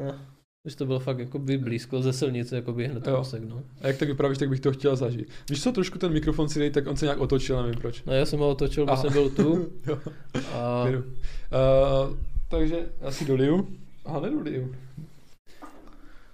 už 0.66 0.74
to 0.74 0.86
bylo 0.86 0.98
fakt 1.00 1.18
jako 1.18 1.38
by 1.38 1.58
blízko 1.58 2.02
ze 2.02 2.12
silnice, 2.12 2.56
jako 2.56 2.72
by 2.72 2.88
hned 2.88 3.06
Jo. 3.06 3.16
kousek, 3.16 3.42
no. 3.44 3.62
A 3.80 3.86
jak 3.86 3.96
tak 3.96 4.08
vypravíš, 4.08 4.38
tak 4.38 4.48
bych 4.48 4.61
to 4.61 4.72
chtěl 4.72 4.96
zažít. 4.96 5.28
Víš 5.50 5.62
co, 5.62 5.72
trošku 5.72 5.98
ten 5.98 6.12
mikrofon 6.12 6.48
si 6.48 6.58
dej, 6.58 6.70
tak 6.70 6.86
on 6.86 6.96
se 6.96 7.04
nějak 7.04 7.20
otočil, 7.20 7.62
nevím 7.62 7.80
proč. 7.80 8.02
No 8.05 8.12
já 8.12 8.26
jsem 8.26 8.39
ho 8.39 8.51
otočil, 8.51 8.86
Aha. 8.89 8.97
jsem 8.97 9.12
byl 9.12 9.30
tu 9.30 9.68
jo, 9.86 9.98
a. 10.55 10.85
Uh, 10.85 12.16
takže 12.51 12.89
já 13.01 13.10
si 13.10 13.24
doliju. 13.24 13.68
Aha, 14.06 14.20
nedoliju. 14.20 14.74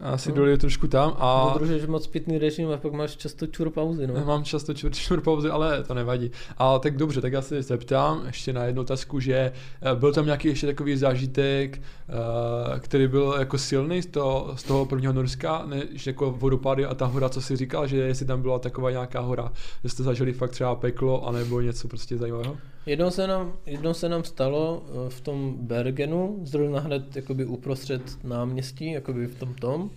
Já 0.00 0.18
si 0.18 0.28
No. 0.28 0.34
doliju 0.34 0.56
trošku 0.56 0.86
tam 0.88 1.16
a... 1.18 1.50
dodržuješ 1.52 1.86
moc 1.86 2.06
pitný 2.06 2.38
režim 2.38 2.70
a 2.70 2.76
pak 2.76 2.92
máš 2.92 3.16
často 3.16 3.46
čur 3.46 3.70
pauzy, 3.70 4.06
no. 4.06 4.24
Mám 4.24 4.44
často 4.44 4.74
čtvrt, 4.74 4.94
čtvrt 4.96 5.24
pauzy, 5.24 5.48
ale 5.48 5.84
to 5.84 5.94
nevadí. 5.94 6.30
Ale 6.58 6.80
tak 6.80 6.96
dobře, 6.96 7.20
tak 7.20 7.32
já 7.32 7.42
se 7.42 7.62
zeptám 7.62 8.22
ještě 8.26 8.52
na 8.52 8.64
jednu 8.64 8.82
otázku, 8.82 9.20
že 9.20 9.34
eh, 9.82 9.94
byl 9.94 10.12
tam 10.12 10.24
nějaký 10.24 10.48
ještě 10.48 10.66
takový 10.66 10.96
zážitek, 10.96 11.78
eh, 12.08 12.80
který 12.80 13.08
byl 13.08 13.36
jako 13.38 13.58
silný 13.58 14.02
z 14.02 14.06
toho, 14.06 14.52
z 14.56 14.62
toho 14.62 14.86
prvního 14.86 15.12
Norska, 15.12 15.62
než 15.66 16.06
jako 16.06 16.30
vodopády 16.30 16.84
a 16.84 16.94
ta 16.94 17.06
hora, 17.06 17.28
co 17.28 17.42
jsi 17.42 17.56
říkal, 17.56 17.86
že 17.86 17.96
jestli 17.96 18.26
tam 18.26 18.42
byla 18.42 18.58
taková 18.58 18.90
nějaká 18.90 19.20
hora, 19.20 19.52
že 19.82 19.88
jste 19.88 20.02
zažili 20.02 20.32
fakt 20.32 20.50
třeba 20.50 20.74
peklo, 20.74 21.28
anebo 21.28 21.60
něco 21.60 21.88
prostě 21.88 22.16
zajímavého? 22.18 22.56
Jednou 22.86 23.10
se 23.10 23.26
nám, 23.26 23.58
jednou 23.66 23.94
se 23.94 24.08
nám 24.08 24.24
stalo 24.24 24.86
eh, 24.88 25.10
v 25.10 25.20
tom 25.20 25.66
Bergenu, 25.66 26.40
zrovna 26.46 26.80
hned 26.80 27.16
jakoby 27.16 27.44
uprostřed 27.44 28.24
náměstí, 28.24 28.92
jakoby 28.92 29.26
v 29.26 29.38
tom 29.38 29.54
tom, 29.54 29.90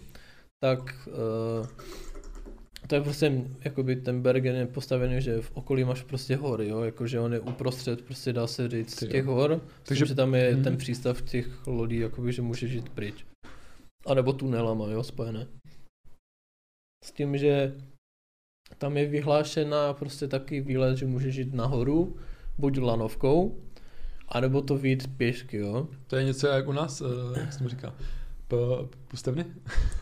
tak 0.64 1.08
uh, 1.08 1.68
to 2.88 2.96
je 2.96 3.02
prostě, 3.02 3.42
jakoby 3.66 3.96
ten 3.96 4.22
Bergen 4.22 4.56
je 4.56 4.68
postavený, 4.68 5.22
že 5.22 5.42
v 5.42 5.52
okolí 5.54 5.84
máš 5.84 6.02
prostě 6.04 6.36
hory, 6.36 6.68
jo, 6.68 6.82
jakože 6.82 7.20
on 7.20 7.34
je 7.34 7.40
uprostřed, 7.40 8.02
prostě 8.02 8.34
dá 8.34 8.48
se 8.48 8.70
říct, 8.70 8.96
Ty 8.96 9.08
těch 9.08 9.26
hor, 9.26 9.62
takže 9.84 10.06
že 10.06 10.16
tam 10.16 10.36
je 10.36 10.54
Mhm. 10.56 10.64
ten 10.64 10.78
přístav 10.78 11.22
těch 11.22 11.68
lodí, 11.68 11.98
jakoby, 11.98 12.34
že 12.34 12.42
můžeš 12.42 12.72
jít 12.72 12.90
pryč. 12.90 13.26
A 14.08 14.14
nebo 14.14 14.34
tunelama, 14.34 14.88
jo, 14.88 15.04
spojené. 15.04 15.48
S 17.06 17.12
tím, 17.12 17.38
že 17.38 17.76
tam 18.78 18.98
je 18.98 19.06
vyhlášená 19.06 19.94
prostě 19.94 20.28
taky 20.28 20.62
výlet, 20.62 20.98
že 20.98 21.06
můžeš 21.06 21.36
jít 21.36 21.54
nahoru, 21.54 22.18
buď 22.60 22.78
lanovkou, 22.78 23.58
anebo 24.30 24.62
to 24.62 24.78
vyjít 24.78 25.18
pěšky, 25.18 25.58
jo. 25.58 25.88
To 26.08 26.16
je 26.16 26.24
něco 26.24 26.48
jak 26.48 26.68
u 26.68 26.72
nás, 26.72 27.02
eh, 27.02 27.40
jak 27.40 27.52
se 27.54 27.58
tomu 27.58 27.70
říká, 27.70 27.94
pustevny? 29.08 29.46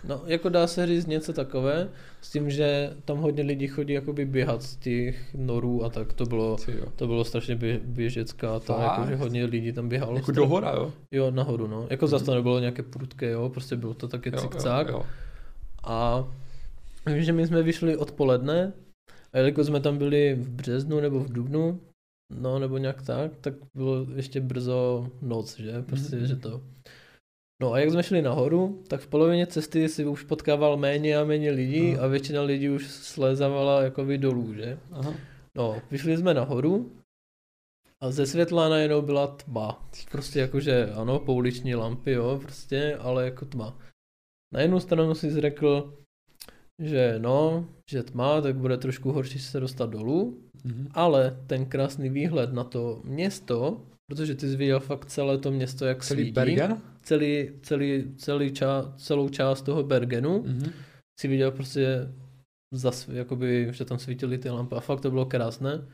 No, 0.08 0.22
jako 0.26 0.50
dá 0.50 0.68
se 0.68 0.88
říct 0.88 1.06
něco 1.06 1.34
takové, 1.34 1.90
s 2.22 2.32
tím, 2.32 2.50
že 2.50 2.94
tam 3.06 3.18
hodně 3.18 3.44
lidí 3.44 3.68
chodí 3.68 3.94
jakoby 3.94 4.26
běhat 4.26 4.64
z 4.64 4.76
těch 4.76 5.34
norů 5.36 5.84
a 5.86 5.90
tak 5.90 6.14
to 6.14 6.26
bylo, 6.26 6.58
to 6.96 7.08
bylo 7.08 7.24
strašně 7.24 7.56
bě, 7.56 7.80
běžecká, 7.84 8.60
ta, 8.60 8.74
Fakt? 8.74 8.98
jako, 9.00 9.10
že 9.10 9.16
hodně 9.16 9.46
lidí 9.46 9.72
tam 9.74 9.90
běhalo. 9.90 10.16
Jako 10.16 10.32
Stra- 10.32 10.36
do 10.36 10.48
hora, 10.48 10.72
jo? 10.72 10.94
Jo, 11.12 11.32
nahoru, 11.32 11.68
no. 11.68 11.88
Jako 11.90 12.08
zase 12.08 12.26
to 12.26 12.36
nebylo 12.36 12.60
nějaké 12.60 12.84
prudké, 12.84 13.30
jo, 13.32 13.50
prostě 13.50 13.76
bylo 13.76 13.94
to 13.94 14.08
taky 14.08 14.30
Jo, 14.34 14.42
cikcák. 14.42 14.88
jo, 14.88 14.94
jo. 14.94 15.04
A 15.84 16.28
vím, 17.06 17.24
že 17.24 17.34
my 17.34 17.48
jsme 17.48 17.64
vyšli 17.64 17.98
odpoledne 17.98 18.74
a 19.34 19.38
jelikož 19.38 19.66
jsme 19.66 19.80
tam 19.80 19.98
byli 19.98 20.36
v 20.40 20.50
březnu 20.50 21.00
nebo 21.00 21.20
v 21.20 21.34
dubnu, 21.34 21.80
no 22.34 22.60
nebo 22.60 22.78
nějak 22.78 23.02
tak, 23.02 23.38
tak 23.42 23.54
bylo 23.76 24.06
ještě 24.16 24.42
brzo 24.42 25.10
noc, 25.22 25.60
že? 25.60 25.82
Prostě, 25.82 26.16
Mhm. 26.16 26.26
že 26.26 26.36
to. 26.36 26.62
No 27.62 27.74
a 27.74 27.80
jak 27.80 27.92
jsme 27.92 28.04
šli 28.04 28.22
nahoru, 28.22 28.84
tak 28.88 29.02
v 29.02 29.08
polovině 29.08 29.48
cesty 29.48 29.90
si 29.90 30.06
už 30.06 30.24
potkával 30.24 30.78
méně 30.78 31.18
a 31.18 31.24
méně 31.24 31.52
lidí 31.52 31.96
Aha. 31.96 32.04
a 32.04 32.08
většina 32.08 32.42
lidí 32.42 32.70
už 32.70 32.88
slézávala 32.88 33.82
jakoby 33.82 34.18
dolů, 34.18 34.54
že? 34.54 34.80
Aha. 34.92 35.14
No, 35.58 35.82
vyšli 35.92 36.18
jsme 36.18 36.34
nahoru 36.34 36.92
a 38.04 38.12
ze 38.12 38.26
světla 38.26 38.70
najednou 38.70 39.02
byla 39.02 39.28
tma. 39.28 39.90
Prostě 40.12 40.40
jakože, 40.40 40.92
ano, 40.94 41.20
pouliční 41.20 41.76
lampy, 41.76 42.12
jo, 42.12 42.40
prostě, 42.42 42.96
ale 42.96 43.26
jako 43.26 43.46
tma. 43.46 43.80
Na 44.54 44.62
jednu 44.62 44.80
stranu 44.80 45.16
si 45.16 45.42
řekl, 45.42 45.98
že 46.82 47.16
no, 47.20 47.70
že 47.90 48.04
tma, 48.04 48.42
tak 48.42 48.56
bude 48.56 48.78
trošku 48.78 49.12
horší 49.12 49.40
se 49.40 49.60
dostat 49.60 49.90
dolů, 49.90 50.44
Mhm. 50.64 50.88
ale 50.92 51.38
ten 51.48 51.66
krásný 51.66 52.10
výhled 52.10 52.54
na 52.54 52.64
to 52.64 53.02
město, 53.04 53.82
protože 54.12 54.36
ty 54.36 54.50
jsi 54.50 54.56
viděl 54.56 54.80
fakt 54.80 55.06
celé 55.06 55.38
to 55.38 55.52
město, 55.52 55.86
jak 55.86 56.04
Celý 56.04 56.22
svítí, 56.22 56.32
Bergen? 56.32 56.82
celý, 57.04 57.50
celý, 57.62 58.16
celý 58.18 58.52
ča, 58.52 58.94
celou 58.98 59.30
část 59.30 59.62
toho 59.62 59.84
Bergenu, 59.84 60.44
Mhm. 60.48 60.72
si 61.20 61.28
viděl 61.28 61.52
prostě 61.52 62.12
zas, 62.74 63.08
jakoby, 63.08 63.68
že 63.72 63.86
tam 63.86 64.00
svítily 64.00 64.38
ty 64.38 64.50
lampy 64.50 64.76
a 64.76 64.80
fakt 64.80 65.02
to 65.02 65.10
bylo 65.12 65.26
krásné. 65.26 65.88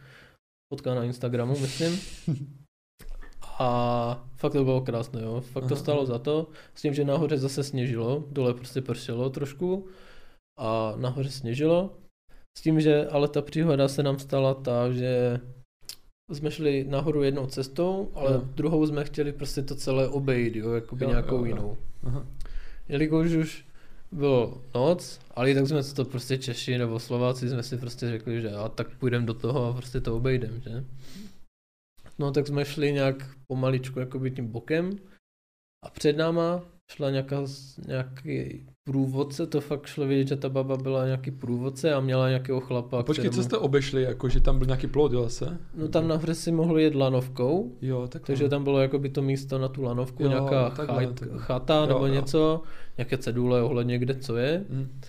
Fotka 0.74 0.96
na 0.96 1.04
Instagramu, 1.04 1.60
myslím. 1.60 2.00
A 3.60 4.30
fakt 4.36 4.52
to 4.54 4.64
bylo 4.64 4.82
krásné, 4.82 5.22
jo. 5.22 5.42
Fakt 5.42 5.68
to 5.68 5.76
stalo 5.76 6.06
za 6.06 6.20
to. 6.20 6.48
S 6.76 6.82
tím, 6.82 6.94
že 6.94 7.06
nahoře 7.06 7.38
zase 7.38 7.64
sněžilo, 7.64 8.24
dole 8.32 8.54
prostě 8.54 8.82
pršelo 8.82 9.30
trošku 9.30 9.88
a 10.60 10.94
nahoře 10.98 11.30
sněžilo. 11.30 11.98
S 12.58 12.62
tím, 12.62 12.82
že 12.82 13.08
ale 13.08 13.28
ta 13.28 13.42
příhoda 13.42 13.88
se 13.88 14.04
nám 14.04 14.20
stala 14.20 14.54
ta, 14.54 14.92
že 14.92 15.40
jsme 16.32 16.52
šli 16.52 16.86
nahoru 16.90 17.24
jednou 17.24 17.48
cestou, 17.48 18.12
ale 18.14 18.34
Jo. 18.34 18.42
druhou 18.42 18.88
jsme 18.88 19.04
chtěli 19.06 19.34
prostě 19.34 19.62
to 19.62 19.76
celé 19.76 20.08
obejít, 20.10 20.56
jo, 20.56 20.72
jakoby 20.72 21.04
Jo, 21.06 21.10
nějakou 21.10 21.36
jo, 21.36 21.42
jo. 21.42 21.46
jinou. 21.46 21.78
Aha. 22.04 22.28
Jelikož 22.90 23.32
už 23.32 23.66
bylo 24.12 24.62
noc, 24.76 25.20
ale 25.32 25.54
tak 25.54 25.68
jsme 25.68 25.84
to 25.84 26.06
prostě 26.06 26.38
Češi 26.38 26.78
nebo 26.78 27.00
Slováci 27.00 27.50
jsme 27.50 27.64
si 27.64 27.78
prostě 27.78 28.10
řekli, 28.10 28.42
že 28.42 28.52
a 28.52 28.70
tak 28.70 28.98
půjdeme 28.98 29.26
do 29.26 29.34
toho 29.34 29.66
a 29.66 29.74
prostě 29.74 30.02
to 30.02 30.16
obejdem, 30.16 30.62
že? 30.62 30.86
No 32.20 32.32
tak 32.32 32.48
jsme 32.48 32.66
šli 32.66 32.94
nějak 32.94 33.30
pomaličku 33.48 34.00
jakoby 34.00 34.32
tím 34.32 34.48
bokem 34.48 34.98
a 35.86 35.90
před 35.90 36.18
náma 36.18 36.64
šla 36.92 37.10
nějaká, 37.10 37.42
nějaký 37.88 38.68
průvodce, 38.84 39.48
to 39.48 39.62
fakt 39.62 39.86
šlo 39.86 40.08
vidět, 40.08 40.28
že 40.28 40.36
ta 40.36 40.50
baba 40.50 40.78
byla 40.78 41.06
nějaký 41.06 41.32
průvodce 41.32 41.94
a 41.94 42.00
měla 42.00 42.28
nějakého 42.30 42.60
chlapa, 42.60 43.00
A 43.00 43.04
počkej, 43.04 43.26
co 43.26 43.30
kterému- 43.30 43.44
jste 43.44 43.58
obešli, 43.58 44.02
jako 44.04 44.30
že 44.30 44.40
tam 44.40 44.58
byl 44.58 44.66
nějaký 44.68 44.88
plot, 44.88 45.14
jo, 45.14 45.24
zase? 45.24 45.58
No 45.76 45.88
tam 45.88 46.08
nahoře 46.08 46.36
si 46.36 46.52
mohl 46.52 46.80
jet 46.80 46.96
lanovkou, 46.96 47.72
Jo, 47.82 48.08
tak 48.08 48.22
takže 48.26 48.50
tam 48.50 48.64
bylo 48.64 48.80
jakoby 48.82 49.10
to 49.10 49.22
místo 49.22 49.58
na 49.58 49.68
tu 49.68 49.84
lanovku, 49.84 50.24
Jo, 50.24 50.30
nějaká 50.30 50.70
takhle, 50.70 51.06
chaj- 51.06 51.14
takhle. 51.14 51.40
chata 51.40 51.76
Jo, 51.80 51.86
nebo 51.86 52.06
jo. 52.08 52.14
něco, 52.14 52.62
nějaké 52.98 53.18
cedule 53.18 53.62
ohledně 53.62 54.00
kde 54.00 54.16
co 54.16 54.38
je 54.38 54.66
Mhm. 54.70 55.00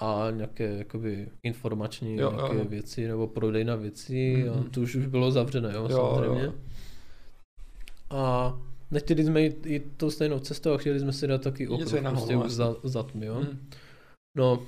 a 0.00 0.26
nějaké 0.36 0.78
jakoby 0.78 1.28
informační 1.42 2.16
Jo, 2.16 2.32
nějaké 2.36 2.58
jo. 2.58 2.64
věci 2.68 3.08
nebo 3.08 3.26
prodejna 3.26 3.74
věcí 3.76 4.48
a 4.48 4.54
Mhm. 4.56 4.70
to 4.70 4.80
už, 4.80 4.94
už 4.94 5.06
bylo 5.06 5.30
zavřené, 5.30 5.72
jo, 5.74 5.82
Jo, 5.90 5.96
samozřejmě. 5.96 6.44
jo. 6.44 6.52
A 8.10 8.54
nechtěli 8.90 9.24
jsme 9.24 9.42
jít, 9.42 9.66
jít 9.66 9.82
tou 9.96 10.10
stejnou 10.10 10.38
cestou 10.38 10.72
a 10.72 10.78
chtěli 10.78 11.00
jsme 11.00 11.12
si 11.12 11.26
dát 11.26 11.42
taky 11.42 11.68
okruh 11.68 11.90
prostě 11.90 12.02
no, 12.02 12.12
už 12.12 12.30
jasně. 12.30 12.48
za, 12.48 12.76
za 12.82 13.02
tmy, 13.02 13.26
jo. 13.26 13.40
Mhm. 13.40 13.68
No, 14.36 14.62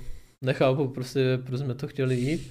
nechápu 0.45 0.89
prostě, 0.89 1.39
proč 1.47 1.61
jsme 1.61 1.75
to 1.75 1.89
chtěli 1.89 2.17
jít. 2.17 2.51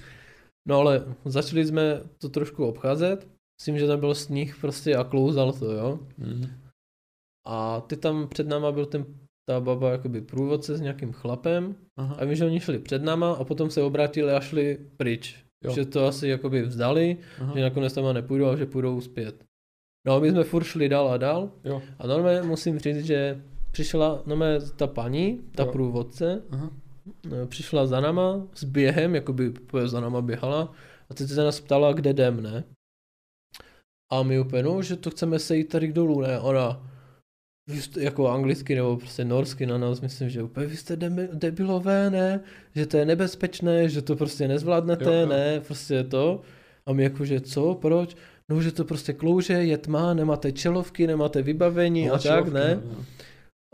No 0.68 0.76
ale 0.76 1.04
začali 1.24 1.66
jsme 1.66 2.02
to 2.18 2.28
trošku 2.28 2.66
obcházet, 2.66 3.28
s 3.60 3.64
tím, 3.64 3.78
že 3.78 3.86
tam 3.86 4.00
byl 4.00 4.14
sníh 4.14 4.56
prostě 4.60 4.96
a 4.96 5.04
klouzal 5.04 5.52
to, 5.52 5.72
jo. 5.72 5.98
Mhm. 6.18 6.50
A 7.46 7.80
ty 7.80 7.96
tam 7.96 8.28
před 8.28 8.48
náma 8.48 8.72
byl 8.72 8.86
ten, 8.86 9.06
ta 9.48 9.60
baba 9.60 9.90
jakoby 9.90 10.20
průvodce 10.20 10.76
s 10.76 10.80
nějakým 10.80 11.12
chlapem 11.12 11.74
Aha. 11.96 12.14
a 12.14 12.24
vím, 12.24 12.34
že 12.34 12.44
oni 12.44 12.60
šli 12.60 12.78
před 12.78 13.02
náma 13.02 13.32
a 13.32 13.44
potom 13.44 13.70
se 13.70 13.82
obrátili 13.82 14.32
a 14.32 14.40
šli 14.40 14.78
pryč. 14.96 15.44
Jo. 15.64 15.74
Že 15.74 15.84
to 15.84 16.06
asi 16.06 16.28
jakoby 16.28 16.62
vzdali, 16.62 17.18
Aha. 17.40 17.52
že 17.56 17.62
nakonec 17.62 17.92
tam 17.92 18.14
nepůjdou 18.14 18.46
a 18.46 18.56
že 18.56 18.66
půjdou 18.66 19.00
zpět. 19.00 19.44
No 20.06 20.14
a 20.14 20.18
my 20.20 20.30
jsme 20.30 20.44
furt 20.44 20.64
šli 20.64 20.88
dál 20.88 21.08
a 21.08 21.16
dál 21.16 21.50
Jo. 21.64 21.82
a 21.98 22.06
normálně 22.06 22.42
musím 22.42 22.78
říct, 22.78 23.04
že 23.06 23.42
přišla 23.70 24.22
normálně 24.26 24.60
ta 24.76 24.86
paní, 24.86 25.40
ta 25.54 25.62
Jo. 25.62 25.72
průvodce, 25.72 26.42
Aha. 26.50 26.70
eh, 27.42 27.46
přišla 27.46 27.86
za 27.86 28.00
náma 28.00 28.46
s 28.54 28.64
během, 28.64 29.14
jakoby 29.14 29.48
úplně 29.48 29.88
za 29.88 30.00
náma 30.00 30.22
běhala 30.22 30.72
a 31.10 31.14
teď 31.14 31.28
se 31.28 31.44
nás 31.44 31.60
ptala, 31.60 31.92
kde 31.92 32.10
jdem, 32.10 32.42
ne? 32.42 32.64
A 34.12 34.22
my 34.22 34.40
úplně, 34.40 34.62
no, 34.62 34.82
že 34.82 34.96
to 34.96 35.10
chceme 35.10 35.38
sejít 35.38 35.68
tady 35.68 35.92
dolů, 35.92 36.20
ne? 36.20 36.40
Ona, 36.40 36.90
jako 37.98 38.28
anglicky 38.28 38.74
nebo 38.74 38.96
prostě 38.96 39.24
norsky 39.24 39.66
na 39.66 39.78
nás, 39.78 40.00
myslím, 40.00 40.30
že 40.30 40.42
úplně, 40.42 40.66
vy 40.66 40.76
jste 40.76 40.96
debilové, 41.32 42.10
ne? 42.10 42.40
Že 42.74 42.86
to 42.86 42.96
je 42.96 43.04
nebezpečné, 43.04 43.88
že 43.88 44.02
to 44.02 44.16
prostě 44.16 44.48
nezvládnete, 44.48 45.04
Jo, 45.04 45.20
jo. 45.20 45.26
ne? 45.26 45.60
Prostě 45.60 46.04
to. 46.04 46.40
A 46.86 46.92
my 46.92 47.02
jako, 47.02 47.24
že 47.24 47.40
co, 47.40 47.74
proč? 47.74 48.16
No, 48.50 48.62
že 48.62 48.72
to 48.72 48.84
prostě 48.84 49.12
klouže, 49.12 49.52
je 49.52 49.78
tma, 49.78 50.14
nemáte 50.14 50.52
čelovky, 50.52 51.06
nemáte 51.06 51.42
vybavení 51.42 52.06
No, 52.06 52.14
a 52.14 52.18
tak, 52.18 52.22
čilovky, 52.22 52.50
ne? 52.50 52.80
no, 52.84 52.90
no. 52.98 53.04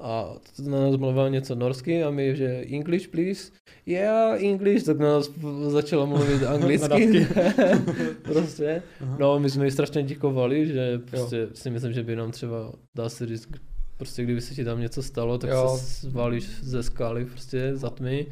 A 0.01 0.35
na 0.63 0.81
nás 0.81 0.97
mluvil 0.97 1.31
něco 1.31 1.55
norsky 1.55 2.05
a 2.05 2.11
my, 2.11 2.37
že 2.37 2.65
English 2.71 3.07
please. 3.07 3.51
Yeah, 3.87 4.43
English, 4.43 4.85
tak 4.85 4.99
na 4.99 5.07
nás 5.13 5.31
začala 5.69 6.07
mluvit 6.07 6.43
anglicky. 6.47 7.27
Prostě. 8.23 8.83
Aha. 9.01 9.17
No, 9.21 9.39
my 9.39 9.51
jsme 9.51 9.65
jí 9.65 9.71
strašně 9.71 10.03
děkovali, 10.03 10.67
že 10.67 10.99
prostě 11.11 11.49
si 11.55 11.71
myslím, 11.71 11.93
že 11.93 12.03
by 12.03 12.17
nám 12.17 12.31
třeba, 12.31 12.73
dá 12.97 13.09
se 13.09 13.27
říct, 13.27 13.49
prostě 13.97 14.23
kdyby 14.23 14.41
se 14.41 14.55
ti 14.55 14.65
tam 14.65 14.81
něco 14.81 15.03
stalo, 15.03 15.39
tak 15.39 15.51
Jo. 15.51 15.77
se 15.81 16.09
zvalíš 16.09 16.45
ze 16.63 16.83
skály 16.83 17.25
prostě 17.25 17.77
za 17.77 17.91
tmy. 17.91 18.27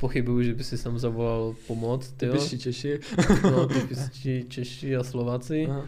Pochybuju, 0.00 0.42
že 0.42 0.54
by 0.54 0.64
si 0.64 0.82
tam 0.82 0.98
zavolal 0.98 1.54
pomoc, 1.66 2.12
ty 2.12 2.26
Typičtí 2.26 2.58
Češi. 2.58 3.00
no, 3.42 3.66
typičtí 3.66 4.44
Češi 4.48 4.96
a 4.96 5.02
Slováci. 5.04 5.66
Aha. 5.70 5.86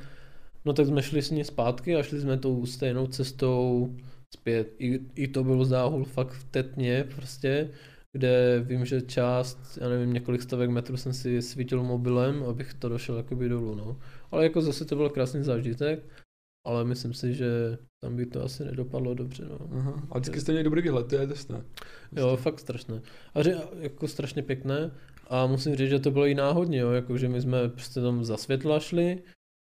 No 0.64 0.72
tak 0.72 0.86
jsme 0.86 1.02
šli 1.02 1.22
s 1.22 1.30
ní 1.30 1.44
zpátky 1.44 1.96
a 1.96 2.02
šli 2.02 2.20
jsme 2.20 2.36
tou 2.38 2.66
stejnou 2.66 3.06
cestou 3.06 3.88
zpět. 4.34 4.74
I, 4.78 5.00
i 5.14 5.28
to 5.28 5.44
byl 5.44 5.64
záhul 5.64 6.04
fakt 6.04 6.32
v 6.32 6.44
Tetně 6.44 7.04
prostě, 7.14 7.70
kde 8.12 8.60
vím, 8.64 8.84
že 8.84 9.00
část, 9.02 9.78
já 9.80 9.88
nevím, 9.88 10.12
několik 10.12 10.42
stovek 10.42 10.70
metrů 10.70 10.96
jsem 10.96 11.12
si 11.12 11.42
svítil 11.42 11.82
mobilem, 11.82 12.44
abych 12.44 12.74
to 12.74 12.88
došel 12.88 13.16
jakoby 13.16 13.48
dolů, 13.48 13.74
no. 13.74 13.96
Ale 14.30 14.44
jako 14.44 14.60
zase 14.60 14.84
to 14.84 14.96
byl 14.96 15.08
krásný 15.08 15.44
zážitek, 15.44 16.02
ale 16.68 16.84
myslím 16.84 17.14
si, 17.14 17.34
že 17.34 17.78
tam 18.04 18.16
by 18.16 18.26
to 18.26 18.44
asi 18.44 18.64
nedopadlo 18.64 19.14
dobře, 19.14 19.44
no. 19.48 19.58
Aha. 19.78 20.02
A 20.10 20.18
vždycky 20.18 20.40
jste 20.40 20.52
měli 20.52 20.64
dobrý 20.64 20.82
výhled, 20.82 21.06
to 21.08 21.14
je 21.14 21.26
drsné. 21.26 21.64
Jo, 22.16 22.36
fakt 22.36 22.60
strašné. 22.60 23.02
A 23.34 23.42
že, 23.42 23.56
jako 23.80 24.08
strašně 24.08 24.42
pěkné. 24.42 24.90
A 25.30 25.46
musím 25.46 25.76
říct, 25.76 25.88
že 25.88 25.98
to 25.98 26.10
bylo 26.10 26.26
i 26.26 26.34
náhodně, 26.34 26.78
jo, 26.78 26.90
jako 26.90 27.18
že 27.18 27.28
my 27.28 27.40
jsme 27.40 27.68
prostě 27.68 28.00
tam 28.00 28.24
za 28.24 28.36
světla 28.36 28.80
šli 28.80 29.22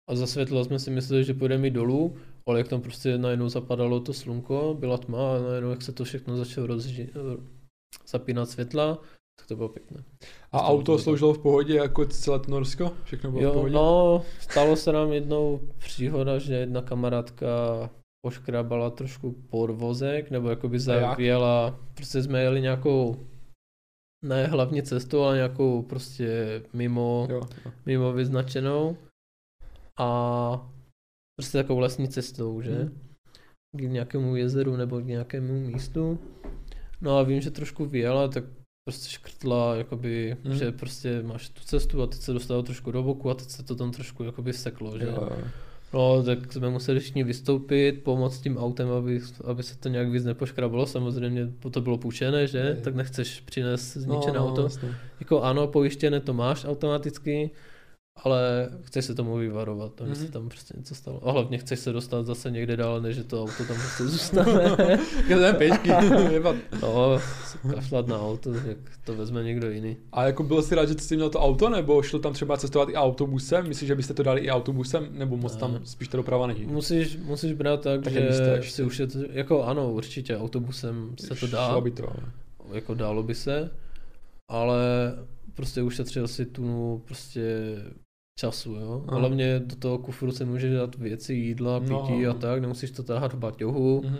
a 0.10 0.16
za 0.16 0.28
světla 0.28 0.64
jsme 0.64 0.80
si 0.80 0.92
mysleli, 0.92 1.24
že 1.24 1.34
půjdeme 1.34 1.68
jít 1.68 1.74
dolů, 1.74 2.16
ale 2.48 2.60
jak 2.60 2.68
tam 2.68 2.82
prostě 2.82 3.18
najednou 3.18 3.50
zapadalo 3.50 4.00
to 4.00 4.14
slunko, 4.14 4.76
byla 4.80 4.98
tma 4.98 5.36
a 5.36 5.42
najednou 5.42 5.70
jak 5.70 5.82
se 5.82 5.92
to 5.92 6.04
všechno 6.04 6.38
začalo 6.38 6.68
rozži- 6.68 7.10
zapínat 8.08 8.50
světla, 8.50 9.00
tak 9.42 9.48
to 9.48 9.56
bylo 9.56 9.70
pěkné. 9.70 10.04
A 10.52 10.58
Stalo 10.58 10.70
auto 10.70 10.92
to 10.92 11.00
sloužilo 11.00 11.34
v 11.34 11.40
pohodě 11.40 11.76
jako 11.76 12.06
celé 12.06 12.40
to 12.40 12.52
Norsko? 12.52 12.92
Všechno 13.04 13.32
bylo 13.32 13.42
v 13.42 13.44
Jo, 13.46 13.54
pohodě? 13.54 13.74
no, 13.76 14.22
stalo 14.40 14.76
se 14.76 14.92
nám 14.92 15.14
jednou 15.14 15.60
příhoda, 15.78 16.40
že 16.40 16.54
jedna 16.56 16.82
kamarádka 16.82 17.48
poškrabala 18.26 18.90
trošku 18.90 19.32
podvozek, 19.50 20.32
nebo 20.32 20.50
jakoby 20.50 20.76
jak? 20.76 20.82
zavěla, 20.82 21.80
prostě 21.96 22.24
jsme 22.24 22.42
jeli 22.42 22.62
nějakou 22.62 23.16
ne 24.26 24.48
hlavně 24.48 24.84
cestu, 24.84 25.22
ale 25.22 25.36
nějakou 25.36 25.82
prostě 25.82 26.62
mimo, 26.74 27.28
Jo, 27.30 27.42
jo. 27.66 27.72
mimo 27.86 28.14
vyznačenou 28.14 28.98
a 30.00 30.70
prostě 31.40 31.58
takovou 31.58 31.80
lesní 31.80 32.08
cestou, 32.08 32.62
že? 32.62 32.72
Mhm. 32.72 33.00
K 33.78 33.82
nějakému 33.82 34.36
jezeru 34.36 34.76
nebo 34.76 35.00
k 35.02 35.06
nějakému 35.06 35.54
místu. 35.60 36.20
No 37.02 37.18
a 37.18 37.24
vím, 37.24 37.42
že 37.42 37.52
trošku 37.52 37.86
vyjela, 37.86 38.28
tak 38.28 38.44
prostě 38.86 39.10
škrtla, 39.10 39.76
jakoby, 39.76 40.38
Mhm. 40.44 40.56
že 40.58 40.72
prostě 40.72 41.22
máš 41.24 41.50
tu 41.50 41.62
cestu 41.66 42.02
a 42.02 42.08
teď 42.08 42.22
se 42.22 42.34
dostalo 42.34 42.64
trošku 42.64 42.92
do 42.92 43.04
boku 43.04 43.30
a 43.30 43.34
teď 43.34 43.50
se 43.50 43.64
to 43.64 43.76
tam 43.76 43.92
trošku 43.92 44.24
jakoby 44.24 44.54
seklo, 44.54 45.00
že? 45.00 45.06
Jo. 45.06 45.30
No, 45.94 46.24
tak 46.24 46.54
jsme 46.54 46.70
museli 46.70 47.00
všichni 47.00 47.24
vystoupit, 47.24 48.04
pomoct 48.04 48.42
tím 48.42 48.58
autem, 48.58 48.90
aby, 48.92 49.22
aby 49.44 49.64
se 49.64 49.78
to 49.78 49.90
nějak 49.90 50.10
víc 50.10 50.24
nepoškrabalo. 50.24 50.86
Samozřejmě 50.86 51.48
to 51.72 51.82
bylo 51.82 51.98
půjčené, 51.98 52.48
že? 52.48 52.58
Je. 52.58 52.76
Tak 52.76 52.96
nechceš 52.96 53.40
přinést 53.40 53.94
zničené 53.98 54.40
no, 54.40 54.48
auto. 54.50 54.62
jasně. 54.64 54.96
Jako 55.20 55.42
ano, 55.42 55.68
pojištěné 55.68 56.20
to 56.20 56.34
máš 56.34 56.66
automaticky, 56.66 57.50
ale 58.24 58.70
chceš 58.82 59.06
se 59.06 59.16
tomu 59.16 59.36
vyvarovat, 59.38 60.02
aby 60.02 60.10
Mhm. 60.10 60.20
se 60.26 60.32
tam 60.32 60.50
prostě 60.50 60.74
něco 60.78 60.96
stalo. 60.96 61.28
A 61.28 61.32
hlavně 61.32 61.58
chceš 61.58 61.80
se 61.80 61.92
dostat 61.94 62.26
zase 62.26 62.52
někde 62.52 62.78
dál, 62.78 63.02
než 63.02 63.18
to 63.28 63.42
auto 63.44 63.66
tam 63.68 63.78
prostě 63.78 64.04
zůstane. 64.04 64.98
Jsem 65.28 65.56
pěšky, 65.56 65.90
no, 66.82 67.20
kašlat 67.76 68.08
na 68.08 68.22
auto, 68.22 68.54
jak 68.54 68.78
to 69.04 69.16
vezme 69.16 69.44
někdo 69.44 69.70
jiný. 69.70 69.98
A 70.12 70.24
jako 70.26 70.44
byl 70.44 70.62
jsi 70.62 70.76
rád, 70.76 70.86
že 70.86 70.94
jsi 70.94 71.16
měl 71.16 71.30
to 71.30 71.40
auto, 71.40 71.70
nebo 71.70 72.02
šlo 72.02 72.20
tam 72.20 72.34
třeba 72.34 72.58
cestovat 72.58 72.90
i 72.90 72.94
autobusem? 72.96 73.68
Myslíš, 73.68 73.88
že 73.88 73.96
byste 73.96 74.14
to 74.14 74.24
dali 74.24 74.42
i 74.42 74.50
autobusem, 74.52 75.08
nebo 75.12 75.38
moc 75.38 75.56
tam 75.56 75.74
Ne. 75.74 75.80
spíš 75.84 76.08
ta 76.08 76.18
doprava 76.18 76.48
není? 76.48 76.66
Musíš, 76.66 77.18
musíš 77.18 77.54
brát 77.54 77.82
tak, 77.82 78.04
Tak 78.04 78.14
že 78.14 78.34
jste 78.34 78.50
ještě. 78.56 78.72
si 78.72 78.84
už 78.84 79.00
je 79.00 79.08
to, 79.08 79.18
jako 79.32 79.64
ano, 79.64 79.92
určitě 79.94 80.38
autobusem 80.38 81.16
se 81.20 81.36
to 81.36 81.48
dá. 81.48 81.70
Šlo 81.70 81.82
by 81.82 81.92
to, 81.92 82.10
ale. 82.10 82.24
jako 82.72 82.94
dálo 82.94 83.24
by 83.24 83.36
se, 83.36 83.72
ale 84.50 84.80
prostě 85.54 85.82
ušetřil 85.82 86.28
si 86.28 86.46
tu 86.46 87.02
prostě 87.06 87.76
času, 88.40 88.72
jo. 88.74 89.06
Aha. 89.08 89.20
Hlavně 89.20 89.60
do 89.60 89.76
toho 89.76 89.98
kufru 89.98 90.32
se 90.32 90.46
může 90.46 90.74
dát 90.74 90.96
věci, 90.96 91.34
jídla, 91.34 91.80
No. 91.80 92.00
pití 92.08 92.28
a 92.28 92.34
tak, 92.34 92.62
nemusíš 92.62 92.92
to 92.92 93.04
táhat 93.04 93.34
v 93.34 93.38
baťohu 93.38 94.02
Mhm. 94.06 94.18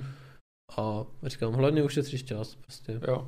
a 0.78 1.06
říkám, 1.24 1.54
hlavně 1.54 1.84
ušetříš 1.84 2.24
čas 2.24 2.56
prostě. 2.56 3.00
Jo. 3.08 3.28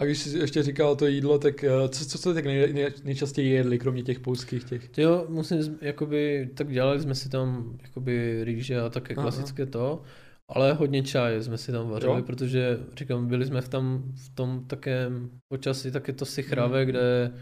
A 0.00 0.04
když 0.04 0.18
jsi 0.18 0.38
ještě 0.38 0.62
říkal 0.62 0.96
to 0.96 1.06
jídlo, 1.06 1.38
tak 1.38 1.64
eh, 1.64 1.88
co, 1.88 2.06
co 2.06 2.18
jste 2.18 2.34
tak 2.34 2.44
nej, 2.44 2.72
nej, 2.72 2.92
nejčastěji 3.04 3.50
jedli, 3.50 3.78
kromě 3.78 4.02
těch 4.02 4.20
polských 4.20 4.64
těch? 4.64 4.98
Jo, 4.98 5.26
musím, 5.28 5.78
jakoby, 5.80 6.50
tak 6.54 6.72
dělali 6.72 7.00
jsme 7.00 7.14
si 7.14 7.28
tam 7.28 7.78
jakoby 7.82 8.44
rýže 8.44 8.80
a 8.80 8.88
také 8.90 9.14
Aha. 9.14 9.22
klasické 9.22 9.66
to, 9.66 10.02
ale 10.50 10.72
hodně 10.72 11.02
čaje 11.02 11.42
jsme 11.42 11.58
si 11.58 11.72
tam 11.72 11.88
vařili, 11.88 12.12
Jo? 12.18 12.22
protože 12.22 12.78
říkám, 12.98 13.26
byli 13.28 13.46
jsme 13.46 13.60
v 13.60 13.68
tam 13.68 14.02
v 14.14 14.34
tom 14.34 14.64
takém 14.66 15.30
počasí, 15.52 15.90
tak 15.90 16.08
je 16.08 16.14
to 16.14 16.24
sichravé, 16.24 16.78
Mhm. 16.80 16.88
kde, 16.88 17.32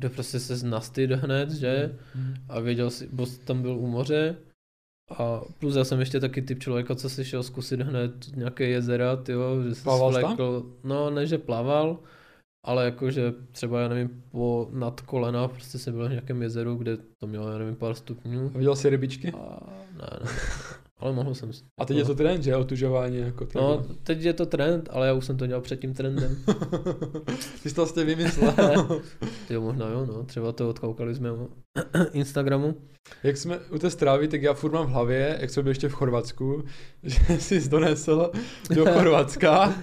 kde 0.00 0.08
prostě 0.08 0.40
se 0.40 0.66
nastyt 0.66 1.10
hned, 1.10 1.50
že? 1.50 1.96
Mhm. 2.14 2.34
a 2.48 2.60
věděl 2.60 2.90
si, 2.90 3.08
bo 3.12 3.26
tam 3.44 3.62
byl 3.62 3.78
u 3.78 3.86
moře 3.86 4.36
a 5.18 5.40
plus 5.60 5.76
já 5.76 5.84
jsem 5.84 6.00
ještě 6.00 6.20
taky 6.20 6.42
typ 6.42 6.58
člověka, 6.62 6.94
co 6.94 7.08
si 7.10 7.24
šel 7.24 7.42
zkusit 7.42 7.80
hned 7.80 8.12
nějaké 8.36 8.68
jezera, 8.68 9.16
tyjo, 9.16 9.62
že 9.62 9.74
se 9.74 9.82
Plaval 9.82 10.10
svlékl, 10.12 10.72
no 10.84 11.10
ne, 11.10 11.26
že 11.26 11.38
plaval, 11.38 11.98
ale 12.66 12.84
jakože 12.84 13.32
třeba, 13.52 13.80
já 13.80 13.88
nevím, 13.88 14.24
po 14.30 14.68
nad 14.72 15.00
kolena, 15.00 15.48
prostě 15.48 15.78
jsem 15.78 15.94
byl 15.94 16.06
v 16.06 16.10
nějakém 16.10 16.42
jezeru, 16.42 16.74
kde 16.74 16.96
to 16.96 17.26
mělo, 17.26 17.48
já 17.52 17.58
nevím, 17.58 17.76
pár 17.76 17.94
stupňů. 17.94 18.50
A 18.54 18.58
viděl 18.58 18.76
jsi 18.76 18.90
rybičky? 18.90 19.32
A 19.32 19.60
ne, 19.96 20.08
ne, 20.24 20.30
ale 20.98 21.12
mohl 21.12 21.34
jsem. 21.34 21.52
si- 21.52 21.64
A 21.78 21.84
teď 21.84 21.96
je 21.96 22.04
to 22.04 22.14
trend, 22.14 22.42
že? 22.42 22.56
Otužování 22.56 23.16
jako 23.18 23.46
No, 23.54 23.76
takhle. 23.76 23.94
teď 24.02 24.22
je 24.22 24.32
to 24.32 24.46
trend, 24.46 24.88
ale 24.92 25.06
já 25.06 25.12
už 25.12 25.24
jsem 25.26 25.36
to 25.36 25.46
dělal 25.46 25.60
před 25.62 25.80
tím 25.80 25.94
trendem. 25.94 26.36
Ty 27.62 27.68
jsi 27.68 27.74
to 27.74 27.80
vlastně 27.82 28.04
vymyslel. 28.04 28.54
Jo, 29.50 29.60
možná 29.60 29.88
jo, 29.88 30.06
no, 30.06 30.22
třeba 30.24 30.52
to 30.52 30.68
odkoukali 30.68 31.14
jsme 31.14 31.30
o 31.32 31.48
Instagramu. 32.12 32.74
jak 33.22 33.36
jsme 33.36 33.58
u 33.70 33.78
té 33.78 33.90
strávy, 33.90 34.28
tak 34.28 34.42
já 34.42 34.54
furt 34.54 34.72
mám 34.72 34.86
v 34.86 34.90
hlavě, 34.90 35.38
jak 35.40 35.50
jsme 35.50 35.62
byli 35.62 35.70
ještě 35.70 35.88
v 35.88 35.92
Chorvatsku, 35.92 36.64
že 37.02 37.40
jsi 37.40 37.68
donesl 37.68 38.30
do 38.74 38.86
Chorvatska, 38.86 39.74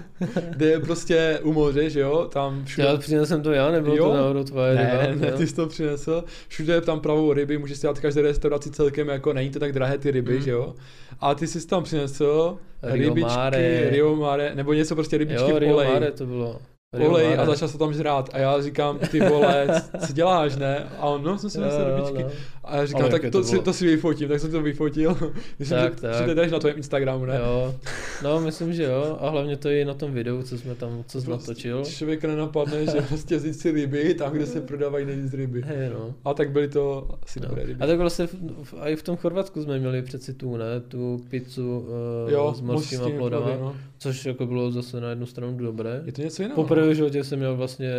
kde 0.50 0.66
je 0.66 0.80
prostě 0.80 1.40
u 1.44 1.54
moře, 1.54 1.90
že 1.90 2.00
jo, 2.00 2.30
tam 2.34 2.66
všude... 2.66 2.88
Já 2.88 2.98
přinesl 2.98 3.42
to 3.42 3.52
já, 3.52 3.72
nebylo 3.72 3.96
Jo? 3.96 4.06
to 4.10 4.14
náhodou 4.14 4.44
tvoje 4.44 4.76
Ne, 4.76 5.00
ryba? 5.08 5.22
ne, 5.22 5.32
jo? 5.32 5.38
ty 5.38 5.48
jsi 5.48 5.56
to 5.56 5.68
přinesl. 5.68 6.24
Všude 6.48 6.74
je 6.74 6.82
tam 6.82 7.00
pravou 7.00 7.34
ryby, 7.34 7.58
můžeš 7.58 7.78
si 7.78 7.88
dát 7.88 8.00
každé 8.00 8.22
restauraci 8.22 8.72
celkem, 8.72 9.08
jako 9.08 9.34
není 9.34 9.50
to 9.50 9.60
tak 9.60 9.72
drahé 9.74 9.98
ty 9.98 10.12
ryby, 10.12 10.36
Mm. 10.38 10.42
že 10.42 10.52
jo. 10.52 10.76
A 11.24 11.36
ty 11.36 11.48
jsi 11.48 11.68
tam 11.68 11.84
přinesl 11.84 12.58
Rio 12.84 13.10
rybičky, 13.10 13.36
Mare. 13.36 13.90
Rio 13.90 14.16
Mare, 14.16 14.56
nebo 14.56 14.74
něco 14.74 14.96
prostě 14.96 15.18
rybičky 15.18 15.50
jo, 15.50 15.56
v 15.56 15.58
Rio 15.58 15.74
oleji. 15.74 15.94
Mare 15.94 16.12
to 16.12 16.26
bylo. 16.26 16.62
Olej 17.00 17.38
a 17.40 17.46
začal 17.46 17.68
se 17.68 17.78
tam 17.78 17.94
žrát. 17.94 18.30
A 18.34 18.38
já 18.38 18.62
říkám, 18.62 19.00
ty 19.12 19.20
vole, 19.20 19.68
co 20.08 20.14
děláš, 20.14 20.56
ne? 20.56 20.88
A 21.00 21.06
on, 21.06 21.24
no, 21.24 21.38
jsem 21.38 21.50
si 21.50 21.58
jo, 21.60 21.66
rybičky. 21.96 22.24
no. 22.24 22.30
A 22.64 22.76
já 22.78 22.86
říkám, 22.86 23.10
tak 23.10 23.22
to, 23.22 23.30
to 23.32 23.44
si, 23.44 23.60
to 23.60 23.74
si 23.74 23.86
vyfotím, 23.86 24.30
tak 24.30 24.40
jsem 24.40 24.52
to 24.52 24.62
vyfotil. 24.62 25.18
Myslím, 25.60 25.78
Tak, 25.78 25.96
že, 25.96 26.02
tak. 26.02 26.16
že 26.16 26.26
to 26.26 26.34
dáš 26.34 26.52
na 26.52 26.60
tvém 26.60 26.78
Instagramu, 26.78 27.26
ne? 27.26 27.40
Jo, 27.46 27.76
no 28.24 28.40
myslím, 28.42 28.74
že 28.74 28.84
jo. 28.84 29.18
A 29.22 29.30
hlavně 29.30 29.58
to 29.58 29.70
je 29.70 29.82
i 29.82 29.86
na 29.86 29.94
tom 29.94 30.14
videu, 30.14 30.42
co 30.44 30.58
jsme 30.58 30.76
tam, 30.76 31.04
co 31.08 31.22
jsi 31.22 31.26
Prostě 31.28 31.50
natočil. 31.50 31.84
Člověka 31.86 32.28
nenapadne, 32.28 32.86
že 32.86 33.02
prostě 33.08 33.38
vzít 33.38 33.54
si 33.54 33.72
ryby 33.72 34.14
tam, 34.14 34.34
kde 34.34 34.46
se 34.46 34.62
prodávají 34.62 35.06
nejvíc 35.06 35.34
ryby. 35.34 35.62
Hej, 35.66 35.90
no. 35.90 36.14
A 36.26 36.34
tak 36.34 36.52
byly 36.52 36.68
to 36.68 37.08
asi 37.24 37.40
No. 37.40 37.48
dobré 37.48 37.66
ryby. 37.66 37.84
A 37.84 37.88
tak 37.88 38.00
vlastně 38.00 38.28
v, 38.28 38.74
i 38.86 38.96
v 38.96 39.04
tom 39.04 39.18
Chorvatsku 39.18 39.64
jsme 39.64 39.80
měli 39.80 40.02
přeci 40.02 40.34
tu, 40.34 40.58
ne, 40.58 40.80
tu 40.88 41.22
pizzu 41.30 41.80
uh, 42.26 42.32
jo, 42.32 42.54
s 42.58 42.62
mořskými 42.62 43.12
plodama, 43.18 43.48
no. 43.60 43.76
což 43.98 44.26
jako 44.26 44.46
bylo 44.46 44.72
zase 44.72 45.02
na 45.02 45.10
jednu 45.10 45.26
stranu 45.26 45.58
dobré. 45.58 46.02
Je 46.06 46.12
to 46.12 46.22
něco 46.22 46.42
jiného? 46.42 46.56
Poprvé 46.64 46.83
v 46.90 46.96
životě 46.96 47.24
jsem 47.24 47.40
měl 47.40 47.56
vlastně 47.58 47.92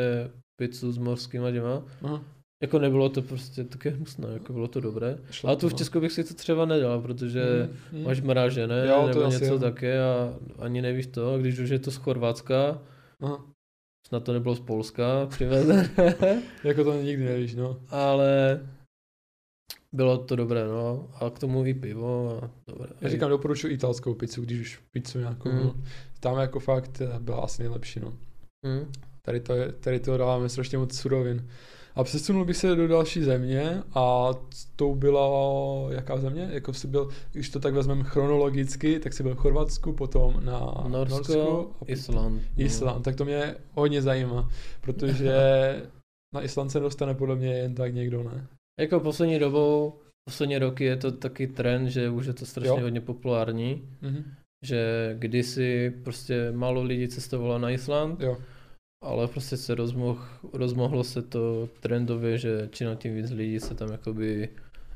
pizzu 0.60 0.92
s 0.92 0.98
morskýma 0.98 1.50
těma. 1.52 1.82
Aha, 2.02 2.22
Jako 2.62 2.78
nebylo 2.78 3.08
to 3.08 3.22
prostě 3.22 3.64
také 3.64 3.90
hnusné, 3.90 4.28
jako 4.32 4.52
bylo 4.52 4.68
to 4.68 4.80
dobré. 4.80 5.18
šlo 5.30 5.48
Ale 5.48 5.56
to, 5.56 5.60
tu 5.60 5.68
v 5.68 5.72
no. 5.72 5.78
Česku 5.78 6.00
bych 6.00 6.12
si 6.12 6.24
to 6.24 6.34
třeba 6.34 6.64
nedal, 6.66 7.00
protože 7.02 7.68
Mm, 7.92 7.98
mm. 7.98 8.04
máš 8.04 8.20
mražené 8.20 8.86
Jo, 8.88 9.00
to 9.12 9.18
nebo 9.18 9.30
něco 9.30 9.44
jo. 9.44 9.58
také 9.58 10.02
a 10.02 10.34
ani 10.58 10.82
nevíš 10.82 11.06
to. 11.06 11.34
A 11.34 11.38
když 11.38 11.58
už 11.58 11.70
je 11.70 11.78
to 11.78 11.90
z 11.90 11.96
Chorvatska, 11.96 12.82
Aha. 13.20 13.44
snad 14.08 14.24
to 14.24 14.32
nebylo 14.32 14.54
z 14.54 14.60
Polska 14.60 15.26
přivezené, 15.26 15.90
Jako 16.64 16.84
to 16.84 17.02
nikdy 17.02 17.24
nevíš, 17.24 17.54
no. 17.54 17.80
ale 17.88 18.60
bylo 19.92 20.18
to 20.18 20.36
dobré, 20.36 20.64
no. 20.68 21.08
A 21.20 21.30
k 21.30 21.38
tomu 21.38 21.64
i 21.66 21.74
pivo 21.74 22.40
a 22.42 22.50
dobré. 22.68 22.90
Já 23.00 23.08
říkám, 23.08 23.30
doporučuji 23.30 23.72
italskou 23.74 24.14
pizzu, 24.14 24.42
když 24.42 24.60
už 24.60 24.80
pizzu 24.90 25.18
nějakou. 25.18 25.50
Mm. 25.52 25.58
no. 25.58 25.74
Tam 26.20 26.38
jako 26.38 26.60
fakt 26.60 27.02
byla 27.18 27.40
asi 27.40 27.62
nejlepší, 27.62 28.00
no. 28.00 28.12
Hm. 28.64 28.92
Tady 29.22 29.40
to, 29.40 29.52
je, 29.52 29.72
tady 29.72 30.00
to 30.00 30.16
dáváme 30.16 30.48
strašně 30.48 30.78
moc 30.78 30.94
surovin. 30.96 31.48
A 31.96 32.04
přesunul 32.04 32.44
bych 32.44 32.56
se 32.56 32.74
do 32.74 32.88
další 32.88 33.22
země 33.22 33.82
a 33.94 34.30
tou 34.76 34.94
byla 34.94 35.28
jaká 35.90 36.16
země? 36.18 36.48
Jako 36.52 36.72
jsi 36.72 36.86
byl, 36.86 37.08
když 37.32 37.50
to 37.50 37.60
tak 37.60 37.74
vezmeme 37.74 38.04
chronologicky, 38.04 39.00
tak 39.00 39.12
jsi 39.12 39.22
byl 39.22 39.34
v 39.34 39.38
Chorvatsku, 39.38 39.92
potom 39.92 40.40
na 40.44 40.60
Norsko, 40.88 41.16
Norsku 41.34 41.74
Island. 41.86 42.34
no. 42.56 42.64
Island. 42.64 43.02
Tak 43.02 43.16
to 43.16 43.24
mě 43.24 43.54
hodně 43.74 44.02
zajímá, 44.02 44.48
protože 44.80 45.32
na 46.34 46.42
Island 46.42 46.70
se 46.70 46.80
dostane 46.80 47.14
podle 47.14 47.36
mě 47.36 47.54
jen 47.54 47.74
tak 47.74 47.94
někdo, 47.94 48.22
ne? 48.22 48.46
Jako 48.80 49.00
poslední 49.00 49.38
dobou, 49.38 49.98
poslední 50.28 50.58
roky 50.58 50.84
je 50.84 50.96
to 50.96 51.12
taky 51.12 51.46
trend, 51.46 51.88
že 51.88 52.10
už 52.10 52.26
je 52.26 52.32
to 52.32 52.46
strašně 52.46 52.68
Jo. 52.68 52.80
hodně 52.80 53.00
populární. 53.00 53.88
Mhm. 54.02 54.24
Že 54.64 55.14
kdysi 55.18 55.92
prostě 56.04 56.52
málo 56.52 56.82
lidí 56.82 57.08
cestovalo 57.08 57.58
na 57.58 57.70
Island, 57.70 58.20
Jo. 58.20 58.36
Ale 59.04 59.28
prostě 59.28 59.56
se 59.56 59.74
rozmoh, 59.74 60.38
rozmohlo 60.52 61.04
se 61.04 61.22
to 61.22 61.68
trendově, 61.80 62.38
že 62.38 62.68
čím 62.72 62.88
tím 62.96 63.14
víc 63.16 63.30
lidí 63.30 63.60
se 63.60 63.74
tam 63.74 63.92
jakoby 63.92 64.48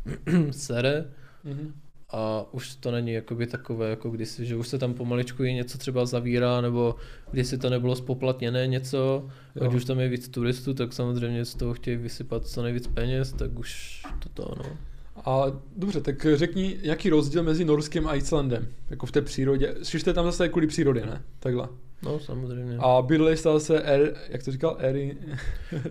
sere 0.51 1.05
Mhm. 1.45 1.73
a 2.11 2.45
už 2.53 2.75
to 2.77 2.91
není 2.91 3.13
jakoby 3.13 3.47
takové 3.47 3.91
jako 3.91 4.11
kdysi, 4.11 4.47
že 4.47 4.57
už 4.57 4.69
se 4.69 4.79
tam 4.79 4.95
pomaličku 4.95 5.45
i 5.45 5.55
něco 5.55 5.79
třeba 5.79 6.07
zavírá, 6.07 6.61
nebo 6.61 6.95
kdysi 7.31 7.59
to 7.59 7.71
nebylo 7.71 7.97
spoplatněné 7.97 8.67
něco, 8.67 9.29
Jo. 9.57 9.65
ať 9.69 9.75
už 9.75 9.85
tam 9.85 10.01
je 10.01 10.09
víc 10.09 10.29
turistů, 10.29 10.75
tak 10.75 10.93
samozřejmě 10.93 11.45
z 11.45 11.55
toho 11.55 11.75
chtějí 11.75 11.97
vysypat 11.97 12.47
co 12.47 12.63
nejvíc 12.63 12.87
peněz, 12.87 13.33
tak 13.33 13.59
už 13.59 14.03
to 14.35 14.55
no. 14.59 14.77
A 15.25 15.45
dobře, 15.77 16.01
tak 16.01 16.27
řekni, 16.35 16.77
jaký 16.83 17.11
rozdíl 17.11 17.43
mezi 17.43 17.65
Norskem 17.65 18.07
a 18.07 18.15
Islandem, 18.15 18.69
jako 18.91 19.07
v 19.07 19.13
té 19.13 19.23
přírodě. 19.23 19.75
Jste 19.83 20.13
tam 20.13 20.25
zase 20.27 20.49
kvůli 20.49 20.67
přírodě, 20.67 21.01
ne? 21.07 21.23
Takhle. 21.39 21.69
No 22.03 22.21
samozřejmě. 22.21 22.77
A 22.81 23.03
bydleli 23.03 23.37
jste 23.37 23.49
zase, 23.53 23.83
er, 23.83 24.15
jak 24.29 24.43
to 24.43 24.53
říkal, 24.53 24.77
Eri... 24.81 25.17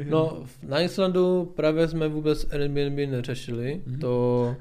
No, 0.09 0.45
na 0.63 0.79
Islandu 0.81 1.45
právě 1.55 1.87
jsme 1.87 2.07
vůbec 2.07 2.53
Airbnb 2.53 3.09
neřešili, 3.11 3.81
Mhm. 3.85 3.99
to 3.99 4.55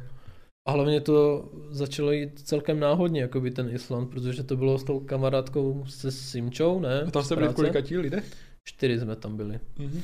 a 0.69 0.73
hlavně 0.73 1.01
to 1.01 1.49
začalo 1.71 2.13
jít 2.13 2.41
celkem 2.41 2.81
náhodně, 2.81 3.21
jako 3.21 3.41
by 3.41 3.51
ten 3.51 3.69
Island, 3.75 4.11
protože 4.11 4.43
to 4.43 4.57
bylo 4.57 4.79
s 4.79 4.85
tou 4.85 5.01
kamarádkou 5.01 5.85
se 5.89 6.13
Simčou, 6.13 6.81
ne? 6.81 7.03
A 7.03 7.11
tam 7.11 7.23
jste 7.25 7.37
byli 7.37 7.49
v 7.49 7.55
kolika 7.55 7.81
tí 7.81 7.99
lidech? 7.99 8.33
Čtyři 8.69 9.01
jsme 9.01 9.17
tam 9.17 9.37
byli. 9.37 9.61
Mhm. 9.79 10.01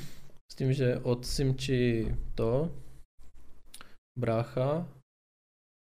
S 0.52 0.55
tím, 0.55 0.73
že 0.73 0.98
od 1.02 1.27
Simči 1.27 2.14
to, 2.35 2.70
brácha, 4.19 4.89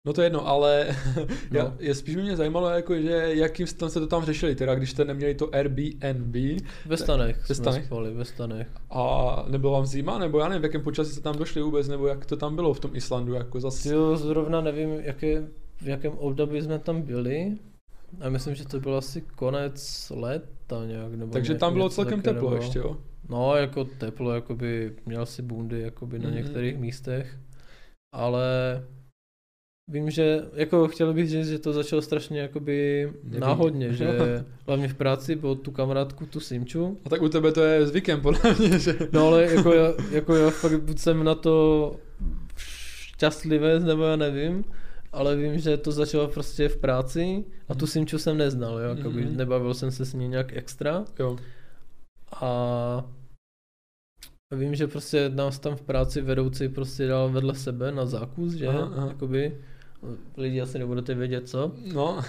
No 0.07 0.13
to 0.13 0.21
je 0.21 0.25
jedno, 0.25 0.47
ale 0.47 0.87
já, 1.51 1.63
No. 1.63 1.73
je 1.79 1.95
spíš 1.95 2.15
by 2.15 2.21
mě 2.21 2.35
zajímalo, 2.37 2.69
jako, 2.69 2.95
že 2.95 3.29
jakým 3.33 3.67
stylem 3.67 3.91
se 3.91 3.99
to 3.99 4.07
tam 4.07 4.25
řešili, 4.25 4.55
teda 4.55 4.75
když 4.75 4.91
jste 4.91 5.05
neměli 5.05 5.35
to 5.35 5.55
Airbnb 5.55 6.35
Ve 6.85 6.97
stanech 6.97 7.49
Ve 7.49 7.55
stanech? 7.55 7.85
spali, 7.85 8.13
ve 8.13 8.25
stanech. 8.25 8.67
a 8.89 9.45
nebylo 9.49 9.71
vám 9.73 9.85
zima, 9.85 10.17
nebo 10.19 10.39
já 10.39 10.47
nevím, 10.49 10.61
v 10.61 10.65
jakém 10.65 10.81
počasí 10.81 11.11
jste 11.11 11.21
tam 11.21 11.35
došli 11.37 11.61
vůbec, 11.61 11.87
nebo 11.87 12.07
jak 12.07 12.25
to 12.25 12.37
tam 12.37 12.55
bylo 12.55 12.73
v 12.73 12.79
tom 12.79 12.95
Islandu, 12.95 13.33
jako 13.33 13.59
zase. 13.59 13.93
Jo, 13.93 14.17
zrovna 14.17 14.61
nevím, 14.61 14.89
jaké, 14.89 15.47
v 15.81 15.87
jakém 15.87 16.11
období 16.11 16.61
jsme 16.61 16.79
tam 16.79 17.01
byli. 17.01 17.57
A 18.21 18.29
myslím, 18.29 18.55
že 18.55 18.67
to 18.67 18.79
byl 18.79 18.95
asi 18.97 19.21
konec 19.21 20.11
léta 20.15 20.85
nějak. 20.85 21.13
Nebo 21.13 21.31
Takže 21.33 21.53
ně- 21.53 21.59
tam 21.59 21.73
bylo 21.73 21.89
celkem 21.89 22.21
takového. 22.21 22.49
teplo 22.49 22.55
ještě, 22.65 22.79
jo? 22.79 22.97
No, 23.29 23.55
jako 23.55 23.83
teplo, 23.85 24.33
jakoby 24.33 24.95
měl 25.05 25.25
si 25.25 25.41
bundy 25.41 25.81
jakoby 25.81 26.19
na 26.19 26.27
Mhm. 26.29 26.37
některých 26.37 26.77
místech, 26.77 27.37
ale 28.15 28.43
vím, 29.89 30.09
že 30.09 30.41
jako 30.53 30.87
chtěl 30.87 31.13
bych 31.13 31.29
říct, 31.29 31.47
že 31.47 31.59
to 31.59 31.73
začalo 31.73 32.01
strašně 32.01 32.39
jakoby 32.41 33.09
Nevím. 33.23 33.39
náhodně, 33.39 33.93
že 33.93 34.19
hlavně 34.67 34.87
v 34.87 34.93
práci 34.95 35.35
bylo 35.35 35.55
tu 35.55 35.71
kamarádku, 35.71 36.25
tu 36.25 36.39
Simču, 36.39 36.97
A 37.05 37.09
tak 37.09 37.21
u 37.21 37.29
tebe 37.29 37.51
to 37.51 37.61
je 37.61 37.87
zvykem, 37.87 38.21
podle 38.21 38.39
mě, 38.59 38.79
že... 38.79 38.95
no 39.11 39.27
ale 39.27 39.43
jako 39.43 39.73
já, 39.73 39.93
jako 40.11 40.35
já 40.35 40.49
fakt 40.49 40.81
buď 40.81 40.99
jsem 40.99 41.23
na 41.23 41.35
to 41.35 41.95
šťastlivý, 42.57 43.65
nebo 43.85 44.03
já 44.03 44.15
nevím, 44.15 44.63
ale 45.11 45.35
vím, 45.35 45.59
že 45.59 45.77
to 45.77 45.91
začalo 45.91 46.27
prostě 46.27 46.69
v 46.69 46.77
práci 46.77 47.45
a 47.69 47.73
tu 47.73 47.85
Mhm. 47.85 47.87
Simču 47.87 48.17
jsem 48.19 48.37
neznal, 48.37 48.79
jo, 48.79 48.89
jakoby 48.95 49.21
Mhm. 49.25 49.37
nebavil 49.37 49.73
jsem 49.73 49.91
se 49.91 50.05
s 50.05 50.13
ní 50.13 50.27
nějak 50.27 50.57
extra. 50.57 51.05
Jo. 51.19 51.37
A 52.41 53.05
vím, 54.55 54.75
že 54.75 54.87
prostě 54.87 55.29
nás 55.29 55.59
tam 55.59 55.75
v 55.75 55.81
práci 55.81 56.21
vedoucí 56.21 56.69
prostě 56.69 57.07
dal 57.07 57.29
vedle 57.29 57.55
sebe 57.55 57.91
na 57.91 58.05
zákus, 58.05 58.53
že? 58.53 58.67
Aha, 58.67 58.91
aha. 58.97 59.07
Jakoby, 59.07 59.57
lidi 60.37 60.61
asi 60.61 60.79
nebudete 60.79 61.15
vědět 61.15 61.49
co, 61.49 61.71
No, 61.93 62.21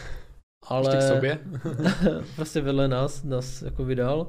ale 0.66 0.88
ještě 0.88 0.98
k 0.98 1.14
sobě. 1.14 1.38
prostě 2.36 2.60
vedle 2.60 2.88
nás, 2.88 3.24
nás 3.24 3.62
jako 3.62 3.84
vydal. 3.84 4.26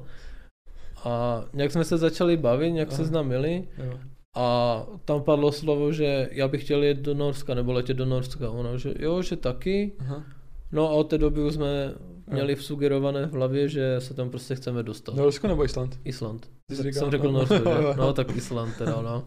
A 1.04 1.44
nějak 1.52 1.72
jsme 1.72 1.84
se 1.84 1.98
začali 1.98 2.36
bavit, 2.36 2.70
nějak 2.70 2.88
Aha. 2.88 2.96
se 2.96 3.04
znamili 3.04 3.68
Jo. 3.84 3.98
a 4.36 4.86
tam 5.04 5.22
padlo 5.22 5.52
slovo, 5.52 5.92
že 5.92 6.28
já 6.32 6.48
bych 6.48 6.64
chtěl 6.64 6.82
jet 6.82 6.98
do 6.98 7.14
Norska 7.14 7.54
nebo 7.54 7.72
letět 7.72 7.96
do 7.96 8.06
Norska. 8.06 8.50
Ona, 8.50 8.76
že 8.76 8.94
jo, 8.98 9.22
že 9.22 9.36
taky. 9.36 9.92
Aha. 9.98 10.24
No 10.72 10.88
a 10.88 10.92
od 10.92 11.04
té 11.04 11.18
doby 11.18 11.42
už 11.42 11.54
jsme 11.54 11.94
měli 12.26 12.56
sugerované 12.56 13.26
v 13.26 13.32
hlavě, 13.32 13.68
že 13.68 13.96
se 13.98 14.14
tam 14.14 14.30
prostě 14.30 14.54
chceme 14.54 14.82
dostat. 14.82 15.14
Norsko 15.14 15.48
nebo 15.48 15.64
Island? 15.64 15.98
Island. 16.04 16.50
Ty 16.70 16.76
jsi 16.76 16.82
říkal, 16.82 17.00
jsem 17.00 17.10
řekl 17.10 17.24
no. 17.26 17.32
Norsko, 17.32 17.56
že? 17.56 17.86
No 17.96 18.12
tak 18.12 18.36
Island 18.36 18.76
teda, 18.78 19.02
no. 19.02 19.24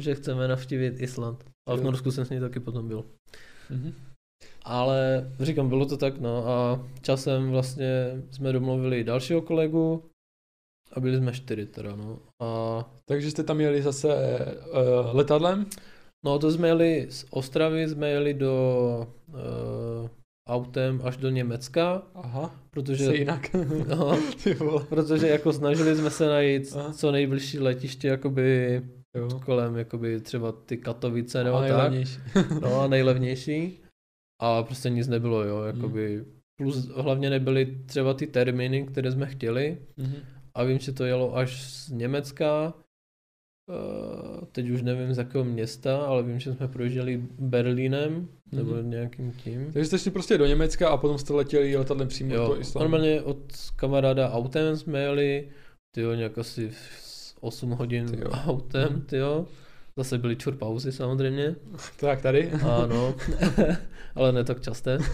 Že 0.00 0.14
chceme 0.14 0.48
navštívit 0.48 1.00
Island. 1.00 1.44
A 1.68 1.74
v. 1.74 1.82
Norsku 1.82 2.10
jsem 2.10 2.24
s 2.24 2.30
ní 2.30 2.40
taky 2.40 2.60
potom 2.60 2.88
byl. 2.88 3.04
Mhm. 3.70 3.92
Ale 4.62 5.30
říkám, 5.40 5.68
bylo 5.68 5.86
to 5.86 5.96
tak, 5.96 6.20
no 6.20 6.46
a 6.48 6.86
časem 7.02 7.50
vlastně 7.50 8.22
jsme 8.30 8.52
domluvili 8.52 9.04
dalšího 9.04 9.42
kolegu 9.42 10.02
a 10.92 11.00
byli 11.00 11.16
jsme 11.16 11.32
čtyři 11.32 11.66
teda, 11.66 11.96
no. 11.96 12.18
A 12.42 12.84
Takže 13.08 13.30
jste 13.30 13.42
tam 13.42 13.60
jeli 13.60 13.82
zase 13.82 14.08
uh, 14.70 15.16
letadlem? 15.16 15.66
no 16.24 16.38
to 16.38 16.50
jsme 16.50 16.68
jeli 16.68 17.06
z 17.10 17.26
Ostravy, 17.30 17.88
jsme 17.88 18.10
jeli 18.10 18.34
do 18.34 19.06
uh, 19.28 20.08
autem 20.48 21.00
až 21.04 21.16
do 21.16 21.30
Německa, 21.30 22.02
Aha, 22.14 22.54
protože, 22.70 23.04
se 23.04 23.16
jinak. 23.16 23.54
no, 23.88 24.18
Ty 24.44 24.54
vole. 24.54 24.84
protože 24.88 25.28
jako 25.28 25.52
snažili 25.52 25.96
jsme 25.96 26.10
se 26.10 26.26
najít 26.26 26.72
Aha. 26.76 26.92
co 26.92 27.10
nejbližší 27.12 27.58
letiště, 27.58 28.08
jakoby 28.08 28.82
Jo. 29.16 29.28
kolem 29.44 29.76
jakoby 29.76 30.20
třeba 30.20 30.52
ty 30.52 30.76
Katovice 30.76 31.44
nebo 31.44 31.56
A 31.56 31.60
tak. 31.60 31.68
nejlevnější. 31.70 32.18
No 32.62 32.80
a 32.80 32.86
nejlevnější. 32.88 33.80
A 34.42 34.62
prostě 34.62 34.90
nic 34.90 35.08
nebylo, 35.08 35.44
jo, 35.44 35.62
jakoby. 35.62 36.24
Plus 36.58 36.88
hlavně 36.88 37.30
nebyly 37.30 37.78
třeba 37.86 38.14
ty 38.14 38.26
termíny, 38.26 38.86
které 38.86 39.12
jsme 39.12 39.26
chtěli. 39.26 39.78
Mhm. 39.96 40.14
A 40.54 40.64
vím, 40.64 40.78
že 40.78 40.92
to 40.92 41.04
jelo 41.04 41.36
až 41.36 41.62
z 41.62 41.90
Německa. 41.90 42.74
Uh, 43.68 44.44
teď 44.52 44.70
už 44.70 44.82
nevím 44.82 45.14
z 45.14 45.18
jakého 45.18 45.44
města, 45.44 45.96
ale 46.06 46.22
vím, 46.22 46.40
že 46.40 46.54
jsme 46.54 46.68
projížděli 46.68 47.22
Berlínem, 47.38 48.28
nebo 48.52 48.70
Mhm. 48.74 48.90
nějakým 48.90 49.32
tím. 49.32 49.72
Takže 49.72 49.84
jste 49.86 49.98
šli 49.98 50.10
prostě 50.10 50.38
do 50.38 50.46
Německa 50.46 50.88
a 50.88 50.96
potom 50.96 51.18
jste 51.18 51.32
letěli 51.32 51.76
letadlem 51.76 52.08
přímo 52.08 52.34
Jo, 52.34 52.48
do 52.48 52.60
Islandu. 52.60 52.90
normálně 52.90 53.22
od 53.22 53.38
kamaráda 53.76 54.30
autem 54.32 54.76
jsme 54.76 55.00
jeli, 55.02 55.48
tyjo, 55.94 56.14
nějak 56.14 56.38
asi 56.38 56.70
8 57.46 57.70
hodin 57.70 58.06
Tyjo. 58.10 58.30
autem, 58.30 58.88
Mhm. 58.92 59.00
tyjo. 59.00 59.46
Zase 59.98 60.18
byly 60.18 60.36
čur 60.36 60.56
pauzy 60.56 60.92
samozřejmě. 60.92 61.54
To 62.00 62.06
jak 62.06 62.22
tady? 62.22 62.50
Ano, 62.52 63.14
ale 64.14 64.32
ne 64.32 64.44
tak 64.44 64.60
časté. 64.60 64.98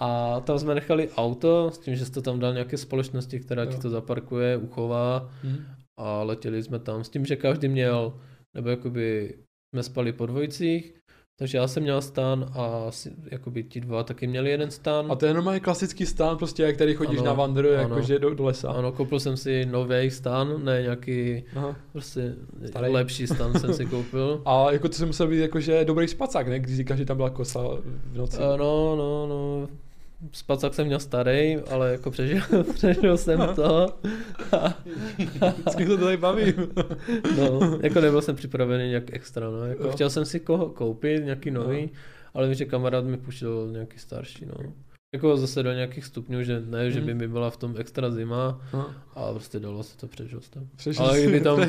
A 0.00 0.40
tam 0.40 0.58
jsme 0.58 0.74
nechali 0.74 1.08
auto 1.16 1.70
s 1.70 1.78
tím, 1.78 1.96
že 1.96 2.04
jste 2.04 2.22
tam 2.22 2.38
dal 2.38 2.52
nějaké 2.52 2.76
společnosti, 2.76 3.40
která 3.40 3.66
ti 3.66 3.74
Jo. 3.74 3.80
to 3.82 3.90
zaparkuje, 3.90 4.56
uchová 4.56 5.30
Mhm. 5.44 5.64
a 5.98 6.22
letěli 6.22 6.62
jsme 6.62 6.78
tam 6.78 7.04
s 7.04 7.08
tím, 7.08 7.26
že 7.26 7.36
každý 7.36 7.68
měl, 7.68 8.14
nebo 8.56 8.68
jakoby 8.68 9.34
jsme 9.74 9.82
spali 9.82 10.12
po 10.12 10.26
dvojicích, 10.26 10.94
takže 11.38 11.58
já 11.58 11.68
jsem 11.68 11.82
měl 11.82 12.02
stan 12.02 12.50
a 12.54 12.84
asi, 12.88 13.12
jakoby 13.30 13.62
ti 13.62 13.80
dva 13.80 14.02
taky 14.02 14.26
měli 14.26 14.50
jeden 14.50 14.70
stan. 14.70 15.12
A 15.12 15.14
to 15.14 15.26
je 15.26 15.34
normálně 15.34 15.60
klasický 15.60 16.06
stán, 16.06 16.36
prostě 16.36 16.62
jak 16.62 16.76
tady 16.76 16.94
chodíš 16.94 17.18
Ano, 17.18 17.26
na 17.26 17.32
vandru, 17.32 17.68
jakože 17.68 18.18
do, 18.18 18.34
do 18.34 18.44
lesa. 18.44 18.70
Ano, 18.70 18.92
koupil 18.92 19.20
jsem 19.20 19.36
si 19.36 19.66
nový 19.66 20.10
stan, 20.10 20.64
ne 20.64 20.82
nějaký 20.82 21.44
Aha. 21.56 21.76
prostě 21.92 22.34
Starý. 22.66 22.92
lepší 22.92 23.26
stan 23.26 23.60
jsem 23.60 23.74
si 23.74 23.86
koupil. 23.90 24.42
A 24.44 24.72
jako 24.72 24.88
to 24.88 24.94
se 24.94 25.06
musel 25.06 25.26
být 25.28 25.38
jakože 25.38 25.84
dobrý 25.84 26.08
spacák, 26.08 26.48
ne? 26.48 26.58
Když 26.58 26.76
říkáš, 26.76 26.98
že 26.98 27.04
tam 27.04 27.16
byla 27.16 27.30
kosa 27.30 27.60
v 28.12 28.16
noci. 28.16 28.36
No, 28.40 28.96
no, 28.96 29.26
no. 29.26 29.68
Spacák 30.32 30.74
jsem 30.74 30.86
měl 30.86 30.98
starý, 31.00 31.56
ale 31.70 31.92
jako 31.92 32.10
přežil, 32.10 32.40
přežil 32.74 33.16
jsem 33.18 33.40
to. 33.54 33.98
Vždycky 35.56 35.86
to 35.86 35.98
tady 35.98 36.16
bavím. 36.16 36.54
no, 37.38 37.78
jako 37.82 38.00
nebyl 38.00 38.22
jsem 38.22 38.36
připravený 38.36 38.88
nějak 38.88 39.12
extra, 39.14 39.50
no. 39.50 39.66
Jako 39.66 39.84
Jo. 39.84 39.92
chtěl 39.92 40.10
jsem 40.10 40.24
si 40.24 40.40
koho 40.40 40.68
koupit, 40.68 41.24
nějaký 41.24 41.50
No. 41.50 41.62
nový, 41.62 41.90
ale 42.34 42.46
vím, 42.46 42.54
že 42.54 42.64
kamarád 42.64 43.04
mi 43.04 43.16
puštěl 43.16 43.68
nějaký 43.72 43.98
starší, 43.98 44.46
no. 44.46 44.72
Jako 45.14 45.36
zase 45.36 45.62
do 45.62 45.72
nějakých 45.72 46.04
stupňů, 46.04 46.42
že 46.42 46.60
ne, 46.60 46.90
že 46.90 47.00
by 47.00 47.10
Mhm. 47.14 47.18
mi 47.20 47.28
byla 47.28 47.50
v 47.50 47.56
tom 47.56 47.74
extra 47.78 48.10
zima, 48.10 48.60
Aha. 48.72 48.94
ale 49.14 49.32
prostě 49.32 49.58
dalo 49.60 49.82
se 49.82 49.96
to. 49.96 50.08
Přešel 50.76 51.04
Ale 51.06 51.20
kdyby 51.22 51.40
tam-. 51.40 51.60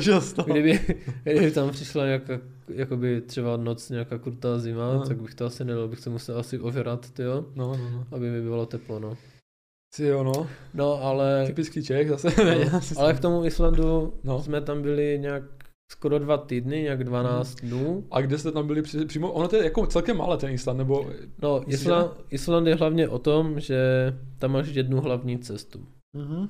Kdyby, 0.46 0.80
kdyby 1.22 1.50
tam 1.50 1.70
přišla 1.70 2.06
nějaká, 2.06 2.40
jakoby 2.68 3.20
třeba 3.20 3.56
noc, 3.56 3.90
nějaká 3.90 4.18
krutá 4.18 4.58
zima, 4.58 4.90
Aha. 4.94 5.04
tak 5.06 5.22
bych 5.22 5.34
to 5.34 5.46
asi 5.46 5.64
nedal, 5.64 5.88
bych 5.88 5.98
se 5.98 6.10
musel 6.10 6.38
asi 6.38 6.58
ověrat, 6.58 7.10
tyjo, 7.10 7.44
No, 7.54 7.76
no, 7.76 7.90
no. 7.90 8.06
aby 8.12 8.30
mi 8.30 8.42
bylo 8.42 8.66
teplo, 8.66 8.98
no. 8.98 9.16
Ty 9.96 10.04
jo, 10.06 10.24
no. 10.24 10.46
No, 10.74 11.02
ale... 11.02 11.44
Typický 11.46 11.84
Čech 11.84 12.08
zase. 12.08 12.28
No, 12.72 12.80
ale 12.96 13.14
k 13.14 13.20
tomu 13.20 13.44
Islandu 13.44 14.14
No. 14.24 14.42
jsme 14.42 14.60
tam 14.60 14.82
byli 14.82 15.18
nějak 15.20 15.42
skoro 15.90 16.18
dva 16.18 16.36
týdny, 16.36 16.82
nějak 16.82 17.04
12 17.04 17.54
dnů. 17.54 18.04
A 18.10 18.20
kde 18.20 18.38
jste 18.38 18.52
tam 18.52 18.66
byli 18.66 18.82
při, 18.82 19.06
přímo? 19.06 19.32
Ono 19.32 19.48
to 19.48 19.56
je 19.56 19.64
jako 19.64 19.86
celkem 19.86 20.16
malé 20.16 20.36
ten 20.36 20.50
Island, 20.50 20.78
nebo... 20.78 21.06
No, 21.42 21.62
Island, 21.66 22.10
Island 22.30 22.66
je 22.66 22.74
hlavně 22.74 23.08
o 23.08 23.18
tom, 23.18 23.60
že 23.60 23.78
tam 24.38 24.52
máš 24.52 24.68
jednu 24.68 25.00
hlavní 25.00 25.38
cestu. 25.38 25.86
Mhm. 26.16 26.48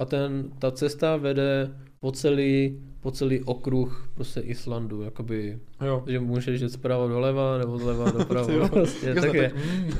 A 0.00 0.04
ten, 0.04 0.50
ta 0.58 0.70
cesta 0.70 1.16
vede 1.16 1.70
po 2.00 2.12
celý, 2.12 2.82
po 3.00 3.10
celý 3.10 3.42
okruh 3.42 4.10
prostě 4.14 4.40
Islandu, 4.40 5.02
jakoby, 5.02 5.58
Jo. 5.86 6.04
že 6.06 6.20
můžeš 6.20 6.60
jít 6.60 6.70
zprava 6.72 7.08
doleva, 7.08 7.58
nebo 7.58 7.78
zleva 7.78 8.10
doprava, 8.18 8.52
jo. 8.52 8.68
prostě, 8.68 9.06
Jak 9.06 9.20
tak 9.20 9.34
je, 9.34 9.52
mm. 9.54 9.92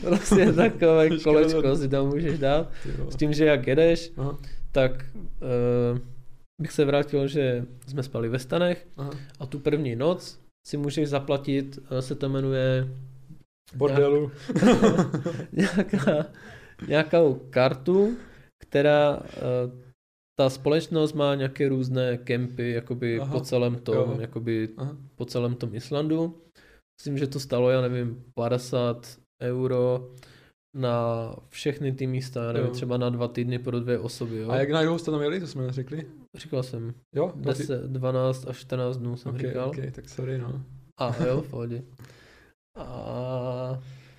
prostě 0.00 0.52
takové 0.52 1.18
kolečko 1.18 1.76
si 1.76 1.88
tam 1.88 2.06
můžeš 2.06 2.38
dát. 2.38 2.70
S 3.08 3.16
tím, 3.16 3.32
že 3.32 3.44
jak 3.44 3.66
jedeš, 3.66 4.12
Aha. 4.16 4.38
tak 4.72 5.04
uh, 5.14 5.98
bych 6.62 6.72
se 6.72 6.84
vrátil, 6.84 7.28
že 7.28 7.66
jsme 7.86 8.02
spali 8.02 8.28
ve 8.28 8.38
stanech, 8.38 8.86
Aha. 8.96 9.10
A 9.40 9.46
tu 9.46 9.58
první 9.58 9.96
noc 9.96 10.40
si 10.66 10.76
můžeš 10.76 11.08
zaplatit, 11.08 11.78
eh, 11.90 12.02
se 12.02 12.14
to 12.14 12.28
jmenuje 12.28 12.88
Bordelu. 13.74 14.30
nějaká, 15.52 16.26
nějakou 16.88 17.34
kartu, 17.50 18.16
která 18.62 19.22
eh, 19.26 19.82
ta 20.40 20.50
společnost 20.50 21.12
má 21.12 21.34
nějaké 21.34 21.68
různé 21.68 22.18
kempy 22.18 22.70
jakoby 22.70 23.20
Aha, 23.20 23.32
po 23.32 23.40
celém 23.40 23.76
tom, 23.76 23.94
jo. 23.94 24.16
jakoby 24.20 24.68
Aha. 24.76 24.96
po 25.14 25.24
celém 25.24 25.54
tom 25.54 25.74
Islandu. 25.74 26.38
Myslím, 27.00 27.18
že 27.18 27.26
to 27.26 27.40
stalo, 27.40 27.70
já 27.70 27.80
nevím, 27.80 28.24
50 28.34 29.18
euro 29.42 30.10
na 30.76 31.36
všechny 31.48 31.92
ty 31.92 32.06
místa, 32.06 32.44
já 32.44 32.52
nevím, 32.52 32.68
Jo. 32.68 32.74
třeba 32.74 32.96
na 32.96 33.10
dva 33.10 33.28
týdny 33.28 33.58
pro 33.58 33.80
dvě 33.80 33.98
osoby, 33.98 34.38
jo. 34.38 34.50
A 34.50 34.56
jak 34.56 34.70
najdlouho 34.70 34.98
jste 34.98 35.10
tam 35.10 35.22
jeli, 35.22 35.40
to 35.40 35.46
jsme 35.46 35.66
neřekli? 35.66 36.06
Říkal 36.36 36.62
jsem, 36.62 36.94
Jo? 37.14 37.32
Dva 37.36 37.52
ty- 37.54 37.58
10, 37.58 37.82
12 37.82 38.46
až 38.48 38.56
14 38.56 38.96
dnů 38.96 39.16
jsem 39.16 39.32
Ok, 39.34 39.40
říkal. 39.40 39.68
ok, 39.68 39.76
tak 39.92 40.08
sorry, 40.08 40.38
no. 40.38 40.62
A 40.98 41.24
jo, 41.26 41.40
v 41.40 41.48
pohodě. 41.50 41.82
A 42.76 43.78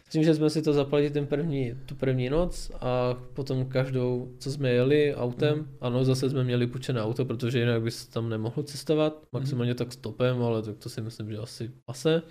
tím, 0.09 0.23
že 0.23 0.35
jsme 0.35 0.49
si 0.49 0.61
to 0.61 0.73
zaplatili 0.73 1.09
ten 1.09 1.25
první, 1.27 1.73
tu 1.85 1.95
první 1.95 2.29
noc 2.29 2.71
a 2.79 3.13
potom 3.33 3.65
každou, 3.65 4.31
co 4.39 4.51
jsme 4.51 4.69
jeli 4.69 5.15
autem, 5.15 5.57
mm. 5.57 5.67
ano, 5.81 6.03
zase 6.05 6.29
jsme 6.29 6.43
měli 6.43 6.67
půjčené 6.67 7.01
auto, 7.03 7.25
protože 7.25 7.59
jinak 7.59 7.81
bys 7.81 8.07
tam 8.07 8.29
nemohl 8.29 8.63
cestovat, 8.63 9.13
Mhm. 9.13 9.23
maximálně 9.33 9.75
tak 9.75 9.93
stopem, 9.93 10.43
ale 10.43 10.61
tak 10.61 10.77
to 10.77 10.89
si 10.89 11.01
myslím, 11.01 11.31
že 11.31 11.37
asi 11.37 11.71
pase. 11.85 12.21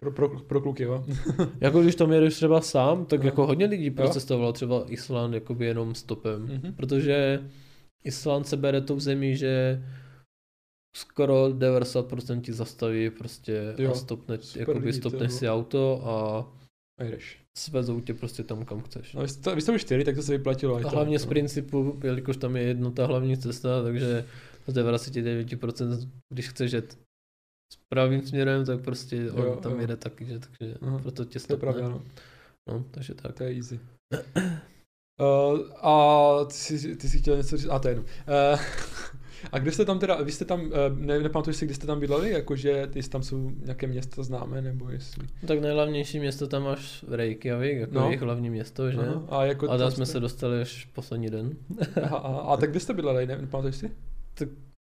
Pro, 0.00 0.12
pro, 0.12 0.28
pro 0.40 0.60
kluky, 0.60 0.82
jo. 0.82 1.04
Jako 1.60 1.82
když 1.82 1.94
tam 1.94 2.12
jedeš 2.12 2.34
třeba 2.34 2.60
sám, 2.60 3.06
tak 3.06 3.20
Aha. 3.20 3.26
jako 3.26 3.46
hodně 3.46 3.66
lidí 3.66 3.90
procestovalo 3.90 4.52
třeba 4.52 4.84
Island 4.88 5.34
jakoby 5.34 5.66
jenom 5.66 5.94
stopem, 5.94 6.42
Mhm. 6.42 6.72
protože 6.74 7.40
Island 8.04 8.48
se 8.48 8.56
bere 8.56 8.80
tou 8.80 9.00
zemí, 9.00 9.36
že 9.36 9.82
skoro 10.96 11.48
90% 11.48 12.40
ti 12.40 12.52
zastaví 12.52 13.10
prostě 13.10 13.74
Jo, 13.78 13.90
a 13.90 13.94
stopne, 13.94 14.38
jakoby 14.56 14.86
lidi, 14.86 15.00
to 15.00 15.10
stopneš 15.10 15.32
si 15.32 15.48
auto 15.48 16.02
a 16.08 16.40
A 17.00 17.04
jdeš. 17.04 17.40
svezou 17.58 18.00
tě 18.00 18.14
prostě 18.14 18.42
tam, 18.44 18.64
kam 18.64 18.82
chceš. 18.82 19.14
No, 19.14 19.22
vy 19.22 19.28
jste, 19.28 19.54
byli 19.54 19.78
čtyři, 19.78 20.04
tak 20.04 20.14
to 20.14 20.22
se 20.22 20.32
vyplatilo. 20.38 20.76
A 20.76 20.80
to, 20.82 20.88
hlavně 20.88 21.18
z 21.18 21.24
no. 21.24 21.28
principu, 21.28 22.00
jelikož 22.04 22.36
tam 22.36 22.56
je 22.56 22.62
jedna 22.62 22.90
ta 22.90 23.06
hlavní 23.06 23.36
cesta, 23.38 23.82
takže 23.82 24.24
z 24.66 24.74
99% 24.74 26.08
když 26.32 26.48
chceš 26.48 26.72
jet 26.72 26.98
správným 27.72 28.22
směrem, 28.26 28.64
tak 28.64 28.80
prostě 28.80 29.16
Jo, 29.16 29.52
on 29.52 29.62
tam 29.62 29.72
jo. 29.72 29.80
jede 29.80 29.96
taky, 29.96 30.24
že, 30.26 30.38
takže 30.38 30.74
Aha. 30.80 30.98
proto 30.98 31.24
tě 31.24 31.30
To 31.30 31.36
je 31.36 31.40
stopne. 31.40 31.60
pravda, 31.60 31.88
no. 31.88 32.02
No, 32.68 32.84
takže 32.90 33.14
tak. 33.14 33.34
To 33.34 33.44
je 33.44 33.54
easy. 33.56 33.80
Uh, 35.20 35.60
a 35.82 36.44
ty 36.44 36.54
jsi, 36.54 36.96
ty 36.96 37.08
jsi 37.08 37.18
chtěl 37.18 37.36
něco 37.36 37.56
říct? 37.56 37.68
A 37.70 37.78
to 37.78 37.88
je 37.88 37.92
jedno. 37.92 38.04
Uh, 38.52 38.60
a 39.52 39.58
kde 39.58 39.72
jste 39.72 39.84
tam 39.84 39.98
teda, 39.98 40.22
vy 40.22 40.32
jste 40.32 40.44
tam, 40.44 40.60
uh, 40.60 40.70
ne, 40.96 41.18
nepamatuješ 41.20 41.56
si, 41.56 41.64
kde 41.64 41.74
jste 41.74 41.86
tam 41.86 42.00
bydleli? 42.00 42.30
Jakože 42.30 42.86
ty 42.86 43.02
tam 43.02 43.22
jsou 43.22 43.50
nějaké 43.50 43.86
města 43.86 44.22
známé, 44.22 44.62
nebo 44.62 44.88
jestli... 44.90 45.26
No, 45.42 45.48
tak 45.48 45.60
nejhlavnější 45.60 46.18
město 46.18 46.46
tam 46.46 46.62
máš 46.62 47.04
Reykjavik, 47.08 47.78
jako 47.78 47.94
No. 47.94 48.00
no. 48.00 48.06
jejich 48.06 48.20
hlavní 48.22 48.50
město, 48.50 48.90
že? 48.90 48.98
Aha, 48.98 49.22
a 49.28 49.44
jako 49.44 49.70
A 49.70 49.78
tam 49.78 49.90
jsme 49.90 50.06
jste- 50.06 50.12
se 50.12 50.20
dostali 50.20 50.60
až 50.60 50.84
poslední 50.84 51.30
den. 51.30 51.56
Aha, 52.02 52.16
aha, 52.16 52.38
a 52.40 52.56
tak 52.56 52.70
kde 52.70 52.80
jste 52.80 52.94
bydleli, 52.94 53.26
ne, 53.26 53.38
nepamatuješ 53.38 53.76
si? 53.76 53.90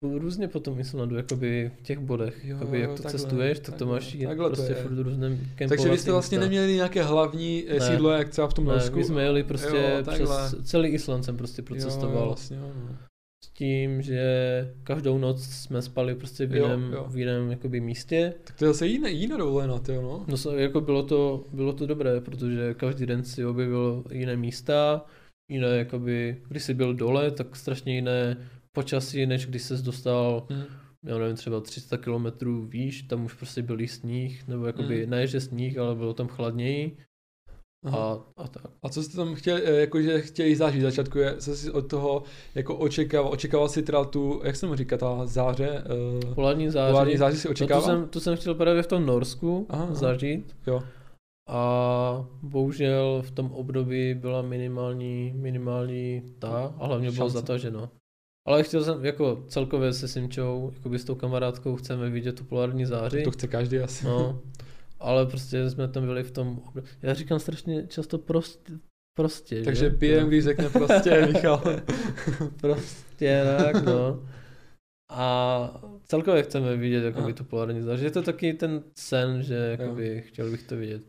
Různě 0.03 0.49
po 0.49 0.61
tom 0.61 0.81
Islandu, 0.81 1.16
jakoby 1.16 1.70
v 1.79 1.83
těch 1.83 1.99
bodech. 1.99 2.45
Jo, 2.45 2.57
jakoby 2.57 2.81
jak 2.81 2.91
jo, 2.91 2.97
to 2.97 3.03
takhle, 3.03 3.20
cestuješ, 3.20 3.59
tak 3.59 3.75
to 3.75 3.87
máš 3.87 4.16
takhle 4.27 4.51
to 4.51 4.57
prostě 4.57 4.73
je. 4.73 4.83
furt 4.83 4.99
různé 5.03 5.39
Takže 5.69 5.91
vy 5.91 5.99
jste 5.99 6.12
vlastně 6.12 6.39
místa. 6.39 6.47
neměli 6.51 6.75
nějaké 6.75 7.03
hlavní 7.03 7.65
ne. 7.69 7.75
Ne. 7.75 7.81
sídlo, 7.81 8.11
jak 8.11 8.29
třeba 8.29 8.49
v 8.49 8.55
tom 8.55 8.65
Norsku? 8.65 8.97
my 8.97 9.05
jsme 9.05 9.23
jeli 9.23 9.45
prostě 9.45 9.77
Jo, 9.77 10.05
jo, 10.19 10.25
přes 10.27 10.55
celý 10.62 10.89
Island 10.89 11.23
jsem 11.25 11.37
prostě 11.37 11.62
procestoval. 11.62 12.15
Jo, 12.16 12.20
jo, 12.20 12.27
vlastně, 12.27 12.57
jo, 12.57 12.62
no. 12.75 12.97
S 13.45 13.49
tím, 13.49 14.03
že 14.03 14.23
každou 14.85 15.19
noc 15.19 15.45
jsme 15.45 15.83
spali 15.83 16.15
prostě 16.15 16.47
v 16.47 16.55
Jo, 16.57 16.65
jiném, 16.65 16.93
jo. 16.93 17.07
v 17.09 17.19
jiném 17.19 17.51
jakoby 17.51 17.81
místě. 17.81 18.35
Tak 18.45 18.59
to 18.59 18.65
je 18.65 18.73
zase 18.73 18.87
jiná, 18.87 19.09
jiná 19.09 19.37
dovolená, 19.37 19.79
ty 19.79 19.95
jo, 19.95 20.03
no. 20.03 20.25
No 20.47 20.53
jako 20.57 20.81
bylo 20.81 21.03
to, 21.03 21.45
bylo 21.53 21.73
to 21.73 21.87
dobré, 21.87 22.20
protože 22.20 22.75
každý 22.75 23.07
den 23.07 23.25
si 23.25 23.45
objevil 23.47 24.05
jiné 24.12 24.37
místa, 24.37 25.05
jiné 25.51 25.69
jakoby, 25.69 26.43
když 26.49 26.62
jsi 26.62 26.75
byl 26.75 26.95
dole, 26.95 27.31
tak 27.31 27.57
strašně 27.57 27.95
jiné 27.95 28.37
počasí, 28.78 29.26
než 29.26 29.46
když 29.46 29.62
ses 29.62 29.82
dostal, 29.82 30.46
Hm. 30.50 30.62
já 31.05 31.18
nevím, 31.18 31.36
třeba 31.36 31.60
300 31.60 31.96
kilometrů 31.96 32.66
výš, 32.66 33.02
tam 33.02 33.24
už 33.24 33.34
prostě 33.34 33.62
byl 33.62 33.78
sníh, 33.86 34.48
nebo 34.48 34.66
jakoby, 34.66 35.05
Mm. 35.05 35.10
ne, 35.10 35.26
že 35.26 35.40
sníh, 35.40 35.78
ale 35.78 35.94
bylo 35.94 36.14
tam 36.14 36.28
chladněji 36.28 36.96
Aha. 37.84 37.98
a, 37.98 38.42
a 38.42 38.48
tak. 38.48 38.62
A 38.82 38.88
co 38.88 39.02
jste 39.02 39.16
tam 39.16 39.34
chtěli, 39.34 39.62
eh, 39.64 39.80
jakože 39.80 40.20
chtěli 40.20 40.56
zažít? 40.56 40.82
Začátku 40.82 41.18
je, 41.18 41.36
co 41.36 41.56
jsi 41.56 41.70
od 41.70 41.90
toho 41.90 42.22
jako 42.55 42.76
očekával? 42.76 43.32
Očekával 43.32 43.68
si 43.68 43.82
teda 43.82 44.05
tu, 44.05 44.40
jak 44.44 44.56
se 44.56 44.66
mu 44.66 44.74
říká, 44.74 44.96
ta 44.96 45.26
záře? 45.26 45.84
Uh, 46.24 46.34
Polární 46.34 46.70
září, 46.70 46.92
polární 46.92 47.16
záři 47.16 47.36
si 47.36 47.48
no 47.48 47.50
to, 47.50 47.52
očekával? 47.52 47.82
jsem, 47.82 48.09
to 48.09 48.20
jsem 48.20 48.36
chtěl 48.36 48.55
právě 48.55 48.82
v 48.82 48.86
tom 48.86 49.06
Norsku 49.06 49.66
Aha, 49.68 49.84
aha. 49.84 49.94
zažít. 49.94 50.56
Jo. 50.66 50.82
A 51.48 52.26
bohužel 52.42 53.22
v 53.26 53.30
tom 53.30 53.52
období 53.52 54.14
byla 54.14 54.42
minimální, 54.42 55.32
minimální 55.36 56.22
ta 56.38 56.74
a 56.78 56.86
hlavně 56.86 57.10
bylo 57.10 57.28
zataženo. 57.28 57.90
Ale 58.49 58.62
chtěl 58.62 58.85
jsem, 58.85 59.05
jako 59.05 59.45
celkově 59.49 59.93
se 59.93 60.09
Simčou, 60.09 60.73
jako 60.75 60.99
s 60.99 61.05
tou 61.05 61.15
kamarádkou 61.15 61.77
chceme 61.77 62.11
vidět 62.11 62.33
tu 62.33 62.45
polární 62.45 62.87
záři. 62.87 63.23
To 63.23 63.31
chce 63.31 63.49
každý 63.49 63.79
asi. 63.79 64.07
No, 64.07 64.43
ale 64.99 65.27
prostě 65.27 65.70
jsme 65.70 65.89
tam 65.89 66.07
byli 66.07 66.23
v 66.23 66.31
tom. 66.31 66.62
Já 67.03 67.15
říkám 67.15 67.39
strašně 67.39 67.87
často 67.87 68.19
prostě, 68.19 68.73
prostě 69.16 69.62
Takže 69.62 69.91
že? 69.91 69.97
pijem, 69.97 70.29
když 70.29 70.45
řekne 70.45 70.70
prostě 70.70 71.27
Michal. 71.33 71.62
Prostě 72.61 73.45
tak, 73.59 73.85
no. 73.85 74.29
A 75.11 75.81
celkově 76.05 76.43
chceme 76.43 76.77
vidět 76.77 77.05
jakoby, 77.05 77.25
Aha. 77.25 77.33
tu 77.33 77.45
polární 77.45 77.83
záři. 77.83 78.05
Je 78.05 78.11
to 78.11 78.23
taky 78.23 78.55
ten 78.55 78.83
sen, 78.99 79.43
že 79.43 79.55
jakoby, 79.55 80.23
chtěl 80.27 80.51
bych 80.51 80.62
to 80.62 80.77
vidět. 80.77 81.03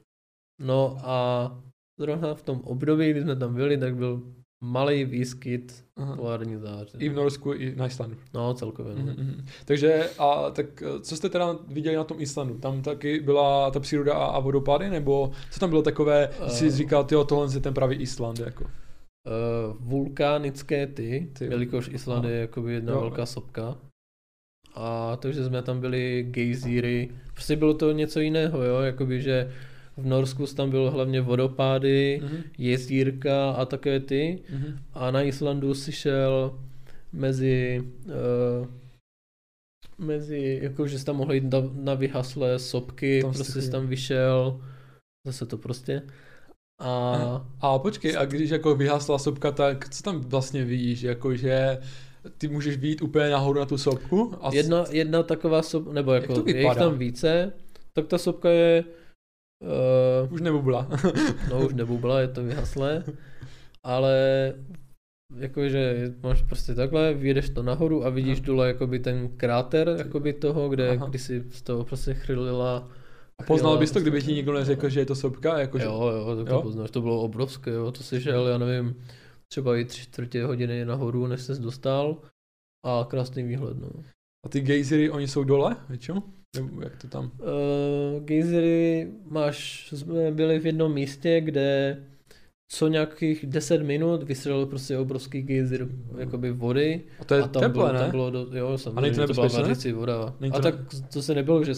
No 0.62 0.98
a 1.04 1.52
zrovna 2.00 2.36
v 2.36 2.44
tom 2.44 2.62
období, 2.62 3.12
kdy 3.12 3.22
jsme 3.22 3.36
tam 3.36 3.54
byli, 3.56 3.78
tak 3.78 3.96
byl 3.96 4.34
malý 4.64 5.06
výskyt 5.06 5.86
Aha. 5.98 6.16
polární 6.16 6.58
záře. 6.58 6.98
I 7.00 7.10
v 7.10 7.14
Norsku, 7.14 7.54
i 7.54 7.76
na 7.76 7.88
Islandu. 7.88 8.16
No, 8.34 8.54
celkově. 8.54 8.96
No. 8.96 9.02
Mhm, 9.02 9.16
mhm. 9.18 9.46
Takže, 9.66 10.10
a 10.20 10.50
tak 10.50 10.84
eh, 10.84 11.00
co 11.00 11.16
jste 11.18 11.30
teda 11.30 11.58
viděli 11.68 11.96
na 11.96 12.04
tom 12.04 12.22
Islandu? 12.22 12.58
Tam 12.58 12.82
taky 12.82 13.20
byla 13.20 13.72
ta 13.72 13.80
příroda 13.80 14.14
a, 14.14 14.26
a 14.26 14.40
vodopády, 14.40 14.90
nebo 14.90 15.32
co 15.52 15.60
tam 15.60 15.70
bylo 15.70 15.82
takové, 15.82 16.30
uh, 16.42 16.48
jsi 16.48 16.68
Eh. 16.68 16.72
říkal, 16.72 17.04
tyjo, 17.04 17.24
tohle 17.24 17.48
je 17.54 17.60
ten 17.60 17.74
pravý 17.74 17.96
Island, 17.96 18.40
jako. 18.40 18.64
Uh, 18.64 18.70
vulkanické 19.80 20.88
ty, 20.88 21.30
Ty 21.40 21.46
jelikož 21.46 21.90
Island 21.94 22.26
Aha. 22.26 22.30
je 22.34 22.40
jakoby 22.40 22.74
jedna 22.74 22.94
Jo. 22.94 23.02
velká 23.02 23.26
sopka. 23.26 23.78
A 24.76 25.16
takže 25.16 25.46
jsme 25.46 25.62
tam 25.62 25.80
byli 25.80 26.24
gejzíry. 26.32 27.10
Prostě 27.34 27.56
bylo 27.56 27.74
to 27.74 27.92
něco 27.92 28.20
jiného, 28.20 28.64
jo, 28.64 28.80
jakoby, 28.80 29.22
že 29.22 29.52
v 30.02 30.06
Norsku 30.06 30.46
tam 30.46 30.70
bylo 30.70 30.92
hlavně 30.92 31.22
vodopády, 31.22 32.22
Mhm. 32.24 32.38
jezírka 32.58 33.52
a 33.52 33.66
také 33.66 34.00
ty. 34.00 34.44
Mhm. 34.50 34.80
A 34.94 35.12
na 35.12 35.22
Islandu 35.22 35.74
si 35.74 35.92
šel 35.92 36.60
mezi 37.14 37.84
uh, 38.06 38.68
mezi, 39.98 40.60
jako 40.64 40.88
že 40.88 41.00
jsi 41.00 41.06
tam 41.06 41.16
mohl 41.16 41.34
jít 41.34 41.44
na, 41.54 41.60
na 41.74 41.94
vyhaslé 41.94 42.60
sopky, 42.60 43.22
Tam 43.22 43.34
prostě 43.34 43.62
jsi 43.62 43.72
tam 43.72 43.88
vyšel, 43.88 44.62
zase 45.28 45.46
to 45.46 45.58
prostě. 45.58 46.02
A 46.82 47.46
A 47.62 47.80
počkej, 47.80 48.18
a 48.18 48.26
když 48.26 48.50
jako 48.50 48.76
vyhasla 48.76 49.20
sopka, 49.20 49.52
tak 49.52 49.90
co 49.90 50.04
tam 50.04 50.22
vlastně 50.22 50.66
vidíš, 50.66 51.02
jakože 51.02 51.78
ty 52.38 52.48
můžeš 52.48 52.78
být 52.78 53.02
úplně 53.02 53.30
nahoru 53.30 53.60
na 53.60 53.66
tu 53.66 53.78
sopku? 53.78 54.34
A 54.42 54.50
jedna, 54.54 54.86
jedna 54.92 55.24
taková 55.24 55.62
sopka, 55.62 55.94
nebo 55.94 56.14
Jak 56.14 56.22
jako 56.30 56.42
to 56.42 56.50
je 56.50 56.62
jich 56.62 56.76
tam 56.76 56.98
více, 56.98 57.54
tak 57.94 58.08
ta 58.08 58.18
sopka 58.18 58.50
je, 58.50 58.84
uh, 59.62 60.34
Už 60.34 60.42
nebubla. 60.42 60.88
no 61.52 61.66
už 61.66 61.74
nebubla, 61.74 62.20
je 62.22 62.28
to 62.28 62.44
vyhaslé, 62.44 63.04
ale 63.84 64.14
jakože 65.36 66.14
máš 66.24 66.42
prostě 66.42 66.76
takhle, 66.76 67.14
vyjedeš 67.14 67.50
to 67.50 67.64
nahoru 67.64 68.06
a 68.06 68.10
vidíš 68.10 68.38
Aha. 68.40 68.46
dole 68.46 68.68
jakoby 68.68 69.00
ten 69.00 69.30
kráter 69.38 69.96
jakoby 69.98 70.34
toho, 70.34 70.70
kde 70.70 70.90
Aha. 70.98 71.06
kdysi 71.06 71.44
z 71.52 71.62
toho 71.62 71.86
prostě 71.86 72.14
chrlila 72.14 72.90
A 73.40 73.44
poznal 73.44 73.78
bys 73.78 73.92
to, 73.92 74.00
kdyby 74.02 74.18
ti 74.18 74.22
prostě- 74.22 74.34
nikdo 74.34 74.54
neřekl, 74.54 74.90
že 74.90 75.00
je 75.00 75.06
to 75.06 75.16
sopka? 75.16 75.60
Jakože... 75.60 75.86
Jo, 75.86 76.12
jo, 76.16 76.36
tak 76.36 76.48
to 76.48 76.54
Jo? 76.54 76.62
poznáš, 76.62 76.92
to 76.92 77.02
bylo 77.02 77.22
obrovské, 77.22 77.72
jo, 77.72 77.92
to 77.92 78.04
si 78.04 78.22
šel, 78.22 78.48
já 78.48 78.58
nevím, 78.58 78.96
třeba 79.52 79.78
i 79.78 79.86
tři 79.86 80.02
čtvrtě 80.02 80.46
hodiny 80.46 80.86
nahoru, 80.86 81.28
než 81.28 81.42
ses 81.42 81.60
dostal 81.60 82.18
a 82.86 83.06
krásný 83.10 83.44
výhled, 83.44 83.78
no. 83.78 83.90
A 84.46 84.50
ty 84.50 84.62
gejziry, 84.62 85.10
oni 85.10 85.28
jsou 85.28 85.44
dole, 85.44 85.76
většinou? 85.90 86.24
Nebo 86.56 86.82
jak 86.82 86.96
to 87.02 87.08
tam? 87.08 87.32
Uh, 87.40 88.24
gejzery 88.24 89.08
máš, 89.30 89.90
jsme 89.94 90.32
byli 90.32 90.60
v 90.60 90.66
jednom 90.66 90.94
místě, 90.94 91.42
kde 91.42 91.98
co 92.72 92.88
nějakých 92.88 93.46
10 93.46 93.84
minut 93.84 94.24
vystřelil 94.24 94.66
prostě 94.66 94.98
obrovský 94.98 95.42
gejzir 95.42 95.88
jakoby 96.18 96.52
vody. 96.52 97.02
A 97.20 97.24
to 97.26 97.34
je 97.36 97.42
a 97.42 97.48
tam 97.48 97.62
teplé, 97.62 97.72
bylo, 97.74 97.94
ne? 97.94 98.00
tam 98.00 98.12
bylo, 98.12 98.30
do, 98.32 98.48
jo, 98.58 98.78
samozřejmě, 98.78 99.10
to 99.10 99.16
byla 99.16 99.26
nebezpečné? 99.28 99.62
vařící 99.62 99.92
voda. 99.92 100.36
Není 100.40 100.54
A 100.54 100.56
to 100.58 100.62
tak 100.64 100.76
to 101.14 101.22
se 101.22 101.36
nebylo, 101.36 101.64
že 101.64 101.74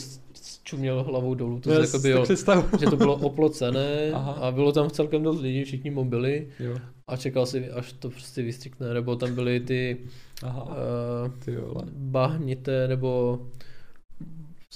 čuměl 0.63 1.03
hlavou 1.03 1.33
dolů, 1.35 1.59
to 1.59 1.69
No, 1.69 1.75
se 1.75 1.81
jako 1.81 2.17
tak 2.17 2.23
představu. 2.23 2.63
že 2.79 2.85
to 2.85 2.95
bylo 2.97 3.15
oplocené 3.15 4.11
Aha. 4.13 4.31
a 4.31 4.51
bylo 4.51 4.71
tam 4.71 4.89
celkem 4.89 5.23
dost 5.23 5.41
lidí, 5.41 5.63
všichni 5.63 5.91
mobily 5.91 6.47
Jo. 6.59 6.75
a 7.07 7.17
čekal 7.17 7.45
si, 7.45 7.69
až 7.69 7.93
to 7.93 8.09
prostě 8.09 8.41
vystřikne, 8.41 8.93
nebo 8.93 9.15
tam 9.15 9.35
byly 9.35 9.59
ty 9.59 9.97
Aha, 10.43 10.63
uh, 10.63 11.31
ty 11.45 11.55
vole. 11.55 11.83
bahnité, 11.95 12.87
nebo 12.87 13.39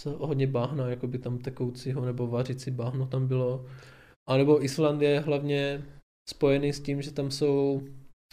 hodně 0.06 0.48
báhna, 0.48 0.90
jako 0.90 1.08
by 1.08 1.20
tam 1.20 1.38
tekoucího, 1.38 2.06
nebo 2.06 2.28
vařící 2.28 2.72
báhno 2.72 3.08
tam 3.08 3.28
bylo. 3.28 3.66
A 4.30 4.38
nebo 4.38 4.64
Island 4.64 5.02
je 5.02 5.20
hlavně 5.20 5.86
spojený 6.30 6.74
s 6.74 6.80
tím, 6.80 7.02
že 7.02 7.12
tam 7.12 7.32
jsou 7.32 7.82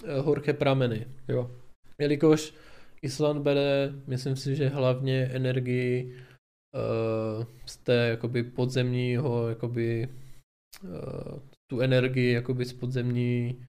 eh, 0.04 0.20
horké 0.20 0.52
prameny. 0.52 1.06
Jo. 1.28 1.50
Jelikož 1.98 2.54
Island 3.02 3.42
bere, 3.42 3.92
myslím 4.06 4.36
si, 4.36 4.56
že 4.56 4.68
hlavně 4.68 5.24
energii 5.32 6.14
uh, 6.74 7.44
z 7.66 7.76
té 7.76 8.08
jakoby 8.08 8.42
podzemního, 8.42 9.48
jakoby 9.48 10.08
uh, 10.84 11.38
tu 11.70 11.80
energii 11.80 12.32
jakoby 12.32 12.64
z 12.64 12.72
podzemní 12.72 13.64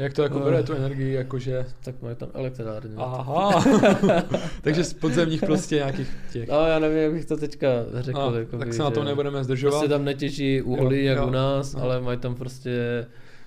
Jak 0.00 0.12
to 0.12 0.22
jako 0.22 0.38
No. 0.38 0.44
bere 0.44 0.62
tu 0.62 0.72
energii, 0.72 1.12
jakože... 1.12 1.66
Tak 1.84 2.02
mají 2.02 2.16
tam 2.16 2.28
elektrárny. 2.34 2.90
Aha. 2.96 3.64
Takže 4.62 4.84
z 4.84 4.92
podzemních 4.94 5.40
prostě 5.40 5.74
nějakých 5.74 6.10
těch. 6.32 6.48
No 6.48 6.66
já 6.66 6.78
nevím, 6.78 6.98
jak 6.98 7.12
bych 7.12 7.24
to 7.24 7.36
teďka 7.36 7.68
řekl. 7.94 8.18
A, 8.20 8.38
jakoby, 8.38 8.58
tak 8.64 8.74
se 8.74 8.82
na 8.82 8.90
tom 8.90 9.02
že 9.04 9.08
nebudeme 9.08 9.44
zdržovat. 9.44 9.72
Prostě 9.72 9.88
tam 9.88 10.04
netěží 10.04 10.62
uhlí 10.62 10.98
Jo, 10.98 11.04
jak 11.04 11.18
jo. 11.18 11.26
u 11.26 11.30
nás, 11.30 11.74
No. 11.74 11.82
ale 11.82 12.00
mají 12.00 12.18
tam 12.18 12.34
prostě 12.34 13.06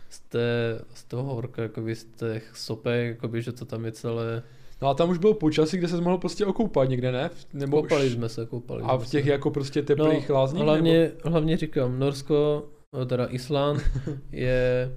z, 0.10 0.20
té, 0.20 0.80
z 0.94 1.04
toho 1.04 1.36
horka, 1.36 1.62
jakoby 1.62 1.96
z 1.96 2.06
těch 2.06 2.52
sopek, 2.56 3.08
jakoby, 3.08 3.42
že 3.42 3.52
to 3.52 3.66
tam 3.66 3.86
je 3.86 3.92
celé... 3.92 4.44
No 4.82 4.88
a 4.90 4.94
tam 4.94 5.10
už 5.10 5.18
bylo 5.18 5.34
počasí, 5.34 5.78
kde 5.78 5.88
se 5.88 6.02
mohl 6.02 6.18
prostě 6.18 6.46
okoupat 6.46 6.90
někde, 6.90 7.12
ne? 7.12 7.30
Nebo 7.54 7.82
Koupali 7.82 8.08
už... 8.08 8.14
jsme 8.14 8.30
se, 8.30 8.46
koupali 8.46 8.84
A 8.86 8.98
v 8.98 9.06
těch 9.10 9.24
se. 9.26 9.32
jako 9.32 9.52
prostě 9.52 9.82
teplých 9.82 10.30
no, 10.30 10.36
lázních? 10.36 10.64
hlavně, 10.64 11.12
hlavně 11.24 11.58
říkám, 11.58 12.00
Norsko, 12.00 12.64
no 12.94 13.06
teda 13.06 13.26
Island, 13.26 13.82
je 14.32 14.92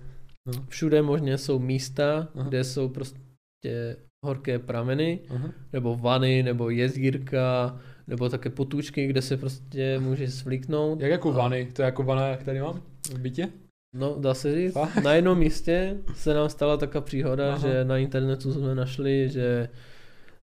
No. 0.47 0.53
všude 0.69 1.03
možně 1.03 1.39
jsou 1.39 1.59
místa, 1.59 2.29
Aha. 2.35 2.49
kde 2.49 2.65
jsou 2.65 2.89
prostě 2.89 3.97
horké 4.27 4.59
prameny, 4.59 5.21
Nebo... 5.23 5.35
Aha. 5.35 5.53
nebo 5.73 5.97
vany, 5.97 6.43
nebo 6.43 6.71
jezírka, 6.71 7.79
nebo 8.07 8.29
také 8.29 8.51
potůčky, 8.51 9.07
kde 9.07 9.23
se 9.23 9.37
prostě 9.37 9.99
může 9.99 10.31
svlíknout. 10.31 11.01
Jak 11.01 11.11
jako 11.11 11.31
A- 11.31 11.37
vany? 11.37 11.69
To 11.73 11.83
je 11.83 11.87
jako 11.87 12.03
vana, 12.03 12.29
jak 12.29 12.43
tady 12.43 12.61
mám 12.61 12.83
v 13.15 13.19
bytě? 13.19 13.49
No, 13.95 14.17
dá 14.21 14.35
se 14.35 14.55
říct. 14.55 14.73
Fakt? 14.73 14.97
Na 15.05 15.13
jednom 15.15 15.39
místě 15.39 15.97
se 16.15 16.35
nám 16.35 16.49
stala 16.49 16.77
taková 16.77 17.01
příhoda, 17.01 17.49
Aha. 17.55 17.59
že 17.69 17.85
na 17.85 17.99
internetu 17.99 18.53
jsme 18.53 18.75
našli, 18.75 19.29
že 19.29 19.69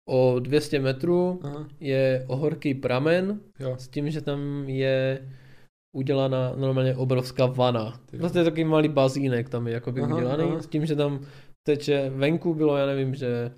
o 0.10 0.40
200 0.40 0.80
metrů 0.80 1.40
Aha. 1.44 1.68
je 1.80 2.26
horký 2.30 2.74
pramen 2.74 3.40
Jo. 3.60 3.76
s 3.80 3.88
tím, 3.88 4.10
že 4.10 4.22
tam 4.22 4.64
je 4.68 5.20
udělaná 5.98 6.54
normálně 6.56 6.96
obrovská 6.96 7.46
vana. 7.46 8.00
Prostě 8.18 8.44
takový 8.44 8.64
malý 8.64 8.90
bazínek 8.90 9.50
tam 9.50 9.68
je 9.68 9.74
jakoby 9.74 10.02
Aha, 10.02 10.16
udělaný, 10.16 10.44
aha. 10.44 10.62
s 10.62 10.68
tím, 10.68 10.86
že 10.86 10.96
tam 10.96 11.20
teče, 11.68 12.10
venku 12.16 12.54
bylo, 12.54 12.78
já 12.78 12.86
nevím, 12.86 13.16
že 13.16 13.52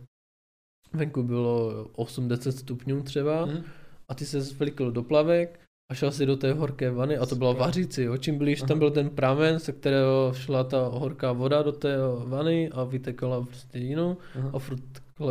venku 0.93 1.23
bylo 1.23 1.85
80 1.95 2.51
stupňů 2.51 3.03
třeba 3.03 3.45
Hm? 3.45 3.63
a 4.09 4.15
ty 4.15 4.25
se 4.25 4.41
zvlikl 4.41 4.91
do 4.91 5.03
plavek 5.03 5.59
a 5.91 5.95
šel 5.95 6.11
si 6.11 6.25
do 6.25 6.37
té 6.37 6.53
horké 6.53 6.91
vany 6.91 7.17
a 7.17 7.25
to 7.25 7.35
byla 7.35 7.53
vařící, 7.53 8.01
jo. 8.01 8.17
Čím 8.17 8.37
blíž 8.37 8.61
Aha. 8.61 8.67
tam 8.67 8.79
byl 8.79 8.91
ten 8.91 9.09
pramen, 9.09 9.59
se 9.59 9.71
kterého 9.71 10.33
šla 10.35 10.63
ta 10.63 10.87
horká 10.87 11.31
voda 11.31 11.61
do 11.61 11.71
té 11.71 11.97
vany 12.25 12.69
a 12.69 12.83
vytekala 12.83 13.41
prostě 13.41 13.79
jinou 13.79 14.17
Aha. 14.35 14.49
a 14.53 14.59
furt, 14.59 14.83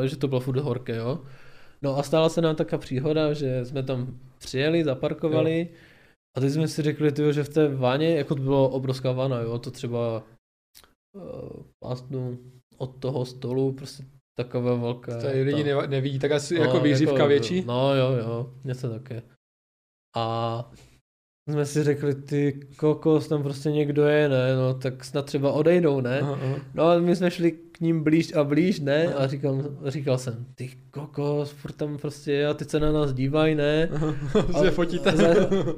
že 0.04 0.16
to 0.16 0.28
bylo 0.28 0.40
furt 0.40 0.58
horké, 0.60 0.96
jo. 0.96 1.18
No 1.82 1.98
a 1.98 2.02
stala 2.02 2.28
se 2.28 2.40
nám 2.40 2.56
taková 2.56 2.78
příhoda, 2.78 3.32
že 3.32 3.64
jsme 3.64 3.82
tam 3.82 4.18
přijeli, 4.38 4.84
zaparkovali 4.84 5.68
a 6.38 6.40
teď 6.40 6.52
jsme 6.52 6.68
si 6.68 6.82
řekli, 6.82 7.12
tyjo, 7.12 7.32
že 7.32 7.44
v 7.44 7.48
té 7.48 7.68
vaně, 7.68 8.14
jako 8.14 8.34
to 8.34 8.42
bylo 8.42 8.68
obrovská 8.68 9.12
vana, 9.12 9.40
jo, 9.40 9.58
to 9.58 9.70
třeba 9.70 10.22
uh, 11.16 11.62
pásnu 11.84 12.38
od 12.76 12.96
toho 12.98 13.26
stolu, 13.26 13.72
prostě 13.72 14.04
taková 14.38 14.74
velká. 14.74 15.20
Tady 15.20 15.42
lidi 15.42 15.64
ta- 15.64 15.86
nevidí, 15.86 16.18
tak 16.18 16.30
asi 16.30 16.54
jako 16.54 16.80
výřivka 16.80 17.26
větší. 17.26 17.64
No 17.66 17.94
jo, 17.94 18.12
jo, 18.12 18.54
něco 18.64 18.90
také. 18.90 19.22
A 20.16 20.70
jsme 21.52 21.66
si 21.66 21.84
řekli, 21.84 22.14
ty 22.14 22.60
kokos, 22.76 23.28
tam 23.28 23.42
prostě 23.42 23.70
někdo 23.70 24.06
je, 24.06 24.28
ne, 24.28 24.56
no 24.56 24.74
tak 24.74 25.04
snad 25.04 25.26
třeba 25.26 25.52
odejdou, 25.52 26.00
ne. 26.00 26.20
Aha, 26.20 26.38
aha. 26.42 26.56
No 26.74 26.84
a 26.84 26.98
my 26.98 27.16
jsme 27.16 27.30
šli 27.30 27.52
k 27.52 27.80
ním 27.80 28.04
blíž 28.04 28.34
a 28.34 28.44
blíž, 28.44 28.80
ne, 28.80 29.14
a 29.14 29.26
říkal, 29.26 29.62
říkal 29.86 30.18
jsem, 30.18 30.46
ty 30.54 30.70
kokos, 30.90 31.50
furt 31.50 31.72
tam 31.72 31.98
prostě 31.98 32.32
je 32.32 32.46
a 32.46 32.54
teď 32.54 32.68
se 32.68 32.80
na 32.80 32.92
nás 32.92 33.12
dívají, 33.12 33.54
ne. 33.54 33.88
Aha. 33.92 34.14
A 34.54 34.58
Se 34.62 34.70
fotíte. 34.70 35.12
za, 35.16 35.24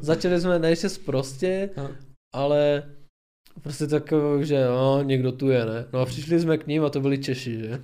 začali 0.01 0.41
jsme 0.41 0.59
ne 0.59 0.71
ještě 0.71 0.89
prostě, 1.05 1.71
Aha. 1.77 1.91
ale 2.35 2.83
prostě 3.63 3.87
takový, 3.87 4.47
že 4.47 4.65
no, 4.65 5.03
někdo 5.03 5.33
tu 5.33 5.49
je, 5.49 5.67
ne. 5.67 5.85
No 5.93 6.01
a 6.01 6.07
přišli 6.07 6.41
jsme 6.41 6.59
k 6.59 6.67
ním 6.67 6.85
a 6.85 6.91
to 6.91 7.01
byli 7.01 7.19
Češi, 7.19 7.59
že. 7.59 7.81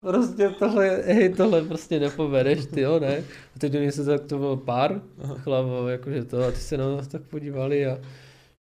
Prostě 0.00 0.50
tohle, 0.58 1.02
hej, 1.06 1.28
tohle 1.34 1.62
prostě 1.62 2.00
nepovedeš, 2.00 2.66
ty 2.66 2.80
jo, 2.80 3.00
ne. 3.00 3.18
A 3.56 3.58
teď 3.58 3.74
oni 3.74 3.92
se 3.92 4.04
tak, 4.04 4.24
to 4.24 4.38
byl 4.38 4.56
pár 4.56 5.02
chlapů, 5.36 5.88
jakože 5.88 6.24
to, 6.24 6.44
a 6.44 6.50
ty 6.50 6.56
se 6.56 6.76
na 6.76 6.96
nás 6.96 7.08
tak 7.08 7.22
podívali 7.22 7.86
a 7.86 7.98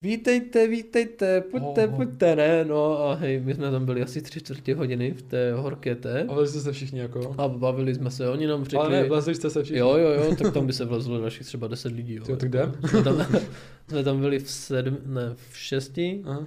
vítejte, 0.02 0.68
vítejte, 0.68 1.42
pojďte, 1.42 1.88
Oho. 1.88 1.96
pojďte, 1.98 2.36
ne, 2.36 2.66
no 2.66 3.00
a 3.00 3.14
hej, 3.14 3.40
my 3.40 3.54
jsme 3.54 3.72
tam 3.72 3.86
byli 3.86 4.02
asi 4.04 4.22
tři 4.22 4.40
čtvrtě 4.40 4.76
hodiny 4.76 5.12
v 5.12 5.22
té 5.22 5.54
horké 5.54 5.96
té 5.96 6.26
Ale 6.30 6.48
jste 6.48 6.60
se 6.60 6.72
všichni 6.72 7.00
jako. 7.00 7.36
a 7.38 7.48
bavili 7.48 7.96
jsme 7.96 8.12
se, 8.12 8.30
oni 8.30 8.48
nám 8.48 8.64
řekli, 8.64 8.78
Ale 8.80 8.90
ne, 8.90 9.04
vlezli 9.04 9.36
jste 9.36 9.50
se 9.50 9.64
všichni. 9.64 9.80
jo, 9.80 9.98
jo, 9.98 10.10
jo, 10.10 10.36
tak 10.36 10.54
tam 10.54 10.68
by 10.68 10.74
se 10.74 10.86
vlezlo 10.86 11.22
dalších 11.22 11.48
třeba 11.48 11.68
10 11.68 11.92
lidí, 11.92 12.16
jo. 12.16 12.24
Jo, 12.30 12.36
tak 12.36 12.50
jdem. 12.50 12.74
Jsme 12.90 13.04
tam, 13.04 13.26
jsme 13.90 14.04
tam 14.04 14.20
byli 14.20 14.40
v 14.40 14.50
sedm, 14.50 14.98
ne, 15.06 15.36
v 15.52 15.58
šesti 15.58 16.22
Aha. 16.26 16.46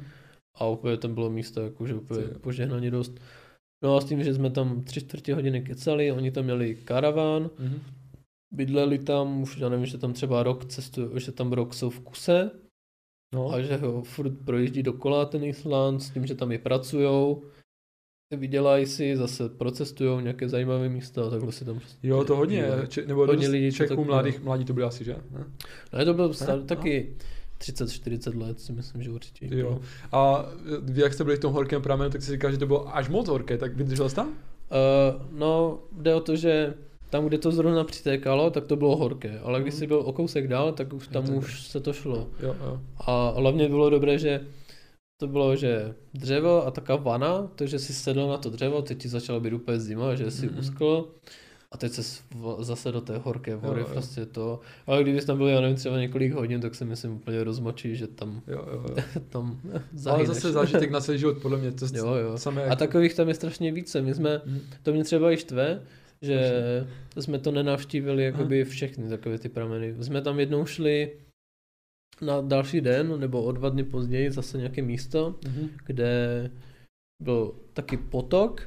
a 0.55 0.67
úplně 0.67 0.97
tam 0.97 1.15
bylo 1.15 1.31
místo, 1.31 1.61
jakože 1.61 1.95
úplně 1.95 2.23
požehnaně 2.41 2.91
dost. 2.91 3.21
No 3.85 3.97
a 3.97 4.01
s 4.01 4.05
tím, 4.05 4.23
že 4.25 4.35
jsme 4.35 4.51
tam 4.51 4.83
tři 4.85 5.01
čtvrtě 5.01 5.35
hodiny 5.35 5.61
kecali, 5.63 6.13
oni 6.13 6.31
tam 6.31 6.45
měli 6.45 6.75
karaván, 6.75 7.51
Mhm. 7.59 7.81
bydleli 8.55 8.99
tam, 8.99 9.43
už 9.43 9.57
já 9.59 9.69
nevím, 9.69 9.87
že 9.87 9.99
tam 9.99 10.13
třeba 10.13 10.43
rok 10.43 10.65
cestují, 10.65 11.21
že 11.21 11.33
tam 11.33 11.53
rok 11.53 11.75
jsou 11.75 11.91
v 11.91 12.01
kuse 12.01 12.51
No. 13.35 13.53
a 13.53 13.61
že 13.61 13.77
ho 13.77 14.03
furt 14.03 14.33
projíždí 14.45 14.83
dokola 14.83 15.25
ten 15.25 15.45
Island 15.45 16.01
s 16.01 16.11
tím, 16.11 16.27
že 16.27 16.35
tam 16.35 16.53
i 16.53 16.59
pracujou, 16.59 17.45
vydělají 18.37 18.87
si, 18.87 19.17
zase 19.17 19.49
procestujou 19.49 20.21
nějaké 20.21 20.49
zajímavé 20.49 20.89
místa 20.89 21.27
a 21.27 21.31
takhle 21.31 21.53
si 21.53 21.65
tam 21.65 21.79
prostě 21.79 22.07
Jo, 22.09 22.25
to 22.25 22.37
hodně, 22.37 22.69
če, 22.89 23.07
nebo 23.07 23.27
Hodně 23.27 23.49
lidí 23.49 23.73
Čechů 23.73 24.05
mladých, 24.05 24.43
mladí 24.43 24.65
to 24.65 24.73
byli 24.73 24.87
asi, 24.87 25.05
že? 25.05 25.17
Ne? 25.31 25.45
No 25.93 26.05
to 26.05 26.15
byl 26.15 26.35
star, 26.35 26.59
Ne? 26.59 26.65
taky 26.65 27.17
30-40 27.61 28.39
let 28.41 28.61
si 28.61 28.73
myslím, 28.73 29.03
že 29.03 29.11
určitě. 29.11 29.49
Jo. 29.51 29.81
A 30.13 30.45
vy, 30.83 31.01
jak 31.03 31.13
jste 31.15 31.25
byli 31.25 31.37
v 31.37 31.41
tom 31.41 31.53
horkém 31.53 31.83
pramenu, 31.83 32.11
tak 32.11 32.23
si 32.23 32.33
říkal, 32.33 32.51
že 32.53 32.59
to 32.59 32.67
bylo 32.67 32.97
až 32.97 33.09
moc 33.09 33.29
horké, 33.29 33.59
tak 33.59 33.77
vydržel 33.77 34.09
jsi 34.09 34.15
tam? 34.17 34.29
Uh, 34.29 34.35
no, 35.39 35.79
jde 35.93 36.15
o 36.15 36.21
to, 36.21 36.37
že 36.37 36.75
tam, 37.11 37.27
kde 37.27 37.39
to 37.39 37.51
zrovna 37.53 37.85
přitékalo, 37.85 38.51
tak 38.51 38.65
to 38.67 38.77
bylo 38.77 38.97
horké, 38.97 39.39
ale 39.39 39.61
když 39.63 39.75
Mhm. 39.75 39.79
jsi 39.79 39.87
byl 39.87 39.99
o 39.99 40.13
kousek 40.13 40.49
dál, 40.49 40.73
tak 40.73 40.93
už 40.93 41.09
tam 41.09 41.27
tak- 41.27 41.35
už 41.37 41.63
se 41.69 41.81
to 41.81 41.93
šlo. 41.93 42.29
Jo, 42.43 42.57
jo. 42.61 42.81
A 43.07 43.31
hlavně 43.37 43.69
bylo 43.69 43.91
dobré, 43.91 44.19
že 44.19 44.41
to 45.21 45.27
bylo, 45.27 45.57
že 45.57 45.95
dřevo 46.15 46.67
a 46.67 46.71
taká 46.71 46.97
vana, 46.97 47.51
takže 47.55 47.79
si 47.79 47.95
sedl 47.95 48.29
na 48.29 48.37
to 48.37 48.51
dřevo, 48.51 48.83
teď 48.83 48.99
ti 48.99 49.09
začala 49.09 49.41
být 49.41 49.53
úplně 49.53 49.81
zima, 49.81 50.15
že 50.15 50.31
si 50.31 50.47
Mhm. 50.47 50.59
uskl 50.59 51.09
a 51.77 51.79
teď 51.79 51.93
se 51.93 52.03
zase 52.59 52.93
do 52.93 53.01
té 53.01 53.19
horké 53.19 53.57
vody, 53.57 53.81
Jo, 53.81 53.87
jo. 53.87 53.93
prostě 53.93 54.27
to. 54.27 54.61
Ale 54.87 55.03
kdybys 55.03 55.25
tam 55.25 55.37
byl, 55.39 55.47
já 55.47 55.61
nevím, 55.61 55.77
třeba 55.77 55.99
několik 56.01 56.33
hodin, 56.33 56.61
tak 56.61 56.75
se 56.75 56.85
myslím 56.85 57.13
úplně 57.13 57.45
rozmočí, 57.45 57.97
že 57.97 58.07
tam, 58.07 58.43
jo, 58.47 58.67
jo, 58.73 58.85
jo. 58.89 58.97
tam 59.29 59.61
Ale 59.73 59.83
zahyneš. 59.95 60.29
zase 60.29 60.53
zážitek 60.53 60.91
na 60.91 61.01
celý 61.01 61.19
život, 61.19 61.39
podle 61.43 61.59
mě. 61.59 61.73
To 61.73 61.87
Jo, 61.95 62.15
jo. 62.15 62.39
samé 62.39 62.63
A 62.63 62.65
jako- 62.65 62.77
takových 62.77 63.15
tam 63.15 63.29
je 63.29 63.35
strašně 63.35 63.73
více. 63.73 64.03
My 64.03 64.15
jsme, 64.15 64.41
Mhm. 64.47 64.61
to 64.83 64.93
mě 64.93 65.05
třeba 65.05 65.33
i 65.33 65.37
štve, 65.37 65.83
že 66.23 66.53
jsme 67.19 67.39
to 67.39 67.51
nenavštívili 67.53 68.25
jakoby 68.25 68.65
Hm. 68.65 68.69
všechny 68.69 69.09
takové 69.09 69.39
ty 69.39 69.49
prameny. 69.49 69.95
Jsme 70.05 70.23
tam 70.23 70.41
jednou 70.41 70.67
šli 70.67 71.13
na 72.23 72.41
další 72.41 72.81
den, 72.81 73.21
nebo 73.21 73.43
o 73.43 73.53
dva 73.53 73.69
dny 73.69 73.85
později, 73.85 74.31
zase 74.31 74.59
nějaké 74.59 74.83
místo, 74.83 75.35
Mhm. 75.47 75.69
kde 75.87 76.51
byl 77.23 77.55
taky 77.73 77.97
potok 77.97 78.63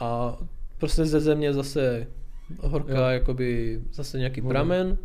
a 0.00 0.38
prostě 0.78 1.04
ze 1.04 1.20
země 1.20 1.52
zase 1.52 2.06
horká, 2.60 2.92
Jo. 2.94 3.02
jakoby 3.12 3.80
zase 3.92 4.18
nějaký 4.18 4.40
Voda. 4.40 4.52
pramen 4.52 4.98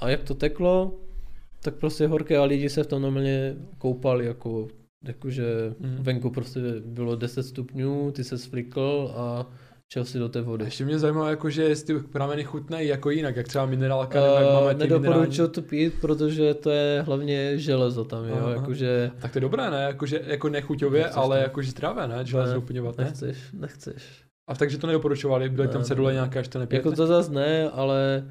a 0.00 0.08
jak 0.08 0.22
to 0.22 0.34
teklo, 0.34 0.94
tak 1.62 1.74
prostě 1.74 2.06
horké 2.06 2.36
a 2.38 2.44
lidi 2.44 2.68
se 2.68 2.82
v 2.82 2.86
tom 2.86 3.02
normálně 3.02 3.56
koupali, 3.78 4.26
jako, 4.26 4.68
jakože 5.04 5.44
Mhm. 5.80 5.96
venku 6.02 6.30
prostě 6.30 6.60
bylo 6.86 7.16
10 7.16 7.42
stupňů, 7.42 8.10
ty 8.12 8.24
se 8.24 8.38
svlikl 8.38 9.12
a 9.16 9.46
šel 9.92 10.04
si 10.04 10.18
do 10.18 10.28
té 10.28 10.38
A 10.38 10.42
vody. 10.42 10.64
ještě 10.64 10.84
mě 10.84 10.98
zajímalo, 10.98 11.28
jako, 11.28 11.50
že 11.50 11.62
jestli 11.62 11.94
ty 12.00 12.06
prameny 12.08 12.44
chutnají 12.44 12.88
jako 12.88 13.10
jinak, 13.10 13.36
jak 13.36 13.48
třeba 13.48 13.66
minerálka, 13.66 14.20
nebo 14.20 14.34
jak 14.34 14.46
Uh, 14.46 14.54
máme 14.54 14.74
ty 14.74 14.78
nedoporučuji 14.80 15.20
minerální... 15.20 15.52
to 15.52 15.62
pít, 15.62 15.94
protože 16.00 16.54
to 16.54 16.70
je 16.70 17.02
hlavně 17.06 17.58
železo 17.58 18.04
tam, 18.04 18.24
jo, 18.24 18.34
Aha. 18.38 18.50
jakože 18.50 19.10
Tak 19.20 19.32
to 19.32 19.38
je 19.38 19.40
dobré, 19.40 19.70
ne? 19.70 19.82
Jakože, 19.82 20.20
jako 20.26 20.48
nechuťově, 20.48 21.00
Nechceš 21.02 21.16
ale 21.16 21.36
to. 21.36 21.42
jakože 21.42 21.70
zdravé, 21.70 22.08
ne? 22.08 22.24
Železo 22.24 22.48
Ne, 22.50 22.54
doplňovat, 22.54 22.98
ne? 22.98 23.04
nechceš, 23.04 23.38
nechceš. 23.52 24.25
A 24.48 24.54
takže 24.54 24.78
to 24.78 24.86
nedoporučovali, 24.86 25.48
byly 25.48 25.66
Ne, 25.66 25.72
tam 25.72 25.84
cedule 25.84 26.12
nějaké, 26.12 26.38
až 26.38 26.48
to 26.48 26.58
nepijete? 26.58 26.88
Jako 26.88 26.96
to 26.96 27.06
zas 27.06 27.28
ne, 27.28 27.70
ale 27.70 28.24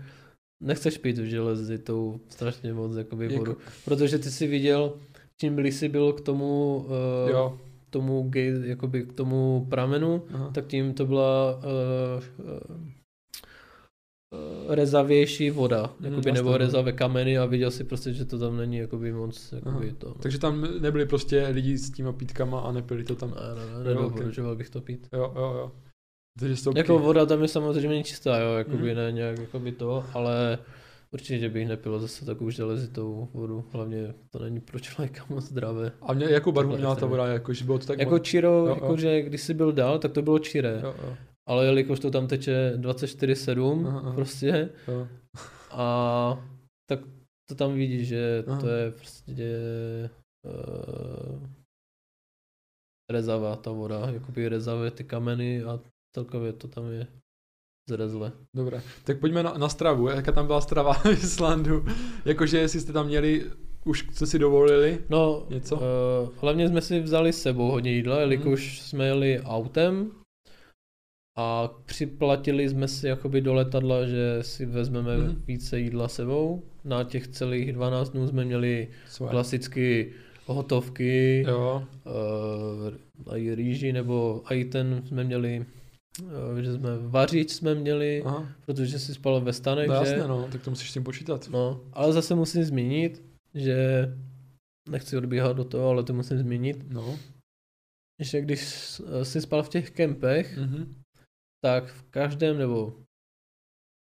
nechceš 0.64 0.98
pít 0.98 1.18
v 1.18 1.24
železi 1.26 1.78
tou 1.78 2.20
strašně 2.30 2.74
moc 2.74 2.96
jakoby 2.96 3.26
Jako- 3.26 3.38
vodu. 3.38 3.58
Protože 3.86 4.20
ty 4.20 4.32
si 4.32 4.48
viděl, 4.48 4.94
čím 5.42 5.56
blíž 5.56 5.76
jsi 5.76 5.90
byl 5.90 6.14
k 6.14 6.22
tomu, 6.22 6.78
uh, 7.26 7.30
Jo. 7.30 7.60
tomu 7.90 8.24
gate, 8.30 8.62
jakoby 8.68 9.04
k 9.04 9.14
tomu 9.14 9.68
pramenu, 9.70 10.24
Aha. 10.34 10.52
tak 10.54 10.68
tím 10.68 10.94
to 10.94 11.06
byla 11.06 11.56
uh, 11.56 12.46
uh, 12.46 12.78
rezavější 14.76 15.50
voda, 15.50 15.82
Mhm, 16.00 16.06
jakoby, 16.06 16.30
jasně, 16.30 16.32
nebo 16.40 16.50
no. 16.52 16.58
rezavé 16.58 16.92
kameny 16.92 17.38
a 17.38 17.46
viděl 17.46 17.72
si 17.72 17.84
prostě, 17.84 18.14
že 18.14 18.26
to 18.26 18.40
tam 18.40 18.58
není 18.58 18.78
jakoby 18.78 19.12
moc 19.14 19.52
jakoby 19.52 19.88
Aha. 19.88 19.96
to. 19.98 20.08
no. 20.08 20.16
Takže 20.20 20.40
tam 20.40 20.68
nebyli 20.82 21.06
prostě 21.06 21.48
lidi 21.48 21.78
s 21.78 21.92
těma 21.92 22.12
pítkama 22.14 22.60
a 22.60 22.72
nepili 22.72 23.04
to 23.04 23.16
tam. 23.16 23.30
Ne, 23.30 23.36
ne, 23.66 23.78
ne, 23.78 23.84
nedoporučoval 23.84 24.56
bych 24.56 24.70
to 24.70 24.82
pít. 24.82 25.08
Jo, 25.14 25.34
jo, 25.36 25.42
jo. 25.58 25.72
Takže. 26.40 26.56
Jako 26.76 27.00
voda 27.00 27.26
tam 27.26 27.42
je 27.42 27.48
samozřejmě 27.48 28.04
čistá, 28.04 28.40
jo, 28.40 28.54
jakoby 28.54 28.88
Mhm. 28.88 28.96
ne 28.96 29.12
nějak 29.12 29.40
jakoby 29.40 29.72
to, 29.72 30.06
ale 30.14 30.58
určitě 31.12 31.50
bych 31.50 31.68
nepil 31.68 32.00
zase 32.00 32.26
takovou 32.26 32.50
železitou 32.50 33.30
vodu, 33.34 33.66
hlavně 33.72 34.14
to 34.30 34.40
není 34.40 34.60
pro 34.60 34.80
člověka 34.80 35.26
moc 35.30 35.44
zdravé. 35.44 35.92
A 36.02 36.14
mě, 36.14 36.26
jakou 36.26 36.52
barvu 36.52 36.72
Takhle 36.72 36.80
měla 36.80 36.96
ta 36.96 37.06
voda, 37.06 37.28
jako, 37.28 37.54
že 37.54 37.66
bylo 37.66 37.80
to 37.80 37.86
tak... 37.86 38.00
Jako 38.00 38.16
moc- 38.16 38.22
čiro, 38.24 38.50
jo. 38.50 38.68
jakože 38.68 39.22
když 39.22 39.42
jsi 39.42 39.54
byl 39.54 39.72
dál, 39.72 40.00
tak 40.00 40.12
to 40.12 40.22
bylo 40.22 40.40
čiré, 40.40 40.80
jo, 40.84 40.96
jo, 41.08 41.18
ale 41.48 41.66
jelikož 41.66 42.00
to 42.00 42.12
tam 42.12 42.28
teče 42.28 42.74
24-7 42.78 43.88
Aha, 43.88 44.00
aha. 44.00 44.14
prostě 44.14 44.70
jo. 44.88 45.08
a 45.72 46.44
tak 46.90 47.00
to 47.50 47.56
tam 47.56 47.74
vidíš, 47.74 48.08
že 48.08 48.44
Aha. 48.48 48.62
to 48.62 48.68
je 48.68 48.92
prostě 48.92 49.50
uh, 50.46 51.44
rezava 53.12 53.56
ta 53.56 53.72
voda, 53.72 54.10
jakoby 54.10 54.50
rezavě 54.50 54.92
ty 54.92 55.04
kameny 55.04 55.64
a 55.64 55.80
celkově 56.16 56.54
to 56.54 56.68
tam 56.68 56.92
je 56.92 57.08
zrezle. 57.90 58.32
Dobré, 58.56 58.82
tak 59.04 59.20
pojďme 59.20 59.44
na, 59.44 59.54
na 59.58 59.70
stravu, 59.70 60.08
jaká 60.08 60.32
tam 60.32 60.48
byla 60.48 60.62
strava 60.62 60.94
v 61.04 61.06
Islandu, 61.06 61.86
jakože 62.26 62.58
jestli 62.58 62.80
jste 62.80 62.94
tam 62.94 63.08
měli, 63.08 63.46
už 63.86 64.08
co 64.14 64.26
si 64.26 64.40
dovolili, 64.40 65.00
No, 65.10 65.46
Něco? 65.50 65.76
Uh, 65.76 65.82
hlavně 66.42 66.70
jsme 66.70 66.82
si 66.82 67.00
vzali 67.00 67.34
s 67.34 67.42
sebou 67.42 67.72
hodně 67.72 67.92
jídla, 67.92 68.20
jelikož 68.20 68.82
jsme 68.82 69.06
jeli 69.06 69.42
autem 69.44 70.12
a 71.38 71.68
připlatili 71.86 72.70
jsme 72.70 72.88
si 72.88 73.08
jakoby 73.08 73.42
do 73.42 73.54
letadla, 73.54 74.06
že 74.06 74.38
si 74.44 74.66
vezmeme 74.66 75.18
Mhm. 75.18 75.44
více 75.48 75.80
jídla 75.80 76.08
sebou. 76.08 76.64
Na 76.84 77.04
těch 77.04 77.28
celých 77.28 77.74
12 77.74 78.10
dnů 78.10 78.28
jsme 78.28 78.46
měli 78.46 78.88
svoje. 79.08 79.30
klasicky 79.32 80.14
hotovky, 80.46 81.46
Jo, 81.48 81.84
uh, 82.06 82.94
a 83.34 83.38
i 83.38 83.56
rýži, 83.56 83.94
nebo 83.94 84.44
i 84.50 84.66
ten 84.66 85.04
jsme 85.08 85.24
měli, 85.24 85.66
že 86.62 86.74
jsme 86.74 86.98
vařič 86.98 87.52
jsme 87.52 87.76
měli, 87.76 88.24
aha, 88.26 88.50
protože 88.66 89.00
si 89.00 89.14
spal 89.14 89.42
ve 89.42 89.54
stanech, 89.54 89.88
no 89.88 89.94
že? 90.06 90.12
jasně 90.12 90.28
no, 90.28 90.48
tak 90.52 90.62
to 90.64 90.70
musíš 90.70 90.90
s 90.90 90.94
tím 90.94 91.04
počítat. 91.04 91.48
No, 91.52 91.82
ale 91.94 92.14
zase 92.14 92.36
musím 92.36 92.64
zmínit, 92.64 93.24
že 93.54 94.08
nechci 94.90 95.18
odbíhat 95.18 95.58
do 95.58 95.64
toho, 95.64 95.90
ale 95.90 96.04
to 96.04 96.14
musím 96.14 96.38
zmínit, 96.38 96.84
No, 96.94 97.20
že 98.22 98.42
když 98.42 98.62
s- 98.62 99.24
si 99.24 99.42
spal 99.42 99.64
v 99.64 99.70
těch 99.70 99.92
kempech, 99.92 100.58
mhm. 100.58 100.96
tak 101.64 101.88
v 101.88 102.04
každém 102.04 102.58
nebo 102.58 103.02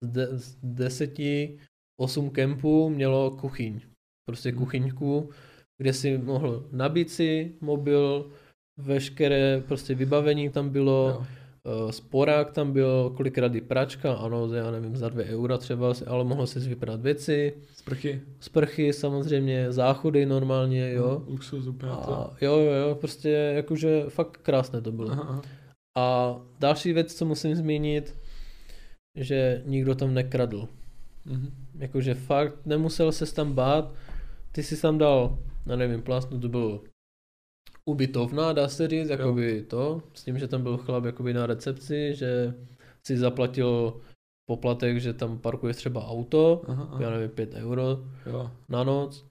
z, 0.05 0.09
de, 0.09 0.39
z 0.39 0.57
deseti, 0.63 1.59
osm 2.01 2.31
kempů 2.31 2.89
mělo 2.91 3.31
kuchyň. 3.31 3.81
Prostě 4.29 4.53
Mhm. 4.53 4.59
kuchyňku, 4.59 5.31
kde 5.79 5.93
si 5.93 6.19
mohl 6.19 6.69
nabít 6.73 7.11
si 7.11 7.55
mobil, 7.61 8.31
veškeré 8.79 9.61
prostě 9.69 9.95
vybavení 9.95 10.51
tam 10.51 10.71
bylo, 10.71 11.09
jo. 11.09 11.27
Uh, 11.65 11.91
sporák 11.91 12.53
tam 12.53 12.73
byl, 12.73 13.11
kolikrát 13.17 13.55
i 13.55 13.61
pračka, 13.61 14.13
ano, 14.15 14.49
za, 14.49 14.57
já 14.57 14.71
nevím, 14.71 14.97
za 14.97 15.09
dvě 15.09 15.25
eura 15.25 15.59
třeba, 15.59 15.93
ale 16.07 16.25
mohl 16.25 16.47
si 16.47 16.61
vyprat 16.61 17.01
věci, 17.01 17.55
Sprchy. 17.75 18.21
sprchy 18.41 18.93
samozřejmě, 18.93 19.73
záchody 19.73 20.27
normálně, 20.27 20.93
jo. 20.93 21.23
Luxus 21.27 21.67
úplně. 21.67 21.93
A 21.93 22.31
jo, 22.41 22.57
jo, 22.57 22.73
jo, 22.73 22.95
prostě 22.95 23.29
jakože 23.31 24.05
fakt 24.09 24.37
krásné 24.37 24.81
to 24.81 24.93
bylo. 24.93 25.11
Aha, 25.11 25.23
aha. 25.23 25.43
A 25.99 26.37
další 26.61 26.93
věc, 26.93 27.15
co 27.15 27.25
musím 27.25 27.55
zmínit, 27.55 28.15
že 29.17 29.63
nikdo 29.67 29.95
tam 29.95 30.15
nekradl. 30.15 30.69
Mhm. 31.27 31.51
Jakože 31.79 32.15
fakt 32.15 32.67
nemusel 32.67 33.13
se 33.13 33.35
tam 33.35 33.53
bát, 33.53 33.95
ty 34.53 34.63
si 34.63 34.81
tam 34.83 34.99
dal, 34.99 35.39
já 35.67 35.77
nevím, 35.77 36.03
plásnu, 36.03 36.41
to 36.41 36.49
byl 36.49 36.81
ubytovna, 37.85 38.53
dá 38.53 38.69
se 38.69 38.89
říct, 38.89 39.09
jakoby 39.09 39.63
to, 39.63 40.03
s 40.15 40.25
tím, 40.25 40.39
že 40.39 40.49
tam 40.49 40.63
byl 40.63 40.77
chlap 40.77 41.05
jakoby 41.05 41.35
na 41.35 41.47
recepci, 41.47 42.15
že 42.15 42.55
si 43.07 43.19
zaplatil 43.19 44.01
poplatek, 44.51 45.01
že 45.01 45.13
tam 45.13 45.39
parkuje 45.39 45.75
třeba 45.75 46.07
auto, 46.07 46.63
Aha, 46.69 46.89
aha. 46.93 47.03
já 47.03 47.11
nevím, 47.11 47.31
5 47.31 47.55
euro 47.55 47.99
Jo. 48.27 48.51
na 48.69 48.85
noc 48.85 49.25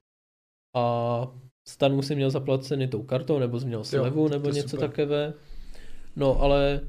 a 0.77 1.27
stan 1.67 2.01
si 2.01 2.15
měl 2.15 2.29
zaplacený 2.29 2.87
tou 2.87 3.03
kartou, 3.03 3.39
nebo 3.39 3.59
jsi 3.59 3.65
měl 3.65 3.83
slevu, 3.83 4.27
to 4.29 4.33
nebo 4.33 4.49
něco 4.49 4.69
super. 4.69 4.89
takové. 4.89 5.33
No, 6.15 6.41
ale 6.41 6.81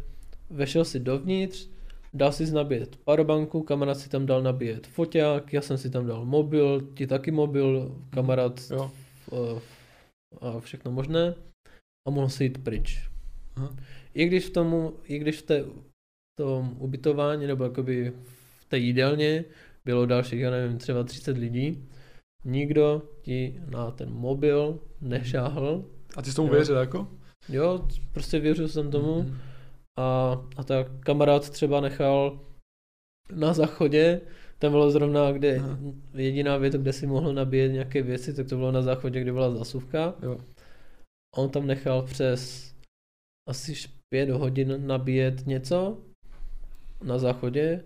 vešel 0.51 0.85
si 0.85 1.01
dovnitř, 1.01 1.69
dal 2.15 2.33
si 2.33 2.51
nabíjet 2.53 2.97
powerbanku, 2.97 3.63
kamarád 3.63 3.99
si 3.99 4.09
tam 4.09 4.27
dal 4.27 4.43
nabíjet 4.43 4.87
foťák, 4.87 5.53
já 5.53 5.61
jsem 5.63 5.79
si 5.79 5.91
tam 5.91 6.07
dal 6.07 6.25
mobil, 6.25 6.81
ti 6.95 7.07
taky 7.07 7.31
mobil, 7.31 7.97
kamarád 8.11 8.61
Jo. 8.71 8.91
eh, 9.33 9.61
a 10.41 10.61
všechno 10.61 10.91
možné 10.93 11.35
a 12.09 12.11
mohl 12.11 12.29
si 12.29 12.45
jít 12.45 12.65
pryč. 12.65 13.09
Aha. 13.57 13.77
I 14.15 14.27
když 14.27 14.47
v 14.47 14.51
tomu, 14.53 14.93
i 15.05 15.19
když 15.19 15.39
v 15.39 15.43
té, 15.43 15.65
tom 16.39 16.77
ubytování 16.79 17.47
nebo 17.47 17.65
jakoby 17.65 18.13
v 18.25 18.65
té 18.69 18.79
jídelně 18.79 19.45
bylo 19.85 20.07
dalších, 20.07 20.41
já 20.41 20.51
nevím, 20.51 20.79
třeba 20.79 21.05
30 21.05 21.37
lidí, 21.39 21.89
nikdo 22.45 23.03
ti 23.23 23.61
na 23.71 23.91
ten 23.91 24.11
mobil 24.11 24.79
nešáhl. 25.01 25.85
A 26.17 26.23
ty 26.23 26.31
jsi 26.31 26.37
tomu 26.37 26.49
Jo. 26.49 26.55
věřil 26.55 26.77
jako? 26.77 27.09
Jo, 27.49 27.89
prostě 28.13 28.41
věřil 28.41 28.69
jsem 28.69 28.91
tomu 28.91 29.23
Mhm. 29.23 29.39
a, 29.99 30.33
a 30.57 30.65
tak 30.65 30.87
kamarád 31.01 31.51
třeba 31.51 31.81
nechal 31.81 32.41
na 33.35 33.53
záchodě, 33.53 34.21
tam 34.59 34.73
bylo 34.73 34.91
zrovna, 34.91 35.33
kde 35.33 35.57
Aha. 35.59 35.79
jediná 36.15 36.57
věc, 36.57 36.75
kde 36.75 36.93
si 36.93 37.07
mohl 37.07 37.33
nabíjet 37.33 37.73
nějaké 37.73 38.03
věci, 38.03 38.35
tak 38.35 38.49
to 38.49 38.57
bylo 38.57 38.73
na 38.73 38.83
záchodě, 38.83 39.21
kde 39.21 39.33
byla 39.33 39.51
zasuvka. 39.51 40.15
Jo. 40.23 40.41
A 41.37 41.39
on 41.39 41.51
tam 41.51 41.67
nechal 41.67 42.03
přes 42.03 42.73
asi 43.49 43.73
š- 43.73 43.91
pět 44.15 44.31
hodin 44.31 44.87
nabíjet 44.87 45.47
něco 45.47 45.99
na 47.05 47.19
záchodě 47.19 47.85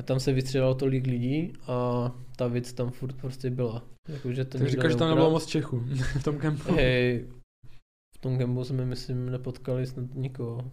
a 0.00 0.02
tam 0.02 0.20
se 0.20 0.32
vystřelalo 0.32 0.74
tolik 0.74 1.06
lidí 1.06 1.52
a 1.66 2.10
ta 2.36 2.46
věc 2.46 2.72
tam 2.72 2.90
furt 2.90 3.16
prostě 3.16 3.50
byla. 3.50 3.84
Jakože 4.08 4.44
to 4.44 4.58
Tak 4.58 4.68
říkáš, 4.68 4.92
že 4.92 4.98
tam 4.98 5.08
nebylo 5.08 5.30
moc 5.30 5.46
Čechů 5.46 5.80
v 6.20 6.24
tom 6.24 6.38
kempu. 6.38 6.72
Hej, 6.74 7.28
v 8.16 8.20
tom 8.20 8.38
gambu 8.38 8.64
jsme, 8.64 8.84
myslím, 8.84 9.30
nepotkali 9.30 9.86
snad 9.86 10.14
nikoho. 10.14 10.70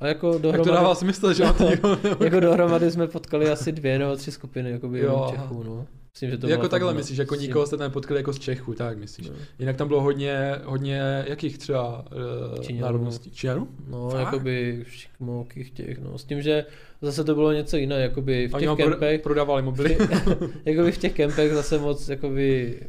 A 0.00 0.06
jako 0.06 0.32
Tak 0.32 0.42
to 0.42 0.42
dohromady, 0.42 0.70
dává 0.72 0.94
smysl, 0.94 1.32
že 1.32 1.44
jako 2.24 2.40
dohromady 2.40 2.90
jsme 2.90 3.06
potkali 3.06 3.50
asi 3.50 3.72
dvě 3.72 3.98
nebo 3.98 4.16
tři 4.16 4.32
skupiny 4.32 4.80
jo, 4.92 5.16
aha. 5.16 5.30
Čechů, 5.30 5.62
no. 5.62 5.86
Myslím, 6.14 6.30
že 6.30 6.38
to 6.38 6.48
jako 6.48 6.68
takhle 6.68 6.92
fakt 6.92 6.96
myslíš, 6.96 7.18
jako 7.18 7.36
tím- 7.36 7.42
nikoho 7.42 7.66
jste 7.66 7.76
tam 7.76 7.86
nepotkali 7.86 8.20
jako 8.20 8.32
z 8.32 8.38
Čechů, 8.38 8.74
tak 8.74 8.98
myslíš. 8.98 9.28
No. 9.28 9.36
Jinak 9.58 9.76
tam 9.76 9.88
bylo 9.88 10.00
hodně, 10.00 10.56
hodně, 10.64 11.24
jakých 11.26 11.58
třeba 11.58 12.04
uh, 12.52 12.60
Číňanů. 12.60 12.82
národností? 12.86 13.30
Číňanů? 13.30 13.68
No, 13.88 14.10
Fakt? 14.10 14.20
jakoby 14.20 14.84
šikmokých 14.88 15.70
těch, 15.70 15.98
no. 15.98 16.18
S 16.18 16.24
tím, 16.24 16.42
že 16.42 16.64
zase 17.02 17.24
to 17.24 17.34
bylo 17.34 17.52
něco 17.52 17.76
jiné, 17.76 18.00
jakoby 18.00 18.48
v 18.48 18.54
Oni 18.54 18.66
těch 18.66 18.76
pro, 18.76 18.90
kempech, 18.90 19.20
prodávali 19.20 19.62
mobily. 19.62 19.98
jakoby 20.64 20.92
v 20.92 20.98
těch 20.98 21.12
kempech 21.12 21.52
zase 21.52 21.78
moc 21.78 22.08
jakoby 22.08 22.80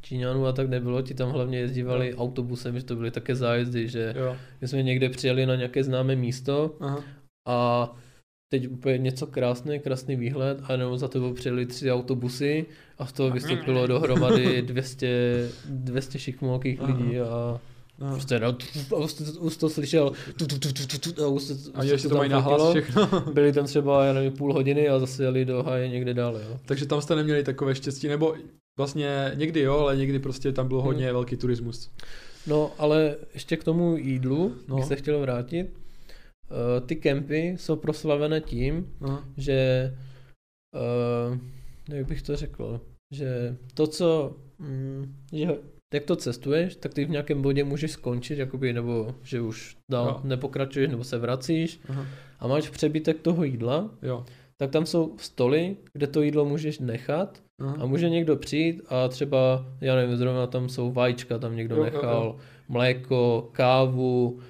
Číňanů 0.00 0.46
a 0.46 0.52
tak 0.52 0.68
nebylo, 0.68 1.02
ti 1.02 1.14
tam 1.14 1.30
hlavně 1.30 1.58
jezdívali 1.58 2.14
autobusem, 2.14 2.78
že 2.78 2.84
to 2.84 2.96
byly 2.96 3.10
také 3.10 3.36
zájezdy, 3.36 3.88
že 3.88 4.14
jo. 4.18 4.36
my 4.60 4.68
jsme 4.68 4.82
někde 4.82 5.08
přijeli 5.08 5.46
na 5.46 5.56
nějaké 5.56 5.84
známé 5.84 6.16
místo 6.16 6.74
Aha. 6.80 7.04
a 7.48 7.90
teď 8.52 8.68
úplně 8.68 8.98
něco 8.98 9.26
krásné, 9.26 9.78
krásný 9.78 10.16
výhled 10.16 10.58
a 10.64 10.72
jenom 10.72 10.98
za 10.98 11.08
tebou 11.08 11.32
přijeli 11.32 11.66
tři 11.66 11.92
autobusy 11.92 12.66
a 12.98 13.06
z 13.06 13.12
toho 13.12 13.30
vystoupilo 13.30 13.86
dohromady 13.86 14.62
200, 14.66 15.48
200 15.68 16.18
šikmokých 16.18 16.82
lidí 16.82 17.20
a 17.20 17.60
Aha. 18.00 18.12
prostě 18.14 18.38
no, 18.40 18.56
a 18.96 18.96
už 19.40 19.56
to 19.56 19.68
slyšel 19.68 20.12
tu, 20.36 20.46
tu, 20.46 20.58
tu, 20.58 20.72
tu, 20.72 20.86
tu, 20.98 21.12
tu, 21.12 21.24
a 21.24 21.28
už 21.28 21.42
se, 21.42 21.52
už 21.52 21.70
A 21.74 21.98
se 21.98 22.02
to 22.02 22.08
tam 22.08 22.18
mají 22.18 22.30
nahlas 22.30 22.70
všechno. 22.70 23.08
Byli 23.34 23.52
tam 23.52 23.66
třeba, 23.66 24.04
já 24.04 24.12
nevím, 24.12 24.32
půl 24.32 24.52
hodiny 24.52 24.88
a 24.88 24.98
zase 24.98 25.24
jeli 25.24 25.44
do 25.44 25.62
háje 25.62 25.88
někde 25.88 26.14
dále, 26.14 26.42
jo. 26.50 26.56
Takže 26.66 26.86
tam 26.86 27.00
jste 27.02 27.16
neměli 27.16 27.42
takové 27.44 27.74
štěstí, 27.74 28.08
nebo 28.08 28.34
vlastně 28.78 29.32
někdy 29.34 29.60
jo, 29.60 29.78
ale 29.78 29.96
někdy 29.96 30.18
prostě 30.18 30.52
tam 30.52 30.68
byl 30.68 30.78
Hmm. 30.78 30.86
hodně 30.86 31.12
velký 31.12 31.36
turismus. 31.36 31.90
No, 32.46 32.70
ale 32.78 33.16
ještě 33.34 33.56
k 33.56 33.64
tomu 33.64 33.96
jídlu 33.96 34.48
No. 34.48 34.54
no. 34.68 34.76
bych 34.76 34.84
se 34.84 34.96
chtěl 34.96 35.20
vrátit. 35.20 35.81
Uh, 36.52 36.86
ty 36.86 36.96
kempy 36.96 37.54
jsou 37.58 37.76
proslavené 37.76 38.40
tím, 38.40 38.92
Aha. 39.00 39.24
že, 39.36 39.92
uh, 41.30 41.38
jak 41.94 42.06
bych 42.06 42.22
to 42.22 42.36
řekl, 42.36 42.80
že 43.14 43.56
to, 43.74 43.86
co, 43.86 44.36
mm, 44.58 45.14
že 45.32 45.46
jak 45.94 46.04
to 46.04 46.16
cestuješ, 46.16 46.76
tak 46.76 46.94
ty 46.94 47.04
v 47.04 47.10
nějakém 47.10 47.42
bodě 47.42 47.64
můžeš 47.64 47.90
skončit, 47.90 48.38
jakoby, 48.38 48.72
nebo 48.72 49.14
že 49.22 49.40
už 49.40 49.76
dál 49.90 50.06
Jo. 50.06 50.20
nepokračuješ, 50.24 50.90
nebo 50.90 51.04
se 51.04 51.18
vracíš 51.18 51.80
Aha. 51.88 52.06
a 52.40 52.46
máš 52.46 52.70
přebytek 52.70 53.20
toho 53.20 53.44
jídla, 53.44 53.90
Jo. 54.02 54.24
tak 54.56 54.70
tam 54.70 54.86
jsou 54.86 55.14
stoly, 55.18 55.76
kde 55.92 56.06
to 56.06 56.22
jídlo 56.22 56.44
můžeš 56.44 56.78
nechat 56.78 57.42
Aha. 57.60 57.76
a 57.80 57.86
může 57.86 58.10
někdo 58.10 58.36
přijít 58.36 58.82
a 58.88 59.08
třeba, 59.08 59.66
já 59.80 59.96
nevím, 59.96 60.16
zrovna 60.16 60.46
tam 60.46 60.68
jsou 60.68 60.92
vajíčka, 60.92 61.38
tam 61.38 61.56
někdo 61.56 61.74
Jo, 61.76 61.84
jo, 61.84 61.84
nechal, 61.84 62.22
jo. 62.24 62.36
mléko, 62.68 63.48
kávu, 63.52 64.40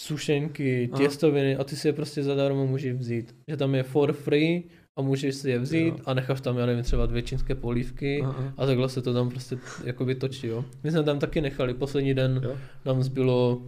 sušenky, 0.00 0.88
Aha. 0.92 1.02
těstoviny 1.02 1.56
a 1.56 1.64
ty 1.64 1.76
si 1.76 1.88
je 1.88 1.92
prostě 1.92 2.22
zadarmo 2.22 2.66
můžeš 2.66 2.92
vzít. 2.92 3.34
Že 3.50 3.56
tam 3.56 3.74
je 3.74 3.82
for 3.82 4.12
free 4.12 4.64
a 4.96 5.02
můžeš 5.02 5.34
si 5.34 5.50
je 5.50 5.58
vzít 5.58 5.86
Jo. 5.86 5.96
a 6.04 6.14
necháš 6.14 6.40
tam, 6.40 6.58
já 6.58 6.66
nevím, 6.66 6.82
třeba 6.84 7.06
dvě 7.06 7.22
čínské 7.22 7.54
polívky 7.54 8.20
Aha. 8.22 8.52
a 8.56 8.66
takhle 8.66 8.88
se 8.88 9.02
to 9.02 9.12
tam 9.14 9.30
prostě 9.30 9.58
jakoby 9.84 10.14
točí, 10.14 10.46
jo. 10.46 10.64
My 10.82 10.90
jsme 10.90 11.02
tam 11.02 11.18
taky 11.18 11.40
nechali, 11.40 11.74
poslední 11.74 12.14
den 12.14 12.40
Jo. 12.44 12.56
nám 12.84 13.02
zbylo 13.02 13.66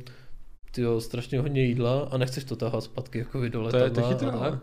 tyjo, 0.71 1.01
strašně 1.01 1.39
hodně 1.41 1.63
jídla 1.63 2.01
a 2.11 2.19
nechceš 2.19 2.45
to 2.45 2.57
tahat 2.57 2.85
zpátky 2.85 3.19
jakoby 3.19 3.51
do 3.51 3.71
To 3.71 3.77
je, 3.77 3.91
to 3.91 4.01
letadla 4.01 4.09
chytré, 4.09 4.29
a 4.29 4.33
ale. 4.33 4.51
tak. 4.51 4.61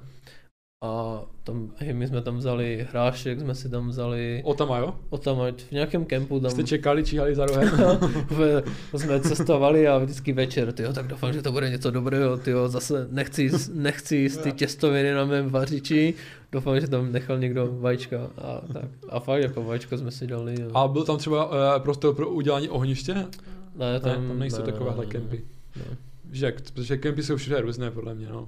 A 0.83 1.21
tam, 1.43 1.71
hej, 1.77 1.93
my 1.93 2.07
jsme 2.07 2.21
tam 2.21 2.37
vzali 2.37 2.87
hrášek, 2.91 3.39
jsme 3.39 3.55
si 3.55 3.69
tam 3.69 3.87
vzali 3.87 4.41
O 4.45 4.53
tam 4.53 4.71
a 4.71 4.77
jo? 4.77 4.95
o 5.09 5.17
tam 5.17 5.41
ať 5.41 5.63
v 5.63 5.71
nějakém 5.71 6.05
kempu 6.05 6.39
tam 6.39 6.51
Jste 6.51 6.63
čekali, 6.63 7.03
číhali 7.03 7.35
za 7.35 7.45
rohem? 7.45 7.69
Úplně 8.31 8.63
jsme 8.97 9.19
cestovali 9.19 9.87
a 9.87 9.97
vždycky 9.97 10.33
večer, 10.33 10.71
tyjo, 10.71 10.93
tak 10.93 11.07
doufám, 11.07 11.33
že 11.33 11.41
to 11.41 11.51
bude 11.51 11.69
něco 11.69 11.91
dobrého, 11.91 12.37
tyjo, 12.37 12.67
zase 12.69 13.07
nechci, 13.11 13.51
nechci 13.73 14.15
jíst 14.15 14.37
ty 14.37 14.51
těstoviny 14.51 15.13
na 15.13 15.25
mém 15.25 15.49
vařiči, 15.49 16.13
doufám, 16.51 16.79
že 16.79 16.87
tam 16.87 17.11
nechal 17.11 17.39
někdo 17.39 17.67
vajíčka 17.79 18.17
a 18.37 18.61
tak. 18.73 18.85
A 19.09 19.19
fakt 19.19 19.41
jako 19.41 19.63
vajíčka 19.63 19.97
jsme 19.97 20.11
si 20.11 20.27
dali. 20.27 20.61
Jo. 20.61 20.69
A 20.73 20.87
byl 20.87 21.03
tam 21.03 21.17
třeba 21.17 21.45
uh, 21.45 21.83
prostor 21.83 22.15
pro 22.15 22.29
udělání 22.29 22.69
ohniště? 22.69 23.13
ne, 23.13 23.27
Ne, 23.75 23.99
tam, 23.99 24.27
tam 24.27 24.39
nejsou 24.39 24.59
ne, 24.65 24.71
takovéhle 24.71 25.05
ne, 25.05 25.11
kempy. 25.11 25.41
ne. 25.75 25.97
Že 26.31 26.53
protože 26.73 26.97
kempy 26.97 27.23
jsou 27.23 27.35
všude 27.35 27.61
různé, 27.61 27.91
podle 27.91 28.13
mě, 28.15 28.27
no. 28.29 28.47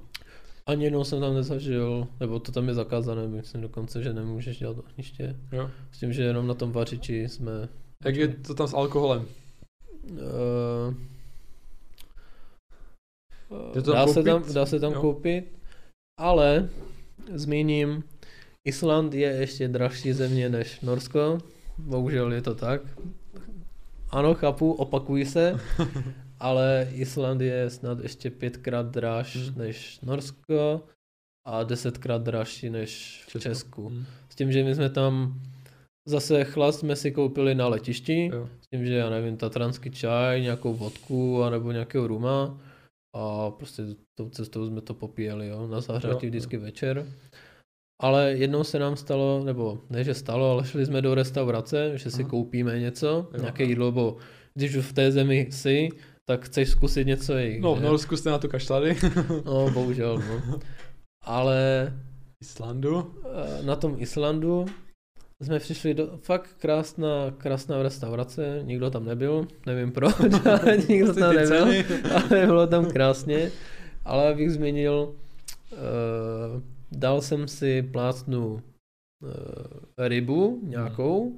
Ani 0.68 0.84
jednou 0.84 1.04
jsem 1.04 1.20
tam 1.20 1.34
nezažil, 1.34 2.08
nebo 2.20 2.38
to 2.38 2.52
tam 2.52 2.68
je 2.68 2.74
zakázané, 2.74 3.28
myslím 3.28 3.60
dokonce, 3.60 4.02
že 4.02 4.12
nemůžeš 4.12 4.58
dělat 4.58 4.76
ohniště. 4.78 5.36
Jo. 5.52 5.70
S 5.92 5.98
tím, 5.98 6.12
že 6.12 6.22
jenom 6.22 6.46
na 6.46 6.54
tom 6.54 6.72
vařiči 6.72 7.28
jsme... 7.28 7.68
Jak 8.04 8.16
je 8.16 8.28
to 8.28 8.54
tam 8.54 8.68
s 8.68 8.74
alkoholem? 8.74 9.26
Uh, 10.10 10.94
to 13.72 13.82
tam 13.82 13.94
dá, 13.94 14.06
se 14.06 14.22
tam, 14.22 14.52
dá 14.52 14.66
se 14.66 14.80
tam 14.80 14.92
Jo. 14.92 15.00
koupit, 15.00 15.52
ale 16.20 16.68
zmíním, 17.34 18.04
Island 18.64 19.14
je 19.14 19.28
ještě 19.28 19.68
dražší 19.68 20.12
země 20.12 20.48
než 20.48 20.80
Norsko, 20.80 21.38
bohužel 21.78 22.32
je 22.32 22.42
to 22.42 22.54
tak. 22.54 22.80
Ano, 24.10 24.34
chápu, 24.34 24.72
opakuji 24.72 25.26
se, 25.26 25.60
ale 26.40 26.88
Island 26.92 27.40
je 27.40 27.70
snad 27.70 27.98
ještě 28.00 28.30
pětkrát 28.30 28.86
draž 28.86 29.36
Hmm. 29.36 29.58
než 29.58 30.00
Norsko 30.00 30.80
a 31.48 31.62
desetkrát 31.62 32.22
dražší 32.22 32.70
než 32.70 33.22
v 33.26 33.30
Česko. 33.30 33.48
Česku. 33.48 33.88
Hm. 33.88 34.04
S 34.30 34.34
tím, 34.34 34.52
že 34.52 34.64
my 34.64 34.74
jsme 34.74 34.90
tam 34.90 35.40
zase 36.08 36.44
chlast 36.44 36.80
jsme 36.80 36.96
si 36.96 37.12
koupili 37.12 37.54
na 37.54 37.68
letišti, 37.68 38.30
Jo. 38.32 38.48
s 38.60 38.68
tím, 38.68 38.86
že 38.86 38.94
já 38.94 39.10
nevím, 39.10 39.36
tatranský 39.36 39.90
čaj, 39.90 40.40
nějakou 40.42 40.74
vodku 40.74 41.42
anebo 41.42 41.72
nějakého 41.72 42.06
ruma 42.06 42.60
a 43.16 43.50
prostě 43.50 43.82
tou 44.18 44.28
cestou 44.28 44.66
jsme 44.66 44.80
to 44.80 44.94
popíjeli, 44.94 45.48
jo, 45.48 45.66
na 45.66 45.76
Jo, 45.76 45.80
zahřátí 45.80 46.26
jo. 46.26 46.30
vždycky 46.30 46.56
večer. 46.56 47.06
Ale 48.02 48.32
jednou 48.32 48.64
se 48.64 48.78
nám 48.78 48.96
stalo, 48.96 49.44
nebo 49.44 49.80
ne, 49.90 50.04
že 50.04 50.14
stalo, 50.14 50.50
ale 50.50 50.64
šli 50.64 50.86
jsme 50.86 51.02
do 51.02 51.14
restaurace, 51.14 51.98
že 51.98 52.10
si 52.10 52.22
Aha. 52.22 52.30
koupíme 52.30 52.78
něco, 52.78 53.06
Jo. 53.34 53.40
nějaké 53.40 53.64
jídlo, 53.64 53.92
bo 53.92 54.16
když 54.54 54.76
už 54.76 54.86
v 54.86 54.92
té 54.92 55.12
zemi 55.12 55.46
jsi, 55.50 55.88
tak 56.28 56.44
chceš 56.44 56.68
zkusit 56.70 57.06
něco 57.06 57.32
jejich, 57.32 57.60
No, 57.62 57.74
v? 57.74 57.80
Norsku 57.80 58.16
jste 58.16 58.30
na 58.30 58.38
to 58.38 58.48
kašlali. 58.48 58.96
no 59.44 59.70
bohužel, 59.70 60.18
no. 60.18 60.58
Ale 61.24 61.92
Islandu. 62.42 63.14
Eh, 63.24 63.62
na 63.62 63.76
tom 63.76 63.94
Islandu 63.98 64.66
jsme 65.42 65.58
přišli 65.58 65.94
do 65.94 66.18
fakt 66.22 66.50
krásná, 66.58 67.30
krásná 67.38 67.82
restaurace, 67.82 68.60
nikdo 68.62 68.90
tam 68.90 69.04
nebyl, 69.04 69.46
nevím 69.66 69.92
proč, 69.92 70.14
ale 70.44 70.76
nikdo 70.88 71.14
tam 71.14 71.34
nebyl, 71.34 71.66
ale 72.14 72.46
bylo 72.46 72.66
tam 72.66 72.90
krásně. 72.90 73.50
Ale 74.04 74.28
abych 74.32 74.50
zmínil, 74.52 75.14
uh, 75.72 76.62
dal 76.92 77.20
jsem 77.20 77.48
si 77.48 77.82
plácnu 77.82 78.52
uh, 78.52 78.60
rybu 79.98 80.60
nějakou 80.62 81.36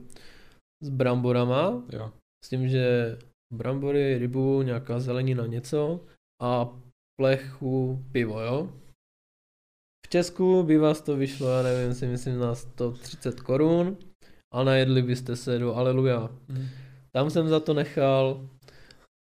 s 0.83 0.89
bramborama, 0.89 1.83
Jo. 1.93 2.11
s 2.45 2.49
tím, 2.49 2.69
že 2.69 3.17
brambory, 3.55 4.19
rybu, 4.19 4.63
nějaká 4.63 5.01
zelenina, 5.01 5.47
něco 5.47 6.01
a 6.43 6.77
plechu 7.21 8.05
pivo, 8.13 8.41
jo. 8.41 8.73
V 10.07 10.09
Česku 10.09 10.63
by 10.63 10.79
vás 10.79 11.03
to 11.03 11.17
vyšlo, 11.17 11.49
já 11.49 11.63
nevím, 11.63 11.95
si 11.95 12.07
myslím 12.07 12.39
na 12.39 12.55
130 12.55 13.41
korun 13.41 13.97
a 14.55 14.65
najedli 14.65 15.03
byste 15.03 15.37
se 15.37 15.59
do 15.59 15.75
Aleluja. 15.75 16.31
Hm. 16.49 16.67
Tam 17.13 17.31
jsem 17.31 17.49
za 17.49 17.61
to 17.61 17.75
nechal 17.75 18.41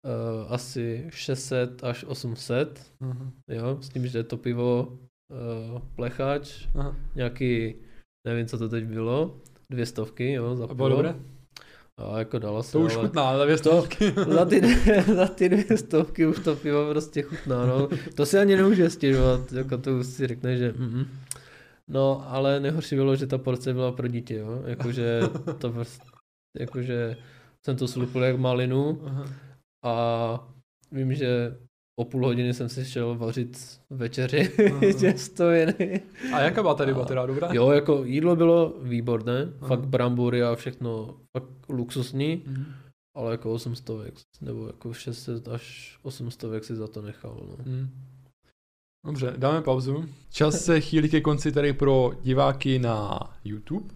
uh, 0.05 0.53
asi 0.53 1.07
600 1.09 1.83
až 1.83 2.03
800, 2.03 2.91
Aha. 3.01 3.31
jo, 3.49 3.77
s 3.81 3.89
tím, 3.89 4.07
že 4.07 4.23
to 4.23 4.37
pivo 4.37 4.83
uh, 4.83 5.79
plechač, 5.95 6.67
Aha. 6.75 6.95
nějaký, 7.15 7.75
nevím, 8.27 8.47
co 8.47 8.57
to 8.57 8.69
teď 8.69 8.83
bylo, 8.85 9.41
dvě 9.69 9.85
stovky, 9.85 10.31
jo, 10.31 10.55
za 10.55 10.63
A 10.63 10.67
pivo. 10.67 10.75
bylo 10.75 10.89
dobré? 10.89 11.15
A 11.97 12.19
jako 12.19 12.39
dalo 12.39 12.63
se, 12.63 12.71
To 12.71 12.79
už 12.79 12.95
ale... 12.95 13.07
chutná, 13.07 13.23
ale 13.23 13.45
dvě 13.45 13.57
To- 13.57 13.61
stovky. 13.69 14.13
za 14.27 14.45
ty, 14.45 14.61
za 15.15 15.27
ty 15.27 15.49
dvě 15.49 15.77
stovky 15.77 16.25
už 16.25 16.39
to 16.39 16.55
pivo 16.55 16.89
prostě 16.89 17.21
chutná, 17.21 17.65
no. 17.65 17.89
To 18.15 18.25
si 18.25 18.37
ani 18.37 18.55
nemůže 18.55 18.89
stěžovat, 18.89 19.51
jako 19.51 19.77
to 19.77 19.97
už 19.97 20.07
si 20.07 20.27
řekne, 20.27 20.57
že 20.57 20.73
mm 20.77 21.05
No, 21.87 22.25
ale 22.31 22.59
nejhorší 22.59 22.95
bylo, 22.95 23.15
že 23.15 23.27
ta 23.27 23.37
porce 23.37 23.73
byla 23.73 23.91
pro 23.91 24.07
dítě, 24.07 24.35
jo. 24.35 24.63
Jakože 24.65 25.19
to 25.57 25.71
prostě, 25.71 26.03
jakože 26.59 27.17
jsem 27.65 27.75
to 27.77 27.87
slupil 27.87 28.23
jak 28.23 28.37
malinu 28.37 29.01
Aha. 29.05 29.25
a 29.83 30.47
vím, 30.91 31.13
že 31.13 31.57
o 31.95 32.05
půl 32.05 32.25
hodiny 32.25 32.53
jsem 32.53 32.69
si 32.69 32.85
šel 32.85 33.15
vařit 33.15 33.79
večeři 33.89 34.51
Aha. 34.71 34.93
těstoviny. 34.99 36.01
A 36.33 36.39
jaká 36.39 36.61
byla 36.61 36.73
ta 36.73 36.85
ryba 36.85 37.05
teda 37.05 37.25
dobrá? 37.25 37.49
Jo, 37.51 37.71
jako 37.71 38.03
jídlo 38.03 38.35
bylo 38.35 38.73
výborné, 38.81 39.53
Aha. 39.59 39.67
fakt 39.67 39.85
brambory 39.85 40.43
a 40.43 40.55
všechno, 40.55 41.17
fakt 41.37 41.49
luxusní. 41.69 42.43
Mhm. 42.45 42.65
Ale 43.15 43.31
jako 43.31 43.53
800, 43.53 43.87
nebo 44.41 44.67
jako 44.67 44.93
600 44.93 45.47
až 45.47 45.97
800 46.03 46.65
si 46.65 46.75
za 46.75 46.87
to 46.87 47.01
nechal. 47.01 47.37
No. 47.49 47.55
Hm. 47.65 47.89
Dobře, 49.05 49.33
dáme 49.37 49.61
pauzu. 49.61 50.05
Čas 50.31 50.65
se 50.65 50.81
chýlí 50.81 51.09
ke 51.09 51.21
konci 51.21 51.51
tady 51.51 51.73
pro 51.73 52.11
diváky 52.21 52.79
na 52.79 53.19
YouTube 53.43 53.93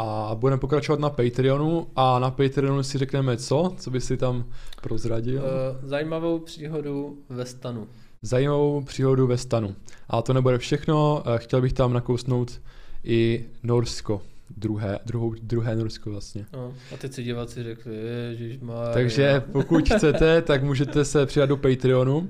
a 0.00 0.34
budeme 0.34 0.60
pokračovat 0.60 1.00
na 1.00 1.10
Patreonu 1.10 1.86
a 1.96 2.18
na 2.18 2.30
Patreonu 2.30 2.82
si 2.82 2.98
řekneme 2.98 3.36
co, 3.36 3.74
co 3.76 3.90
by 3.90 4.00
si 4.00 4.16
tam 4.16 4.44
prozradil. 4.82 5.42
Uh, 5.42 5.88
zajímavou 5.88 6.38
příhodu 6.38 7.18
ve 7.28 7.46
stanu. 7.46 7.88
Zajímavou 8.22 8.82
příhodu 8.82 9.26
ve 9.26 9.38
stanu. 9.38 9.74
A 10.08 10.22
to 10.22 10.32
nebude 10.32 10.58
všechno, 10.58 11.22
eh, 11.26 11.38
chtěl 11.38 11.60
bych 11.60 11.72
tam 11.72 11.92
nakousnout 11.92 12.60
i 13.04 13.44
Norsko. 13.62 14.22
Druhé, 14.56 14.98
druhou, 15.06 15.34
druhé 15.42 15.76
Norsko 15.76 16.10
vlastně. 16.10 16.46
No, 16.52 16.72
a 16.94 16.96
teď 16.96 17.12
si 17.12 17.22
diváci 17.22 17.62
řekli, 17.62 17.94
ježiš 18.30 18.58
má. 18.60 18.92
Takže 18.92 19.42
pokud 19.52 19.88
chcete, 19.88 20.42
tak 20.42 20.62
můžete 20.62 21.04
se 21.04 21.26
přidat 21.26 21.46
do 21.46 21.56
Patreonu 21.56 22.28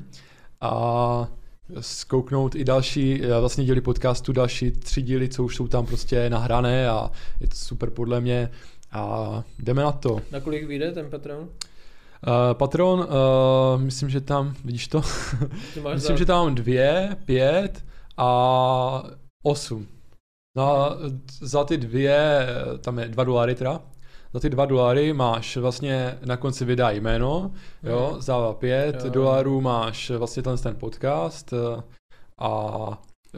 a 0.61 1.29
zkouknout 1.81 2.55
i 2.55 2.65
další, 2.65 3.25
eh, 3.25 3.41
vlastně 3.41 3.65
díly 3.65 3.81
podcastu, 3.81 4.33
další 4.33 4.71
tři 4.71 5.03
díly, 5.03 5.29
co 5.29 5.45
už 5.45 5.57
jsou 5.57 5.69
tam 5.69 5.87
prostě 5.87 6.31
nahrané 6.31 6.89
a 6.89 7.11
je 7.41 7.49
to 7.49 7.57
super 7.57 7.91
podle 7.91 8.21
mě 8.21 8.51
a 8.93 9.43
jdeme 9.59 9.83
na 9.83 9.93
to. 9.93 10.21
Na 10.31 10.41
kolik 10.41 10.67
vyjde 10.67 10.93
ten 10.93 11.11
Patreon? 11.11 11.49
Uh, 12.27 12.55
Patron, 12.55 13.01
uh, 13.01 13.81
myslím, 13.81 14.11
že 14.11 14.21
tam, 14.21 14.55
vidíš 14.65 14.89
to? 14.89 15.03
Myslím, 15.95 16.17
za... 16.17 16.17
že 16.17 16.27
tam 16.27 16.45
mám 16.45 16.55
dvě, 16.55 17.17
pět 17.25 17.85
a 18.17 19.03
osm. 19.43 19.87
No, 20.57 20.91
za 21.41 21.65
ty 21.65 21.77
dvě, 21.77 22.47
tam 22.81 22.99
je 22.99 23.09
dva 23.09 23.25
dolary 23.25 23.55
teda, 23.55 23.81
za 24.33 24.41
ty 24.41 24.51
dva 24.51 24.67
dolary 24.67 25.13
máš 25.13 25.57
vlastně 25.57 26.19
na 26.25 26.37
konci 26.37 26.65
videa 26.65 26.91
jméno, 26.91 27.51
jo, 27.83 28.09
Mhm. 28.13 28.23
za 28.23 28.53
pět 28.53 29.05
Jo. 29.05 29.11
dolarů 29.11 29.61
máš 29.61 30.11
vlastně 30.11 30.43
ten, 30.43 30.57
ten 30.59 30.75
podcast 30.77 31.53
eh, 31.53 31.83
a 32.39 32.69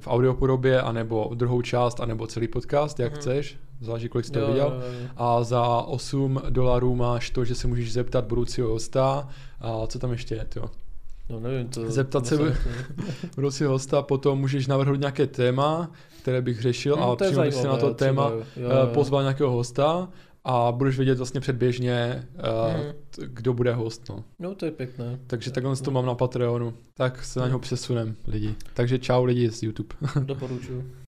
v 0.01 0.07
audiopodobě, 0.09 0.81
anebo 0.83 1.31
druhou 1.35 1.62
část, 1.62 2.01
anebo 2.01 2.27
celý 2.27 2.49
podcast, 2.49 3.01
jak 3.01 3.12
Mhm. 3.12 3.21
chceš, 3.21 3.59
záleží, 3.81 4.09
kolik 4.09 4.25
jsi 4.27 4.33
to 4.33 4.39
Jo, 4.39 4.47
viděl. 4.47 4.67
jo, 4.67 4.93
jo. 5.03 5.09
A 5.17 5.43
za 5.45 5.62
8 5.83 6.43
dolarů 6.51 6.95
máš 6.95 7.31
to, 7.31 7.45
že 7.45 7.55
se 7.55 7.67
můžeš 7.69 7.93
zeptat 7.93 8.25
budoucího 8.25 8.69
hosta. 8.69 9.29
A 9.61 9.87
co 9.87 9.99
tam 9.99 10.12
ještě 10.12 10.35
je, 10.35 10.45
to? 10.45 10.71
No 11.31 11.41
nevím, 11.41 11.69
to... 11.69 11.91
Zeptat 11.91 12.27
se 12.27 12.37
Budoucího 13.35 13.71
hosta, 13.71 14.03
potom 14.03 14.39
můžeš 14.39 14.67
navrhnout 14.67 15.01
nějaké 15.01 15.27
téma, 15.27 15.91
které 16.23 16.43
bych 16.43 16.61
řešil 16.61 16.97
Hm, 16.97 17.03
a 17.03 17.17
přímo 17.17 17.43
bych 17.43 17.55
si 17.55 17.67
na 17.67 17.77
to 17.77 17.95
téma 17.95 18.27
třeba, 18.27 18.45
jo, 18.57 18.71
eh, 18.71 18.81
jo. 18.81 18.87
pozval 18.95 19.23
nějakého 19.23 19.51
hosta 19.51 20.09
a 20.45 20.73
budeš 20.73 20.97
vědět 20.97 21.19
vlastně 21.19 21.41
předběžně, 21.41 22.29
Mhm. 22.35 22.93
t- 23.11 23.23
kdo 23.27 23.55
bude 23.55 23.73
host. 23.75 24.09
No. 24.09 24.25
No 24.39 24.55
to 24.55 24.65
je 24.65 24.71
pěkné. 24.71 25.19
Takže 25.27 25.51
takhle 25.51 25.77
to 25.77 25.91
mám 25.91 26.07
na 26.07 26.15
Patreonu, 26.15 26.75
tak 26.95 27.25
se 27.25 27.41
na 27.41 27.47
něho 27.47 27.59
přesunem 27.59 28.17
lidi. 28.27 28.55
Takže 28.75 28.99
čau 28.99 29.25
lidi 29.25 29.51
z 29.51 29.62
YouTube. 29.62 29.95
Doporučuji. 30.25 30.93